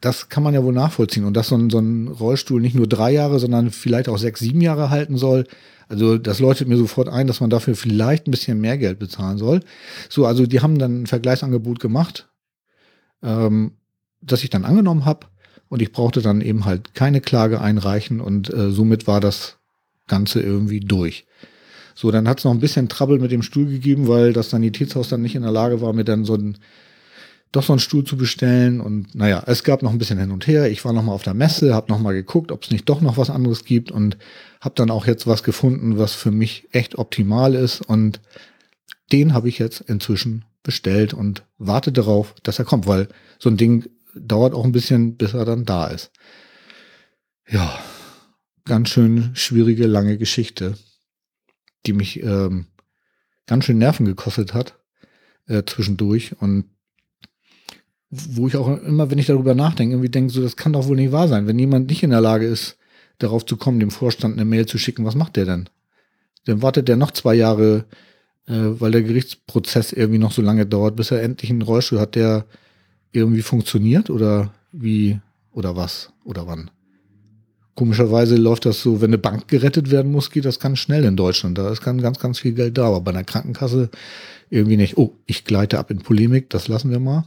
Das 0.04 0.28
kann 0.28 0.42
man 0.42 0.52
ja 0.52 0.62
wohl 0.62 0.74
nachvollziehen. 0.74 1.24
Und 1.24 1.34
dass 1.34 1.48
so 1.48 1.56
ein, 1.56 1.70
so 1.70 1.78
ein 1.78 2.08
Rollstuhl 2.08 2.60
nicht 2.60 2.74
nur 2.74 2.86
drei 2.86 3.12
Jahre, 3.12 3.38
sondern 3.38 3.70
vielleicht 3.70 4.10
auch 4.10 4.18
sechs, 4.18 4.40
sieben 4.40 4.60
Jahre 4.60 4.90
halten 4.90 5.16
soll, 5.16 5.46
also 5.88 6.18
das 6.18 6.40
läutet 6.40 6.68
mir 6.68 6.76
sofort 6.76 7.08
ein, 7.08 7.26
dass 7.26 7.40
man 7.40 7.50
dafür 7.50 7.74
vielleicht 7.74 8.26
ein 8.26 8.30
bisschen 8.30 8.60
mehr 8.60 8.78
Geld 8.78 8.98
bezahlen 8.98 9.38
soll. 9.38 9.60
So, 10.08 10.26
also 10.26 10.46
die 10.46 10.60
haben 10.60 10.78
dann 10.78 11.02
ein 11.02 11.06
Vergleichsangebot 11.06 11.80
gemacht, 11.80 12.28
ähm, 13.22 13.72
das 14.20 14.44
ich 14.44 14.50
dann 14.50 14.64
angenommen 14.64 15.04
habe 15.04 15.26
und 15.68 15.82
ich 15.82 15.92
brauchte 15.92 16.22
dann 16.22 16.40
eben 16.40 16.64
halt 16.64 16.94
keine 16.94 17.20
Klage 17.20 17.60
einreichen 17.60 18.20
und 18.20 18.52
äh, 18.52 18.70
somit 18.70 19.06
war 19.06 19.20
das 19.20 19.56
Ganze 20.06 20.40
irgendwie 20.40 20.80
durch. 20.80 21.26
So, 21.94 22.10
dann 22.10 22.28
hat 22.28 22.38
es 22.38 22.44
noch 22.44 22.52
ein 22.52 22.60
bisschen 22.60 22.88
Trouble 22.88 23.18
mit 23.18 23.30
dem 23.30 23.42
Stuhl 23.42 23.66
gegeben, 23.66 24.08
weil 24.08 24.32
das 24.32 24.50
Sanitätshaus 24.50 25.08
dann 25.08 25.22
nicht 25.22 25.36
in 25.36 25.42
der 25.42 25.52
Lage 25.52 25.80
war, 25.80 25.92
mir 25.92 26.04
dann 26.04 26.24
so 26.24 26.34
ein 26.34 26.58
doch 27.56 27.62
so 27.62 27.72
einen 27.72 27.80
Stuhl 27.80 28.04
zu 28.04 28.16
bestellen. 28.16 28.80
Und 28.80 29.14
naja, 29.14 29.42
es 29.46 29.64
gab 29.64 29.82
noch 29.82 29.90
ein 29.90 29.98
bisschen 29.98 30.18
hin 30.18 30.30
und 30.30 30.46
her. 30.46 30.70
Ich 30.70 30.84
war 30.84 30.92
noch 30.92 31.02
mal 31.02 31.12
auf 31.12 31.22
der 31.22 31.34
Messe, 31.34 31.74
habe 31.74 31.90
noch 31.90 31.98
mal 31.98 32.12
geguckt, 32.12 32.52
ob 32.52 32.64
es 32.64 32.70
nicht 32.70 32.88
doch 32.88 33.00
noch 33.00 33.16
was 33.16 33.30
anderes 33.30 33.64
gibt 33.64 33.90
und 33.90 34.16
habe 34.60 34.74
dann 34.76 34.90
auch 34.90 35.06
jetzt 35.06 35.26
was 35.26 35.42
gefunden, 35.42 35.98
was 35.98 36.14
für 36.14 36.30
mich 36.30 36.68
echt 36.72 36.96
optimal 36.96 37.54
ist. 37.54 37.80
Und 37.80 38.20
den 39.12 39.34
habe 39.34 39.48
ich 39.48 39.58
jetzt 39.58 39.80
inzwischen 39.80 40.44
bestellt 40.62 41.14
und 41.14 41.44
warte 41.58 41.92
darauf, 41.92 42.34
dass 42.42 42.58
er 42.58 42.64
kommt, 42.64 42.86
weil 42.86 43.08
so 43.38 43.50
ein 43.50 43.56
Ding 43.56 43.88
dauert 44.14 44.54
auch 44.54 44.64
ein 44.64 44.72
bisschen, 44.72 45.16
bis 45.16 45.34
er 45.34 45.44
dann 45.44 45.64
da 45.64 45.88
ist. 45.88 46.10
Ja, 47.48 47.78
ganz 48.64 48.88
schön 48.88 49.30
schwierige, 49.34 49.86
lange 49.86 50.16
Geschichte, 50.16 50.78
die 51.84 51.92
mich 51.92 52.22
ähm, 52.22 52.66
ganz 53.46 53.66
schön 53.66 53.78
Nerven 53.78 54.06
gekostet 54.06 54.54
hat 54.54 54.78
äh, 55.46 55.62
zwischendurch 55.64 56.40
und 56.40 56.64
wo 58.30 58.46
ich 58.46 58.56
auch 58.56 58.80
immer, 58.82 59.10
wenn 59.10 59.18
ich 59.18 59.26
darüber 59.26 59.54
nachdenke, 59.54 59.94
irgendwie 59.94 60.10
denke, 60.10 60.32
so, 60.32 60.42
das 60.42 60.56
kann 60.56 60.72
doch 60.72 60.86
wohl 60.86 60.96
nicht 60.96 61.12
wahr 61.12 61.28
sein. 61.28 61.46
Wenn 61.46 61.58
jemand 61.58 61.88
nicht 61.88 62.02
in 62.02 62.10
der 62.10 62.20
Lage 62.20 62.46
ist, 62.46 62.76
darauf 63.18 63.46
zu 63.46 63.56
kommen, 63.56 63.80
dem 63.80 63.90
Vorstand 63.90 64.34
eine 64.34 64.44
Mail 64.44 64.66
zu 64.66 64.78
schicken, 64.78 65.04
was 65.04 65.14
macht 65.14 65.36
der 65.36 65.44
denn? 65.44 65.68
Dann 66.46 66.62
wartet 66.62 66.88
der 66.88 66.96
noch 66.96 67.10
zwei 67.12 67.34
Jahre, 67.34 67.84
äh, 68.46 68.52
weil 68.52 68.90
der 68.90 69.02
Gerichtsprozess 69.02 69.92
irgendwie 69.92 70.18
noch 70.18 70.32
so 70.32 70.42
lange 70.42 70.66
dauert, 70.66 70.96
bis 70.96 71.10
er 71.10 71.22
endlich 71.22 71.50
einen 71.50 71.62
Rollstuhl 71.62 72.00
hat, 72.00 72.14
der 72.14 72.46
irgendwie 73.12 73.42
funktioniert 73.42 74.10
oder 74.10 74.52
wie 74.72 75.20
oder 75.52 75.76
was 75.76 76.12
oder 76.24 76.46
wann. 76.46 76.70
Komischerweise 77.74 78.36
läuft 78.36 78.66
das 78.66 78.82
so, 78.82 79.00
wenn 79.00 79.10
eine 79.10 79.18
Bank 79.18 79.48
gerettet 79.48 79.90
werden 79.90 80.12
muss, 80.12 80.30
geht 80.30 80.44
das 80.44 80.60
ganz 80.60 80.78
schnell 80.78 81.04
in 81.04 81.16
Deutschland. 81.16 81.58
Da 81.58 81.70
ist 81.70 81.82
ganz, 81.82 82.02
ganz, 82.02 82.20
ganz 82.20 82.38
viel 82.38 82.52
Geld 82.52 82.78
da, 82.78 82.86
aber 82.86 83.00
bei 83.00 83.10
einer 83.10 83.24
Krankenkasse 83.24 83.90
irgendwie 84.48 84.76
nicht. 84.76 84.96
Oh, 84.96 85.14
ich 85.26 85.44
gleite 85.44 85.78
ab 85.78 85.90
in 85.90 85.98
Polemik, 85.98 86.50
das 86.50 86.68
lassen 86.68 86.90
wir 86.90 87.00
mal. 87.00 87.24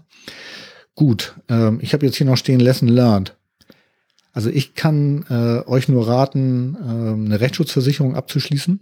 Gut, 0.97 1.35
ähm, 1.47 1.77
ich 1.79 1.93
habe 1.93 2.07
jetzt 2.07 2.17
hier 2.17 2.25
noch 2.25 2.37
stehen 2.37 2.59
Lesson 2.59 2.87
Learned. 2.87 3.37
Also 4.33 4.49
ich 4.49 4.73
kann 4.73 5.25
äh, 5.29 5.61
euch 5.67 5.87
nur 5.87 6.07
raten, 6.07 6.75
äh, 6.75 7.13
eine 7.13 7.39
Rechtsschutzversicherung 7.39 8.15
abzuschließen. 8.15 8.79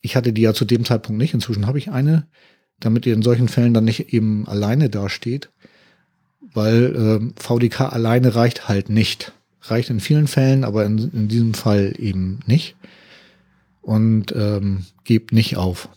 Ich 0.00 0.16
hatte 0.16 0.32
die 0.32 0.42
ja 0.42 0.52
zu 0.52 0.64
dem 0.64 0.84
Zeitpunkt 0.84 1.20
nicht, 1.20 1.34
inzwischen 1.34 1.68
habe 1.68 1.78
ich 1.78 1.92
eine, 1.92 2.26
damit 2.80 3.06
ihr 3.06 3.14
in 3.14 3.22
solchen 3.22 3.46
Fällen 3.46 3.74
dann 3.74 3.84
nicht 3.84 4.12
eben 4.12 4.48
alleine 4.48 4.90
dasteht, 4.90 5.50
weil 6.52 6.96
äh, 6.96 7.40
VDK 7.40 7.92
alleine 7.92 8.34
reicht 8.34 8.66
halt 8.66 8.88
nicht. 8.88 9.32
Reicht 9.62 9.88
in 9.88 10.00
vielen 10.00 10.26
Fällen, 10.26 10.64
aber 10.64 10.84
in, 10.84 10.98
in 11.12 11.28
diesem 11.28 11.54
Fall 11.54 11.94
eben 11.96 12.40
nicht. 12.46 12.74
Und 13.82 14.32
ähm, 14.34 14.84
gebt 15.04 15.30
nicht 15.30 15.56
auf. 15.56 15.88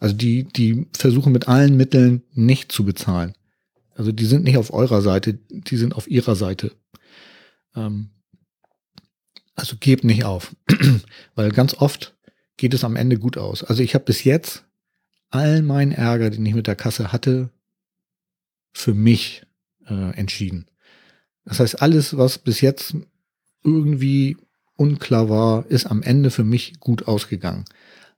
Also 0.00 0.16
die, 0.16 0.42
die 0.42 0.88
versuchen 0.96 1.32
mit 1.32 1.46
allen 1.46 1.76
Mitteln 1.76 2.24
nicht 2.34 2.72
zu 2.72 2.84
bezahlen. 2.84 3.34
Also 3.94 4.12
die 4.12 4.26
sind 4.26 4.44
nicht 4.44 4.56
auf 4.56 4.72
eurer 4.72 5.02
Seite, 5.02 5.34
die 5.34 5.76
sind 5.76 5.94
auf 5.94 6.08
ihrer 6.08 6.36
Seite. 6.36 6.72
Ähm, 7.74 8.10
also 9.54 9.76
gebt 9.78 10.04
nicht 10.04 10.24
auf, 10.24 10.54
weil 11.34 11.50
ganz 11.50 11.74
oft 11.74 12.16
geht 12.56 12.74
es 12.74 12.84
am 12.84 12.96
Ende 12.96 13.18
gut 13.18 13.38
aus. 13.38 13.62
Also 13.62 13.82
ich 13.82 13.94
habe 13.94 14.04
bis 14.04 14.24
jetzt 14.24 14.64
all 15.30 15.62
meinen 15.62 15.92
Ärger, 15.92 16.30
den 16.30 16.44
ich 16.46 16.54
mit 16.54 16.66
der 16.66 16.76
Kasse 16.76 17.12
hatte, 17.12 17.50
für 18.72 18.94
mich 18.94 19.42
äh, 19.86 20.16
entschieden. 20.16 20.66
Das 21.44 21.60
heißt, 21.60 21.82
alles, 21.82 22.16
was 22.16 22.38
bis 22.38 22.60
jetzt 22.60 22.96
irgendwie 23.62 24.36
unklar 24.76 25.28
war, 25.28 25.66
ist 25.66 25.86
am 25.86 26.02
Ende 26.02 26.30
für 26.30 26.44
mich 26.44 26.80
gut 26.80 27.06
ausgegangen. 27.06 27.64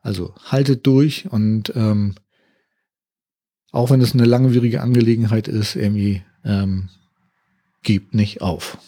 Also 0.01 0.35
haltet 0.45 0.87
durch 0.87 1.31
und 1.31 1.73
ähm, 1.75 2.15
auch 3.77 3.91
wenn 3.91 4.01
es 4.01 4.15
eine 4.15 4.25
langwierige 4.25 4.81
Angelegenheit 4.81 5.49
ist, 5.49 5.77
irgendwie 5.77 6.23
ähm, 6.45 6.89
gebt 7.83 8.15
nicht 8.15 8.41
auf. 8.41 8.79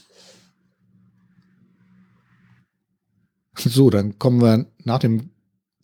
So, 3.55 3.91
dann 3.91 4.19
kommen 4.19 4.41
wir 4.41 4.65
nach 4.85 5.01
dem 5.01 5.29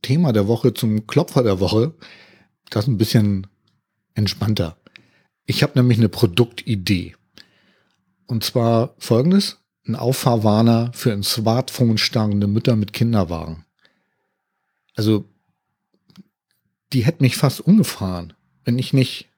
Thema 0.01 0.33
der 0.33 0.49
Woche 0.49 0.73
zum 0.73 1.07
Klopfer 1.07 1.43
der 1.43 1.61
Woche. 1.61 1.93
Das 2.71 2.85
ist 2.85 2.89
ein 2.89 2.97
bisschen 2.97 3.47
entspannter. 4.15 4.79
Ich 5.45 5.63
habe 5.63 5.79
nämlich 5.79 5.99
eine 5.99 6.09
Produktidee. 6.09 7.15
Und 8.27 8.43
zwar 8.43 8.95
folgendes. 8.97 9.59
Ein 9.87 9.97
Auffahrwarner 9.97 10.93
für 10.95 11.13
ein 11.13 11.23
Smartphone 11.23 11.99
starrende 11.99 12.47
Mütter 12.47 12.75
mit 12.75 12.95
Kinderwagen. 12.95 13.67
Also, 14.97 15.27
die 16.95 17.05
hätte 17.05 17.23
mich 17.23 17.37
fast 17.37 17.61
umgefahren, 17.61 18.33
wenn 18.65 18.79
ich 18.79 18.93
nicht 18.93 19.29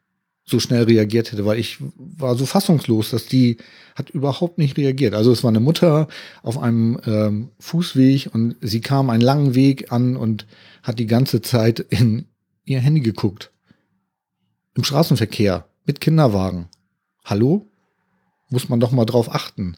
so 0.44 0.60
schnell 0.60 0.84
reagiert 0.84 1.32
hätte, 1.32 1.44
weil 1.44 1.58
ich 1.58 1.78
war 1.96 2.36
so 2.36 2.46
fassungslos, 2.46 3.10
dass 3.10 3.26
die 3.26 3.56
hat 3.96 4.10
überhaupt 4.10 4.58
nicht 4.58 4.76
reagiert. 4.76 5.14
Also 5.14 5.32
es 5.32 5.42
war 5.42 5.48
eine 5.48 5.60
Mutter 5.60 6.06
auf 6.42 6.56
einem 6.58 7.00
ähm, 7.04 7.48
Fußweg 7.58 8.32
und 8.32 8.54
sie 8.60 8.80
kam 8.80 9.10
einen 9.10 9.22
langen 9.22 9.56
Weg 9.56 9.90
an 9.90 10.16
und 10.16 10.46
hat 10.84 11.00
die 11.00 11.06
ganze 11.06 11.42
Zeit 11.42 11.80
in 11.80 12.26
ihr 12.64 12.78
Handy 12.78 13.00
geguckt. 13.00 13.50
Im 14.74 14.84
Straßenverkehr 14.84 15.66
mit 15.84 16.00
Kinderwagen. 16.00 16.68
Hallo? 17.24 17.66
Muss 18.48 18.68
man 18.68 18.78
doch 18.78 18.92
mal 18.92 19.06
drauf 19.06 19.34
achten. 19.34 19.76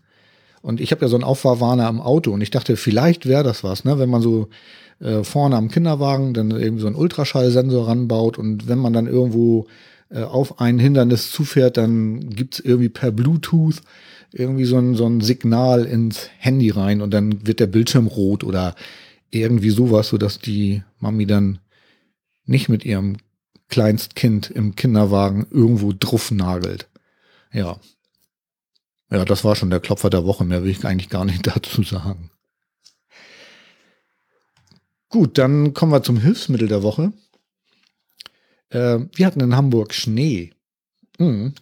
Und 0.63 0.81
ich 0.81 0.91
habe 0.91 1.03
ja 1.03 1.09
so 1.09 1.17
einen 1.17 1.25
Auffahrwarner 1.25 1.87
am 1.87 2.01
Auto 2.01 2.33
und 2.33 2.41
ich 2.41 2.51
dachte, 2.51 2.77
vielleicht 2.77 3.27
wäre 3.27 3.45
das 3.45 3.65
was, 3.65 3.85
ne? 3.85 3.99
wenn 3.99 4.11
man 4.11 4.23
so 4.23 4.49
äh, 5.01 5.23
vorne 5.23 5.57
am 5.57 5.69
Kinderwagen 5.69 6.35
dann 6.35 6.51
eben 6.61 6.79
so 6.79 6.87
einen 6.87 6.97
Ultraschallsensor 6.97 7.87
ranbaut 7.87 8.39
und 8.39 8.69
wenn 8.69 8.79
man 8.79 8.93
dann 8.93 9.07
irgendwo 9.07 9.67
äh, 10.11 10.23
auf 10.23 10.61
ein 10.61 10.79
Hindernis 10.79 11.31
zufährt, 11.31 11.77
dann 11.77 12.31
gibt's 12.31 12.61
irgendwie 12.61 12.89
per 12.89 13.13
Bluetooth 13.13 13.83
irgendwie 14.33 14.65
so 14.65 14.77
ein, 14.77 14.95
so 14.95 15.07
ein 15.07 15.21
Signal 15.21 15.85
ins 15.85 16.29
Handy 16.39 16.71
rein 16.71 17.01
und 17.01 17.13
dann 17.13 17.47
wird 17.47 17.61
der 17.61 17.67
Bildschirm 17.67 18.07
rot 18.07 18.45
oder 18.45 18.75
irgendwie 19.31 19.71
sowas, 19.71 20.09
sodass 20.09 20.39
die 20.39 20.83
Mami 20.99 21.27
dann 21.27 21.59
nicht 22.45 22.69
mit 22.69 22.85
ihrem 22.85 23.17
Kleinstkind 23.69 24.51
im 24.51 24.75
Kinderwagen 24.75 25.47
irgendwo 25.51 25.93
druff 25.99 26.31
nagelt. 26.31 26.89
Ja. 27.53 27.79
Ja, 29.11 29.25
das 29.25 29.45
war 29.45 29.57
schon 29.57 29.71
der 29.71 29.81
Klopfer 29.81 30.11
der 30.11 30.25
Woche. 30.25 30.45
Mehr 30.45 30.63
will 30.63 30.71
ich 30.71 30.85
eigentlich 30.85 31.09
gar 31.09 31.25
nicht 31.25 31.47
dazu 31.47 31.83
sagen. 31.83 32.31
Gut, 35.09 35.39
dann 35.39 35.73
kommen 35.73 35.93
wir 35.93 36.03
zum 36.03 36.19
Hilfsmittel 36.19 36.69
der 36.69 36.83
Woche. 36.83 37.13
Äh, 38.71 39.01
wir 39.15 39.27
hatten 39.27 39.41
in 39.41 39.57
Hamburg 39.57 39.95
Schnee. 39.95 40.53
Mhm. 41.19 41.55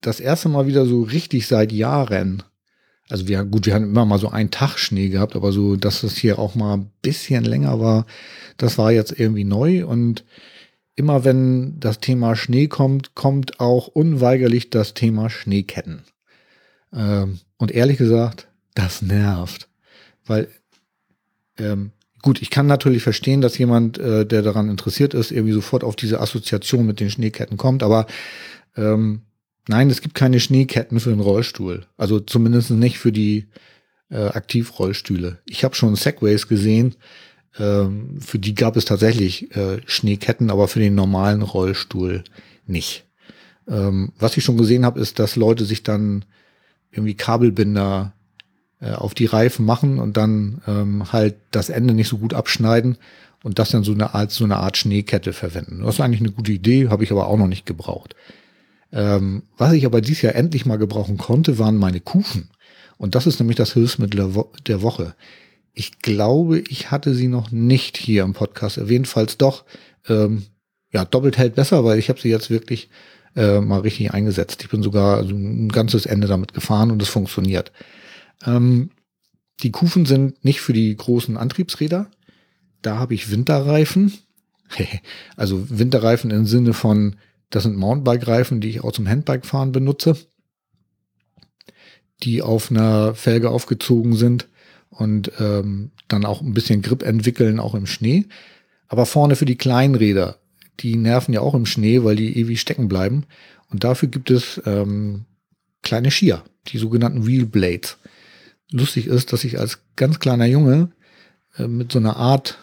Das 0.00 0.20
erste 0.20 0.48
Mal 0.48 0.66
wieder 0.66 0.84
so 0.84 1.02
richtig 1.02 1.46
seit 1.46 1.72
Jahren. 1.72 2.42
Also 3.08 3.26
wir, 3.26 3.42
gut, 3.44 3.64
wir 3.64 3.74
hatten 3.74 3.86
immer 3.86 4.04
mal 4.04 4.18
so 4.18 4.28
einen 4.28 4.50
Tag 4.50 4.78
Schnee 4.78 5.08
gehabt, 5.08 5.34
aber 5.34 5.50
so, 5.50 5.76
dass 5.76 6.02
es 6.02 6.18
hier 6.18 6.38
auch 6.38 6.54
mal 6.54 6.74
ein 6.74 6.90
bisschen 7.00 7.44
länger 7.44 7.80
war, 7.80 8.06
das 8.58 8.76
war 8.76 8.92
jetzt 8.92 9.18
irgendwie 9.18 9.44
neu 9.44 9.86
und 9.86 10.24
immer 10.94 11.24
wenn 11.24 11.80
das 11.80 12.00
Thema 12.00 12.36
Schnee 12.36 12.66
kommt, 12.66 13.14
kommt 13.14 13.60
auch 13.60 13.86
unweigerlich 13.86 14.68
das 14.68 14.92
Thema 14.92 15.30
Schneeketten. 15.30 16.02
Ähm, 16.92 17.40
und 17.56 17.70
ehrlich 17.70 17.98
gesagt, 17.98 18.48
das 18.74 19.02
nervt, 19.02 19.68
weil 20.26 20.48
ähm, 21.58 21.92
Gut, 22.22 22.42
ich 22.42 22.50
kann 22.50 22.66
natürlich 22.66 23.02
verstehen, 23.02 23.40
dass 23.40 23.58
jemand, 23.58 23.98
äh, 23.98 24.26
der 24.26 24.42
daran 24.42 24.68
interessiert 24.68 25.14
ist, 25.14 25.30
irgendwie 25.30 25.52
sofort 25.52 25.84
auf 25.84 25.94
diese 25.94 26.20
Assoziation 26.20 26.84
mit 26.84 26.98
den 26.98 27.10
Schneeketten 27.10 27.56
kommt, 27.56 27.82
aber 27.82 28.06
ähm, 28.76 29.22
nein, 29.68 29.88
es 29.88 30.00
gibt 30.00 30.14
keine 30.14 30.40
Schneeketten 30.40 30.98
für 30.98 31.10
einen 31.10 31.20
Rollstuhl. 31.20 31.86
Also 31.96 32.18
zumindest 32.18 32.70
nicht 32.70 32.98
für 32.98 33.12
die 33.12 33.46
äh, 34.10 34.16
Aktivrollstühle. 34.16 35.38
Ich 35.46 35.62
habe 35.62 35.76
schon 35.76 35.94
Segways 35.94 36.48
gesehen, 36.48 36.96
ähm, 37.58 38.20
für 38.20 38.40
die 38.40 38.54
gab 38.54 38.76
es 38.76 38.84
tatsächlich 38.84 39.54
äh, 39.56 39.80
Schneeketten, 39.86 40.50
aber 40.50 40.66
für 40.66 40.80
den 40.80 40.96
normalen 40.96 41.42
Rollstuhl 41.42 42.24
nicht. 42.66 43.04
Ähm, 43.68 44.12
was 44.18 44.36
ich 44.36 44.42
schon 44.42 44.58
gesehen 44.58 44.84
habe, 44.84 44.98
ist, 44.98 45.20
dass 45.20 45.36
Leute 45.36 45.64
sich 45.64 45.84
dann 45.84 46.24
irgendwie 46.90 47.14
Kabelbinder 47.14 48.12
äh, 48.80 48.92
auf 48.92 49.14
die 49.14 49.26
Reifen 49.26 49.66
machen 49.66 49.98
und 49.98 50.16
dann 50.16 50.62
ähm, 50.66 51.12
halt 51.12 51.36
das 51.50 51.68
Ende 51.68 51.94
nicht 51.94 52.08
so 52.08 52.18
gut 52.18 52.34
abschneiden 52.34 52.96
und 53.42 53.58
das 53.58 53.70
dann 53.70 53.84
so 53.84 53.92
eine 53.92 54.14
Art, 54.14 54.30
so 54.30 54.44
eine 54.44 54.56
Art 54.56 54.76
Schneekette 54.76 55.32
verwenden. 55.32 55.82
Das 55.84 55.96
ist 55.96 56.00
eigentlich 56.00 56.20
eine 56.20 56.32
gute 56.32 56.52
Idee, 56.52 56.88
habe 56.88 57.04
ich 57.04 57.12
aber 57.12 57.28
auch 57.28 57.36
noch 57.36 57.46
nicht 57.46 57.66
gebraucht. 57.66 58.14
Ähm, 58.92 59.42
was 59.56 59.72
ich 59.72 59.84
aber 59.84 60.00
dieses 60.00 60.22
Jahr 60.22 60.34
endlich 60.34 60.66
mal 60.66 60.78
gebrauchen 60.78 61.18
konnte, 61.18 61.58
waren 61.58 61.76
meine 61.76 62.00
Kufen. 62.00 62.50
Und 62.96 63.14
das 63.14 63.26
ist 63.26 63.38
nämlich 63.38 63.56
das 63.56 63.74
Hilfsmittel 63.74 64.18
der, 64.18 64.34
Wo 64.34 64.50
der 64.66 64.82
Woche. 64.82 65.14
Ich 65.74 66.00
glaube, 66.00 66.60
ich 66.60 66.90
hatte 66.90 67.14
sie 67.14 67.28
noch 67.28 67.50
nicht 67.50 67.96
hier 67.96 68.24
im 68.24 68.32
Podcast 68.32 68.78
erwähnt. 68.78 69.06
Falls 69.06 69.38
doch, 69.38 69.64
ähm, 70.08 70.46
ja, 70.92 71.04
doppelt 71.04 71.38
hält 71.38 71.54
besser, 71.54 71.84
weil 71.84 71.98
ich 71.98 72.08
habe 72.08 72.20
sie 72.20 72.30
jetzt 72.30 72.50
wirklich 72.50 72.88
äh, 73.38 73.60
mal 73.60 73.80
richtig 73.80 74.12
eingesetzt. 74.12 74.62
Ich 74.62 74.68
bin 74.68 74.82
sogar 74.82 75.16
also 75.16 75.34
ein 75.34 75.68
ganzes 75.68 76.06
Ende 76.06 76.26
damit 76.26 76.52
gefahren 76.52 76.90
und 76.90 77.00
es 77.00 77.08
funktioniert. 77.08 77.72
Ähm, 78.44 78.90
die 79.62 79.70
Kufen 79.70 80.06
sind 80.06 80.44
nicht 80.44 80.60
für 80.60 80.72
die 80.72 80.94
großen 80.94 81.36
Antriebsräder. 81.36 82.10
Da 82.82 82.98
habe 82.98 83.14
ich 83.14 83.30
Winterreifen. 83.30 84.12
also 85.36 85.70
Winterreifen 85.70 86.30
im 86.30 86.46
Sinne 86.46 86.74
von, 86.74 87.16
das 87.50 87.62
sind 87.62 87.76
Mountainbike-Reifen, 87.76 88.60
die 88.60 88.70
ich 88.70 88.84
auch 88.84 88.92
zum 88.92 89.08
Handbike-Fahren 89.08 89.72
benutze, 89.72 90.16
die 92.22 92.42
auf 92.42 92.70
einer 92.70 93.14
Felge 93.14 93.50
aufgezogen 93.50 94.14
sind 94.14 94.48
und 94.90 95.32
ähm, 95.38 95.92
dann 96.08 96.24
auch 96.24 96.40
ein 96.40 96.54
bisschen 96.54 96.82
Grip 96.82 97.02
entwickeln, 97.02 97.60
auch 97.60 97.74
im 97.74 97.86
Schnee. 97.86 98.26
Aber 98.88 99.06
vorne 99.06 99.36
für 99.36 99.44
die 99.44 99.56
kleinen 99.56 99.94
Räder, 99.94 100.38
die 100.80 100.96
nerven 100.96 101.34
ja 101.34 101.40
auch 101.40 101.54
im 101.54 101.66
Schnee, 101.66 102.04
weil 102.04 102.16
die 102.16 102.38
ewig 102.38 102.60
stecken 102.60 102.88
bleiben. 102.88 103.24
Und 103.70 103.84
dafür 103.84 104.08
gibt 104.08 104.30
es 104.30 104.60
ähm, 104.64 105.24
kleine 105.82 106.10
Skier, 106.10 106.42
die 106.68 106.78
sogenannten 106.78 107.26
Wheel 107.26 107.46
Blades 107.46 107.98
lustig 108.70 109.06
ist, 109.06 109.32
dass 109.32 109.44
ich 109.44 109.58
als 109.58 109.80
ganz 109.96 110.18
kleiner 110.18 110.46
Junge 110.46 110.90
äh, 111.56 111.66
mit 111.66 111.92
so 111.92 111.98
einer 111.98 112.16
Art 112.16 112.58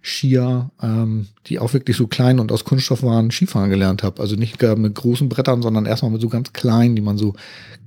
Skier, 0.00 0.70
ähm, 0.80 1.26
die 1.46 1.58
auch 1.58 1.72
wirklich 1.72 1.96
so 1.96 2.06
klein 2.06 2.38
und 2.38 2.52
aus 2.52 2.64
Kunststoff 2.64 3.02
waren, 3.02 3.30
Skifahren 3.30 3.70
gelernt 3.70 4.02
habe. 4.02 4.22
Also 4.22 4.36
nicht 4.36 4.58
gar 4.58 4.76
mit 4.76 4.94
großen 4.94 5.28
Brettern, 5.28 5.62
sondern 5.62 5.86
erstmal 5.86 6.12
mit 6.12 6.20
so 6.20 6.28
ganz 6.28 6.52
kleinen, 6.52 6.96
die 6.96 7.02
man 7.02 7.18
so 7.18 7.34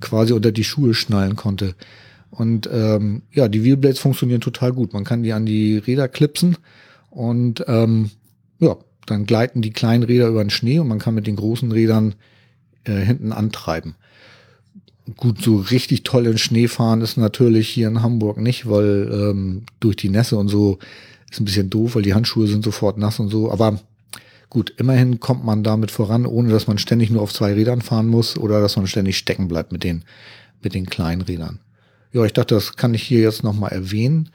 quasi 0.00 0.32
unter 0.32 0.52
die 0.52 0.64
Schuhe 0.64 0.94
schnallen 0.94 1.36
konnte. 1.36 1.74
Und 2.30 2.68
ähm, 2.72 3.22
ja, 3.32 3.48
die 3.48 3.64
Wheelblades 3.64 3.98
funktionieren 3.98 4.40
total 4.40 4.72
gut. 4.72 4.92
Man 4.92 5.04
kann 5.04 5.22
die 5.22 5.32
an 5.32 5.46
die 5.46 5.78
Räder 5.78 6.08
klipsen 6.08 6.56
und 7.10 7.64
ähm, 7.66 8.10
ja, 8.58 8.76
dann 9.06 9.26
gleiten 9.26 9.62
die 9.62 9.72
kleinen 9.72 10.02
Räder 10.02 10.28
über 10.28 10.42
den 10.44 10.50
Schnee 10.50 10.78
und 10.78 10.88
man 10.88 10.98
kann 10.98 11.14
mit 11.14 11.26
den 11.26 11.36
großen 11.36 11.72
Rädern 11.72 12.14
äh, 12.84 13.00
hinten 13.00 13.32
antreiben. 13.32 13.94
Gut, 15.16 15.42
so 15.42 15.56
richtig 15.56 16.04
toll 16.04 16.26
in 16.26 16.38
Schnee 16.38 16.68
fahren 16.68 17.00
ist 17.00 17.16
natürlich 17.16 17.68
hier 17.68 17.88
in 17.88 18.02
Hamburg 18.02 18.38
nicht, 18.38 18.68
weil 18.68 19.10
ähm, 19.12 19.62
durch 19.80 19.96
die 19.96 20.08
Nässe 20.08 20.36
und 20.36 20.48
so 20.48 20.78
ist 21.30 21.40
ein 21.40 21.44
bisschen 21.44 21.70
doof, 21.70 21.96
weil 21.96 22.02
die 22.02 22.14
Handschuhe 22.14 22.46
sind 22.46 22.64
sofort 22.64 22.98
nass 22.98 23.18
und 23.18 23.28
so. 23.28 23.50
Aber 23.50 23.80
gut, 24.48 24.72
immerhin 24.76 25.18
kommt 25.18 25.44
man 25.44 25.64
damit 25.64 25.90
voran, 25.90 26.24
ohne 26.24 26.50
dass 26.50 26.68
man 26.68 26.78
ständig 26.78 27.10
nur 27.10 27.22
auf 27.22 27.32
zwei 27.32 27.52
Rädern 27.52 27.80
fahren 27.80 28.06
muss 28.06 28.36
oder 28.36 28.60
dass 28.60 28.76
man 28.76 28.86
ständig 28.86 29.18
stecken 29.18 29.48
bleibt 29.48 29.72
mit 29.72 29.82
den, 29.82 30.04
mit 30.62 30.74
den 30.74 30.86
kleinen 30.86 31.22
Rädern. 31.22 31.58
Ja, 32.12 32.24
ich 32.24 32.32
dachte, 32.32 32.54
das 32.54 32.76
kann 32.76 32.94
ich 32.94 33.02
hier 33.02 33.20
jetzt 33.20 33.42
nochmal 33.42 33.72
erwähnen. 33.72 34.28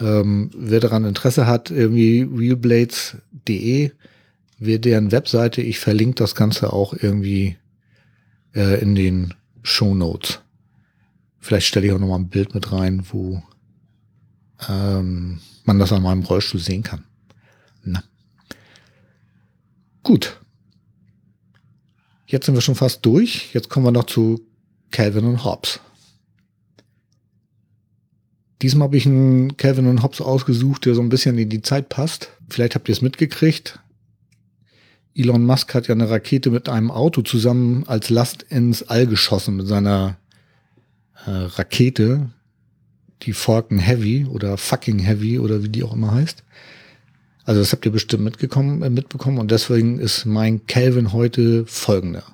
Ähm, 0.00 0.50
wer 0.56 0.80
daran 0.80 1.04
Interesse 1.04 1.46
hat, 1.46 1.70
irgendwie 1.70 2.22
realblades.de, 2.22 3.90
wer 4.58 4.78
deren 4.78 5.10
Webseite, 5.12 5.60
ich 5.62 5.78
verlinke 5.78 6.16
das 6.16 6.34
Ganze 6.34 6.72
auch 6.72 6.92
irgendwie 6.94 7.56
äh, 8.54 8.80
in 8.80 8.94
den 8.94 9.34
Show 9.62 9.94
Notes. 9.94 10.40
Vielleicht 11.40 11.66
stelle 11.66 11.86
ich 11.86 11.92
auch 11.92 11.98
noch 11.98 12.08
mal 12.08 12.16
ein 12.16 12.28
Bild 12.28 12.54
mit 12.54 12.72
rein, 12.72 13.04
wo 13.10 13.42
ähm, 14.68 15.40
man 15.64 15.78
das 15.78 15.92
an 15.92 16.02
meinem 16.02 16.22
Rollstuhl 16.22 16.60
sehen 16.60 16.82
kann. 16.82 17.04
Na. 17.82 18.02
Gut. 20.02 20.40
Jetzt 22.26 22.46
sind 22.46 22.54
wir 22.54 22.60
schon 22.60 22.74
fast 22.74 23.04
durch. 23.06 23.52
Jetzt 23.54 23.68
kommen 23.68 23.86
wir 23.86 23.92
noch 23.92 24.04
zu 24.04 24.40
Calvin 24.90 25.24
und 25.24 25.44
Hobbes. 25.44 25.80
Diesmal 28.62 28.86
habe 28.86 28.96
ich 28.96 29.06
einen 29.06 29.56
Calvin 29.56 29.86
und 29.86 30.02
Hobbes 30.02 30.20
ausgesucht, 30.20 30.84
der 30.84 30.94
so 30.94 31.00
ein 31.00 31.08
bisschen 31.08 31.38
in 31.38 31.48
die 31.48 31.62
Zeit 31.62 31.88
passt. 31.88 32.30
Vielleicht 32.48 32.74
habt 32.74 32.88
ihr 32.88 32.92
es 32.92 33.02
mitgekriegt. 33.02 33.78
Elon 35.14 35.44
Musk 35.44 35.74
hat 35.74 35.88
ja 35.88 35.94
eine 35.94 36.10
Rakete 36.10 36.50
mit 36.50 36.68
einem 36.68 36.90
Auto 36.90 37.22
zusammen 37.22 37.84
als 37.86 38.10
Last 38.10 38.44
ins 38.44 38.84
All 38.84 39.06
geschossen 39.06 39.56
mit 39.56 39.66
seiner 39.66 40.16
äh, 41.26 41.30
Rakete, 41.30 42.30
die 43.22 43.32
Falcon 43.32 43.78
Heavy 43.78 44.26
oder 44.26 44.56
Fucking 44.56 44.98
Heavy 44.98 45.38
oder 45.38 45.62
wie 45.62 45.68
die 45.68 45.82
auch 45.82 45.94
immer 45.94 46.12
heißt. 46.12 46.44
Also 47.44 47.60
das 47.60 47.72
habt 47.72 47.84
ihr 47.86 47.92
bestimmt 47.92 48.24
mitgekommen, 48.24 48.82
äh, 48.82 48.90
mitbekommen 48.90 49.38
und 49.38 49.50
deswegen 49.50 49.98
ist 49.98 50.24
mein 50.24 50.66
Calvin 50.66 51.12
heute 51.12 51.64
folgender. 51.66 52.24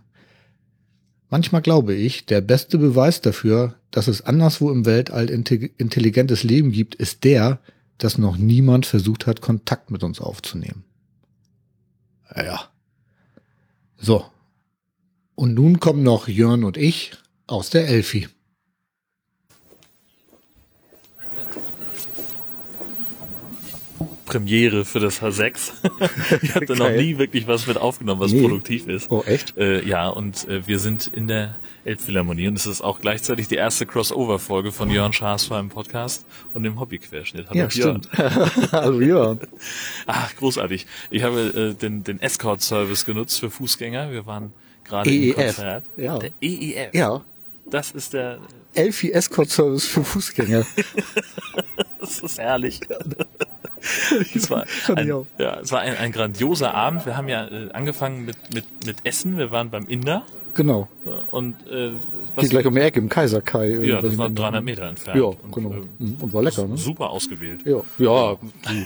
Manchmal 1.30 1.62
glaube 1.62 1.94
ich, 1.94 2.26
der 2.26 2.40
beste 2.40 2.78
Beweis 2.78 3.20
dafür, 3.20 3.74
dass 3.94 4.08
es 4.08 4.22
anderswo 4.22 4.72
im 4.72 4.86
Weltall 4.86 5.30
intelligentes 5.30 6.42
Leben 6.42 6.72
gibt, 6.72 6.96
ist 6.96 7.22
der, 7.22 7.60
dass 7.96 8.18
noch 8.18 8.36
niemand 8.36 8.86
versucht 8.86 9.28
hat, 9.28 9.40
Kontakt 9.40 9.92
mit 9.92 10.02
uns 10.02 10.20
aufzunehmen. 10.20 10.82
Ja. 12.34 12.72
So. 13.96 14.26
Und 15.36 15.54
nun 15.54 15.78
kommen 15.78 16.02
noch 16.02 16.26
Jörn 16.26 16.64
und 16.64 16.76
ich 16.76 17.12
aus 17.46 17.70
der 17.70 17.86
Elfi. 17.86 18.26
Premiere 24.34 24.84
für 24.84 24.98
das 24.98 25.22
H6. 25.22 25.70
ich 26.42 26.54
hatte 26.56 26.72
noch 26.74 26.86
Geil. 26.88 27.02
nie 27.02 27.18
wirklich 27.18 27.46
was 27.46 27.68
mit 27.68 27.76
aufgenommen, 27.76 28.20
was 28.20 28.32
Nee. 28.32 28.42
produktiv 28.42 28.88
ist. 28.88 29.08
Oh, 29.10 29.22
echt? 29.24 29.56
Äh, 29.56 29.84
ja, 29.86 30.08
und 30.08 30.48
äh, 30.48 30.66
wir 30.66 30.80
sind 30.80 31.06
in 31.06 31.28
der 31.28 31.54
Elbphilharmonie 31.84 32.48
und 32.48 32.56
es 32.56 32.66
ist 32.66 32.80
auch 32.80 33.00
gleichzeitig 33.00 33.46
die 33.46 33.54
erste 33.54 33.86
Crossover-Folge 33.86 34.72
von 34.72 34.90
Jörn 34.90 35.12
Schaas 35.12 35.48
im 35.50 35.68
Podcast 35.68 36.26
und 36.52 36.64
dem 36.64 36.80
Hobbyquerschnitt. 36.80 37.46
Hallo, 37.48 37.58
Ja, 37.60 37.68
Jörn. 37.68 38.02
stimmt. 38.02 38.08
Hallo 38.72 39.00
Jörn. 39.00 39.38
Ach, 40.06 40.34
großartig. 40.36 40.86
Ich 41.10 41.22
habe 41.22 41.74
äh, 41.76 41.80
den, 41.80 42.02
den 42.02 42.20
Escort-Service 42.20 43.04
genutzt 43.04 43.38
für 43.38 43.50
Fußgänger. 43.50 44.10
Wir 44.10 44.26
waren 44.26 44.52
gerade 44.84 45.10
im 45.14 45.22
EEF. 45.22 45.34
Konzert. 45.36 45.84
Ja. 45.96 46.18
Der 46.18 46.30
EEF. 46.40 46.92
Ja. 46.94 47.22
Das 47.70 47.90
ist 47.90 48.12
der, 48.12 48.38
Elfi 48.74 49.12
Escort 49.12 49.50
Service 49.50 49.86
für 49.86 50.04
Fußgänger. 50.04 50.64
das 52.00 52.18
ist 52.20 52.38
herrlich. 52.38 52.80
Es 54.34 54.50
war, 54.50 54.64
ein, 54.96 55.26
ja, 55.38 55.60
es 55.60 55.72
war 55.72 55.80
ein, 55.80 55.96
ein 55.96 56.12
grandioser 56.12 56.74
Abend. 56.74 57.06
Wir 57.06 57.16
haben 57.16 57.28
ja 57.28 57.46
äh, 57.46 57.70
angefangen 57.72 58.24
mit, 58.24 58.36
mit, 58.54 58.86
mit 58.86 58.96
Essen. 59.04 59.36
Wir 59.36 59.50
waren 59.50 59.70
beim 59.70 59.86
Inder. 59.86 60.24
Genau. 60.54 60.88
Und 61.30 61.54
äh, 61.68 61.90
Hier 62.38 62.48
gleich 62.48 62.66
um 62.66 62.74
die 62.74 62.80
Ecke 62.80 62.98
im 63.00 63.08
Kaiserkai. 63.08 63.68
ja, 63.68 63.74
irgendwas 63.74 64.10
das 64.10 64.18
war 64.18 64.26
im 64.28 64.34
300 64.34 64.48
Inneren. 64.52 64.64
Meter 64.64 64.88
entfernt. 64.88 65.18
Ja, 65.18 65.24
Und, 65.24 65.52
genau. 65.52 65.70
äh, 65.72 65.80
Mhm. 65.98 66.16
Und 66.20 66.32
war 66.32 66.42
lecker, 66.42 66.66
ne? 66.66 66.76
Super 66.76 67.10
ausgewählt. 67.10 67.60
Ja, 67.66 67.80
ja, 67.98 68.36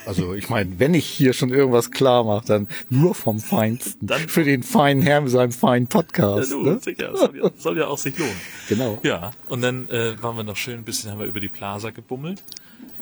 also 0.07 0.35
ich 0.35 0.49
meine, 0.49 0.79
wenn 0.79 0.95
ich 0.95 1.07
hier 1.07 1.33
schon 1.33 1.51
irgendwas 1.51 1.91
klar 1.91 2.25
mache, 2.25 2.47
dann 2.47 2.69
nur 2.91 3.15
vom 3.15 3.39
Feinsten. 3.39 4.07
Dann- 4.07 4.29
für 4.29 4.45
den 4.45 4.63
feinen 4.63 5.03
Herrn 5.03 5.25
mit 5.25 5.33
seinem 5.33 5.53
feinen 5.53 5.89
Ja, 5.93 6.01
Podcast. 6.01 6.53
du, 6.53 6.63
ne? 6.63 6.79
sicher, 6.81 7.17
soll 7.17 7.37
ja, 7.37 7.51
soll 7.57 7.79
ja 7.79 7.87
auch 7.87 7.99
sich 7.99 8.19
lohnen. 8.19 8.33
Genau. 8.69 8.99
Ja, 9.03 9.33
und 9.49 9.63
dann 9.63 9.89
äh, 9.91 10.21
waren 10.23 10.37
wir 10.37 10.43
noch 10.45 10.57
schön 10.57 10.75
ein 10.79 10.85
bisschen, 10.85 11.11
haben 11.11 11.19
wir 11.21 11.27
über 11.27 11.41
die 11.41 11.49
Plaza 11.49 11.91
gebummelt. 11.91 12.43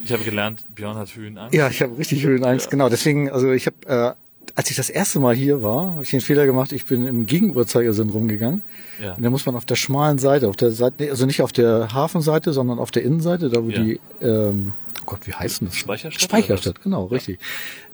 Ich 0.05 0.13
habe 0.13 0.23
gelernt, 0.25 0.65
Björn 0.75 0.97
hat 0.97 1.15
Höhenangst. 1.17 1.55
Ja, 1.55 1.69
ich 1.69 1.81
habe 1.83 1.97
richtig 1.99 2.23
Höhenangst, 2.25 2.71
genau. 2.71 2.89
Deswegen, 2.89 3.31
also 3.31 3.51
ich 3.53 3.67
habe, 3.67 3.77
äh, 3.87 4.13
als 4.57 4.71
ich 4.71 4.77
das 4.77 4.89
erste 4.91 5.21
Mal 5.21 5.35
hier 5.35 5.63
war, 5.63 5.93
habe 5.93 6.03
ich 6.03 6.11
den 6.11 6.21
Fehler 6.23 6.47
gemacht, 6.47 6.73
ich 6.73 6.87
bin 6.87 7.07
im 7.07 7.27
Gegenuhrzeigersinn 7.27 8.09
rumgegangen. 8.11 8.63
Ja. 9.01 9.15
Und 9.15 9.23
da 9.23 9.29
muss 9.31 9.45
man 9.47 9.55
auf 9.55 9.67
der 9.67 9.77
schmalen 9.77 10.19
Seite, 10.19 10.49
auf 10.49 10.57
der 10.57 10.71
Seite, 10.71 11.11
also 11.11 11.27
nicht 11.27 11.43
auf 11.43 11.53
der 11.53 11.93
Hafenseite, 11.93 12.53
sondern 12.55 12.79
auf 12.79 12.91
der 12.91 13.03
Innenseite, 13.05 13.51
da 13.51 13.63
wo 13.63 13.69
Ja. 13.69 13.83
die, 13.83 14.01
ähm, 14.23 14.73
oh 15.03 15.05
Gott, 15.07 15.27
wie 15.27 15.33
heißt 15.35 15.61
denn 15.61 15.69
das? 15.69 15.77
Speicherstadt 15.77 16.23
Speicherstadt, 16.23 16.83
genau, 16.83 17.05
richtig. 17.05 17.39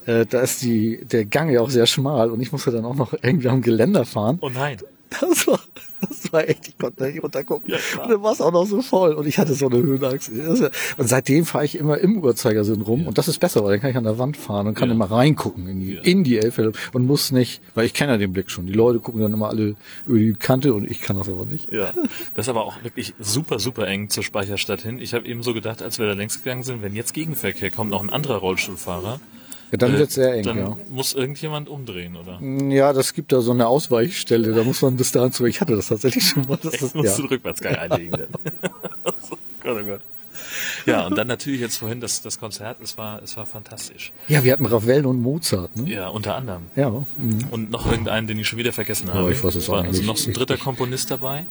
Äh, 0.07 0.25
da 0.27 0.41
ist 0.41 0.63
die, 0.63 1.05
der 1.05 1.25
Gang 1.25 1.51
ja 1.53 1.61
auch 1.61 1.71
sehr 1.71 1.87
schmal 1.87 2.31
und 2.31 2.41
ich 2.41 2.53
musste 2.53 2.71
dann 2.71 2.85
auch 2.85 2.95
noch 2.97 3.13
irgendwie 3.23 3.49
am 3.49 3.61
Geländer 3.61 4.05
fahren. 4.05 4.39
Oh 4.41 4.49
nein. 4.49 4.79
Das 5.21 5.47
war, 5.47 5.61
das 6.09 6.33
war 6.33 6.49
echt, 6.49 6.69
ich 6.69 6.79
konnte 6.79 7.05
nicht 7.05 7.23
runtergucken. 7.23 7.71
Ja, 7.71 7.79
und 8.03 8.11
dann 8.11 8.23
war 8.23 8.33
es 8.33 8.41
auch 8.41 8.53
noch 8.53 8.67
so 8.67 8.83
voll 8.83 9.15
und 9.15 9.27
ich 9.27 9.39
hatte 9.39 9.55
so 9.55 9.69
eine 9.69 9.79
Höhenangst. 9.83 10.31
Und 10.97 11.09
seitdem 11.09 11.45
fahre 11.45 11.65
ich 11.65 11.77
immer 11.77 11.99
im 11.99 12.19
Uhrzeigersinn 12.23 12.83
rum 12.83 13.07
und 13.07 13.19
das 13.19 13.29
ist 13.29 13.39
besser, 13.39 13.63
weil 13.65 13.73
dann 13.73 13.81
kann 13.81 13.91
ich 13.91 13.97
an 13.97 14.05
der 14.05 14.19
Wand 14.19 14.37
fahren 14.37 14.67
und 14.67 14.75
kann 14.75 14.89
Ja. 14.89 14.95
immer 14.95 15.11
reingucken 15.11 15.67
in 15.69 15.81
die, 15.81 15.93
Ja. 15.95 16.01
in 16.03 16.25
die 16.25 16.39
Elfhelle 16.39 16.73
und 16.93 17.07
muss 17.07 17.33
nicht, 17.33 17.63
weil 17.75 17.87
ich 17.87 17.95
kenne 17.95 18.13
ja 18.13 18.19
den 18.19 18.33
Blick 18.33 18.51
schon. 18.51 18.67
Die 18.67 18.73
Leute 18.73 19.01
gucken 19.01 19.21
dann 19.23 19.33
immer 19.33 19.49
alle 19.49 19.77
über 20.07 20.19
die 20.19 20.33
Kante 20.35 20.75
und 20.75 20.91
ich 20.91 21.01
kann 21.01 21.17
das 21.17 21.29
aber 21.29 21.45
nicht. 21.47 21.73
Ja, 21.73 21.93
das 22.35 22.47
ist 22.47 22.49
aber 22.49 22.65
auch 22.65 22.83
wirklich 22.83 23.15
super, 23.19 23.59
super 23.59 23.87
eng 23.87 24.09
zur 24.09 24.23
Speicherstadt 24.23 24.83
hin. 24.83 24.99
Ich 24.99 25.15
habe 25.15 25.27
eben 25.27 25.43
so 25.43 25.55
gedacht, 25.55 25.83
als 25.83 25.99
wir 25.99 26.07
da 26.07 26.13
längs 26.13 26.43
gegangen 26.43 26.63
sind, 26.63 26.83
wenn 26.83 26.95
jetzt 26.95 27.15
Gegenverkehr 27.15 27.71
kommt, 27.71 27.91
noch 27.91 28.03
ein 28.03 28.11
anderer 28.11 28.37
Rollstuhlfahrer, 28.39 29.21
Ja, 29.73 29.79
dann 29.79 29.95
äh, 29.95 29.99
wird's 29.99 30.15
sehr 30.15 30.35
eng, 30.35 30.45
dann 30.45 30.59
ja. 30.59 30.77
muss 30.91 31.15
irgendjemand 31.15 31.71
umdrehen, 31.71 32.17
oder? 32.17 32.39
Ja, 32.69 32.93
das 32.93 33.15
gibt 33.15 33.33
da 33.33 33.41
so 33.41 33.53
eine 33.53 33.67
Ausweichstelle, 33.67 34.53
da 34.53 34.65
muss 34.65 34.83
man 34.83 34.99
bis 34.99 35.13
dahin 35.13 35.33
zu. 35.33 35.47
Ich 35.47 35.63
hatte 35.63 35.75
das 35.75 35.89
tatsächlich 35.89 36.25
schon 36.25 36.47
mal. 36.47 36.59
Das 36.63 36.75
ist, 36.75 36.95
musst 36.95 37.19
ja. 37.19 37.25
du 37.25 37.31
Rückwärtsgang 37.31 37.75
einlegen. 37.77 38.13
Dann. 38.13 38.29
so, 39.29 39.37
Gott, 39.63 39.79
oh 39.83 39.87
Gott. 39.87 40.01
Ja, 40.85 41.07
und 41.07 41.17
dann 41.17 41.27
natürlich 41.27 41.61
jetzt 41.61 41.79
vorhin 41.79 42.01
das, 42.01 42.21
das 42.21 42.39
Konzert, 42.39 42.79
es 42.83 42.99
war, 42.99 43.23
es 43.23 43.37
war 43.37 43.47
fantastisch. 43.47 44.13
ja, 44.29 44.45
wir 44.45 44.53
hatten 44.53 44.67
Ravel 44.67 45.07
und 45.07 45.23
Mozart. 45.23 45.75
Ne? 45.77 45.91
Ja, 45.91 46.09
unter 46.09 46.35
anderem. 46.35 46.65
Ja. 46.77 46.91
mhm. 46.91 47.47
Und 47.51 47.71
noch 47.71 47.91
irgendeinen, 47.91 48.27
den 48.27 48.39
ich 48.39 48.49
schon 48.49 48.59
wieder 48.59 48.73
vergessen 48.73 49.13
habe. 49.13 49.33
ich 49.33 49.43
weiß 49.43 49.55
es 49.55 49.69
war 49.69 49.81
auch 49.81 49.85
also 49.85 50.03
noch 50.03 50.19
so 50.19 50.31
ein 50.31 50.35
dritter 50.35 50.59
Komponist 50.59 51.11
dabei. 51.11 51.47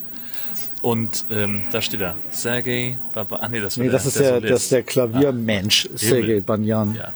Und 0.82 1.26
ähm, 1.32 1.64
da 1.72 1.82
steht 1.82 2.02
er. 2.02 2.16
Sergei 2.30 3.00
Baba. 3.14 3.38
Ah, 3.38 3.48
nee, 3.48 3.62
das 3.62 3.78
war 3.78 3.84
Nee, 3.84 3.90
der, 3.90 3.98
das 3.98 4.06
ist 4.06 4.20
der, 4.20 4.42
der, 4.42 4.50
das 4.52 4.64
ist 4.64 4.72
der 4.72 4.84
Klaviermensch, 4.84 5.90
Sergei 5.96 6.42
Banyan. 6.42 6.96
Ja. 6.96 7.14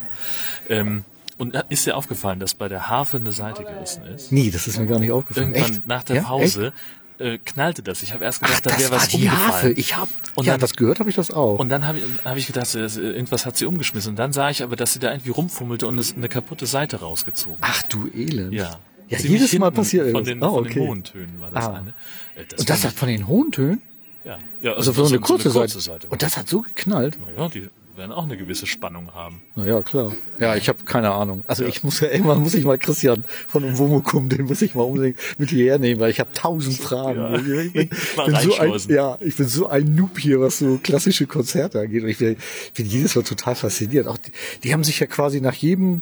Ähm, 0.70 1.04
und 1.38 1.56
ist 1.70 1.86
dir 1.86 1.98
aufgefallen, 1.98 2.40
dass 2.40 2.54
bei 2.56 2.70
der 2.70 2.90
Harfe 2.90 3.18
eine 3.18 3.32
Seite 3.34 3.64
gerissen 3.64 4.04
ist? 4.06 4.32
Nee, 4.32 4.50
das 4.52 4.68
ist 4.68 4.80
mir 4.80 4.88
gar 4.88 5.00
nicht 5.00 5.12
aufgefallen. 5.12 5.54
Irgendwann 5.54 5.72
Echt? 5.76 5.88
nach 5.88 6.04
der 6.04 6.16
Ja? 6.18 6.22
Pause 6.24 6.72
äh, 7.18 7.38
knallte 7.40 7.82
das. 7.84 8.04
Ich 8.04 8.14
habe 8.14 8.24
erst 8.26 8.42
Ach, 8.44 8.48
gedacht, 8.48 8.66
da 8.66 8.70
das 8.72 8.80
wäre 8.80 8.92
was 8.92 9.08
die 9.10 9.16
umgefallen. 9.18 9.48
Harfe. 9.52 9.72
Ich 9.72 9.96
hab, 9.98 10.10
Und 10.36 10.46
ja, 10.46 10.54
dann- 10.54 10.62
das 10.62 10.76
gehört 10.76 11.00
habe 11.00 11.10
ich 11.10 11.16
das 11.16 11.32
auch. 11.32 11.60
Und 11.60 11.70
dann 11.70 11.86
habe 11.88 11.98
ich, 12.00 12.04
hab 12.26 12.38
ich 12.38 12.48
gedacht, 12.48 12.74
irgendwas 12.76 13.46
hat 13.46 13.56
sie 13.58 13.66
umgeschmissen. 13.66 14.12
Und 14.12 14.16
dann 14.20 14.32
sah 14.34 14.50
ich 14.50 14.64
aber, 14.64 14.76
dass 14.76 14.94
sie 14.94 15.00
da 15.00 15.12
irgendwie 15.12 15.30
rumfummelte 15.32 15.88
und 15.88 15.98
es 15.98 16.16
eine 16.16 16.28
kaputte 16.30 16.66
Seite 16.66 16.98
rausgezogen. 17.02 17.58
Ach 17.62 17.84
du 17.84 18.08
Elend. 18.14 18.54
Ja. 18.54 18.80
Ja, 19.08 19.18
Ziemlich 19.20 19.42
jedes 19.42 19.60
Mal 19.60 19.72
passiert 19.72 20.12
von 20.12 20.26
irgendwas. 20.26 20.34
den, 20.34 20.44
Ah, 20.44 20.50
von 20.50 20.60
okay. 20.66 20.74
den 20.74 20.88
hohen 20.88 21.04
Tönen 21.04 21.40
war 21.42 21.52
das 21.52 21.66
Ah. 21.66 21.74
eine. 21.74 21.90
Äh, 22.36 22.46
Und 22.60 22.70
das 22.70 22.84
hat 22.86 22.94
von 22.94 23.08
den 23.08 23.28
hohen 23.28 23.52
Tönen? 23.52 23.82
ja, 24.24 24.38
ja, 24.62 24.74
Also 24.74 24.92
so 24.94 25.06
eine 25.06 25.20
kurze, 25.20 25.50
kurze 25.52 25.80
Seite. 25.80 26.08
Und 26.08 26.22
das 26.24 26.36
hat 26.38 26.48
so 26.50 26.62
geknallt? 26.62 27.18
ja, 27.38 27.48
die 27.50 27.70
werden 27.98 28.12
auch 28.12 28.24
eine 28.24 28.38
gewisse 28.38 28.66
Spannung 28.68 29.14
haben. 29.14 29.42
Na 29.56 29.66
ja, 29.66 29.82
klar. 29.82 30.12
Ja, 30.40 30.56
ich 30.56 30.68
habe 30.70 30.84
keine 30.84 31.12
Ahnung. 31.12 31.44
Also 31.48 31.66
ich 31.66 31.84
muss 31.84 32.00
ja 32.00 32.10
irgendwann 32.10 32.40
muss 32.40 32.54
ich 32.54 32.66
mal 32.66 32.78
Christian 32.78 33.24
von 33.48 33.64
Umwomukum, 33.64 34.30
den 34.30 34.46
muss 34.46 34.62
ich 34.62 34.76
mal 34.76 34.84
unbedingt 34.84 35.18
mit 35.38 35.50
hierher 35.50 35.80
nehmen, 35.80 36.00
weil 36.00 36.12
ich 36.12 36.20
habe 36.20 36.32
tausend 36.34 36.78
Fragen. 36.78 37.20
Ja. 37.20 37.36
Ich 37.66 37.74
bin, 37.74 37.90
bin 38.26 38.36
so 38.36 38.56
ein, 38.58 38.80
ja, 38.90 39.18
ich 39.22 39.36
bin 39.36 39.48
so 39.48 39.68
ein 39.68 39.96
Noob 39.96 40.20
hier, 40.20 40.40
was 40.42 40.60
so 40.60 40.80
klassische 40.82 41.28
Konzerte 41.28 41.80
angeht. 41.80 42.04
Und 42.04 42.10
ich 42.10 42.18
bin, 42.18 42.38
bin 42.76 42.86
jedes 42.86 43.16
Mal 43.16 43.24
total 43.24 43.56
fasziniert. 43.56 44.08
Auch 44.08 44.18
die, 44.18 44.32
die 44.64 44.74
haben 44.74 44.84
sich 44.84 45.00
ja 45.00 45.08
quasi 45.08 45.42
nach 45.42 45.54
jedem, 45.56 46.02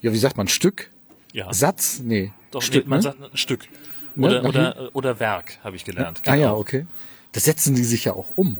ja, 0.00 0.12
wie 0.12 0.18
sagt 0.18 0.36
man, 0.36 0.48
Stück, 0.48 0.90
Ja. 1.32 1.52
Satz, 1.52 2.00
nee, 2.02 2.32
Doch, 2.50 2.62
Stück, 2.62 2.84
nee, 2.84 2.90
man 2.90 2.98
ne? 2.98 3.02
sagt 3.02 3.22
ein 3.22 3.36
Stück. 3.36 3.66
Ne, 4.14 4.26
Oder, 4.26 4.42
nach 4.42 4.48
oder, 4.48 4.90
oder 4.94 5.20
Werk, 5.20 5.58
habe 5.62 5.76
ich 5.76 5.84
gelernt. 5.84 6.22
Ah 6.26 6.34
ja, 6.34 6.48
Genau. 6.48 6.58
okay. 6.58 6.86
Das 7.32 7.44
setzen 7.44 7.74
die 7.74 7.84
sich 7.84 8.04
ja 8.06 8.14
auch 8.14 8.36
um. 8.36 8.58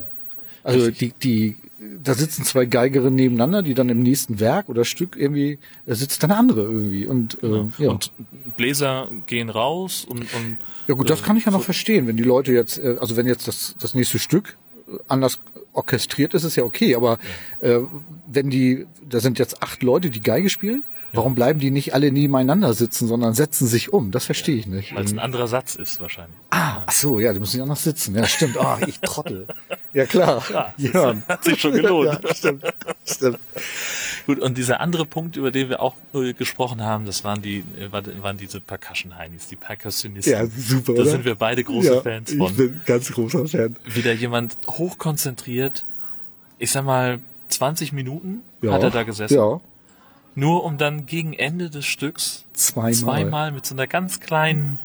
Also 0.63 0.91
die, 0.91 1.11
die, 1.13 1.57
da 2.01 2.13
sitzen 2.13 2.43
zwei 2.43 2.65
Geigerinnen 2.65 3.15
nebeneinander, 3.15 3.61
die 3.61 3.73
dann 3.73 3.89
im 3.89 4.01
nächsten 4.01 4.39
Werk 4.39 4.69
oder 4.69 4.83
Stück 4.83 5.15
irgendwie, 5.15 5.59
da 5.85 5.95
sitzt 5.95 6.21
dann 6.23 6.31
eine 6.31 6.39
andere 6.39 6.63
irgendwie. 6.63 7.05
Und, 7.05 7.41
äh, 7.43 7.65
ja. 7.77 7.89
Und 7.91 8.11
Bläser 8.57 9.09
gehen 9.27 9.49
raus 9.49 10.05
und, 10.07 10.21
und 10.21 10.57
ja 10.87 10.95
gut, 10.95 11.09
das 11.09 11.21
äh, 11.21 11.23
kann 11.23 11.37
ich 11.37 11.45
ja 11.45 11.51
noch 11.51 11.63
verstehen. 11.63 12.07
Wenn 12.07 12.17
die 12.17 12.23
Leute 12.23 12.51
jetzt, 12.51 12.77
äh, 12.77 12.97
also 12.99 13.15
wenn 13.15 13.27
jetzt 13.27 13.47
das, 13.47 13.75
das 13.79 13.93
nächste 13.93 14.19
Stück 14.19 14.57
anders 15.07 15.39
orchestriert 15.73 16.33
ist, 16.33 16.43
ist 16.43 16.55
ja 16.55 16.63
okay. 16.63 16.95
Aber 16.95 17.17
äh, 17.61 17.79
wenn 18.27 18.49
die, 18.49 18.85
da 19.07 19.19
sind 19.19 19.39
jetzt 19.39 19.63
acht 19.63 19.83
Leute, 19.83 20.09
die 20.09 20.21
Geige 20.21 20.49
spielen, 20.49 20.83
warum 21.13 21.35
bleiben 21.35 21.59
die 21.59 21.71
nicht 21.71 21.93
alle 21.93 22.11
nebeneinander 22.11 22.73
sitzen, 22.73 23.07
sondern 23.07 23.33
setzen 23.33 23.67
sich 23.67 23.93
um? 23.93 24.11
Das 24.11 24.25
verstehe 24.25 24.55
ich 24.55 24.67
nicht. 24.67 24.93
weil 24.95 25.05
es 25.05 25.11
ein 25.11 25.19
anderer 25.19 25.47
Satz 25.47 25.75
ist 25.75 25.99
wahrscheinlich. 25.99 26.37
Ach 26.87 26.91
so, 26.91 27.19
ja, 27.19 27.33
die 27.33 27.39
müssen 27.39 27.59
ja 27.59 27.65
noch 27.65 27.75
sitzen. 27.77 28.15
Ja, 28.15 28.25
stimmt. 28.27 28.57
Ah, 28.57 28.77
ich 28.85 28.99
Trottel. 28.99 29.47
Ja, 29.93 30.05
klar. 30.05 30.43
Ja, 30.77 31.15
hat 31.27 31.43
sich 31.43 31.59
schon 31.59 31.73
gelohnt. 31.73 32.19
Ja, 32.23 32.35
stimmt. 32.35 32.63
Stimmt. 33.05 33.39
Gut, 34.25 34.39
und 34.39 34.57
dieser 34.57 34.79
andere 34.79 35.05
Punkt, 35.05 35.37
über 35.37 35.49
den 35.51 35.69
wir 35.69 35.81
auch 35.81 35.95
äh, 36.13 36.33
gesprochen 36.33 36.81
haben, 36.83 37.05
das 37.05 37.23
waren 37.23 37.41
die, 37.41 37.63
äh, 37.79 37.91
war- 37.91 38.03
waren 38.21 38.37
diese 38.37 38.61
Percussion-Heinis, 38.61 39.47
die 39.47 39.55
Percussionisten. 39.55 40.33
Ja, 40.33 40.45
super, 40.45 40.93
Da 40.93 41.01
oder? 41.01 41.11
sind 41.11 41.25
wir 41.25 41.35
beide 41.35 41.63
große 41.63 41.95
ja, 41.95 42.01
Fans 42.01 42.31
Ich 42.31 42.37
von. 42.37 42.55
bin 42.55 42.81
ganz 42.85 43.11
großer 43.11 43.47
Fan. 43.47 43.75
Wieder 43.85 44.13
jemand 44.13 44.57
hochkonzentriert, 44.67 45.85
ich 46.59 46.71
sag 46.71 46.83
mal, 46.85 47.19
20 47.49 47.93
Minuten 47.93 48.41
Ja. 48.61 48.73
hat 48.73 48.83
er 48.83 48.91
da 48.91 49.03
gesessen. 49.03 49.33
Ja. 49.35 49.59
Nur 50.35 50.63
um 50.63 50.77
dann 50.77 51.05
gegen 51.07 51.33
Ende 51.33 51.69
des 51.71 51.85
Stücks 51.85 52.45
Zweimal. 52.53 52.93
zweimal 52.93 53.51
mit 53.51 53.65
so 53.65 53.73
einer 53.73 53.87
ganz 53.87 54.19
kleinen, 54.19 54.77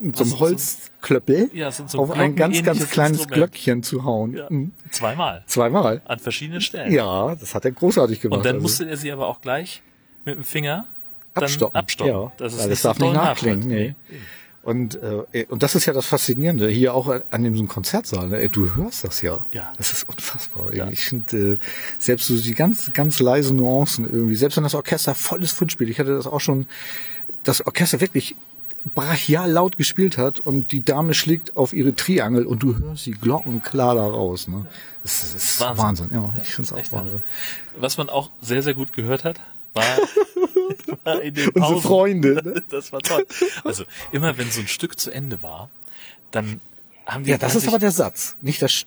Mit 0.00 0.16
so 0.16 0.22
einem 0.24 0.32
Also 0.32 0.40
Holzklöppel 0.44 1.50
ja, 1.54 1.70
so, 1.72 1.98
auf 1.98 2.10
ein 2.12 2.36
ganz, 2.36 2.62
ganz 2.62 2.88
kleines 2.90 3.18
Instrument. 3.18 3.32
Glöckchen 3.52 3.82
zu 3.82 4.04
hauen. 4.04 4.34
Ja, 4.36 4.46
Mhm. 4.48 4.72
zweimal. 4.90 5.42
Zweimal. 5.46 6.02
An 6.04 6.18
verschiedenen 6.18 6.60
Stellen. 6.60 6.92
Ja, 6.92 7.34
das 7.34 7.54
hat 7.54 7.64
er 7.64 7.72
großartig 7.72 8.20
gemacht. 8.20 8.38
Und 8.38 8.46
dann 8.46 8.56
also. 8.56 8.62
musste 8.62 8.88
er 8.88 8.96
sie 8.96 9.10
aber 9.10 9.26
auch 9.26 9.40
gleich 9.40 9.82
mit 10.24 10.36
dem 10.36 10.44
Finger 10.44 10.86
abstoppen. 11.34 11.74
abstoppen. 11.76 12.12
Ja, 12.12 12.32
Das 12.36 12.52
ist 12.54 12.60
nicht 12.60 12.70
das 12.72 12.82
darf 12.82 12.98
so 12.98 13.04
nicht 13.04 13.14
nachklingen. 13.14 13.66
Nee. 13.68 13.94
Und, 14.62 15.00
äh, 15.32 15.46
und 15.48 15.62
das 15.62 15.74
ist 15.74 15.86
ja 15.86 15.92
das 15.94 16.04
Faszinierende, 16.06 16.68
hier 16.68 16.92
auch 16.92 17.08
an 17.30 17.42
dem 17.42 17.56
so 17.56 17.64
Konzertsaal. 17.64 18.28
Ne? 18.28 18.48
Du 18.50 18.74
hörst 18.74 19.02
das 19.04 19.22
ja. 19.22 19.38
Ja. 19.50 19.72
Das 19.78 19.92
ist 19.92 20.06
unfassbar. 20.08 20.74
Ja. 20.74 20.90
Ich 20.90 21.06
finde, 21.06 21.52
äh, 21.52 21.56
selbst 21.98 22.26
so 22.26 22.36
die 22.36 22.54
ganz, 22.54 22.92
ganz 22.92 23.18
leisen 23.20 23.56
Nuancen 23.56 24.04
irgendwie, 24.04 24.34
selbst 24.34 24.56
wenn 24.56 24.64
das 24.64 24.74
Orchester 24.74 25.14
volles 25.14 25.52
Fund 25.52 25.72
spielt, 25.72 25.88
ich 25.90 25.98
hatte 25.98 26.14
das 26.14 26.26
auch 26.26 26.40
schon, 26.40 26.66
das 27.44 27.64
Orchester 27.66 28.00
wirklich 28.00 28.36
brachial 28.94 29.50
laut 29.50 29.76
gespielt 29.76 30.18
hat 30.18 30.40
und 30.40 30.72
die 30.72 30.84
Dame 30.84 31.14
schlägt 31.14 31.56
auf 31.56 31.72
ihre 31.72 31.94
Triangel 31.94 32.46
und 32.46 32.62
du 32.62 32.78
hörst 32.78 33.06
die 33.06 33.12
Glocken 33.12 33.62
klar 33.62 33.94
da 33.94 34.06
raus. 34.06 34.48
Ne? 34.48 34.66
Das, 35.02 35.22
ist- 35.22 35.34
das 35.34 35.44
ist 35.44 35.60
Wahnsinn. 35.60 35.84
Wahnsinn. 35.84 36.08
Ja, 36.12 36.34
ich 36.42 36.54
finde 36.54 36.74
es 36.74 36.88
auch 36.88 36.92
Wahnsinn. 36.92 37.22
Was 37.78 37.96
man 37.98 38.08
auch 38.08 38.30
sehr, 38.40 38.62
sehr 38.62 38.74
gut 38.74 38.92
gehört 38.92 39.24
hat, 39.24 39.40
war, 39.74 39.84
war 41.04 41.20
in 41.22 41.34
den 41.34 41.48
Unsere 41.50 41.60
Pausen. 41.74 41.82
Freunde. 41.82 42.34
Ne? 42.44 42.62
Das 42.70 42.92
war 42.92 43.00
toll. 43.00 43.26
Also 43.64 43.84
immer 44.12 44.36
wenn 44.38 44.50
so 44.50 44.60
ein 44.60 44.68
Stück 44.68 44.98
zu 44.98 45.10
Ende 45.10 45.42
war, 45.42 45.70
dann 46.30 46.60
haben 47.06 47.24
die 47.24 47.30
Ja, 47.30 47.38
das 47.38 47.54
ist 47.54 47.68
aber 47.68 47.78
der 47.78 47.90
Satz, 47.92 48.36
nicht 48.40 48.60
das. 48.62 48.84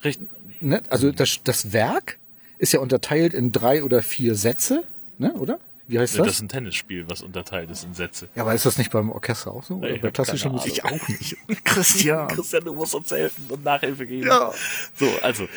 Ne? 0.59 0.81
Also 0.89 1.11
das, 1.11 1.39
das 1.43 1.73
Werk 1.73 2.17
ist 2.59 2.73
ja 2.73 2.79
unterteilt 2.79 3.33
in 3.33 3.51
drei 3.51 3.83
oder 3.83 4.01
vier 4.03 4.35
Sätze, 4.35 4.83
ne? 5.17 5.33
Oder? 5.33 5.59
Wie 5.91 5.99
heißt 5.99 6.17
das? 6.17 6.25
das 6.25 6.35
ist 6.35 6.41
ein 6.41 6.47
Tennisspiel, 6.49 7.09
was 7.09 7.21
unterteilt 7.21 7.69
ist 7.69 7.83
in 7.83 7.93
Sätze. 7.93 8.29
ja, 8.35 8.43
aber 8.43 8.53
ist 8.53 8.65
das 8.65 8.77
nicht 8.77 8.91
beim 8.91 9.11
Orchester 9.11 9.51
auch 9.51 9.63
so? 9.63 9.75
Oder 9.75 9.89
ich 9.91 10.01
bei 10.01 10.09
klassischer 10.11 10.49
Musik? 10.49 10.73
Ich 10.73 10.85
auch 10.85 11.07
nicht. 11.09 11.35
Christian. 11.65 12.27
Christian, 12.29 12.63
du 12.63 12.73
musst 12.73 12.95
uns 12.95 13.11
helfen 13.11 13.45
und 13.49 13.63
Nachhilfe 13.63 14.05
geben. 14.07 14.27
Ja. 14.27 14.51
So, 14.95 15.07
also 15.21 15.47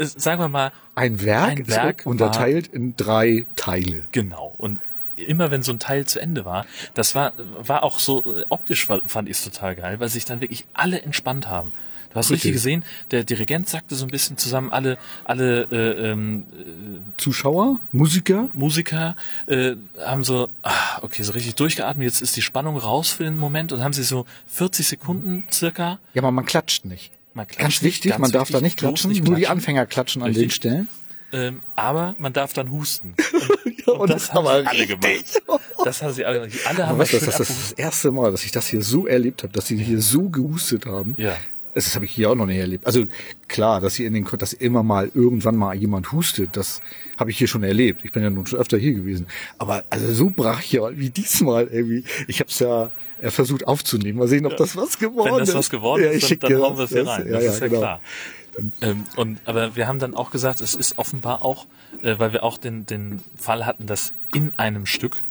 sagen 0.00 0.40
wir 0.40 0.48
mal 0.48 0.72
Ein 0.94 1.22
Werk, 1.22 1.50
Ein 1.50 1.68
Werk 1.68 2.00
ist 2.00 2.06
unterteilt 2.06 2.68
in 2.68 2.94
drei 2.96 3.46
Teile. 3.56 4.04
Genau. 4.12 4.54
Und 4.58 4.78
immer 5.16 5.50
wenn 5.50 5.62
so 5.64 5.72
ein 5.72 5.80
Teil 5.80 6.06
zu 6.06 6.20
Ende 6.20 6.44
war, 6.44 6.64
das 6.94 7.14
war, 7.16 7.32
war 7.60 7.82
auch 7.82 7.98
so, 7.98 8.38
äh, 8.38 8.44
optisch 8.48 8.86
fa- 8.86 9.00
fand 9.06 9.28
ich 9.28 9.38
es 9.38 9.44
total 9.44 9.74
geil, 9.74 9.98
weil 9.98 10.08
sich 10.08 10.24
dann 10.24 10.40
wirklich 10.40 10.64
alle 10.74 11.02
entspannt 11.02 11.48
haben. 11.48 11.72
Du 12.18 12.24
hast 12.24 12.30
richtig 12.32 12.48
Richtig. 12.48 12.62
gesehen, 12.64 12.84
der 13.12 13.22
Dirigent 13.22 13.68
sagte 13.68 13.94
so 13.94 14.04
ein 14.04 14.10
bisschen 14.10 14.36
zusammen, 14.38 14.72
alle, 14.72 14.98
alle 15.24 15.68
äh, 15.70 16.10
ähm, 16.10 16.46
Zuschauer, 17.16 17.78
Musiker, 17.92 18.48
Musiker 18.54 19.14
äh, 19.46 19.76
haben 20.04 20.24
so, 20.24 20.48
ah, 20.64 20.98
okay, 21.02 21.22
so 21.22 21.32
richtig 21.32 21.54
durchgeatmet, 21.54 22.04
jetzt 22.06 22.20
ist 22.20 22.36
die 22.36 22.42
Spannung 22.42 22.76
raus 22.76 23.10
für 23.10 23.22
den 23.22 23.36
Moment 23.36 23.72
und 23.72 23.84
haben 23.84 23.92
sie 23.92 24.02
so 24.02 24.26
40 24.48 24.88
Sekunden 24.88 25.44
circa. 25.52 26.00
ja, 26.12 26.22
aber 26.22 26.32
man 26.32 26.44
klatscht 26.44 26.86
nicht. 26.86 27.12
Man 27.34 27.46
klatscht 27.46 27.60
Ganz 27.60 27.74
nicht, 27.74 27.82
wichtig, 27.82 28.10
ganz 28.10 28.20
man 28.20 28.32
darf 28.32 28.48
wichtig, 28.48 28.56
da 28.56 28.60
nicht 28.62 28.78
klatschen, 28.78 29.10
nicht 29.12 29.24
nur 29.24 29.36
die 29.36 29.42
klatschen. 29.42 29.58
Anfänger 29.58 29.86
klatschen 29.86 30.22
an 30.22 30.28
Richtig. 30.28 30.46
den 30.46 30.50
Stellen. 30.50 30.88
Ähm, 31.30 31.60
aber 31.76 32.16
man 32.18 32.32
darf 32.32 32.52
dann 32.52 32.72
husten. 32.72 33.14
und 33.86 34.00
Und 34.00 34.10
das 34.10 34.32
haben 34.32 34.46
aber 34.46 34.62
sie 34.62 34.66
alle 34.66 34.86
gemacht. 34.86 35.42
Das 35.84 36.02
haben 36.02 36.12
sie 36.12 36.24
alle 36.24 36.40
gemacht. 36.40 36.66
Alle 36.66 36.86
haben 36.86 36.98
weißt 36.98 37.14
das, 37.14 37.24
das 37.26 37.40
ist 37.40 37.50
das 37.50 37.72
erste 37.72 38.10
Mal, 38.10 38.32
dass 38.32 38.44
ich 38.44 38.50
das 38.50 38.66
hier 38.66 38.82
so 38.82 39.06
erlebt 39.06 39.44
habe, 39.44 39.52
dass 39.52 39.68
sie 39.68 39.76
hier 39.76 40.00
so 40.00 40.30
gehustet 40.30 40.86
haben. 40.86 41.14
Ja. 41.16 41.36
Das, 41.86 41.94
habe 41.94 42.04
ich 42.04 42.12
hier 42.12 42.30
auch 42.30 42.34
noch 42.34 42.46
nicht 42.46 42.58
erlebt. 42.58 42.86
Also 42.86 43.06
klar, 43.46 43.80
dass 43.80 43.94
hier 43.94 44.06
in 44.06 44.14
den 44.14 44.24
dass 44.24 44.52
immer 44.52 44.82
mal 44.82 45.10
irgendwann 45.14 45.56
mal 45.56 45.74
jemand 45.74 46.12
hustet, 46.12 46.56
das 46.56 46.80
habe 47.16 47.30
ich 47.30 47.38
hier 47.38 47.48
schon 47.48 47.62
erlebt. 47.62 48.00
Ich 48.04 48.12
bin 48.12 48.22
ja 48.22 48.30
nun 48.30 48.46
schon 48.46 48.58
öfter 48.58 48.78
hier 48.78 48.94
gewesen. 48.94 49.26
Aber 49.58 49.84
also 49.90 50.12
so 50.12 50.30
brachial 50.30 50.98
wie 50.98 51.10
diesmal 51.10 51.66
irgendwie. 51.68 52.04
Ich 52.26 52.40
habe 52.40 52.50
es 52.50 52.58
ja 52.58 52.90
versucht 53.22 53.66
aufzunehmen. 53.66 54.18
Mal 54.18 54.28
sehen, 54.28 54.46
ob 54.46 54.56
das 54.56 54.76
was 54.76 54.98
geworden 54.98 55.32
Wenn 55.32 55.38
das 55.38 55.50
ist. 55.50 55.54
was 55.54 55.70
geworden 55.70 56.02
Ja, 56.02 56.10
ist, 56.10 56.30
ich 56.30 56.38
dann, 56.38 56.52
dann 56.52 56.62
hauen 56.62 56.76
wir 56.76 56.84
es 56.84 56.90
hier 56.90 57.06
rein. 57.06 57.26
Ja, 57.26 57.32
das 57.34 57.44
ja, 57.44 57.50
ist 57.50 57.60
ja 57.60 57.68
genau. 57.68 57.80
klar. 57.80 58.00
Ähm, 58.80 59.04
und, 59.16 59.40
aber 59.44 59.76
wir 59.76 59.86
haben 59.86 59.98
dann 59.98 60.14
auch 60.14 60.30
gesagt, 60.30 60.60
es 60.60 60.74
ist 60.74 60.98
offenbar 60.98 61.44
auch, 61.44 61.66
äh, 62.02 62.18
weil 62.18 62.32
wir 62.32 62.42
auch 62.42 62.58
den, 62.58 62.86
den 62.86 63.22
Fall 63.36 63.66
hatten, 63.66 63.86
dass 63.86 64.12
in 64.34 64.52
einem 64.56 64.86
Stück, 64.86 65.22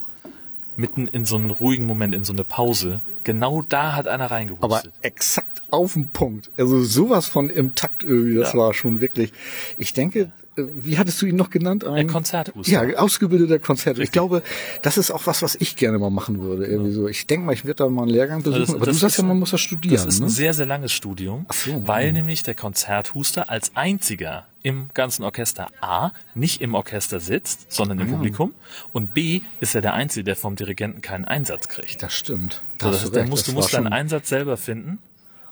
mitten 0.76 1.08
in 1.08 1.26
so 1.26 1.36
einen 1.36 1.52
ruhigen 1.52 1.86
Moment, 1.86 2.16
in 2.16 2.24
so 2.24 2.34
eine 2.34 2.44
Pause, 2.44 3.02
genau 3.24 3.64
da 3.68 3.96
hat 3.96 4.08
einer 4.08 4.26
Aber 4.26 4.36
reingehustet. 4.36 4.94
exakt 5.02 5.57
auf 5.72 5.94
den 5.94 6.10
Punkt. 6.10 6.52
Also 6.58 6.82
sowas 6.84 7.28
von 7.28 7.50
im 7.50 7.76
Takt 7.76 8.04
irgendwie, 8.04 8.36
das 8.36 8.54
Ja. 8.54 8.60
war 8.60 8.74
schon 8.74 9.02
wirklich. 9.02 9.32
Ich 9.78 9.94
denke, 9.94 10.32
äh, 10.58 10.64
wie 10.76 10.98
hattest 10.98 11.22
du 11.22 11.26
ihn 11.26 11.36
noch 11.36 11.50
genannt? 11.50 11.86
Ein 11.86 12.08
Konzerthuster. 12.08 12.72
Ja, 12.88 12.98
ausgebildeter 13.00 13.60
Konzert. 13.60 14.00
Ich 14.00 14.12
glaube, 14.12 14.42
das 14.82 14.98
ist 14.98 15.12
auch 15.12 15.28
was, 15.28 15.42
was 15.42 15.56
ich 15.56 15.76
gerne 15.76 16.00
mal 16.00 16.10
machen 16.10 16.40
würde. 16.42 16.66
Irgendwie 16.66 16.92
so. 16.92 17.08
Ich 17.08 17.28
denke 17.28 17.46
mal, 17.46 17.54
ich 17.54 17.66
werde 17.66 17.84
da 17.84 17.90
mal 17.90 18.04
einen 18.04 18.12
Lehrgang 18.12 18.42
besuchen. 18.44 18.62
Das- 18.62 18.70
aber 18.72 18.80
du 18.80 18.86
das 18.92 19.00
sagst 19.00 19.16
ist 19.16 19.22
ja, 19.22 19.28
man 19.28 19.38
ein- 19.38 19.40
muss 19.40 19.52
das 19.52 19.62
studieren. 19.62 19.96
Das 19.96 20.06
ist 20.06 20.20
ein 20.20 20.24
ne? 20.26 20.30
sehr, 20.30 20.54
sehr 20.54 20.66
langes 20.66 20.92
Studium, 20.94 21.46
so, 21.52 21.88
weil 21.88 22.08
ja. 22.08 22.12
nämlich 22.14 22.44
der 22.44 22.56
Konzerthuster 22.56 23.50
als 23.50 23.72
einziger 23.76 24.48
im 24.64 24.90
ganzen 24.94 25.24
Orchester 25.24 25.68
A 25.80 26.12
nicht 26.36 26.60
im 26.62 26.74
Orchester 26.74 27.20
sitzt, 27.22 27.72
sondern 27.72 28.00
Ah. 28.00 28.02
im 28.02 28.10
Publikum 28.12 28.54
und 28.92 29.14
B 29.14 29.42
ist 29.62 29.76
er 29.76 29.82
der 29.82 29.94
Einzige, 29.94 30.24
der 30.26 30.36
vom 30.36 30.56
Dirigenten 30.56 31.02
keinen 31.02 31.24
Einsatz 31.26 31.68
kriegt. 31.70 32.02
Das 32.04 32.14
stimmt. 32.14 32.62
Da 32.80 32.88
So, 32.88 32.92
das 32.92 33.00
du 33.02 33.06
heißt, 33.08 33.16
recht, 33.16 33.30
musst, 33.30 33.48
das 33.48 33.54
du 33.54 33.60
musst 33.60 33.74
deinen 33.74 33.88
Einsatz 33.94 34.28
selber 34.30 34.58
finden 34.58 35.00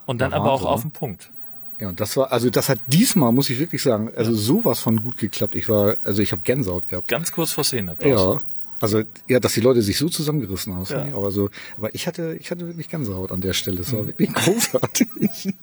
und 0.06 0.20
dann 0.22 0.32
Ja, 0.32 0.38
aber 0.38 0.52
auch 0.52 0.62
Wahnsinn, 0.64 0.68
auf 0.74 0.84
ne? 0.86 0.90
den 0.90 0.94
Punkt. 0.94 1.32
Ja, 1.80 1.90
und 1.90 2.00
das 2.00 2.16
war, 2.16 2.32
also 2.32 2.50
das 2.50 2.70
hat 2.70 2.80
diesmal, 2.88 3.32
muss 3.34 3.50
ich 3.50 3.60
wirklich 3.60 3.82
sagen, 3.84 4.10
also 4.16 4.34
sowas 4.34 4.80
von 4.80 5.02
gut 5.04 5.18
geklappt. 5.18 5.56
Ich 5.56 5.68
war, 5.68 5.98
also 6.06 6.22
ich 6.22 6.32
habe 6.32 6.42
Gänsehaut 6.42 6.88
gehabt. 6.88 7.08
Ganz 7.10 7.32
kurz 7.34 7.52
vor 7.52 7.64
Szenenapplaus. 7.66 8.36
Ja. 8.36 8.42
Also 8.82 9.04
ja, 9.28 9.40
dass 9.40 9.54
die 9.54 9.62
Leute 9.62 9.82
sich 9.82 9.98
so 9.98 10.08
zusammengerissen 10.10 10.74
haben, 10.74 10.82
das 10.82 10.90
Ja. 10.92 11.04
aber 11.16 11.32
so. 11.32 11.50
Aber 11.78 11.94
ich 11.96 12.08
hatte, 12.08 12.38
ich 12.40 12.52
hatte 12.52 12.68
wirklich 12.68 12.90
Gänsehaut 12.90 13.32
an 13.32 13.42
der 13.42 13.54
Stelle. 13.54 13.82
Es 13.82 13.92
war 13.94 14.04
Mhm. 14.04 14.08
wirklich 14.08 14.34
großartig. 14.34 15.54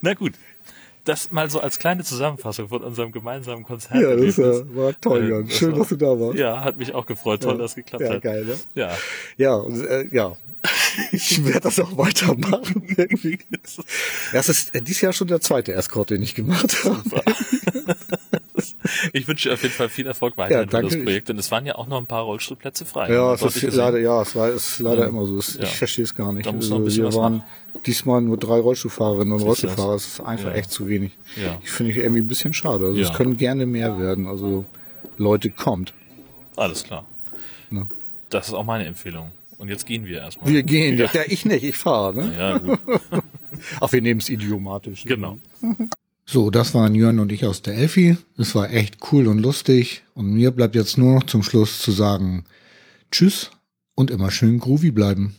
Na 0.00 0.14
gut, 0.14 0.32
das 1.04 1.30
mal 1.30 1.50
so 1.50 1.60
als 1.60 1.78
kleine 1.78 2.02
Zusammenfassung 2.02 2.68
von 2.68 2.82
unserem 2.82 3.12
gemeinsamen 3.12 3.62
Konzert. 3.64 4.00
ja, 4.02 4.16
das 4.16 4.38
war, 4.38 4.74
war 4.76 5.00
toll, 5.00 5.24
Äh, 5.24 5.30
Jan. 5.30 5.46
das 5.46 5.56
Schön, 5.56 5.72
war- 5.72 5.78
dass 5.80 5.88
du 5.88 5.96
da 5.96 6.06
warst. 6.18 6.38
Ja, 6.38 6.64
hat 6.64 6.78
mich 6.78 6.94
auch 6.94 7.06
gefreut. 7.06 7.42
Toll, 7.42 7.58
dass 7.58 7.72
es 7.72 7.74
geklappt 7.76 8.04
ja, 8.04 8.14
hat. 8.14 8.22
geil, 8.22 8.44
ne? 8.44 8.54
Ja. 8.74 8.96
Ja, 9.36 9.54
und, 9.56 9.84
äh, 9.86 10.06
ja. 10.12 10.36
Ich 11.14 11.44
werde 11.44 11.60
das 11.60 11.78
auch 11.80 11.96
weitermachen. 11.96 12.82
Irgendwie. 12.96 13.38
Das 14.32 14.48
ist 14.48 14.74
äh, 14.74 14.82
dieses 14.82 15.00
Jahr 15.02 15.12
schon 15.12 15.28
der 15.28 15.40
zweite 15.40 15.72
Escort, 15.72 16.10
den 16.10 16.22
ich 16.22 16.34
gemacht 16.34 16.84
habe. 16.84 17.02
Ich 19.12 19.26
wünsche 19.28 19.48
dir 19.48 19.54
auf 19.54 19.62
jeden 19.62 19.74
Fall 19.74 19.88
viel 19.88 20.06
Erfolg 20.06 20.36
weiterhin 20.36 20.64
Ja, 20.64 20.66
für 20.66 20.70
danke. 20.82 20.96
das 20.96 21.04
Projekt. 21.04 21.30
Und 21.30 21.38
es 21.38 21.50
waren 21.50 21.66
ja 21.66 21.74
auch 21.76 21.86
noch 21.86 21.98
ein 21.98 22.06
paar 22.06 22.22
Rollstuhlplätze 22.22 22.84
frei. 22.84 23.12
Ja, 23.12 23.34
es 23.34 23.42
ist 23.42 23.74
leider, 23.74 23.98
ja, 23.98 24.22
es 24.22 24.34
war, 24.36 24.50
ist 24.50 24.78
leider 24.80 25.02
Ja. 25.02 25.08
immer 25.08 25.26
so. 25.26 25.38
Es, 25.38 25.54
Ja. 25.56 25.64
Ich 25.64 25.76
verstehe 25.76 26.04
es 26.04 26.14
gar 26.14 26.32
nicht. 26.32 26.46
Also, 26.46 26.84
wir 26.86 27.14
waren 27.14 27.36
machen. 27.38 27.44
diesmal 27.86 28.20
nur 28.20 28.36
drei 28.36 28.58
Rollstuhlfahrerinnen 28.60 29.32
und 29.32 29.42
Rollstuhlfahrer. 29.42 29.92
das? 29.94 30.06
Ist 30.06 30.20
einfach 30.20 30.50
Ja. 30.50 30.54
echt 30.54 30.70
zu 30.70 30.88
wenig. 30.88 31.12
Ja. 31.36 31.58
Ich 31.62 31.70
finde 31.70 31.92
ich 31.92 31.98
irgendwie 31.98 32.22
ein 32.22 32.28
bisschen 32.28 32.52
schade. 32.52 32.86
Also 32.86 33.00
es 33.00 33.12
können 33.12 33.36
gerne 33.36 33.66
mehr 33.66 33.98
werden. 33.98 34.26
Also 34.26 34.64
Leute, 35.18 35.50
kommt. 35.50 35.94
Alles 36.56 36.84
klar. 36.84 37.06
Ne? 37.70 37.86
Das 38.30 38.48
ist 38.48 38.54
auch 38.54 38.64
meine 38.64 38.84
Empfehlung. 38.86 39.30
Und 39.58 39.68
jetzt 39.68 39.86
gehen 39.86 40.04
wir 40.04 40.18
erstmal. 40.18 40.52
Wir 40.52 40.62
gehen. 40.62 40.98
Ja, 40.98 41.08
ich 41.26 41.44
nicht, 41.44 41.64
ich 41.64 41.76
fahre. 41.76 42.14
Ne? 42.14 42.36
Ja, 42.36 42.58
gut. 42.58 42.78
Ach, 43.80 43.92
wir 43.92 44.02
nehmen 44.02 44.20
es 44.20 44.28
idiomatisch. 44.28 45.04
genau. 45.04 45.38
So, 46.26 46.50
das 46.50 46.72
waren 46.72 46.94
Jörn 46.94 47.18
und 47.18 47.30
ich 47.32 47.44
aus 47.44 47.60
der 47.60 47.74
Elfi. 47.74 48.16
Es 48.38 48.54
war 48.54 48.70
echt 48.72 48.96
cool 49.12 49.26
und 49.28 49.40
lustig. 49.40 50.04
Und 50.14 50.32
mir 50.32 50.52
bleibt 50.52 50.74
jetzt 50.74 50.96
nur 50.96 51.16
noch 51.16 51.24
zum 51.24 51.42
Schluss 51.42 51.82
zu 51.82 51.92
sagen 51.92 52.46
Tschüss 53.10 53.50
und 53.94 54.10
immer 54.10 54.30
schön 54.30 54.58
groovy 54.58 54.90
bleiben. 54.90 55.36